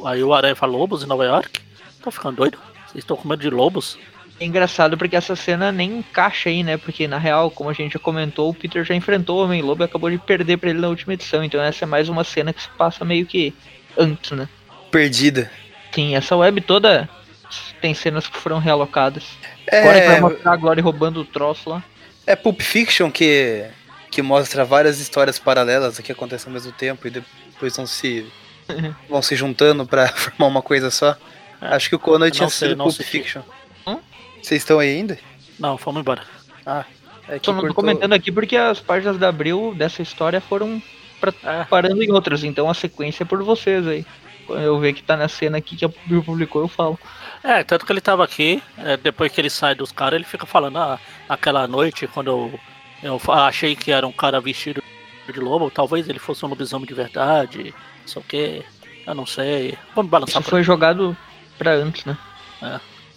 Aí 0.06 0.22
o 0.24 0.32
Aranha 0.32 0.56
fala, 0.56 0.72
lobos 0.72 1.02
em 1.02 1.06
Nova 1.06 1.24
York? 1.26 1.60
Tô 2.02 2.10
ficando 2.10 2.36
doido. 2.36 2.58
Vocês 2.86 3.02
estão 3.04 3.16
com 3.16 3.28
medo 3.28 3.42
de 3.42 3.50
lobos? 3.50 3.98
É 4.40 4.44
engraçado 4.44 4.98
porque 4.98 5.14
essa 5.14 5.36
cena 5.36 5.70
nem 5.70 5.98
encaixa 5.98 6.48
aí, 6.48 6.62
né? 6.64 6.76
Porque 6.76 7.06
na 7.06 7.18
real, 7.18 7.50
como 7.50 7.70
a 7.70 7.72
gente 7.72 7.92
já 7.92 7.98
comentou, 7.98 8.50
o 8.50 8.54
Peter 8.54 8.84
já 8.84 8.94
enfrentou 8.94 9.38
o 9.38 9.44
Homem-Lobo 9.44 9.82
e 9.82 9.86
acabou 9.86 10.10
de 10.10 10.18
perder 10.18 10.56
pra 10.56 10.70
ele 10.70 10.80
na 10.80 10.88
última 10.88 11.14
edição. 11.14 11.44
Então 11.44 11.60
essa 11.62 11.84
é 11.84 11.86
mais 11.86 12.08
uma 12.08 12.24
cena 12.24 12.52
que 12.52 12.62
se 12.62 12.68
passa 12.70 13.04
meio 13.04 13.24
que 13.26 13.54
antes, 13.96 14.32
né? 14.32 14.48
Perdida. 14.90 15.50
Sim, 15.94 16.16
essa 16.16 16.36
web 16.36 16.60
toda 16.60 17.08
tem 17.80 17.94
cenas 17.94 18.26
que 18.26 18.36
foram 18.36 18.58
realocadas. 18.58 19.24
Agora 19.70 19.98
é 19.98 20.00
É, 20.00 20.06
pra 20.06 20.20
mostrar 20.20 20.52
a 20.52 20.56
Glória 20.56 20.82
roubando 20.82 21.20
o 21.20 21.24
troço 21.24 21.70
lá. 21.70 21.82
é 22.26 22.34
Pulp 22.34 22.60
Fiction 22.62 23.10
que, 23.10 23.64
que 24.10 24.22
mostra 24.22 24.64
várias 24.64 24.98
histórias 24.98 25.38
paralelas 25.38 25.98
que 26.00 26.10
acontecem 26.10 26.48
ao 26.48 26.54
mesmo 26.54 26.72
tempo 26.72 27.06
e 27.06 27.10
depois 27.10 27.76
vão 27.76 27.86
se 27.86 28.26
vão 29.08 29.20
se 29.22 29.36
juntando 29.36 29.86
pra 29.86 30.08
formar 30.16 30.46
uma 30.46 30.62
coisa 30.62 30.90
só. 30.90 31.16
É, 31.60 31.66
Acho 31.74 31.90
que 31.90 31.94
o 31.94 31.98
Conan 31.98 32.30
tinha 32.30 32.48
sido 32.48 32.76
Pulp. 32.76 32.92
Fiction. 33.02 33.42
Vocês 34.42 34.60
estão 34.62 34.78
aí 34.78 34.96
ainda? 34.96 35.18
Não, 35.58 35.76
vamos 35.76 36.00
embora. 36.00 36.22
Ah, 36.66 36.84
é 37.28 37.38
que 37.38 37.46
Só 37.46 37.52
não 37.52 37.60
tô 37.60 37.66
cortou- 37.68 37.74
comentando 37.84 38.12
aqui 38.12 38.32
porque 38.32 38.56
as 38.56 38.80
páginas 38.80 39.18
da 39.18 39.28
Abril 39.28 39.74
dessa 39.76 40.02
história 40.02 40.40
foram 40.40 40.82
pra- 41.20 41.32
É, 41.44 41.64
parando 41.64 42.02
em 42.02 42.10
outras, 42.10 42.42
então 42.44 42.68
a 42.68 42.74
sequência 42.74 43.22
é 43.22 43.26
por 43.26 43.42
vocês 43.42 43.86
aí. 43.86 44.04
Quando 44.46 44.62
eu 44.62 44.78
ver 44.80 44.92
que 44.92 45.02
tá 45.02 45.16
na 45.16 45.28
cena 45.28 45.58
aqui 45.58 45.76
que 45.76 45.84
a 45.84 45.88
Abril 45.88 46.22
publicou, 46.24 46.62
eu 46.62 46.68
falo. 46.68 46.98
É, 47.44 47.62
tanto 47.62 47.86
que 47.86 47.92
ele 47.92 48.00
tava 48.00 48.24
aqui, 48.24 48.62
é, 48.78 48.96
depois 48.96 49.30
que 49.30 49.40
ele 49.40 49.50
sai 49.50 49.74
dos 49.74 49.92
caras, 49.92 50.14
ele 50.14 50.24
fica 50.24 50.46
falando, 50.46 50.78
ah, 50.78 50.98
aquela 51.28 51.66
noite, 51.68 52.06
quando 52.08 52.28
eu, 52.28 52.60
eu 53.02 53.32
achei 53.32 53.76
que 53.76 53.92
era 53.92 54.06
um 54.06 54.12
cara 54.12 54.40
vestido 54.40 54.82
de 55.32 55.40
lobo, 55.40 55.70
talvez 55.70 56.08
ele 56.08 56.18
fosse 56.18 56.44
um 56.44 56.48
lobisomem 56.48 56.86
de 56.86 56.94
verdade, 56.94 57.72
não 58.00 58.08
sei 58.08 58.20
o 58.22 58.24
que, 58.24 58.62
eu 59.06 59.14
não 59.14 59.26
sei. 59.26 59.78
Vamos 59.94 60.10
balançar 60.10 60.40
Isso 60.40 60.42
pra 60.42 60.50
foi 60.50 60.62
jogado 60.64 61.16
pra 61.56 61.72
antes, 61.74 62.04
né? 62.04 62.16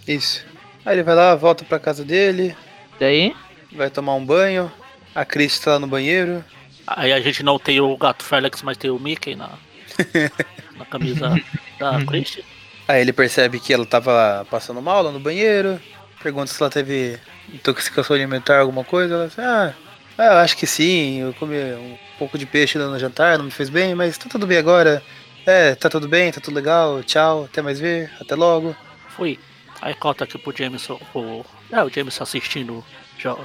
Isso. 0.07 0.45
Aí 0.85 0.95
ele 0.95 1.03
vai 1.03 1.15
lá, 1.15 1.35
volta 1.35 1.65
pra 1.65 1.79
casa 1.79 2.05
dele, 2.05 2.55
Daí, 2.99 3.35
vai 3.73 3.89
tomar 3.89 4.15
um 4.15 4.25
banho. 4.25 4.71
A 5.13 5.25
Chris 5.25 5.59
tá 5.59 5.73
lá 5.73 5.79
no 5.79 5.87
banheiro. 5.87 6.43
Aí 6.87 7.11
a 7.11 7.19
gente 7.19 7.43
não 7.43 7.57
tem 7.57 7.79
o 7.81 7.97
gato 7.97 8.23
Félix, 8.23 8.61
mas 8.61 8.77
tem 8.77 8.89
o 8.89 8.99
Mickey 8.99 9.35
na, 9.35 9.49
na 10.77 10.85
camisa 10.85 11.35
da 11.79 12.03
Christie. 12.05 12.45
Aí 12.87 13.01
ele 13.01 13.11
percebe 13.11 13.59
que 13.59 13.73
ela 13.73 13.85
tava 13.85 14.45
passando 14.49 14.81
mal 14.81 15.01
lá 15.01 15.11
no 15.11 15.19
banheiro. 15.19 15.79
Pergunta 16.21 16.47
se 16.47 16.61
ela 16.61 16.69
teve 16.69 17.19
intoxicação 17.53 18.15
alimentar, 18.15 18.59
alguma 18.59 18.83
coisa. 18.83 19.15
Ela 19.15 19.27
diz, 19.27 19.39
ah, 19.39 19.73
ah, 20.17 20.25
eu 20.25 20.37
acho 20.37 20.55
que 20.55 20.67
sim. 20.67 21.21
Eu 21.21 21.33
comi 21.33 21.55
um 21.55 21.97
pouco 22.17 22.37
de 22.37 22.45
peixe 22.45 22.77
no 22.77 22.97
jantar, 22.99 23.37
não 23.37 23.45
me 23.45 23.51
fez 23.51 23.69
bem, 23.69 23.95
mas 23.95 24.17
tá 24.17 24.29
tudo 24.29 24.47
bem 24.47 24.57
agora. 24.57 25.03
É, 25.45 25.75
tá 25.75 25.89
tudo 25.89 26.07
bem, 26.07 26.31
tá 26.31 26.39
tudo 26.39 26.55
legal. 26.55 27.03
Tchau, 27.03 27.45
até 27.45 27.61
mais 27.61 27.79
ver, 27.79 28.11
até 28.21 28.35
logo. 28.35 28.75
Fui. 29.09 29.39
Aí 29.85 29.93
corta 29.93 30.23
aqui 30.23 30.35
pro 30.39 30.51
Jameson, 30.51 30.99
o, 31.13 31.45
é, 31.71 31.83
o 31.83 31.89
Jameson 31.91 32.23
assistindo 32.23 32.83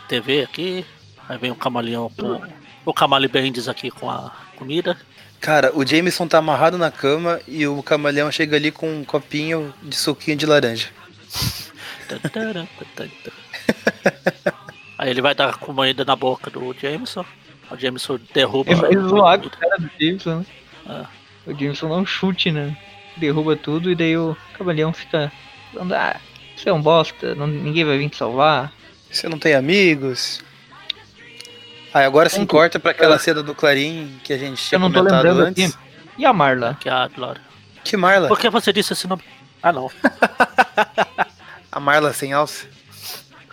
TV 0.08 0.40
aqui. 0.40 0.86
Aí 1.28 1.36
vem 1.36 1.50
o 1.50 1.54
camaleão 1.54 2.10
com 2.18 2.40
o 2.82 2.94
Camale 2.94 3.28
Bendis 3.28 3.68
aqui 3.68 3.90
com 3.90 4.08
a 4.10 4.34
comida. 4.56 4.96
Cara, 5.38 5.70
o 5.76 5.86
Jameson 5.86 6.26
tá 6.26 6.38
amarrado 6.38 6.78
na 6.78 6.90
cama 6.90 7.38
e 7.46 7.66
o 7.66 7.82
camaleão 7.82 8.32
chega 8.32 8.56
ali 8.56 8.70
com 8.70 8.90
um 8.90 9.04
copinho 9.04 9.74
de 9.82 9.94
suquinho 9.94 10.34
de 10.34 10.46
laranja. 10.46 10.88
Aí 14.96 15.10
ele 15.10 15.20
vai 15.20 15.34
dar 15.34 15.58
comida 15.58 16.06
na 16.06 16.16
boca 16.16 16.50
do 16.50 16.72
Jameson. 16.72 17.26
O 17.70 17.76
Jameson 17.76 18.18
derruba. 18.32 18.72
ele 18.72 18.80
vai 18.80 18.96
zoar 18.96 19.38
com 19.38 19.48
o 19.48 19.50
cara 19.50 19.76
do 19.76 19.90
Jameson. 20.00 20.38
né? 20.38 20.46
Ah. 20.86 21.06
O 21.46 21.52
Jameson 21.52 21.90
dá 21.90 21.96
um 21.96 22.06
chute, 22.06 22.50
né? 22.50 22.74
Derruba 23.18 23.56
tudo 23.56 23.90
e 23.90 23.94
daí 23.94 24.16
o 24.16 24.34
Cavaleão 24.56 24.90
fica 24.90 25.30
falando, 25.74 25.92
ah, 25.92 26.18
você 26.62 26.68
é 26.68 26.72
um 26.72 26.80
bosta, 26.82 27.34
não- 27.34 27.46
ninguém 27.46 27.84
vai 27.84 27.98
vir 27.98 28.08
te 28.08 28.16
salvar. 28.16 28.72
Você 29.10 29.28
não 29.28 29.38
tem 29.38 29.54
amigos? 29.54 30.40
Aí 31.92 32.04
agora 32.04 32.28
sim 32.28 32.40
Ponto. 32.40 32.50
corta 32.50 32.78
pra 32.78 32.92
aquela 32.92 33.18
cena 33.18 33.42
do 33.42 33.54
Clarim 33.54 34.20
que 34.22 34.32
a 34.32 34.38
gente 34.38 34.62
tinha 34.62 34.76
Eu 34.76 34.80
não 34.80 34.90
tô 34.92 34.98
comentado 34.98 35.24
lembrando 35.24 35.40
antes. 35.48 35.74
aqui. 35.74 35.84
E 36.18 36.24
a 36.24 36.32
Marla? 36.32 36.76
Que 36.80 36.88
a 36.88 37.08
Glória. 37.08 37.40
Que 37.82 37.96
Marla? 37.96 38.28
Por 38.28 38.38
que 38.38 38.48
você 38.48 38.72
disse 38.72 38.92
esse 38.92 39.08
nome? 39.08 39.22
Ah, 39.62 39.72
não. 39.72 39.90
A 41.72 41.78
Marla 41.80 42.12
sem 42.12 42.32
alça? 42.32 42.66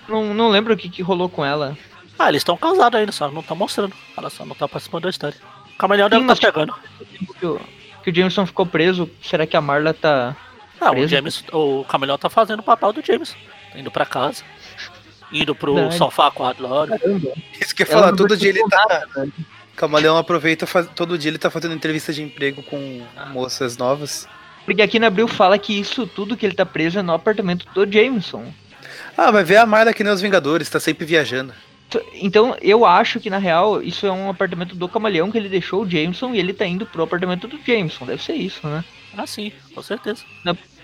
Não, 0.08 0.34
não 0.34 0.50
lembro 0.50 0.74
o 0.74 0.78
que, 0.78 0.90
que 0.90 1.02
rolou 1.02 1.30
com 1.30 1.44
ela. 1.46 1.78
Ah, 2.18 2.30
eles 2.30 2.40
estão 2.42 2.58
casados 2.58 3.00
ainda, 3.00 3.12
só 3.12 3.30
não 3.30 3.44
tá 3.44 3.54
mostrando. 3.54 3.94
Ela 4.18 4.30
só 4.30 4.46
não 4.46 4.56
tá 4.56 4.68
participando 4.68 5.04
da 5.04 5.10
história. 5.10 5.38
O 5.74 5.78
camaleão 5.78 6.10
deve 6.10 6.26
tá 6.26 6.36
pegando. 6.36 6.74
Que 7.40 7.46
o, 7.46 7.62
que 8.04 8.10
o 8.10 8.16
Jameson 8.16 8.46
ficou 8.46 8.66
preso, 8.66 9.10
será 9.22 9.46
que 9.46 9.56
a 9.56 9.62
Marla 9.62 9.94
tá. 9.94 10.36
Ah, 10.80 10.90
o 10.90 10.94
Preso. 10.94 11.08
James, 11.08 11.44
o 11.52 11.84
camaleão 11.86 12.18
tá 12.18 12.30
fazendo 12.30 12.60
o 12.60 12.64
papel 12.64 12.94
do 12.94 13.06
James. 13.06 13.36
Tá 13.72 13.80
indo 13.80 13.92
pra 13.92 14.06
casa. 14.06 14.44
Indo 15.32 15.54
pro 15.54 15.74
Verdade. 15.74 15.98
sofá 15.98 16.32
com 16.32 16.46
a 16.46 16.54
Glória. 16.54 16.98
Caramba. 16.98 17.34
Isso 17.60 17.76
que 17.76 17.84
eu 17.84 17.88
ia 17.88 17.92
falar, 17.92 18.08
não 18.08 18.16
todo 18.16 18.38
dia 18.38 18.50
ele 18.50 18.64
tá. 18.70 18.86
nada. 18.88 19.30
Camaleão 19.76 20.18
aproveita, 20.18 20.66
faz... 20.66 20.88
todo 20.96 21.18
dia 21.18 21.30
ele 21.30 21.38
tá 21.38 21.52
fazendo 21.52 21.76
entrevista 21.76 22.12
de 22.12 22.24
emprego 22.24 22.64
com 22.64 23.04
moças 23.32 23.78
novas. 23.78 24.28
Porque 24.66 24.82
aqui 24.82 25.00
na 25.00 25.08
Abril 25.08 25.28
fala 25.28 25.58
que 25.58 25.80
isso 25.80 26.08
tudo 26.08 26.36
que 26.36 26.46
ele 26.46 26.56
tá 26.56 26.66
preso 26.66 27.00
é 27.00 27.02
no 27.02 27.14
apartamento 27.14 27.66
do 27.74 27.90
Jameson. 27.90 28.52
Ah, 29.16 29.32
vai 29.32 29.44
ver 29.44 29.58
a 29.58 29.66
Marla 29.66 29.94
que 29.94 30.04
nem 30.04 30.12
os 30.12 30.22
Vingadores, 30.22 30.70
tá 30.70 30.80
sempre 30.80 31.06
viajando. 31.06 31.54
Então 32.16 32.56
eu 32.62 32.86
acho 32.86 33.20
que 33.20 33.30
na 33.30 33.38
real 33.38 33.82
isso 33.82 34.06
é 34.06 34.12
um 34.12 34.30
apartamento 34.30 34.76
do 34.76 34.90
camaleão 34.90 35.32
que 35.32 35.38
ele 35.38 35.48
deixou 35.48 35.84
o 35.84 35.90
Jameson 35.90 36.34
e 36.34 36.40
ele 36.40 36.54
tá 36.54 36.66
indo 36.66 36.86
pro 36.86 37.04
apartamento 37.04 37.48
do 37.48 37.60
Jameson. 37.66 38.06
Deve 38.06 38.22
ser 38.22 38.34
isso, 38.34 38.68
né? 38.68 38.84
Ah, 39.18 39.26
sim, 39.28 39.52
com 39.74 39.82
certeza. 39.82 40.24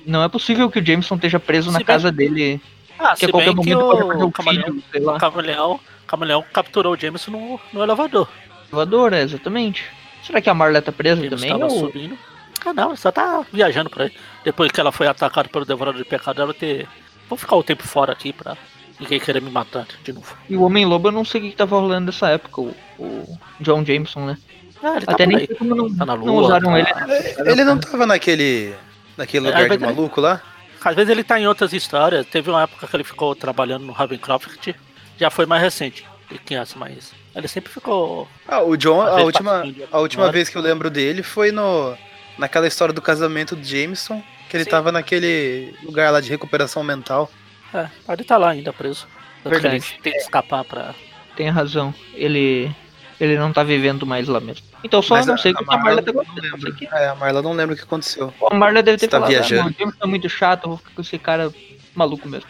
Não 0.06 0.24
é 0.24 0.28
possível 0.28 0.70
que 0.70 0.80
o 0.80 0.86
Jameson 0.86 1.16
esteja 1.16 1.40
preso 1.40 1.68
Se 1.68 1.74
na 1.74 1.80
bem- 1.80 1.86
casa 1.86 2.12
dele. 2.12 2.60
Ah, 3.00 3.14
Que 3.14 3.20
se 3.20 3.26
a 3.26 3.30
qualquer 3.30 3.54
bem 3.54 3.64
que 3.64 3.74
momento 3.76 3.92
pode 3.92 4.08
fazer 4.08 4.24
o, 4.24 4.32
camaleão, 4.32 4.66
filho, 4.66 4.84
sei 4.92 5.02
o 5.02 5.06
lá. 5.06 5.20
camaleão, 5.20 5.72
o 5.76 6.08
camaleão 6.08 6.46
capturou 6.54 6.94
o 6.94 6.98
Jameson 6.98 7.32
no, 7.32 7.60
no 7.72 7.84
elevador. 7.84 8.28
Elevador, 8.72 9.14
é, 9.14 9.22
exatamente. 9.22 9.84
Será 10.24 10.42
que 10.42 10.50
a 10.50 10.54
Marla 10.54 10.82
tá 10.82 10.92
presa 10.92 11.22
também? 11.30 11.52
estava 11.52 11.66
Ou... 11.72 11.80
subindo. 11.80 12.18
Ah, 12.66 12.74
não, 12.74 12.96
só 12.96 13.12
tá 13.12 13.46
viajando 13.52 13.90
por 13.90 14.04
aí. 14.04 14.12
Depois 14.44 14.72
que 14.72 14.80
ela 14.80 14.92
foi 14.92 15.06
atacada 15.08 15.50
pelo 15.50 15.66
Devorador 15.66 16.02
de 16.02 16.08
Pecado, 16.08 16.42
ela 16.42 16.54
ter. 16.54 16.88
Vou 17.30 17.38
ficar 17.38 17.56
o 17.56 17.64
tempo 17.64 17.84
fora 17.86 18.14
aqui 18.14 18.32
pra 18.32 18.56
ninguém 19.00 19.20
querer 19.20 19.42
me 19.42 19.50
matar 19.50 19.86
de 20.04 20.14
novo. 20.14 20.34
E 20.50 20.56
o 20.56 20.62
Homem-Lobo 20.64 21.10
eu 21.10 21.12
não 21.12 21.26
sei 21.26 21.42
o 21.42 21.44
que, 21.46 21.50
que 21.52 21.58
tava 21.58 21.78
rolando 21.80 22.06
nessa 22.06 22.30
época, 22.30 22.62
o, 22.62 22.74
o 23.00 23.38
John 23.60 23.84
Jameson, 23.84 24.26
né? 24.28 24.38
Ah, 24.84 24.98
ele 24.98 25.06
tá 25.06 25.12
Até 25.14 25.24
por 25.26 25.34
nem 25.34 25.48
como 25.48 25.76
não, 25.76 25.96
Tá 25.96 26.06
na 26.06 26.16
não 26.18 26.26
lua, 26.26 26.42
usaram 26.44 26.72
tá- 26.72 26.80
ele. 26.80 26.94
né? 26.94 27.52
Ele 27.52 27.64
não 27.64 27.78
tava 27.80 28.06
naquele. 28.06 28.74
naquele 29.18 29.48
É, 29.48 29.50
lugar 29.50 29.68
de 29.70 29.76
ele- 29.76 29.86
maluco 29.86 30.20
lá? 30.20 30.42
Às 30.84 30.96
vezes 30.96 31.10
ele 31.10 31.24
tá 31.24 31.40
em 31.40 31.48
outras 31.48 31.72
histórias. 31.72 32.26
Teve 32.28 32.50
uma 32.50 32.64
época 32.64 32.86
que 32.88 32.96
ele 32.96 33.04
ficou 33.06 33.34
trabalhando 33.34 33.86
no 33.86 33.94
Ravencroft. 33.94 34.74
Já 35.18 35.30
foi 35.30 35.46
mais 35.46 35.62
recente. 35.62 36.06
De 36.30 36.38
criança, 36.40 36.76
mas. 36.78 37.14
Ele 37.36 37.48
sempre 37.48 37.72
ficou. 37.72 38.28
Ah, 38.48 38.62
o 38.62 38.76
John, 38.76 39.02
a 39.02 39.22
última, 39.24 39.64
a 39.92 40.00
última 40.00 40.32
vez 40.32 40.50
que 40.50 40.58
eu 40.58 40.62
lembro 40.62 40.90
dele 40.90 41.22
foi 41.24 41.52
no 41.52 41.96
naquela 42.38 42.68
história 42.68 42.94
do 42.94 43.02
casamento 43.02 43.56
do 43.56 43.64
Jameson, 43.64 44.22
que 44.50 44.58
ele 44.58 44.64
Sim. 44.64 44.70
tava 44.72 44.92
naquele 44.92 45.76
lugar 45.84 46.12
lá 46.12 46.20
de 46.20 46.30
recuperação 46.30 46.84
mental. 46.84 47.30
É, 47.74 47.88
ele 48.12 48.24
tá 48.24 48.38
lá 48.38 48.50
ainda 48.50 48.74
preso. 48.74 49.08
Ele 49.46 49.54
Verdade. 49.60 50.00
Tem 50.02 50.14
que 50.14 50.20
escapar 50.20 50.64
pra. 50.64 50.94
Tem 51.36 51.50
razão. 51.50 51.94
Ele. 52.14 52.74
Ele 53.20 53.38
não 53.38 53.54
tá 53.54 53.64
vivendo 53.64 54.06
mais 54.06 54.28
lá 54.28 54.40
mesmo. 54.40 54.66
Então 54.84 55.02
só 55.02 55.16
Mas 55.16 55.26
não 55.28 55.38
sei 55.38 55.52
o 55.52 55.56
que 55.56 55.64
a 55.74 55.78
Marla 55.78 56.02
tá 56.02 56.12
acontecendo. 56.12 56.76
Que 56.76 56.88
É, 56.88 57.10
a 57.10 57.16
Marla 57.16 57.42
não 57.42 57.54
lembra 57.54 57.76
o 57.76 57.78
que 57.78 57.84
aconteceu. 57.84 58.34
A 58.52 58.56
Marla 58.56 58.82
deve 58.84 58.98
ter 58.98 59.06
Você 59.06 59.12
tá 59.12 59.18
falado, 59.18 59.30
viajando. 59.30 59.62
ah, 59.62 59.64
não, 59.66 59.72
o 59.72 59.76
Jameson 59.78 59.98
tá 60.00 60.08
muito 60.08 60.30
chato, 60.30 60.64
eu 60.64 60.70
vou 60.70 60.78
ficar 60.78 60.92
com 60.96 61.02
esse 61.02 61.18
cara 61.20 61.54
maluco 61.96 62.28
mesmo. 62.28 62.50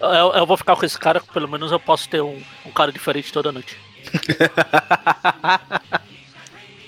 Eu, 0.00 0.32
eu 0.32 0.46
vou 0.46 0.56
ficar 0.56 0.74
com 0.74 0.84
esse 0.84 0.98
cara, 0.98 1.20
pelo 1.20 1.46
menos 1.48 1.70
eu 1.70 1.78
posso 1.78 2.08
ter 2.08 2.20
um, 2.20 2.42
um 2.66 2.70
cara 2.72 2.90
diferente 2.90 3.32
toda 3.32 3.52
noite. 3.52 3.76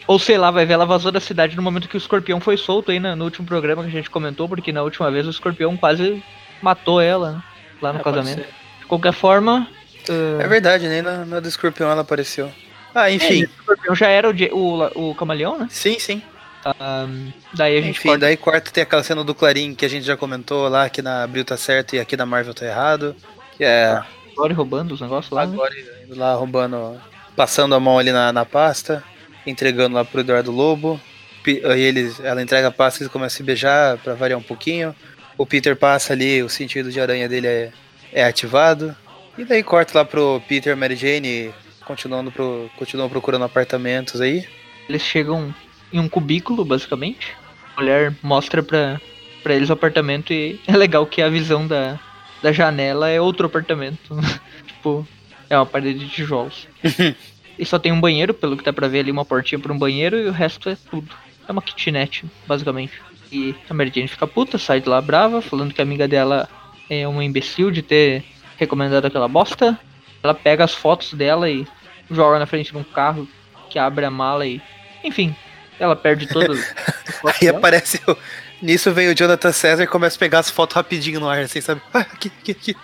Ou 0.07 0.19
sei 0.19 0.37
lá, 0.37 0.51
vai 0.51 0.67
ver, 0.67 0.75
ela 0.75 0.85
vazou 0.85 1.11
da 1.11 1.21
cidade 1.21 1.57
no 1.57 1.63
momento 1.63 1.89
que 1.89 1.97
o 1.97 1.99
escorpião 1.99 2.39
foi 2.39 2.57
solto 2.59 2.91
aí 2.91 3.01
né, 3.01 3.15
no 3.15 3.25
último 3.25 3.47
programa 3.47 3.83
que 3.83 3.89
a 3.89 3.93
gente 3.93 4.11
comentou, 4.11 4.47
porque 4.49 4.71
na 4.73 4.83
última 4.83 5.11
vez 5.11 5.27
o 5.27 5.31
escorpião 5.31 5.77
quase 5.77 6.23
matou 6.61 7.01
ela 7.01 7.33
né, 7.33 7.43
lá 7.81 7.93
no 7.93 8.01
É, 8.01 8.03
casamento. 8.03 8.45
De 8.81 8.87
qualquer 8.87 9.13
forma, 9.15 9.67
É 10.41 10.47
verdade, 10.49 10.89
nem 10.89 11.03
na, 11.03 11.25
na 11.25 11.41
do 11.41 11.49
escorpião 11.49 11.91
ela 11.91 12.03
apareceu. 12.03 12.51
Ah, 12.95 13.11
enfim. 13.11 13.43
o 13.43 13.45
escorpião 13.61 13.95
já 13.95 14.09
era 14.09 14.31
o, 14.31 14.35
o, 14.53 15.11
o 15.11 15.15
camaleão, 15.15 15.59
né? 15.59 15.67
Sim, 15.71 15.99
sim. 15.99 16.23
Ahn, 16.81 17.31
daí 17.53 17.77
a 17.77 17.81
gente 17.83 17.99
Enfim, 17.99 18.09
corta- 18.09 18.21
daí 18.21 18.37
quarta 18.37 18.71
tem 18.71 18.83
aquela 18.83 19.03
cena 19.03 19.23
do 19.23 19.35
Clarim 19.35 19.75
que 19.75 19.85
a 19.85 19.89
gente 19.89 20.07
já 20.07 20.17
comentou 20.17 20.67
lá, 20.69 20.89
que 20.89 21.03
na 21.03 21.23
Abril 21.25 21.45
tá 21.45 21.57
certo 21.59 21.95
e 21.95 22.01
aqui 22.01 22.17
na 22.17 22.25
Marvel 22.25 22.55
tá 22.55 22.65
errado. 22.65 23.15
Que 23.57 23.65
é 23.65 24.03
Glory 24.35 24.55
roubando 24.55 24.93
os 24.95 25.01
negócios 25.01 25.31
lá. 25.33 25.47
né? 25.47 25.53
agora 25.53 25.75
indo 26.05 26.19
lá 26.19 26.35
roubando, 26.35 27.01
passando 27.37 27.75
a 27.75 27.81
mão 27.81 27.99
ali 27.99 28.11
na, 28.13 28.33
na 28.33 28.45
pasta, 28.45 29.05
entregando 29.47 29.95
lá 29.95 30.05
pro 30.05 30.21
Eduardo 30.21 30.51
Lobo. 30.51 30.99
aí 31.47 31.81
eles, 31.83 32.19
ela 32.21 32.43
entrega 32.43 32.69
a 32.69 32.73
pasta 32.73 33.01
e 33.01 33.03
eles 33.05 33.13
começam 33.13 33.35
a 33.35 33.37
se 33.37 33.43
beijar 33.43 33.99
pra 33.99 34.15
variar 34.15 34.39
um 34.39 34.43
pouquinho. 34.43 34.95
O 35.37 35.45
Peter 35.45 35.77
passa 35.77 36.13
ali, 36.15 36.43
o 36.43 36.49
sentido 36.49 36.91
de 36.91 36.99
aranha 37.01 37.29
dele 37.29 37.47
é, 37.47 37.73
é 38.13 38.25
ativado. 38.25 38.97
E 39.37 39.45
daí 39.45 39.63
corta 39.63 39.99
lá 39.99 40.05
pro 40.05 40.41
Peter 40.49 40.73
e 40.73 40.77
Mary 40.77 40.95
Jane 40.95 41.53
continuando 41.85 42.31
pro, 42.31 42.71
continuam 42.77 43.09
procurando 43.09 43.45
apartamentos 43.45 44.21
aí. 44.21 44.47
Eles 44.89 45.03
chegam 45.03 45.55
em 45.93 45.99
um 45.99 46.09
cubículo, 46.09 46.65
basicamente. 46.65 47.37
A 47.77 47.81
mulher 47.81 48.15
mostra 48.23 48.63
pra, 48.63 49.01
pra 49.43 49.55
eles 49.55 49.71
o 49.71 49.73
apartamento 49.73 50.33
e 50.33 50.61
é 50.67 50.77
legal 50.77 51.07
que 51.07 51.21
a 51.21 51.29
visão 51.29 51.67
da, 51.67 51.99
da 52.43 52.53
janela 52.53 53.09
é 53.09 53.21
outro 53.21 53.47
apartamento. 53.47 54.17
tipo, 54.67 55.07
é 55.51 55.57
uma 55.57 55.67
parede 55.67 56.01
de 56.01 56.09
tijolos. 56.09 56.69
e 57.59 57.67
só 57.67 57.79
tem 57.79 57.93
um 57.93 58.01
banheiro, 58.01 58.33
pelo 58.33 58.57
que 58.57 58.65
dá 58.65 58.73
pra 58.73 58.89
ver 58.89 59.01
ali, 59.01 59.11
uma 59.11 59.25
portinha 59.25 59.59
pra 59.59 59.73
um 59.73 59.79
banheiro 59.79 60.17
e 60.17 60.27
o 60.27 60.33
resto 60.33 60.69
é 60.69 60.77
tudo. 60.91 61.15
É 61.47 61.53
uma 61.53 61.61
kitnet, 61.63 62.25
basicamente. 62.47 63.01
E 63.33 63.55
a 63.69 63.75
Mary 63.75 63.91
Jane 63.93 64.09
fica 64.09 64.27
puta, 64.27 64.59
sai 64.59 64.81
de 64.81 64.89
lá 64.89 65.01
brava, 65.01 65.43
falando 65.43 65.75
que 65.75 65.81
a 65.81 65.85
amiga 65.85 66.07
dela 66.07 66.49
é 66.89 67.07
uma 67.09 67.25
imbecil 67.25 67.71
de 67.71 67.83
ter 67.83 68.25
recomendado 68.57 69.07
aquela 69.07 69.29
bosta. 69.29 69.79
Ela 70.23 70.35
pega 70.35 70.65
as 70.65 70.75
fotos 70.75 71.13
dela 71.13 71.49
e 71.51 71.67
joga 72.11 72.39
na 72.39 72.47
frente 72.47 72.73
de 72.73 72.79
um 72.79 72.85
carro 72.85 73.29
que 73.71 73.79
abre 73.79 74.05
a 74.05 74.11
mala 74.11 74.47
e. 74.47 74.61
Enfim, 75.03 75.35
ela 75.79 75.95
perde 75.95 76.27
todas. 76.27 76.75
Aí 77.41 77.49
aparece 77.49 78.01
o. 78.09 78.17
Nisso 78.63 78.93
vem 78.93 79.09
o 79.09 79.15
Jonathan 79.15 79.53
César 79.53 79.83
e 79.83 79.87
começa 79.87 80.17
a 80.17 80.19
pegar 80.19 80.39
as 80.39 80.49
fotos 80.49 80.77
rapidinho 80.77 81.21
no 81.21 81.29
ar, 81.29 81.41
assim, 81.41 81.61
sabe? 81.61 81.83
Ah, 81.93 82.01
aqui, 82.01 82.33
aqui, 82.41 82.53
aqui. 82.53 82.77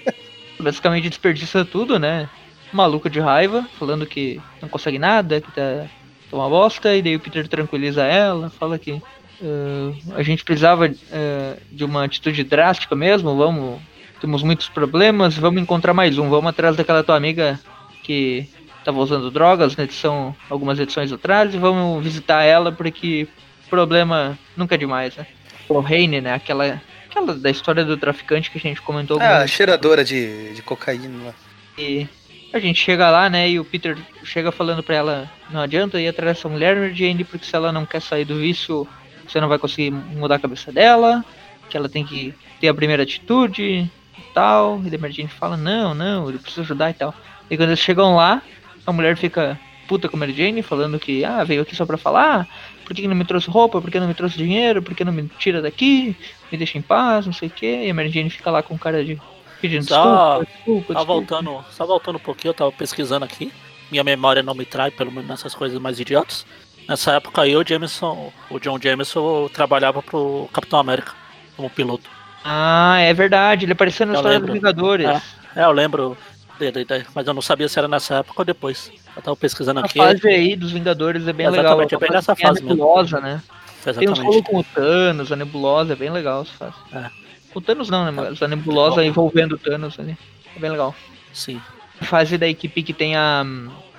Basicamente 0.60 1.08
desperdiça 1.08 1.64
tudo, 1.64 1.98
né? 1.98 2.28
Maluco 2.72 3.08
de 3.08 3.20
raiva, 3.20 3.66
falando 3.78 4.04
que 4.04 4.40
não 4.60 4.68
consegue 4.68 4.98
nada, 4.98 5.40
que 5.40 5.50
tá, 5.52 5.86
tá 6.30 6.36
uma 6.36 6.48
bosta, 6.48 6.94
e 6.94 7.02
daí 7.02 7.16
o 7.16 7.20
Peter 7.20 7.48
tranquiliza 7.48 8.04
ela, 8.04 8.50
fala 8.50 8.78
que 8.78 9.00
Uh, 9.42 10.14
a 10.14 10.22
gente 10.22 10.44
precisava 10.44 10.86
uh, 10.86 11.60
de 11.68 11.84
uma 11.84 12.04
atitude 12.04 12.44
drástica 12.44 12.94
mesmo. 12.94 13.36
Vamos, 13.36 13.80
temos 14.22 14.44
muitos 14.44 14.68
problemas. 14.68 15.36
Vamos 15.36 15.60
encontrar 15.60 15.92
mais 15.92 16.16
um. 16.16 16.30
Vamos 16.30 16.50
atrás 16.50 16.76
daquela 16.76 17.02
tua 17.02 17.16
amiga 17.16 17.58
que 18.04 18.48
estava 18.78 18.96
usando 19.00 19.32
drogas 19.32 19.76
na 19.76 19.82
edição, 19.82 20.34
algumas 20.48 20.78
edições 20.78 21.10
atrás. 21.12 21.52
E 21.52 21.58
vamos 21.58 22.02
visitar 22.04 22.44
ela 22.44 22.70
porque 22.70 23.26
problema 23.68 24.38
nunca 24.56 24.76
é 24.76 24.78
demais, 24.78 25.16
né? 25.16 25.26
Lorraine, 25.68 26.20
né? 26.20 26.34
Aquela, 26.34 26.80
aquela 27.10 27.34
da 27.34 27.50
história 27.50 27.84
do 27.84 27.96
traficante 27.96 28.48
que 28.48 28.58
a 28.58 28.60
gente 28.60 28.80
comentou. 28.80 29.18
Ah, 29.20 29.44
cheiradora 29.44 30.04
de, 30.04 30.54
de 30.54 30.62
cocaína. 30.62 31.34
E 31.76 32.06
a 32.52 32.60
gente 32.60 32.80
chega 32.80 33.10
lá, 33.10 33.28
né? 33.28 33.50
E 33.50 33.58
o 33.58 33.64
Peter 33.64 33.98
chega 34.22 34.52
falando 34.52 34.84
pra 34.84 34.94
ela: 34.94 35.30
não 35.50 35.60
adianta 35.60 36.00
ir 36.00 36.06
atrás 36.06 36.36
dessa 36.36 36.48
mulher, 36.48 36.94
Jane, 36.94 37.24
porque 37.24 37.44
se 37.44 37.56
ela 37.56 37.72
não 37.72 37.84
quer 37.84 38.00
sair 38.00 38.24
do 38.24 38.36
vício 38.36 38.86
você 39.26 39.40
não 39.40 39.48
vai 39.48 39.58
conseguir 39.58 39.90
mudar 39.90 40.34
a 40.34 40.38
cabeça 40.38 40.70
dela, 40.70 41.24
que 41.70 41.76
ela 41.76 41.88
tem 41.88 42.04
que 42.04 42.34
ter 42.60 42.68
a 42.68 42.74
primeira 42.74 43.02
atitude 43.02 43.90
tal. 44.34 44.80
E 44.84 44.94
a 44.94 44.98
Mary 44.98 45.26
fala, 45.28 45.56
não, 45.56 45.94
não, 45.94 46.30
eu 46.30 46.38
preciso 46.38 46.62
ajudar 46.62 46.90
e 46.90 46.94
tal. 46.94 47.14
E 47.50 47.56
quando 47.56 47.70
eles 47.70 47.80
chegam 47.80 48.16
lá, 48.16 48.42
a 48.86 48.92
mulher 48.92 49.16
fica 49.16 49.58
puta 49.86 50.08
com 50.08 50.16
a 50.16 50.20
Mary 50.20 50.32
Jane, 50.32 50.62
falando 50.62 50.98
que, 50.98 51.24
ah, 51.24 51.44
veio 51.44 51.62
aqui 51.62 51.76
só 51.76 51.84
pra 51.84 51.98
falar, 51.98 52.48
por 52.84 52.94
que 52.94 53.06
não 53.06 53.14
me 53.14 53.24
trouxe 53.24 53.50
roupa, 53.50 53.80
por 53.80 53.90
que 53.90 54.00
não 54.00 54.08
me 54.08 54.14
trouxe 54.14 54.38
dinheiro, 54.38 54.82
por 54.82 54.94
que 54.94 55.04
não 55.04 55.12
me 55.12 55.28
tira 55.38 55.60
daqui, 55.60 56.16
me 56.50 56.58
deixa 56.58 56.78
em 56.78 56.82
paz, 56.82 57.26
não 57.26 57.32
sei 57.32 57.48
o 57.48 57.50
que. 57.50 57.84
E 57.84 57.90
a 57.90 57.94
Mary 57.94 58.10
Jane 58.10 58.30
fica 58.30 58.50
lá 58.50 58.62
com 58.62 58.78
cara 58.78 59.04
de 59.04 59.20
pedindo 59.60 59.84
só, 59.84 60.42
desculpa, 60.42 60.52
desculpa, 60.52 60.94
só 60.94 61.04
voltando, 61.04 61.64
só 61.70 61.86
voltando 61.86 62.16
um 62.16 62.20
pouquinho, 62.20 62.50
eu 62.50 62.54
tava 62.54 62.72
pesquisando 62.72 63.24
aqui. 63.24 63.52
Minha 63.90 64.02
memória 64.02 64.42
não 64.42 64.54
me 64.54 64.64
trai, 64.64 64.90
pelo 64.90 65.12
menos 65.12 65.28
nessas 65.28 65.54
coisas 65.54 65.78
mais 65.78 66.00
idiotas. 66.00 66.46
Nessa 66.88 67.12
época 67.12 67.42
aí 67.42 67.54
o 67.54 67.64
Jameson, 67.66 68.32
o 68.50 68.58
John 68.58 68.78
Jameson 68.80 69.48
trabalhava 69.52 70.02
pro 70.02 70.48
Capitão 70.52 70.78
América 70.78 71.12
como 71.56 71.70
piloto. 71.70 72.10
Ah, 72.44 72.98
é 72.98 73.12
verdade, 73.14 73.64
ele 73.64 73.72
apareceu 73.72 74.06
na 74.06 74.14
eu 74.14 74.16
história 74.16 74.38
lembro. 74.38 74.52
dos 74.52 74.54
Vingadores. 74.54 75.06
É, 75.06 75.22
é, 75.56 75.64
eu 75.64 75.72
lembro 75.72 76.16
dele, 76.58 76.86
mas 77.14 77.26
eu 77.26 77.34
não 77.34 77.42
sabia 77.42 77.68
se 77.68 77.78
era 77.78 77.88
nessa 77.88 78.16
época 78.16 78.40
ou 78.40 78.44
depois. 78.44 78.90
Eu 79.16 79.22
tava 79.22 79.36
pesquisando 79.36 79.80
aqui. 79.80 80.00
A 80.00 80.08
fase 80.08 80.28
aí 80.28 80.56
dos 80.56 80.72
Vingadores 80.72 81.26
é 81.26 81.32
bem 81.32 81.46
Exatamente, 81.46 81.92
legal. 81.94 81.98
é 81.98 81.98
bem 81.98 82.10
nessa 82.10 82.34
fase 82.36 82.60
a 82.60 82.64
nebulosa, 82.64 83.20
mesmo. 83.20 83.36
né? 83.36 83.42
Exatamente. 83.80 83.98
Tem 83.98 84.28
um 84.28 84.32
solo 84.32 84.42
com 84.44 84.58
o 84.58 84.64
Thanos, 84.64 85.32
a 85.32 85.36
nebulosa, 85.36 85.92
é 85.92 85.96
bem 85.96 86.10
legal 86.10 86.42
essa 86.42 86.52
fase. 86.52 86.76
É. 86.92 87.10
O 87.54 87.60
Thanos 87.60 87.90
não, 87.90 88.04
né? 88.04 88.10
Mas 88.10 88.42
a 88.42 88.48
nebulosa 88.48 89.04
envolvendo 89.04 89.56
o 89.56 89.58
Thanos 89.58 89.98
ali. 89.98 90.16
É 90.56 90.58
bem 90.58 90.70
legal. 90.70 90.94
Sim. 91.32 91.60
A 92.00 92.04
fase 92.04 92.38
da 92.38 92.48
equipe 92.48 92.82
que 92.82 92.92
tem 92.92 93.16
a. 93.16 93.44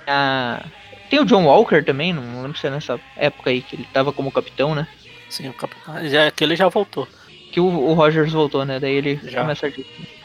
a 0.06 0.62
tem 1.10 1.20
o 1.20 1.24
John 1.24 1.44
Walker 1.44 1.82
também, 1.84 2.12
não 2.12 2.42
lembro 2.42 2.58
se 2.58 2.66
é 2.66 2.70
nessa 2.70 2.98
época 3.16 3.50
aí 3.50 3.62
que 3.62 3.76
ele 3.76 3.86
tava 3.92 4.12
como 4.12 4.32
capitão, 4.32 4.74
né? 4.74 4.88
Sim, 5.28 5.48
o 5.48 5.52
capitão. 5.52 5.94
Que 6.34 6.44
ele 6.44 6.56
já 6.56 6.68
voltou. 6.68 7.06
Que 7.54 7.60
o, 7.60 7.66
o 7.66 7.94
Rogers 7.94 8.32
voltou, 8.32 8.64
né? 8.64 8.80
Daí 8.80 8.94
ele 8.94 9.20
já. 9.22 9.42
começa 9.42 9.68
a. 9.68 9.70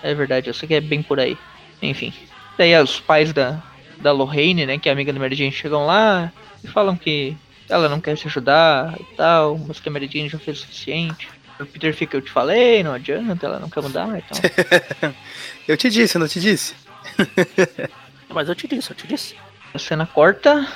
É 0.02 0.16
verdade, 0.16 0.50
eu 0.50 0.54
sei 0.56 0.68
que 0.68 0.74
é 0.74 0.82
bem 0.82 1.04
por 1.04 1.20
aí. 1.20 1.38
Enfim. 1.80 2.12
Daí 2.58 2.76
os 2.82 3.00
pais 3.00 3.32
da, 3.32 3.62
da 4.00 4.12
Lorraine, 4.12 4.66
né? 4.66 4.80
Que 4.80 4.90
é 4.90 4.92
amiga 4.92 5.14
da 5.14 5.20
Mary 5.20 5.36
Jane, 5.36 5.52
chegam 5.52 5.86
lá 5.86 6.34
e 6.64 6.68
falam 6.68 6.96
que 6.96 7.38
ela 7.70 7.88
não 7.88 8.02
quer 8.02 8.18
se 8.18 8.26
ajudar 8.26 8.96
e 9.00 9.16
tal, 9.16 9.60
mas 9.60 9.80
que 9.80 9.88
a 9.88 9.92
Mary 9.92 10.10
Jane 10.12 10.28
já 10.28 10.40
fez 10.40 10.58
o 10.58 10.62
suficiente. 10.62 11.30
O 11.60 11.68
Peter 11.68 11.94
fica, 11.94 12.18
eu 12.18 12.22
te 12.24 12.32
falei, 12.32 12.82
não 12.82 12.94
adianta, 12.94 13.46
ela 13.46 13.60
não 13.60 13.70
quer 13.70 13.84
mudar, 13.84 14.08
então. 14.18 15.14
eu 15.68 15.78
te 15.78 15.88
disse, 15.88 16.18
não 16.18 16.28
te 16.28 16.40
disse. 16.40 16.74
mas 18.28 18.50
eu 18.50 18.56
te 18.56 18.68
disse, 18.68 18.90
eu 18.90 18.96
te 18.96 19.06
disse. 19.06 19.36
A 19.72 19.78
cena 19.78 20.08
corta. 20.08 20.68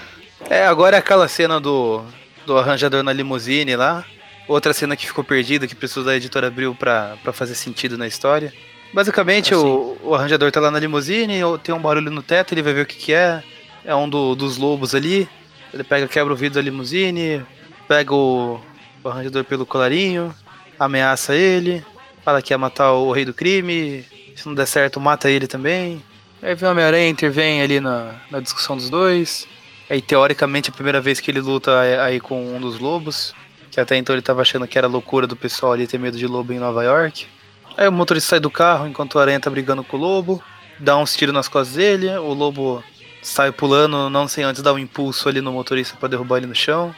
É, 0.48 0.68
agora 0.68 0.98
é 0.98 1.00
aquela 1.00 1.28
cena 1.28 1.60
do, 1.60 2.06
do 2.46 2.56
arranjador 2.60 3.02
na 3.02 3.12
limusine 3.12 3.76
lá. 3.76 4.06
Outra 4.48 4.74
cena 4.74 4.96
que 4.96 5.08
ficou 5.08 5.24
perdida, 5.24 5.68
que 5.68 5.76
precisou 5.76 6.04
da 6.04 6.16
editora 6.16 6.48
Abril 6.48 6.76
pra, 6.76 7.18
pra 7.24 7.32
fazer 7.32 7.56
sentido 7.56 7.98
na 7.98 8.08
história. 8.08 8.54
Basicamente, 8.94 9.54
assim. 9.54 9.64
o, 9.64 9.98
o 10.04 10.16
arranjador 10.16 10.52
tá 10.52 10.60
lá 10.60 10.70
na 10.70 10.80
limusine, 10.80 11.40
tem 11.64 11.74
um 11.74 11.80
barulho 11.80 12.12
no 12.12 12.22
teto, 12.22 12.54
ele 12.54 12.62
vai 12.62 12.74
ver 12.74 12.82
o 12.82 12.86
que, 12.86 12.96
que 12.96 13.14
é. 13.14 13.42
É 13.86 13.96
um 13.96 14.08
do, 14.08 14.36
dos 14.36 14.58
lobos 14.58 14.94
ali. 14.94 15.28
Ele 15.74 15.84
pega, 15.84 16.08
quebra 16.08 16.32
o 16.32 16.36
vidro 16.36 16.56
da 16.56 16.62
limusine, 16.62 17.44
pega 17.88 18.14
o, 18.14 18.62
o 19.04 19.10
arranjador 19.10 19.44
pelo 19.44 19.66
colarinho, 19.66 20.34
ameaça 20.80 21.36
ele, 21.36 21.84
fala 22.24 22.42
que 22.42 22.54
ia 22.54 22.58
matar 22.58 22.92
o 22.94 23.12
rei 23.12 23.26
do 23.26 23.34
crime. 23.34 24.06
Se 24.36 24.46
não 24.46 24.54
der 24.54 24.68
certo, 24.68 25.00
mata 25.00 25.30
ele 25.30 25.48
também. 25.48 26.04
Aí 26.42 26.54
vem 26.56 26.68
o 26.68 26.72
Homem-Aranha, 26.72 27.10
intervém 27.10 27.62
ali 27.62 27.80
na, 27.80 28.16
na 28.30 28.40
discussão 28.40 28.76
dos 28.76 28.90
dois. 28.90 29.48
Aí, 29.90 30.02
teoricamente, 30.02 30.70
é 30.70 30.72
a 30.72 30.76
primeira 30.76 31.00
vez 31.00 31.20
que 31.20 31.32
ele 31.32 31.40
luta 31.40 31.80
aí 32.02 32.20
com 32.20 32.56
um 32.56 32.60
dos 32.60 32.80
lobos. 32.80 33.34
Que 33.74 33.80
até 33.80 33.98
então 33.98 34.14
ele 34.14 34.22
tava 34.22 34.44
achando 34.44 34.68
que 34.68 34.78
era 34.78 34.86
loucura 34.86 35.26
do 35.26 35.36
pessoal 35.36 35.74
ali 35.74 35.88
ter 35.88 35.98
medo 35.98 36.16
de 36.16 36.28
lobo 36.28 36.54
em 36.54 36.60
Nova 36.60 36.84
York. 36.84 37.26
Aí 37.76 37.88
o 37.88 37.92
motorista 37.92 38.30
sai 38.30 38.40
do 38.40 38.52
carro 38.52 38.88
enquanto 38.88 39.16
o 39.16 39.20
Aranha 39.20 39.40
tá 39.40 39.50
brigando 39.50 39.84
com 39.84 39.98
o 39.98 40.00
lobo. 40.00 40.44
Dá 40.80 40.96
uns 40.96 41.16
tiros 41.16 41.34
nas 41.34 41.48
costas 41.48 41.76
dele. 41.76 42.08
O 42.18 42.36
lobo 42.36 42.84
sai 43.24 43.52
pulando, 43.52 44.12
não 44.12 44.28
sem 44.28 44.44
antes 44.44 44.62
dar 44.62 44.74
um 44.74 44.78
impulso 44.78 45.28
ali 45.28 45.42
no 45.42 45.52
motorista 45.52 45.98
para 45.98 46.10
derrubar 46.10 46.38
ele 46.38 46.46
no 46.46 46.54
chão. 46.54 46.96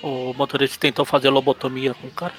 O 0.00 0.32
motorista 0.32 0.78
tentou 0.78 1.04
fazer 1.04 1.28
lobotomia 1.28 1.92
com 1.92 2.06
o 2.06 2.10
cara. 2.12 2.34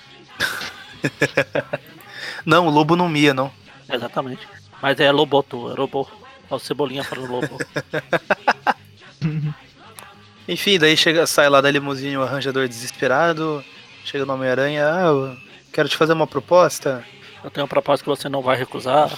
não, 2.45 2.67
o 2.67 2.69
lobo 2.69 2.95
não 2.95 3.09
mia, 3.09 3.33
não. 3.33 3.51
Exatamente. 3.91 4.47
Mas 4.81 4.97
é 4.97 5.11
Loboto, 5.11 5.69
é 5.69 5.73
Lobo. 5.73 6.09
É 6.49 6.55
o 6.55 6.59
Cebolinha 6.59 7.03
para 7.03 7.19
o 7.19 7.25
Lobo. 7.25 7.57
Enfim, 10.47 10.79
daí 10.79 10.97
chega, 10.97 11.25
sai 11.27 11.49
lá 11.49 11.61
da 11.61 11.71
limusine 11.71 12.17
o 12.17 12.23
arranjador 12.23 12.67
desesperado. 12.67 13.63
Chega 14.03 14.25
no 14.25 14.33
Homem-Aranha, 14.33 14.87
ah, 14.87 15.05
eu 15.07 15.37
quero 15.71 15.87
te 15.87 15.95
fazer 15.95 16.13
uma 16.13 16.25
proposta. 16.25 17.05
Eu 17.43 17.51
tenho 17.51 17.63
uma 17.63 17.69
proposta 17.69 18.03
que 18.03 18.09
você 18.09 18.27
não 18.27 18.41
vai 18.41 18.57
recusar. 18.57 19.11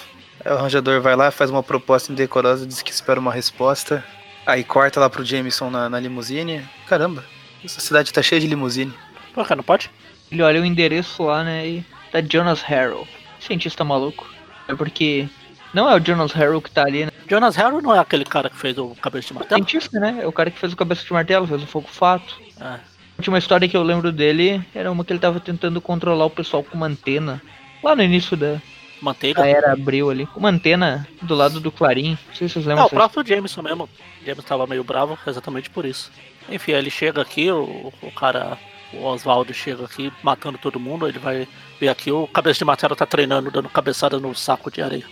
Aí 0.43 0.51
o 0.51 0.55
arranjador 0.55 1.01
vai 1.01 1.15
lá, 1.15 1.31
faz 1.31 1.49
uma 1.49 1.63
proposta 1.63 2.11
indecorosa, 2.11 2.65
diz 2.65 2.81
que 2.81 2.91
espera 2.91 3.19
uma 3.19 3.31
resposta. 3.31 4.03
Aí 4.45 4.63
corta 4.63 4.99
lá 4.99 5.09
pro 5.09 5.23
Jameson 5.23 5.69
na, 5.69 5.89
na 5.89 5.99
limusine. 5.99 6.67
Caramba, 6.85 7.23
essa 7.63 7.79
cidade 7.79 8.11
tá 8.11 8.21
cheia 8.21 8.41
de 8.41 8.47
limusine. 8.47 8.93
Pô, 9.33 9.43
cara, 9.43 9.55
não 9.55 9.63
pode? 9.63 9.89
Ele 10.31 10.41
olha 10.41 10.61
o 10.61 10.65
endereço 10.65 11.23
lá, 11.23 11.43
né, 11.43 11.67
e 11.67 11.85
tá 12.11 12.19
Jonas 12.21 12.61
Harrow. 12.61 13.07
Cientista 13.39 13.83
maluco. 13.83 14.27
É 14.67 14.75
porque 14.75 15.27
não 15.73 15.89
é 15.89 15.95
o 15.95 16.05
Jonas 16.05 16.31
Harrow 16.31 16.61
que 16.61 16.71
tá 16.71 16.83
ali, 16.83 17.05
né? 17.05 17.11
Jonas 17.27 17.55
Harrow 17.55 17.81
não 17.81 17.95
é 17.95 17.99
aquele 17.99 18.25
cara 18.25 18.49
que 18.49 18.57
fez 18.57 18.77
o 18.77 18.95
Cabeça 19.01 19.29
de 19.29 19.33
Martelo? 19.33 19.67
Cientista, 19.67 19.99
né? 19.99 20.19
É 20.21 20.27
o 20.27 20.31
cara 20.31 20.51
que 20.51 20.59
fez 20.59 20.73
o 20.73 20.77
Cabeça 20.77 21.03
de 21.03 21.13
Martelo, 21.13 21.47
fez 21.47 21.63
o 21.63 21.67
Fogo 21.67 21.87
Fato. 21.87 22.39
É. 22.59 22.65
A 22.65 22.79
última 23.17 23.37
história 23.37 23.67
que 23.67 23.77
eu 23.77 23.83
lembro 23.83 24.11
dele 24.11 24.63
era 24.73 24.91
uma 24.91 25.03
que 25.03 25.13
ele 25.13 25.19
tava 25.19 25.39
tentando 25.39 25.79
controlar 25.81 26.25
o 26.25 26.29
pessoal 26.29 26.63
com 26.63 26.75
uma 26.75 26.87
antena. 26.87 27.41
Lá 27.83 27.95
no 27.95 28.03
início 28.03 28.35
da, 28.35 28.59
Manteiga? 29.03 29.43
A 29.43 29.47
era 29.47 29.73
abriu 29.73 30.09
ali. 30.09 30.25
Com 30.25 30.39
uma 30.39 30.49
antena 30.49 31.07
do 31.21 31.35
lado 31.35 31.59
do 31.59 31.71
Clarim. 31.71 32.17
Não 32.27 32.35
sei 32.35 32.47
se 32.47 32.53
vocês 32.53 32.65
lembram. 32.65 32.83
Não, 32.83 32.87
o 32.87 32.89
próprio 32.89 33.25
Jameson 33.25 33.61
mesmo. 33.61 33.83
O 33.83 34.25
Jameson 34.25 34.47
tava 34.47 34.65
meio 34.65 34.83
bravo 34.83 35.19
exatamente 35.27 35.69
por 35.69 35.85
isso. 35.85 36.11
Enfim, 36.49 36.71
ele 36.71 36.89
chega 36.89 37.21
aqui, 37.21 37.51
o, 37.51 37.91
o 38.01 38.11
cara, 38.11 38.57
o 38.93 39.03
Oswaldo 39.03 39.53
chega 39.53 39.83
aqui 39.83 40.11
matando 40.23 40.57
todo 40.57 40.79
mundo. 40.79 41.07
Ele 41.07 41.19
vai 41.19 41.47
ver 41.79 41.89
aqui, 41.89 42.11
o 42.11 42.27
cabeça 42.27 42.59
de 42.59 42.65
martelo 42.65 42.95
tá 42.95 43.05
treinando, 43.05 43.51
dando 43.51 43.69
cabeçada 43.69 44.19
no 44.19 44.33
saco 44.33 44.71
de 44.71 44.81
areia. 44.81 45.05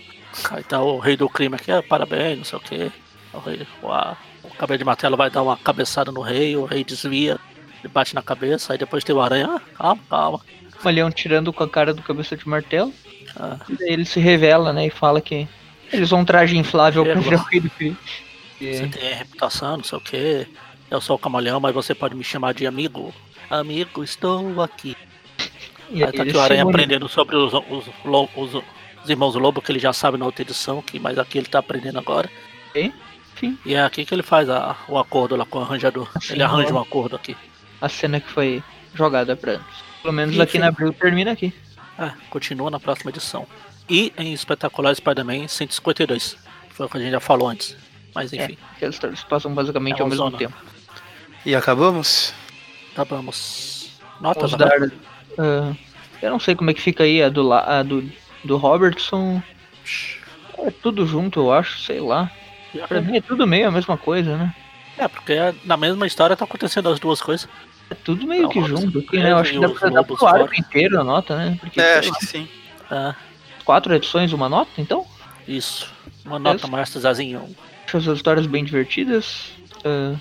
Aí 0.50 0.62
tá 0.64 0.80
o 0.82 0.98
rei 0.98 1.16
do 1.16 1.28
crime 1.28 1.54
aqui, 1.56 1.70
ah, 1.70 1.82
parabéns, 1.82 2.38
não 2.38 2.44
sei 2.44 2.58
o 2.58 2.62
que. 2.62 2.92
O, 3.34 3.38
rei, 3.38 3.66
o, 3.82 3.88
o 4.46 4.50
cabelo 4.56 4.78
de 4.78 4.84
martelo 4.84 5.16
vai 5.16 5.30
dar 5.30 5.42
uma 5.42 5.56
cabeçada 5.56 6.10
no 6.12 6.20
rei, 6.20 6.56
o 6.56 6.64
rei 6.64 6.84
desvia. 6.84 7.38
Ele 7.82 7.92
bate 7.92 8.14
na 8.14 8.22
cabeça, 8.22 8.72
aí 8.72 8.78
depois 8.78 9.02
tem 9.04 9.14
o 9.14 9.20
aranha. 9.20 9.56
Ah, 9.56 9.60
calma, 9.78 10.00
calma. 10.08 10.40
Camaleão 10.78 11.10
tirando 11.10 11.52
com 11.52 11.62
a 11.64 11.68
cara 11.68 11.92
do 11.94 12.02
cabeça 12.02 12.36
de 12.36 12.48
martelo. 12.48 12.92
Ah, 13.36 13.56
E 13.68 13.76
daí 13.76 13.90
ele 13.90 14.04
se 14.04 14.20
revela, 14.20 14.72
né? 14.72 14.86
E 14.86 14.90
fala 14.90 15.20
que 15.20 15.46
eles 15.92 16.08
usam 16.08 16.20
um 16.20 16.24
traje 16.24 16.56
inflável 16.56 17.04
É, 17.06 17.14
virar 17.14 17.40
o 17.40 17.44
rei 17.44 17.60
do 17.60 17.70
crime. 17.70 17.96
você 18.58 18.84
E- 18.84 18.88
tem 18.88 19.14
reputação, 19.14 19.76
não 19.76 19.84
sei 19.84 19.98
o 19.98 20.00
que. 20.00 20.46
Eu 20.90 21.00
sou 21.00 21.16
o 21.16 21.18
camaleão, 21.18 21.58
mas 21.60 21.74
você 21.74 21.94
pode 21.94 22.14
me 22.14 22.24
chamar 22.24 22.52
de 22.54 22.66
amigo. 22.66 23.12
Amigo, 23.50 24.02
estou 24.04 24.60
aqui. 24.62 24.96
E 25.90 26.02
Aí 26.04 26.12
tá 26.12 26.22
eles 26.22 26.28
aqui 26.34 26.36
o 26.36 26.40
Aranha 26.40 26.62
aprendendo 26.62 27.08
sobre 27.08 27.36
os, 27.36 27.52
os, 27.52 27.84
lo- 28.04 28.28
os- 28.36 28.62
os 29.04 29.10
irmãos 29.10 29.34
Lobo, 29.34 29.60
que 29.62 29.70
ele 29.72 29.78
já 29.78 29.92
sabe 29.92 30.16
na 30.18 30.24
outra 30.26 30.42
edição, 30.42 30.80
que, 30.82 30.98
mas 30.98 31.18
aqui 31.18 31.38
ele 31.38 31.46
tá 31.48 31.58
aprendendo 31.58 31.98
agora. 31.98 32.30
Enfim, 32.74 33.58
E 33.64 33.74
é 33.74 33.82
aqui 33.82 34.04
que 34.04 34.14
ele 34.14 34.22
faz 34.22 34.48
a- 34.48 34.76
o 34.88 34.98
acordo 34.98 35.34
lá 35.36 35.44
com 35.44 35.58
o 35.58 35.62
arranjador. 35.62 36.08
Assim, 36.14 36.34
ele 36.34 36.42
arranja 36.42 36.72
ó. 36.72 36.78
um 36.78 36.80
acordo 36.80 37.16
aqui. 37.16 37.36
a 37.80 37.88
cena 37.88 38.20
que 38.20 38.30
foi 38.30 38.62
jogada 38.94 39.34
pra 39.34 39.52
antes. 39.54 39.66
Pelo 40.02 40.14
menos 40.14 40.32
Enfim. 40.34 40.42
aqui 40.42 40.58
na 40.58 40.68
Abril 40.68 40.92
termina 40.92 41.32
aqui. 41.32 41.52
É, 41.98 42.12
continua 42.30 42.70
na 42.70 42.78
próxima 42.78 43.10
edição. 43.10 43.46
E 43.90 44.12
em 44.16 44.32
Espetacular 44.32 44.94
Spider-Man 44.94 45.48
152. 45.48 46.36
que 46.68 46.74
Foi 46.74 46.86
o 46.86 46.88
que 46.88 46.96
a 46.96 47.00
gente 47.00 47.10
já 47.10 47.20
falou 47.20 47.48
antes. 47.48 47.76
Mas 48.14 48.32
enfim, 48.32 48.56
Que 48.78 48.84
as 48.84 48.94
histórias 48.94 49.24
passam 49.24 49.52
basicamente 49.54 49.98
É 49.98 50.02
ao 50.02 50.08
mesmo 50.08 50.24
zona. 50.24 50.38
tempo. 50.38 50.54
E 51.44 51.54
acabamos? 51.56 52.32
acabamos. 52.92 53.90
Notas 54.20 54.50
Vamos 54.52 54.66
agora. 54.66 54.86
dar. 54.88 54.94
ah, 55.44 55.74
eu 56.22 56.30
não 56.30 56.38
sei 56.38 56.54
como 56.54 56.70
é 56.70 56.74
que 56.74 56.80
fica 56.80 57.02
aí 57.04 57.22
a 57.22 57.28
do, 57.28 57.42
la- 57.42 57.80
a 57.80 57.82
do, 57.82 58.02
do 58.44 58.56
Robertson. 58.56 59.42
É 60.58 60.70
tudo 60.70 61.06
junto, 61.06 61.40
eu 61.40 61.52
acho, 61.52 61.80
sei 61.80 62.00
lá. 62.00 62.30
Pra 62.88 63.00
mim 63.00 63.16
é 63.16 63.20
tudo 63.20 63.46
meio 63.46 63.68
a 63.68 63.70
mesma 63.70 63.96
coisa, 63.96 64.36
né? 64.36 64.54
É, 64.96 65.08
porque 65.08 65.34
na 65.64 65.76
mesma 65.76 66.06
história 66.06 66.36
tá 66.36 66.44
acontecendo 66.44 66.88
as 66.88 67.00
duas 67.00 67.20
coisas. 67.20 67.48
É 67.90 67.94
tudo 67.94 68.26
meio 68.26 68.44
Não, 68.44 68.48
que 68.48 68.62
junto, 68.62 69.00
aqui, 69.00 69.18
né? 69.18 69.32
Eu 69.32 69.36
acho 69.38 69.52
que 69.52 69.60
dá 69.60 69.68
pra 69.68 69.90
dar 69.90 70.04
pro 70.04 70.26
arco 70.26 70.54
inteiro 70.54 71.00
a 71.00 71.04
nota, 71.04 71.36
né? 71.36 71.58
Porque 71.60 71.80
É, 71.80 71.98
acho 71.98 72.10
lá, 72.10 72.18
que 72.18 72.26
sim. 72.26 72.48
É, 72.90 73.14
quatro 73.64 73.94
edições, 73.94 74.32
uma 74.32 74.48
nota, 74.48 74.70
então? 74.78 75.06
isso. 75.46 75.90
Uma 76.24 76.38
nota 76.38 76.66
mais 76.68 76.88
Zazinho. 76.90 77.44
Acho 77.86 77.96
as 77.96 78.06
histórias 78.06 78.46
bem 78.46 78.64
divertidas. 78.64 79.50
Ah, 79.84 80.14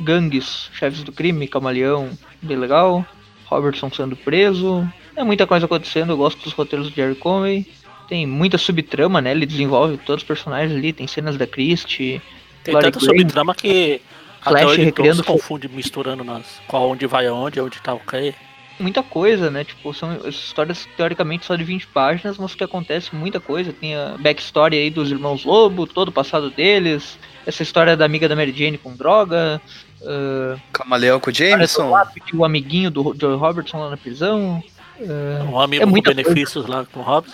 gangues, 0.00 0.70
chefes 0.72 1.02
do 1.02 1.12
crime, 1.12 1.48
camaleão, 1.48 2.10
bem 2.40 2.56
legal. 2.56 3.04
Robertson 3.46 3.90
sendo 3.90 4.14
preso. 4.16 4.86
É 5.18 5.24
muita 5.24 5.48
coisa 5.48 5.66
acontecendo, 5.66 6.12
eu 6.12 6.16
gosto 6.16 6.40
dos 6.44 6.52
roteiros 6.52 6.88
do 6.88 6.94
Jerry 6.94 7.16
Conway. 7.16 7.66
Tem 8.08 8.24
muita 8.24 8.56
subtrama, 8.56 9.20
né? 9.20 9.32
Ele 9.32 9.46
desenvolve 9.46 9.96
todos 9.98 10.22
os 10.22 10.26
personagens 10.28 10.72
ali, 10.78 10.92
tem 10.92 11.08
cenas 11.08 11.36
da 11.36 11.44
Christie. 11.44 12.22
Tem 12.62 12.70
Glory 12.70 12.92
tanta 12.92 13.00
Graham. 13.00 13.18
subtrama 13.18 13.52
que 13.52 14.00
Flash 14.40 14.54
até 14.54 14.64
o 14.64 14.68
editor 14.68 14.84
recriando 14.84 15.16
se 15.16 15.24
confunde 15.24 15.68
misturando 15.68 16.22
nas, 16.22 16.60
qual 16.68 16.88
onde 16.88 17.04
vai 17.08 17.26
aonde, 17.26 17.60
onde 17.60 17.80
tá 17.80 17.94
o 17.94 17.98
que. 17.98 18.32
Muita 18.78 19.02
coisa, 19.02 19.50
né? 19.50 19.64
Tipo, 19.64 19.92
são 19.92 20.16
histórias 20.28 20.88
teoricamente 20.96 21.46
só 21.46 21.56
de 21.56 21.64
20 21.64 21.88
páginas, 21.88 22.38
mas 22.38 22.54
que 22.54 22.62
acontece 22.62 23.12
muita 23.12 23.40
coisa. 23.40 23.72
Tem 23.72 23.96
a 23.96 24.14
backstory 24.20 24.78
aí 24.78 24.88
dos 24.88 25.10
irmãos 25.10 25.44
Lobo, 25.44 25.84
todo 25.84 26.10
o 26.10 26.12
passado 26.12 26.48
deles. 26.48 27.18
Essa 27.44 27.64
história 27.64 27.96
da 27.96 28.04
amiga 28.04 28.28
da 28.28 28.36
Mary 28.36 28.52
Jane 28.56 28.78
com 28.78 28.94
droga. 28.94 29.60
ah, 30.06 30.56
Camaleão 30.72 31.18
com 31.18 31.28
o 31.28 31.34
Jameson. 31.34 31.92
o 32.34 32.44
amiguinho 32.44 32.88
do 32.88 33.16
Joe 33.20 33.36
Robertson 33.36 33.80
lá 33.80 33.90
na 33.90 33.96
prisão. 33.96 34.62
É, 35.00 35.42
Um 35.44 35.60
amigo 35.60 35.82
É 35.82 35.86
com 35.86 35.92
benefícios 36.14 36.66
lá 36.66 36.84
com 36.86 37.00
o 37.00 37.02
Hobbs. 37.02 37.32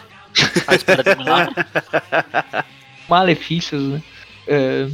À 0.66 0.74
espera 0.74 1.02
de 1.02 1.16
milagre. 1.16 1.54
malefícios, 3.08 3.82
né? 3.82 4.02
É, 4.46 4.88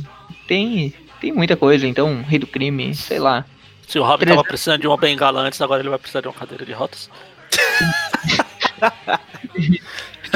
tem, 0.47 0.95
tem 1.21 1.33
muita 1.33 1.57
coisa, 1.57 1.87
então, 1.87 2.23
Rei 2.23 2.39
do 2.39 2.47
Crime, 2.47 2.95
sei 2.95 3.19
lá. 3.19 3.45
Se 3.89 3.99
o 3.99 4.03
Hobbs 4.03 4.21
Treze- 4.21 4.37
tava 4.37 4.47
precisando 4.47 4.81
de 4.83 4.87
uma 4.87 4.97
bengala 4.97 5.41
antes, 5.41 5.61
agora 5.61 5.81
ele 5.83 5.89
vai 5.89 5.99
precisar 5.99 6.21
de 6.21 6.29
uma 6.29 6.35
cadeira 6.35 6.65
de 6.65 6.73
rotas. 6.73 7.11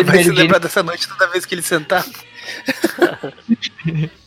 Vai 0.04 0.24
se 0.24 0.30
lembrar 0.32 0.58
dessa 0.58 0.82
noite 0.82 1.06
toda 1.08 1.28
vez 1.28 1.46
que 1.46 1.54
ele 1.54 1.62
sentar. 1.62 2.04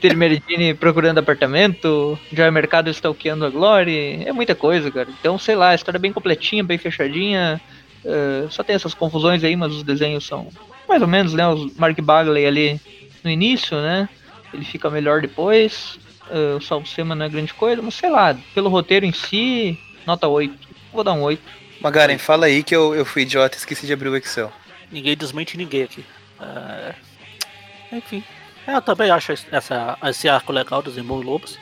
Peter 0.00 0.42
Jane 0.48 0.74
procurando 0.74 1.18
apartamento, 1.18 2.18
Joy 2.32 2.50
Mercado 2.50 2.88
stalkeando 2.90 3.44
a 3.44 3.50
Glory, 3.50 4.24
é 4.24 4.32
muita 4.32 4.54
coisa, 4.54 4.90
cara. 4.90 5.08
Então, 5.20 5.38
sei 5.38 5.54
lá, 5.54 5.70
a 5.70 5.74
história 5.74 5.98
é 5.98 6.00
bem 6.00 6.12
completinha, 6.12 6.64
bem 6.64 6.78
fechadinha. 6.78 7.60
é, 8.04 8.46
só 8.50 8.62
tem 8.62 8.74
essas 8.74 8.94
confusões 8.94 9.44
aí, 9.44 9.54
mas 9.56 9.72
os 9.72 9.82
desenhos 9.82 10.26
são 10.26 10.48
mais 10.88 11.02
ou 11.02 11.08
menos, 11.08 11.34
né? 11.34 11.46
O 11.46 11.70
Mark 11.76 12.00
Bagley 12.00 12.46
ali 12.46 12.80
no 13.22 13.30
início, 13.30 13.76
né? 13.80 14.08
Ele 14.52 14.64
fica 14.64 14.90
melhor 14.90 15.20
depois. 15.20 15.98
é, 16.30 16.54
o 16.56 16.60
Salvo 16.60 16.86
Sema 16.86 17.14
não 17.14 17.26
é 17.26 17.28
grande 17.28 17.52
coisa, 17.54 17.80
mas 17.82 17.94
sei 17.94 18.10
lá, 18.10 18.36
pelo 18.54 18.68
roteiro 18.70 19.04
em 19.06 19.12
si, 19.12 19.78
nota 20.06 20.26
8. 20.26 20.68
Vou 20.92 21.04
dar 21.04 21.12
um 21.12 21.22
8. 21.22 21.40
Magaren, 21.80 22.18
fala 22.18 22.46
aí 22.46 22.62
que 22.62 22.74
eu, 22.74 22.94
eu 22.94 23.04
fui 23.04 23.22
idiota 23.22 23.56
e 23.56 23.58
esqueci 23.58 23.86
de 23.86 23.92
abrir 23.92 24.08
o 24.08 24.16
Excel. 24.16 24.52
Ninguém 24.90 25.16
desmente 25.16 25.56
ninguém 25.56 25.84
aqui. 25.84 26.04
É, 26.40 26.94
Enfim. 27.92 28.22
É, 28.70 28.76
Eu 28.76 28.82
também 28.82 29.10
acho 29.10 29.32
essa, 29.32 29.98
esse 30.04 30.28
arco 30.28 30.52
legal 30.52 30.80
dos 30.80 30.96
Irmãos 30.96 31.24
Lobos. 31.24 31.58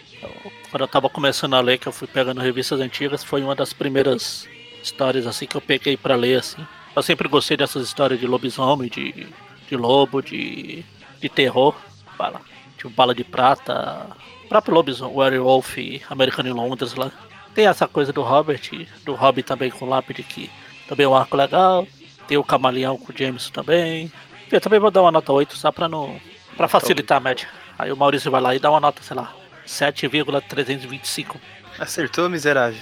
Quando 0.70 0.82
eu 0.82 0.88
tava 0.88 1.08
começando 1.08 1.54
a 1.54 1.60
ler, 1.60 1.78
que 1.78 1.86
eu 1.86 1.92
fui 1.92 2.06
pegando 2.06 2.40
revistas 2.40 2.80
antigas, 2.80 3.24
foi 3.24 3.42
uma 3.42 3.54
das 3.54 3.72
primeiras 3.72 4.46
histórias 4.82 5.26
assim 5.26 5.46
que 5.46 5.56
eu 5.56 5.60
peguei 5.60 5.96
pra 5.96 6.14
ler 6.14 6.40
assim. 6.40 6.66
Eu 6.94 7.02
sempre 7.02 7.26
gostei 7.26 7.56
dessas 7.56 7.86
histórias 7.86 8.20
de 8.20 8.26
lobisomem, 8.26 8.90
de, 8.90 9.26
de 9.68 9.76
lobo, 9.76 10.20
de, 10.20 10.84
de 11.18 11.28
terror. 11.30 11.74
Bala, 12.18 12.42
tipo 12.76 12.90
Bala 12.90 13.14
de 13.14 13.24
Prata, 13.24 14.08
o 14.44 14.48
próprio 14.48 14.74
lobisomem, 14.74 15.16
Werewolf, 15.16 15.78
Americano 16.10 16.50
em 16.50 16.52
Londres 16.52 16.94
lá. 16.94 17.10
Tem 17.54 17.66
essa 17.66 17.88
coisa 17.88 18.12
do 18.12 18.22
Robert, 18.22 18.60
do 19.04 19.14
Hobby 19.14 19.42
também 19.42 19.70
com 19.70 19.88
lápide, 19.88 20.22
que 20.22 20.50
também 20.86 21.06
é 21.06 21.08
um 21.08 21.14
arco 21.14 21.36
legal. 21.36 21.86
Tem 22.26 22.36
o 22.36 22.44
Camaleão 22.44 22.98
com 22.98 23.12
o 23.12 23.16
Jameson 23.16 23.50
também. 23.50 24.12
Eu 24.52 24.60
também 24.60 24.78
vou 24.78 24.90
dar 24.90 25.02
uma 25.02 25.12
nota 25.12 25.32
8, 25.32 25.56
só 25.56 25.72
pra 25.72 25.88
não. 25.88 26.20
Pra 26.58 26.66
facilitar 26.68 27.18
a 27.18 27.20
média. 27.20 27.48
Aí 27.78 27.92
o 27.92 27.96
Maurício 27.96 28.30
vai 28.30 28.40
lá 28.40 28.54
e 28.54 28.58
dá 28.58 28.68
uma 28.68 28.80
nota, 28.80 29.00
sei 29.00 29.16
lá, 29.16 29.32
7,325. 29.64 31.40
Acertou, 31.78 32.28
miserável. 32.28 32.80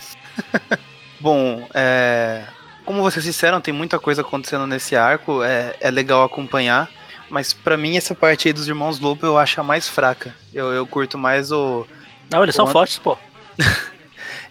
Bom, 1.21 1.69
é... 1.75 2.45
como 2.87 3.03
vocês 3.03 3.25
disseram, 3.25 3.61
tem 3.61 3.75
muita 3.75 3.99
coisa 3.99 4.23
acontecendo 4.23 4.67
nesse 4.67 4.97
arco, 4.97 5.43
é, 5.43 5.77
é 5.79 5.91
legal 5.91 6.25
acompanhar, 6.25 6.89
mas 7.29 7.53
pra 7.53 7.77
mim 7.77 7.97
essa 7.97 8.15
parte 8.15 8.49
aí 8.49 8.55
dos 8.55 8.67
Irmãos 8.67 8.99
Lobo 8.99 9.27
eu 9.27 9.37
acho 9.37 9.61
a 9.61 9.65
mais 9.65 9.87
fraca. 9.87 10.35
Eu, 10.55 10.73
eu 10.73 10.87
curto 10.87 11.19
mais 11.19 11.53
o... 11.53 11.87
Não, 12.31 12.43
eles 12.43 12.55
são 12.55 12.65
Bom, 12.65 12.73
fortes, 12.73 12.99
pô. 12.99 13.17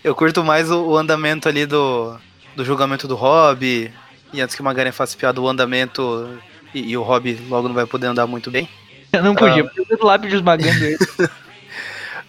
Eu 0.04 0.14
curto 0.14 0.44
mais 0.44 0.70
o, 0.70 0.86
o 0.86 0.98
andamento 0.98 1.50
ali 1.50 1.66
do, 1.66 2.16
do 2.56 2.64
julgamento 2.64 3.08
do 3.08 3.16
Hobby, 3.16 3.92
e 4.32 4.40
antes 4.40 4.56
que 4.56 4.62
o 4.62 4.64
Magaren 4.64 4.92
faça 4.92 5.18
piada, 5.18 5.42
o 5.42 5.50
andamento... 5.50 6.40
E, 6.76 6.92
e 6.92 6.98
o 6.98 7.02
Hobby 7.02 7.44
logo 7.50 7.68
não 7.68 7.74
vai 7.74 7.88
poder 7.88 8.06
andar 8.06 8.28
muito 8.28 8.52
bem. 8.52 8.70
Eu 9.12 9.24
não 9.24 9.36
podia, 9.36 9.64
porque 9.64 9.80
eu 9.80 9.86
vi 9.86 9.96
o 9.96 10.06
lápide 10.06 10.36
esmagando 10.36 10.84
ele. 10.84 10.98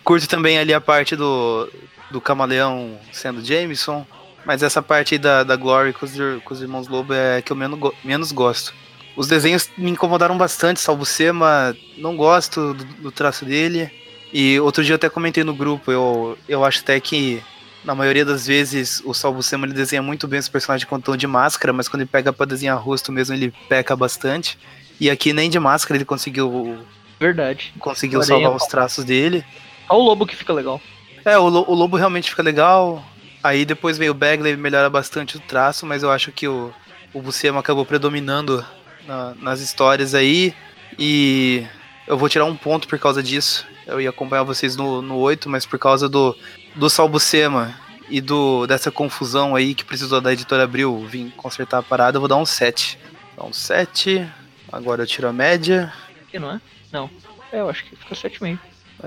Curto 0.05 0.29
também 0.29 0.59
ali 0.59 0.73
a 0.73 0.81
parte 0.81 1.17
do, 1.17 1.69
do 2.11 2.21
camaleão 2.21 2.99
sendo 3.13 3.45
Jameson. 3.45 4.07
Mas 4.45 4.63
essa 4.63 4.81
parte 4.81 5.19
da, 5.19 5.43
da 5.43 5.57
Glory 5.57 5.93
com 5.93 6.07
os, 6.07 6.13
com 6.45 6.55
os 6.55 6.63
irmãos 6.63 6.87
Lobo 6.87 7.13
é 7.13 7.43
que 7.43 7.51
eu 7.51 7.57
menos, 7.57 7.79
menos 8.05 8.31
gosto. 8.31 8.73
Os 9.17 9.27
desenhos 9.27 9.69
me 9.77 9.91
incomodaram 9.91 10.39
bastante, 10.39 10.79
salvo 10.79 11.05
Sema, 11.05 11.75
não 11.99 12.17
gosto 12.17 12.73
do, 12.73 12.85
do 12.85 13.11
traço 13.11 13.45
dele. 13.45 13.91
E 14.33 14.61
outro 14.61 14.85
dia 14.85 14.93
eu 14.93 14.97
até 14.97 15.09
comentei 15.09 15.43
no 15.43 15.55
grupo, 15.55 15.91
eu, 15.91 16.39
eu 16.49 16.65
acho 16.65 16.81
até 16.81 17.01
que 17.01 17.43
na 17.85 17.95
maioria 17.95 18.25
das 18.25 18.47
vezes 18.47 19.01
o 19.05 19.15
Salvo 19.15 19.43
Sema 19.43 19.65
ele 19.65 19.73
desenha 19.73 20.03
muito 20.03 20.27
bem 20.27 20.41
os 20.41 20.49
personagens 20.49 20.89
com 20.89 21.01
tom 21.01 21.17
de 21.17 21.27
máscara, 21.27 21.73
mas 21.73 21.89
quando 21.89 22.03
ele 22.03 22.11
pega 22.11 22.33
pra 22.33 22.45
desenhar 22.45 22.77
rosto 22.79 23.11
mesmo 23.13 23.35
ele 23.35 23.53
peca 23.69 23.97
bastante. 23.97 24.59
E 25.01 25.11
aqui 25.11 25.33
nem 25.33 25.51
de 25.51 25.59
máscara 25.59 25.97
ele 25.99 26.05
conseguiu, 26.05 26.79
Verdade. 27.21 27.73
conseguiu 27.79 28.21
Porém, 28.21 28.29
salvar 28.29 28.51
eu- 28.53 28.57
os 28.57 28.67
traços 28.67 29.05
dele. 29.05 29.45
Só 29.87 29.99
o 29.99 30.03
lobo 30.03 30.27
que 30.27 30.35
fica 30.37 30.53
legal. 30.53 30.81
É, 31.25 31.37
o, 31.39 31.45
o 31.45 31.75
lobo 31.75 31.97
realmente 31.97 32.31
fica 32.31 32.43
legal. 32.43 33.05
Aí 33.43 33.65
depois 33.65 33.99
veio 33.99 34.13
o 34.13 34.15
Bagley, 34.15 34.57
melhora 34.57 34.89
bastante 34.91 35.37
o 35.37 35.41
traço, 35.41 35.87
mas 35.87 36.03
eu 36.03 36.11
acho 36.11 36.33
que 36.33 36.49
o, 36.49 36.73
o 37.13 37.21
Buscema 37.21 37.61
acabou 37.61 37.85
predominando 37.85 38.65
na- 39.07 39.35
nas 39.41 39.61
histórias 39.61 40.15
aí. 40.15 40.55
E 40.99 41.65
eu 42.07 42.17
vou 42.17 42.29
tirar 42.29 42.45
um 42.45 42.57
ponto 42.57 42.89
por 42.89 42.99
causa 42.99 43.23
disso. 43.23 43.67
Eu 43.87 44.01
ia 44.01 44.11
acompanhar 44.11 44.43
vocês 44.43 44.75
no, 44.77 45.01
no 45.03 45.17
8, 45.17 45.49
mas 45.49 45.65
por 45.67 45.79
causa 45.79 46.09
do, 46.09 46.37
do 46.75 46.89
Sal 46.91 47.09
Buscema 47.09 47.75
e 48.09 48.21
do, 48.21 48.67
dessa 48.67 48.91
confusão 48.91 49.55
aí 49.55 49.75
que 49.75 49.85
precisou 49.85 50.21
da 50.21 50.33
editora 50.33 50.65
Abril 50.65 51.07
vir 51.09 51.33
consertar 51.37 51.79
a 51.79 51.83
parada, 51.83 52.17
eu 52.17 52.21
vou 52.21 52.29
dar 52.29 52.37
um 52.37 52.47
7. 52.47 52.99
Dá 53.37 53.45
um 53.45 53.53
7. 53.53 54.27
Agora 54.73 55.03
eu 55.03 55.07
tiro 55.07 55.29
a 55.29 55.33
média. 55.33 55.93
Que 56.31 56.39
não 56.39 56.51
é? 56.53 56.61
Não. 56.93 57.11
É, 57.53 57.61
eu 57.61 57.69
acho 57.71 57.85
que 57.85 57.97
fica 57.97 58.15
7,5. 58.15 58.59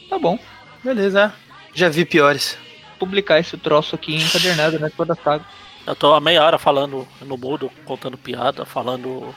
Tá 0.10 0.18
bom. 0.20 0.38
beleza. 0.84 1.34
Já 1.74 1.90
vi 1.90 2.06
piores. 2.06 2.58
Publicar 3.00 3.40
esse 3.40 3.58
troço 3.58 3.96
aqui 3.96 4.16
encadernado, 4.16 4.78
né? 4.80 4.92
Toda 4.96 5.14
a 5.14 5.16
saga. 5.16 5.46
Eu 5.88 5.96
tô 5.96 6.14
há 6.14 6.20
meia 6.20 6.44
hora 6.44 6.60
falando 6.60 7.08
no 7.22 7.38
mudo, 7.38 7.72
contando 7.86 8.18
piada, 8.18 8.66
falando 8.66 9.34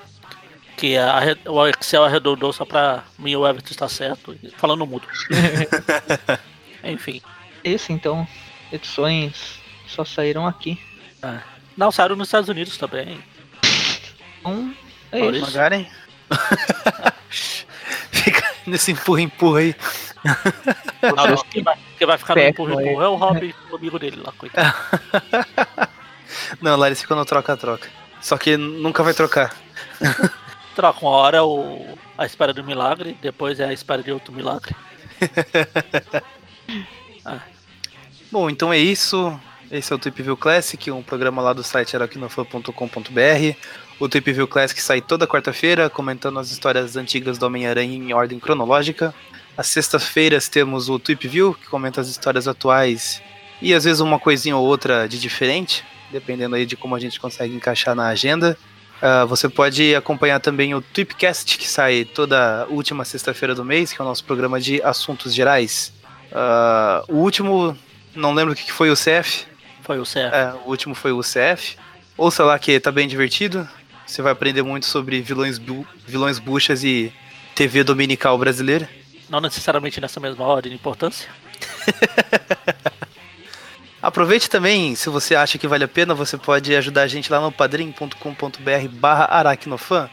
que 0.77 0.97
a 0.97 1.13
arre- 1.15 1.39
o 1.47 1.67
Excel 1.69 2.05
arredondou 2.05 2.53
só 2.53 2.65
pra 2.65 3.05
mim 3.19 3.31
e 3.31 3.37
o 3.37 3.47
Everton 3.47 3.71
estar 3.71 3.89
certo, 3.89 4.37
falando 4.57 4.81
no 4.81 4.87
mudo. 4.87 5.07
Enfim. 6.85 7.23
Esse 7.63 7.93
então, 7.93 8.27
edições 8.73 9.61
só 9.87 10.05
saíram 10.05 10.47
aqui. 10.47 10.79
é. 11.23 11.39
Não, 11.77 11.91
saíram 11.91 12.17
nos 12.17 12.29
Estados 12.29 12.51
Unidos 12.51 12.77
também. 12.77 13.23
Então, 14.41 14.75
é 15.13 15.21
isso. 15.31 15.57
Fica 18.13 18.43
nesse 18.67 18.93
empurra-empurra 18.93 19.61
aí. 19.61 19.75
Não, 21.03 21.27
não, 21.27 21.45
quem, 21.45 21.63
vai, 21.63 21.77
quem 21.99 22.07
vai 22.07 22.19
ficar 22.19 22.35
no 22.35 22.41
Perto, 22.41 22.63
empurra 22.63 22.83
empurra 22.83 23.05
é 23.05 23.09
o 23.09 23.15
Rob, 23.17 23.55
o 23.71 23.77
amigo 23.77 23.99
dele 23.99 24.23
lá, 24.25 24.33
coitado. 24.33 24.75
Não, 26.61 26.77
lá 26.77 26.87
eles 26.87 27.01
ficam 27.01 27.17
no 27.17 27.25
troca-troca. 27.25 27.89
Só 28.21 28.39
que 28.39 28.57
nunca 28.57 29.03
vai 29.03 29.15
trocar. 29.15 29.55
Troca 30.75 31.01
uma 31.01 31.11
hora 31.11 31.39
é 31.39 31.43
o, 31.43 31.97
a 32.17 32.25
espera 32.25 32.53
do 32.53 32.65
milagre, 32.65 33.17
depois 33.21 33.61
é 33.61 33.65
a 33.65 33.73
espera 33.73 34.03
de 34.03 34.13
outro 34.13 34.33
milagre. 34.33 34.75
Bom, 38.31 38.49
então 38.49 38.73
é 38.73 38.79
isso. 38.79 39.39
Esse 39.71 39.93
é 39.93 39.97
o 39.97 39.99
Trip 39.99 40.23
View 40.23 40.37
Classic, 40.37 40.91
um 40.91 41.03
programa 41.03 41.43
lá 41.43 41.53
do 41.53 41.63
site 41.63 41.97
araquinofan.com.br. 41.97 43.57
O 44.03 44.09
Trip 44.09 44.33
View 44.33 44.49
Classic 44.49 44.83
sai 44.83 45.01
toda 45.01 45.29
quarta-feira, 45.29 45.89
comentando 45.89 46.41
as 46.41 46.51
histórias 46.51 46.97
antigas 46.97 47.39
do 47.39 47.47
Homem-Aranha 47.47 47.97
em 47.97 48.13
ordem 48.13 48.41
cronológica. 48.41 49.15
Às 49.57 49.69
sextas-feiras 49.69 50.49
temos 50.49 50.89
o 50.89 50.99
Trip 50.99 51.29
View, 51.29 51.55
que 51.55 51.69
comenta 51.69 52.01
as 52.01 52.09
histórias 52.09 52.49
atuais 52.49 53.23
e 53.61 53.73
às 53.73 53.85
vezes 53.85 54.01
uma 54.01 54.19
coisinha 54.19 54.57
ou 54.57 54.67
outra 54.67 55.09
de 55.09 55.21
diferente, 55.21 55.85
dependendo 56.11 56.57
aí 56.57 56.67
de 56.67 56.75
como 56.75 56.97
a 56.97 56.99
gente 56.99 57.21
consegue 57.21 57.55
encaixar 57.55 57.95
na 57.95 58.09
agenda. 58.09 58.59
Ah, 59.01 59.25
você 59.25 59.49
pode 59.49 59.95
acompanhar 59.95 60.41
também 60.41 60.75
o 60.75 60.81
Tripcast, 60.81 61.57
que 61.57 61.69
sai 61.69 62.05
toda 62.05 62.67
última 62.71 63.05
sexta-feira 63.05 63.55
do 63.55 63.65
mês, 63.65 63.93
que 63.93 64.03
é 64.03 64.05
o 64.05 64.09
nosso 64.09 64.25
programa 64.25 64.61
de 64.61 64.83
assuntos 64.83 65.33
gerais. 65.33 65.93
Ah, 66.33 67.05
o 67.09 67.19
último, 67.19 67.79
não 68.17 68.35
lembro 68.35 68.53
o 68.53 68.57
que 68.57 68.65
que 68.65 68.73
foi 68.73 68.91
o 68.91 68.95
CF, 68.97 69.47
Foi 69.81 70.01
o 70.01 70.03
CF. 70.03 70.19
é, 70.19 70.55
o 70.65 70.71
último 70.71 70.93
foi 70.93 71.13
o 71.13 71.21
CF. 71.21 71.77
Ouça 72.19 72.43
lá 72.45 72.59
que 72.59 72.81
tá 72.81 72.91
bem 72.91 73.07
divertido. 73.07 73.67
Você 74.13 74.21
vai 74.21 74.33
aprender 74.33 74.63
muito 74.63 74.85
sobre 74.85 75.23
vilões, 75.23 75.57
bu 75.57 75.87
vilões 76.07 76.39
buchas 76.39 76.85
e 76.85 77.11
TV 77.55 77.83
dominical 77.83 78.37
brasileira. 78.37 78.87
Não 79.27 79.41
necessariamente 79.41 80.03
nessa 80.03 80.21
mesma 80.21 80.45
ordem 80.45 80.71
de 80.71 80.77
importância. 80.77 81.31
Aproveite 84.03 84.51
também, 84.51 84.95
se 84.95 85.09
você 85.09 85.35
acha 85.35 85.57
que 85.57 85.67
vale 85.67 85.85
a 85.85 85.89
pena, 85.89 86.13
você 86.13 86.37
pode 86.37 86.77
ajudar 86.77 87.05
a 87.05 87.07
gente 87.07 87.33
lá 87.33 87.41
no 87.41 87.51
padrim.com.br 87.51 88.89
barra 88.91 89.25
aracnofan. 89.31 90.11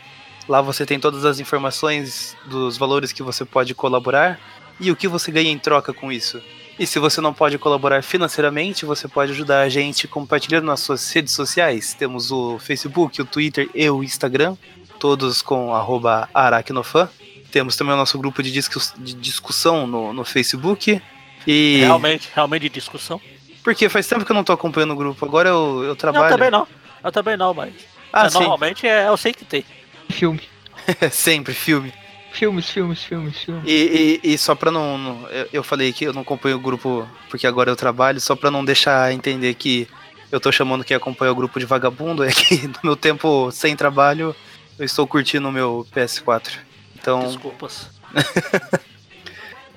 Lá 0.48 0.62
você 0.62 0.86
tem 0.86 0.98
todas 0.98 1.26
as 1.26 1.42
informações 1.42 2.38
dos 2.46 2.78
valores 2.78 3.12
que 3.12 3.22
você 3.22 3.44
pode 3.44 3.76
colaborar 3.76 4.40
e 4.80 4.90
o 4.90 4.96
que 4.96 5.10
você 5.10 5.30
ganha 5.30 5.52
em 5.52 5.60
troca 5.60 5.94
com 5.94 6.10
isso. 6.10 6.42
E 6.80 6.88
se 6.88 6.98
você 6.98 7.20
não 7.20 7.34
pode 7.34 7.58
colaborar 7.58 8.02
financeiramente, 8.02 8.86
você 8.86 9.06
pode 9.08 9.34
ajudar 9.34 9.62
a 9.62 9.70
gente 9.70 10.08
compartilhando 10.08 10.66
nas 10.66 10.80
suas 10.80 11.12
redes 11.12 11.34
sociais. 11.34 11.94
Temos 11.94 12.32
o 12.32 12.58
Facebook, 12.58 13.22
o 13.22 13.26
Twitter 13.26 13.70
e 13.76 13.90
o 13.90 14.02
Instagram, 14.02 14.56
todos 14.98 15.42
com 15.42 15.76
arroba 15.76 16.30
aracnofan. 16.34 17.10
Temos 17.52 17.76
também 17.76 17.94
o 17.94 17.98
nosso 17.98 18.18
grupo 18.18 18.42
de, 18.42 18.50
discus- 18.52 18.94
de 18.98 19.14
discussão 19.14 19.86
no, 19.86 20.14
no 20.14 20.24
Facebook. 20.24 21.02
E 21.46 21.80
Realmente, 21.82 22.30
realmente 22.34 22.62
de 22.64 22.70
discussão. 22.70 23.20
porque 23.64 23.90
faz 23.90 24.08
tempo 24.08 24.24
que 24.24 24.32
eu 24.32 24.36
não 24.36 24.44
tô 24.44 24.54
acompanhando 24.54 24.92
o 24.92 24.96
grupo. 24.96 25.26
Agora 25.26 25.50
eu, 25.50 25.80
eu 25.84 25.90
Eu 25.90 25.96
trabalho. 25.98 26.30
também 26.34 26.50
não. 26.52 26.66
Eu 27.04 27.12
também 27.12 27.36
não, 27.36 27.54
mas. 27.54 27.74
Ah, 28.14 28.26
é, 28.28 28.30
sim. 28.30 28.40
normalmente 28.40 28.88
é, 28.88 29.08
eu 29.08 29.18
sei 29.18 29.34
que 29.34 29.44
tem. 29.44 29.66
Filme. 30.10 30.42
Sempre, 31.12 31.54
filme. 31.54 31.94
Filmes, 32.40 32.70
filmes, 32.70 33.04
filmes, 33.04 33.38
filmes. 33.38 33.64
E, 33.66 34.20
e- 34.24 34.34
e 34.34 34.38
só 34.38 34.56
pra 34.56 34.72
não. 34.72 34.98
não- 34.98 35.28
eu, 35.30 35.50
eu 35.54 35.64
falei 35.64 35.92
que 35.92 36.06
eu 36.06 36.14
não 36.14 36.22
acompanho 36.22 36.56
o 36.56 36.60
grupo 36.60 37.08
porque 37.30 37.46
agora 37.46 37.70
eu 37.70 37.76
trabalho, 37.76 38.20
só 38.22 38.36
pra 38.36 38.50
não 38.50 38.64
deixar 38.64 39.12
entender 39.14 39.54
que 39.56 39.88
eu 40.32 40.40
tô 40.40 40.52
chamando 40.52 40.84
quem 40.86 40.96
acompanha 40.96 41.32
o 41.32 41.36
grupo 41.36 41.60
de 41.60 41.66
vagabundo, 41.66 42.24
é 42.28 42.32
que 42.32 42.68
no 42.68 42.80
meu 42.84 42.96
tempo 42.96 43.52
sem 43.52 43.76
trabalho 43.76 44.34
eu 44.78 44.86
estou 44.86 45.06
curtindo 45.06 45.50
o 45.50 45.52
meu 45.52 45.86
PS4. 45.94 46.52
Então. 46.96 47.20
Desculpas. 47.28 47.90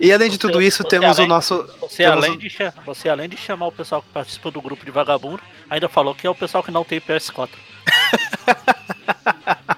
E 0.00 0.10
além 0.12 0.28
de 0.28 0.36
tudo 0.38 0.54
Você- 0.54 0.66
isso, 0.66 0.82
você 0.82 0.88
temos 0.88 1.10
além- 1.16 1.26
o 1.26 1.28
nosso. 1.28 1.64
Você 1.80 2.02
temos 2.02 2.24
além, 2.24 2.32
o- 2.32 2.36
de, 2.38 2.50
você, 2.84 3.08
além 3.08 3.28
de 3.28 3.36
chamar 3.36 3.66
o 3.68 3.72
pessoal 3.72 4.02
que 4.02 4.08
participa 4.08 4.50
do 4.50 4.60
grupo 4.60 4.84
de 4.84 4.90
vagabundo, 4.90 5.40
ainda 5.70 5.88
falou 5.88 6.12
que 6.12 6.26
é 6.26 6.30
o 6.30 6.34
pessoal 6.34 6.64
que 6.64 6.72
não 6.72 6.82
tem 6.82 7.00
PS4. 7.00 7.50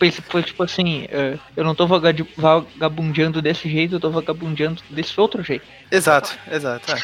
Pense- 0.00 0.22
Foi 0.22 0.42
tipo 0.42 0.62
assim, 0.64 1.06
é, 1.10 1.38
eu 1.56 1.62
não 1.62 1.74
tô 1.74 1.86
vagabundeando 1.86 3.40
desse 3.40 3.68
jeito, 3.70 3.94
eu 3.96 4.00
tô 4.00 4.10
vagabundeando 4.10 4.82
desse 4.90 5.20
outro 5.20 5.42
jeito. 5.44 5.64
Exato, 5.92 6.36
exato. 6.50 6.90
é. 6.92 6.98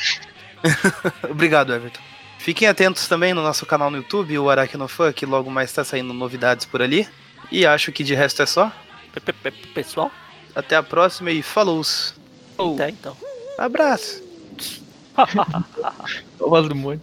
Obrigado, 1.31 1.73
Everton. 1.75 2.01
Fiquem 2.39 2.67
atentos 2.67 3.07
também 3.07 3.35
no 3.35 3.43
nosso 3.43 3.67
canal 3.67 3.91
no 3.91 3.99
YouTube, 3.99 4.39
o 4.39 4.49
Aracnofan, 4.49 5.13
que 5.13 5.27
logo 5.27 5.51
mais 5.51 5.69
está 5.71 5.85
saindo 5.85 6.13
novidades 6.15 6.65
por 6.65 6.81
ali. 6.81 7.07
E 7.53 7.67
acho 7.67 7.93
que 7.93 8.03
de 8.03 8.15
resto 8.15 8.43
é 8.43 8.47
só. 8.47 8.73
Pe- 9.13 9.21
pe- 9.21 9.33
pe- 9.33 9.51
Pessoal, 9.75 10.11
Até 10.55 10.75
a 10.77 10.83
próxima 10.83 11.31
e 11.31 11.43
falou! 11.43 11.83
até 12.59 12.89
então. 12.91 13.17
Abraço! 13.59 14.23
Voz 16.39 16.69
do 16.69 16.75
mundo. 16.75 17.03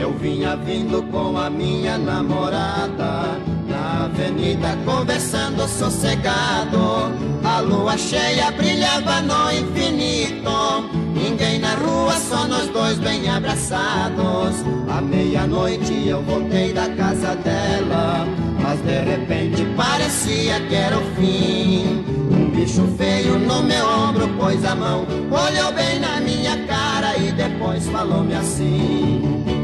Eu 0.00 0.12
vinha 0.12 0.54
vindo 0.54 1.02
com 1.10 1.36
a 1.36 1.50
minha 1.50 1.98
namorada 1.98 3.36
Na 3.66 4.04
avenida 4.04 4.78
conversando 4.84 5.66
sossegado. 5.66 7.12
A 7.42 7.60
lua 7.60 7.98
cheia 7.98 8.52
brilhava 8.52 9.20
no 9.22 9.50
infinito 9.50 10.88
Ninguém 11.12 11.58
na 11.58 11.74
rua, 11.74 12.12
só 12.12 12.46
nós 12.46 12.68
dois 12.68 12.98
bem 12.98 13.28
abraçados. 13.28 14.64
À 14.88 15.00
meia-noite 15.00 16.06
eu 16.06 16.22
voltei 16.22 16.72
da 16.72 16.88
casa 16.90 17.34
dela 17.34 18.24
Mas 18.62 18.80
de 18.82 19.00
repente 19.00 19.64
parecia 19.76 20.60
que 20.60 20.74
era 20.76 20.96
o 20.96 21.04
fim. 21.16 22.04
Um 22.30 22.50
bicho 22.50 22.86
feio 22.96 23.36
no 23.36 23.64
meu 23.64 23.84
ombro 23.84 24.28
pôs 24.38 24.64
a 24.64 24.74
mão 24.74 25.06
Olhou 25.30 25.72
bem 25.72 25.98
na 25.98 26.20
minha 26.20 26.56
cara 26.66 27.16
e 27.16 27.32
depois 27.32 27.88
falou-me 27.88 28.34
assim 28.34 29.57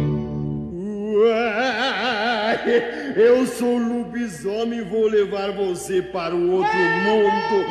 eu 3.16 3.46
sou 3.46 3.78
lobisomem 3.78 4.80
e 4.80 4.82
vou 4.82 5.06
levar 5.06 5.52
você 5.52 6.02
para 6.02 6.34
o 6.34 6.50
outro 6.50 6.76
mundo. 7.04 7.64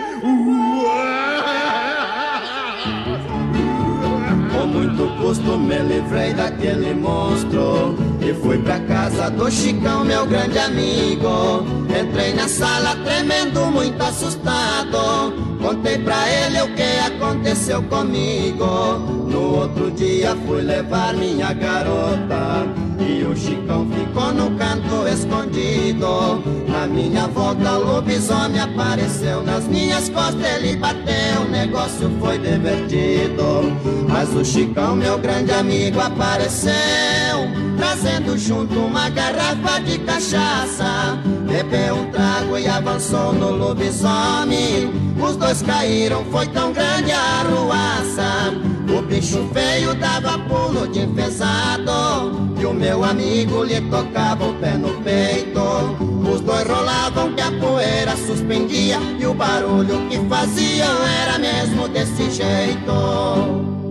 Com 4.51 4.67
muito 4.67 5.21
custo 5.21 5.57
me 5.57 5.79
livrei 5.79 6.33
daquele 6.33 6.93
monstro 6.93 8.12
E 8.25 8.33
fui 8.35 8.57
pra 8.59 8.79
casa 8.79 9.29
do 9.29 9.51
Chicão, 9.51 10.05
meu 10.05 10.25
grande 10.25 10.57
amigo. 10.57 11.65
Entrei 11.89 12.33
na 12.33 12.47
sala 12.47 12.95
tremendo, 13.03 13.65
muito 13.65 14.01
assustado. 14.01 15.33
Contei 15.61 15.97
pra 15.97 16.29
ele 16.29 16.61
o 16.61 16.73
que 16.73 16.99
aconteceu 17.05 17.83
comigo. 17.83 18.65
No 19.29 19.59
outro 19.59 19.91
dia 19.91 20.37
fui 20.47 20.61
levar 20.61 21.13
minha 21.13 21.51
garota. 21.51 22.65
E 22.99 23.23
o 23.23 23.35
Chicão 23.35 23.87
ficou 23.91 24.33
no 24.33 24.51
canto 24.57 25.07
escondido. 25.07 26.41
Na 26.67 26.87
minha 26.87 27.27
volta 27.27 27.77
o 27.77 27.85
lobisomem 27.85 28.59
apareceu. 28.59 29.43
Nas 29.43 29.67
minhas 29.67 30.09
costas 30.09 30.43
ele 30.43 30.77
bateu 30.77 31.41
O 31.45 31.49
negócio 31.49 32.09
foi 32.19 32.37
divertido. 32.37 33.71
Mas 34.07 34.33
o 34.33 34.45
Chicão, 34.45 34.95
meu 34.95 35.17
grande 35.17 35.51
amigo, 35.51 35.99
apareceu. 35.99 36.73
Trazendo 37.77 38.12
junto 38.37 38.79
uma 38.79 39.09
garrafa 39.09 39.79
de 39.81 39.97
cachaça. 39.99 41.19
Bebeu 41.47 41.95
um 41.95 42.11
trago 42.11 42.57
e 42.57 42.67
avançou 42.67 43.33
no 43.33 43.51
lobisomem. 43.51 44.91
Os 45.21 45.35
dois 45.35 45.61
caíram, 45.61 46.23
foi 46.25 46.47
tão 46.47 46.73
grande 46.73 47.11
a 47.11 47.19
arruaça. 47.19 48.53
O 48.89 49.01
bicho 49.01 49.47
feio 49.53 49.93
dava 49.95 50.37
pulo 50.39 50.87
de 50.87 51.01
enfesado. 51.01 52.51
E 52.59 52.65
o 52.65 52.73
meu 52.73 53.03
amigo 53.03 53.63
lhe 53.63 53.81
tocava 53.81 54.45
o 54.45 54.53
pé 54.55 54.73
no 54.73 55.01
peito. 55.01 55.61
Os 56.31 56.41
dois 56.41 56.67
rolavam 56.67 57.33
que 57.33 57.41
a 57.41 57.51
poeira 57.51 58.15
suspendia. 58.17 58.97
E 59.19 59.25
o 59.25 59.33
barulho 59.33 60.07
que 60.09 60.17
faziam 60.27 61.07
era 61.23 61.39
mesmo 61.39 61.87
desse 61.87 62.29
jeito 62.31 63.82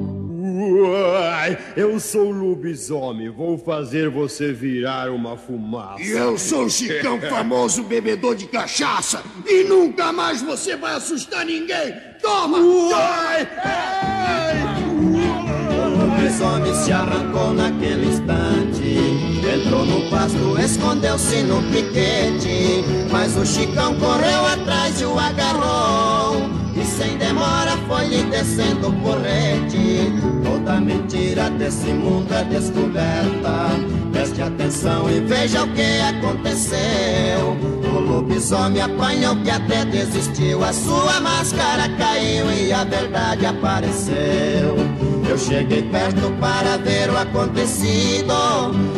Uai, 0.82 1.58
Eu 1.76 2.00
sou 2.00 2.28
o 2.28 2.32
lobisomem, 2.32 3.28
vou 3.30 3.56
fazer 3.56 4.08
você 4.08 4.52
virar 4.52 5.10
uma 5.10 5.36
fumaça. 5.36 6.02
E 6.02 6.10
eu 6.10 6.36
sou 6.36 6.64
o 6.64 6.70
Chicão, 6.70 7.20
famoso 7.30 7.82
bebedor 7.84 8.34
de 8.34 8.46
cachaça. 8.46 9.22
E 9.46 9.64
nunca 9.64 10.12
mais 10.12 10.42
você 10.42 10.76
vai 10.76 10.94
assustar 10.94 11.44
ninguém. 11.44 11.94
Toma! 12.20 12.58
Ai, 12.94 13.48
ai. 13.64 14.82
O 15.72 16.06
lobisomem 16.06 16.74
se 16.74 16.92
arrancou 16.92 17.52
naquele 17.52 18.06
instante. 18.06 18.96
Entrou 19.54 19.84
no 19.84 20.08
pasto, 20.10 20.58
escondeu-se 20.58 21.42
no 21.42 21.62
piquete. 21.70 22.84
Mas 23.10 23.36
o 23.36 23.44
Chicão 23.44 23.94
correu 23.98 24.46
atrás 24.46 25.00
e 25.00 25.04
o 25.04 25.18
agarrou. 25.18 26.61
E 26.74 26.84
sem 26.84 27.18
demora 27.18 27.76
foi 27.86 28.06
lhe 28.06 28.22
descendo 28.24 28.88
o 28.88 28.92
porrete. 28.92 30.12
Toda 30.42 30.80
mentira 30.80 31.50
desse 31.50 31.92
mundo 31.92 32.32
é 32.32 32.44
descoberta. 32.44 33.70
Preste 34.12 34.42
atenção 34.42 35.10
e 35.10 35.20
veja 35.20 35.62
o 35.62 35.68
que 35.72 36.00
aconteceu. 36.00 37.56
O 37.94 38.00
lobisomem 38.00 38.80
apanhou 38.80 39.36
que 39.36 39.50
até 39.50 39.84
desistiu. 39.84 40.64
A 40.64 40.72
sua 40.72 41.20
máscara 41.20 41.88
caiu 41.96 42.50
e 42.52 42.72
a 42.72 42.84
verdade 42.84 43.46
apareceu. 43.46 44.76
Eu 45.32 45.38
cheguei 45.38 45.82
perto 45.84 46.30
para 46.38 46.76
ver 46.76 47.08
o 47.08 47.16
acontecido. 47.16 48.34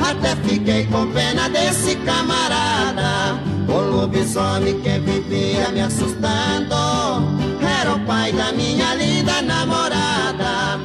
Até 0.02 0.34
fiquei 0.42 0.84
com 0.86 1.06
pena 1.12 1.48
desse 1.48 1.94
camarada. 1.98 3.40
O 3.68 3.78
lobisomem 3.78 4.80
que 4.80 4.98
vivia 4.98 5.68
me 5.68 5.82
assustando. 5.82 6.74
Era 7.80 7.94
o 7.94 8.00
pai 8.00 8.32
da 8.32 8.50
minha 8.50 8.96
linda 8.96 9.42
namorada. 9.42 10.80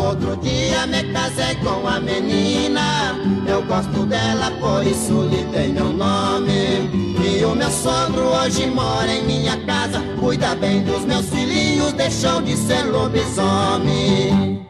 Outro 0.00 0.36
dia 0.38 0.86
me 0.86 1.04
casei 1.12 1.54
com 1.56 1.86
a 1.86 2.00
menina. 2.00 3.14
Eu 3.46 3.62
gosto 3.62 4.06
dela, 4.06 4.50
por 4.58 4.86
isso 4.86 5.22
lhe 5.24 5.44
dei 5.44 5.68
meu 5.68 5.92
nome. 5.92 6.90
E 7.22 7.44
o 7.44 7.54
meu 7.54 7.70
sogro 7.70 8.28
hoje 8.28 8.66
mora 8.66 9.12
em 9.12 9.24
minha 9.24 9.56
casa. 9.66 10.00
Cuida 10.18 10.54
bem 10.54 10.82
dos 10.82 11.04
meus 11.04 11.28
filhinhos, 11.28 11.92
deixou 11.92 12.40
de 12.40 12.56
ser 12.56 12.84
lobisomem. 12.84 14.66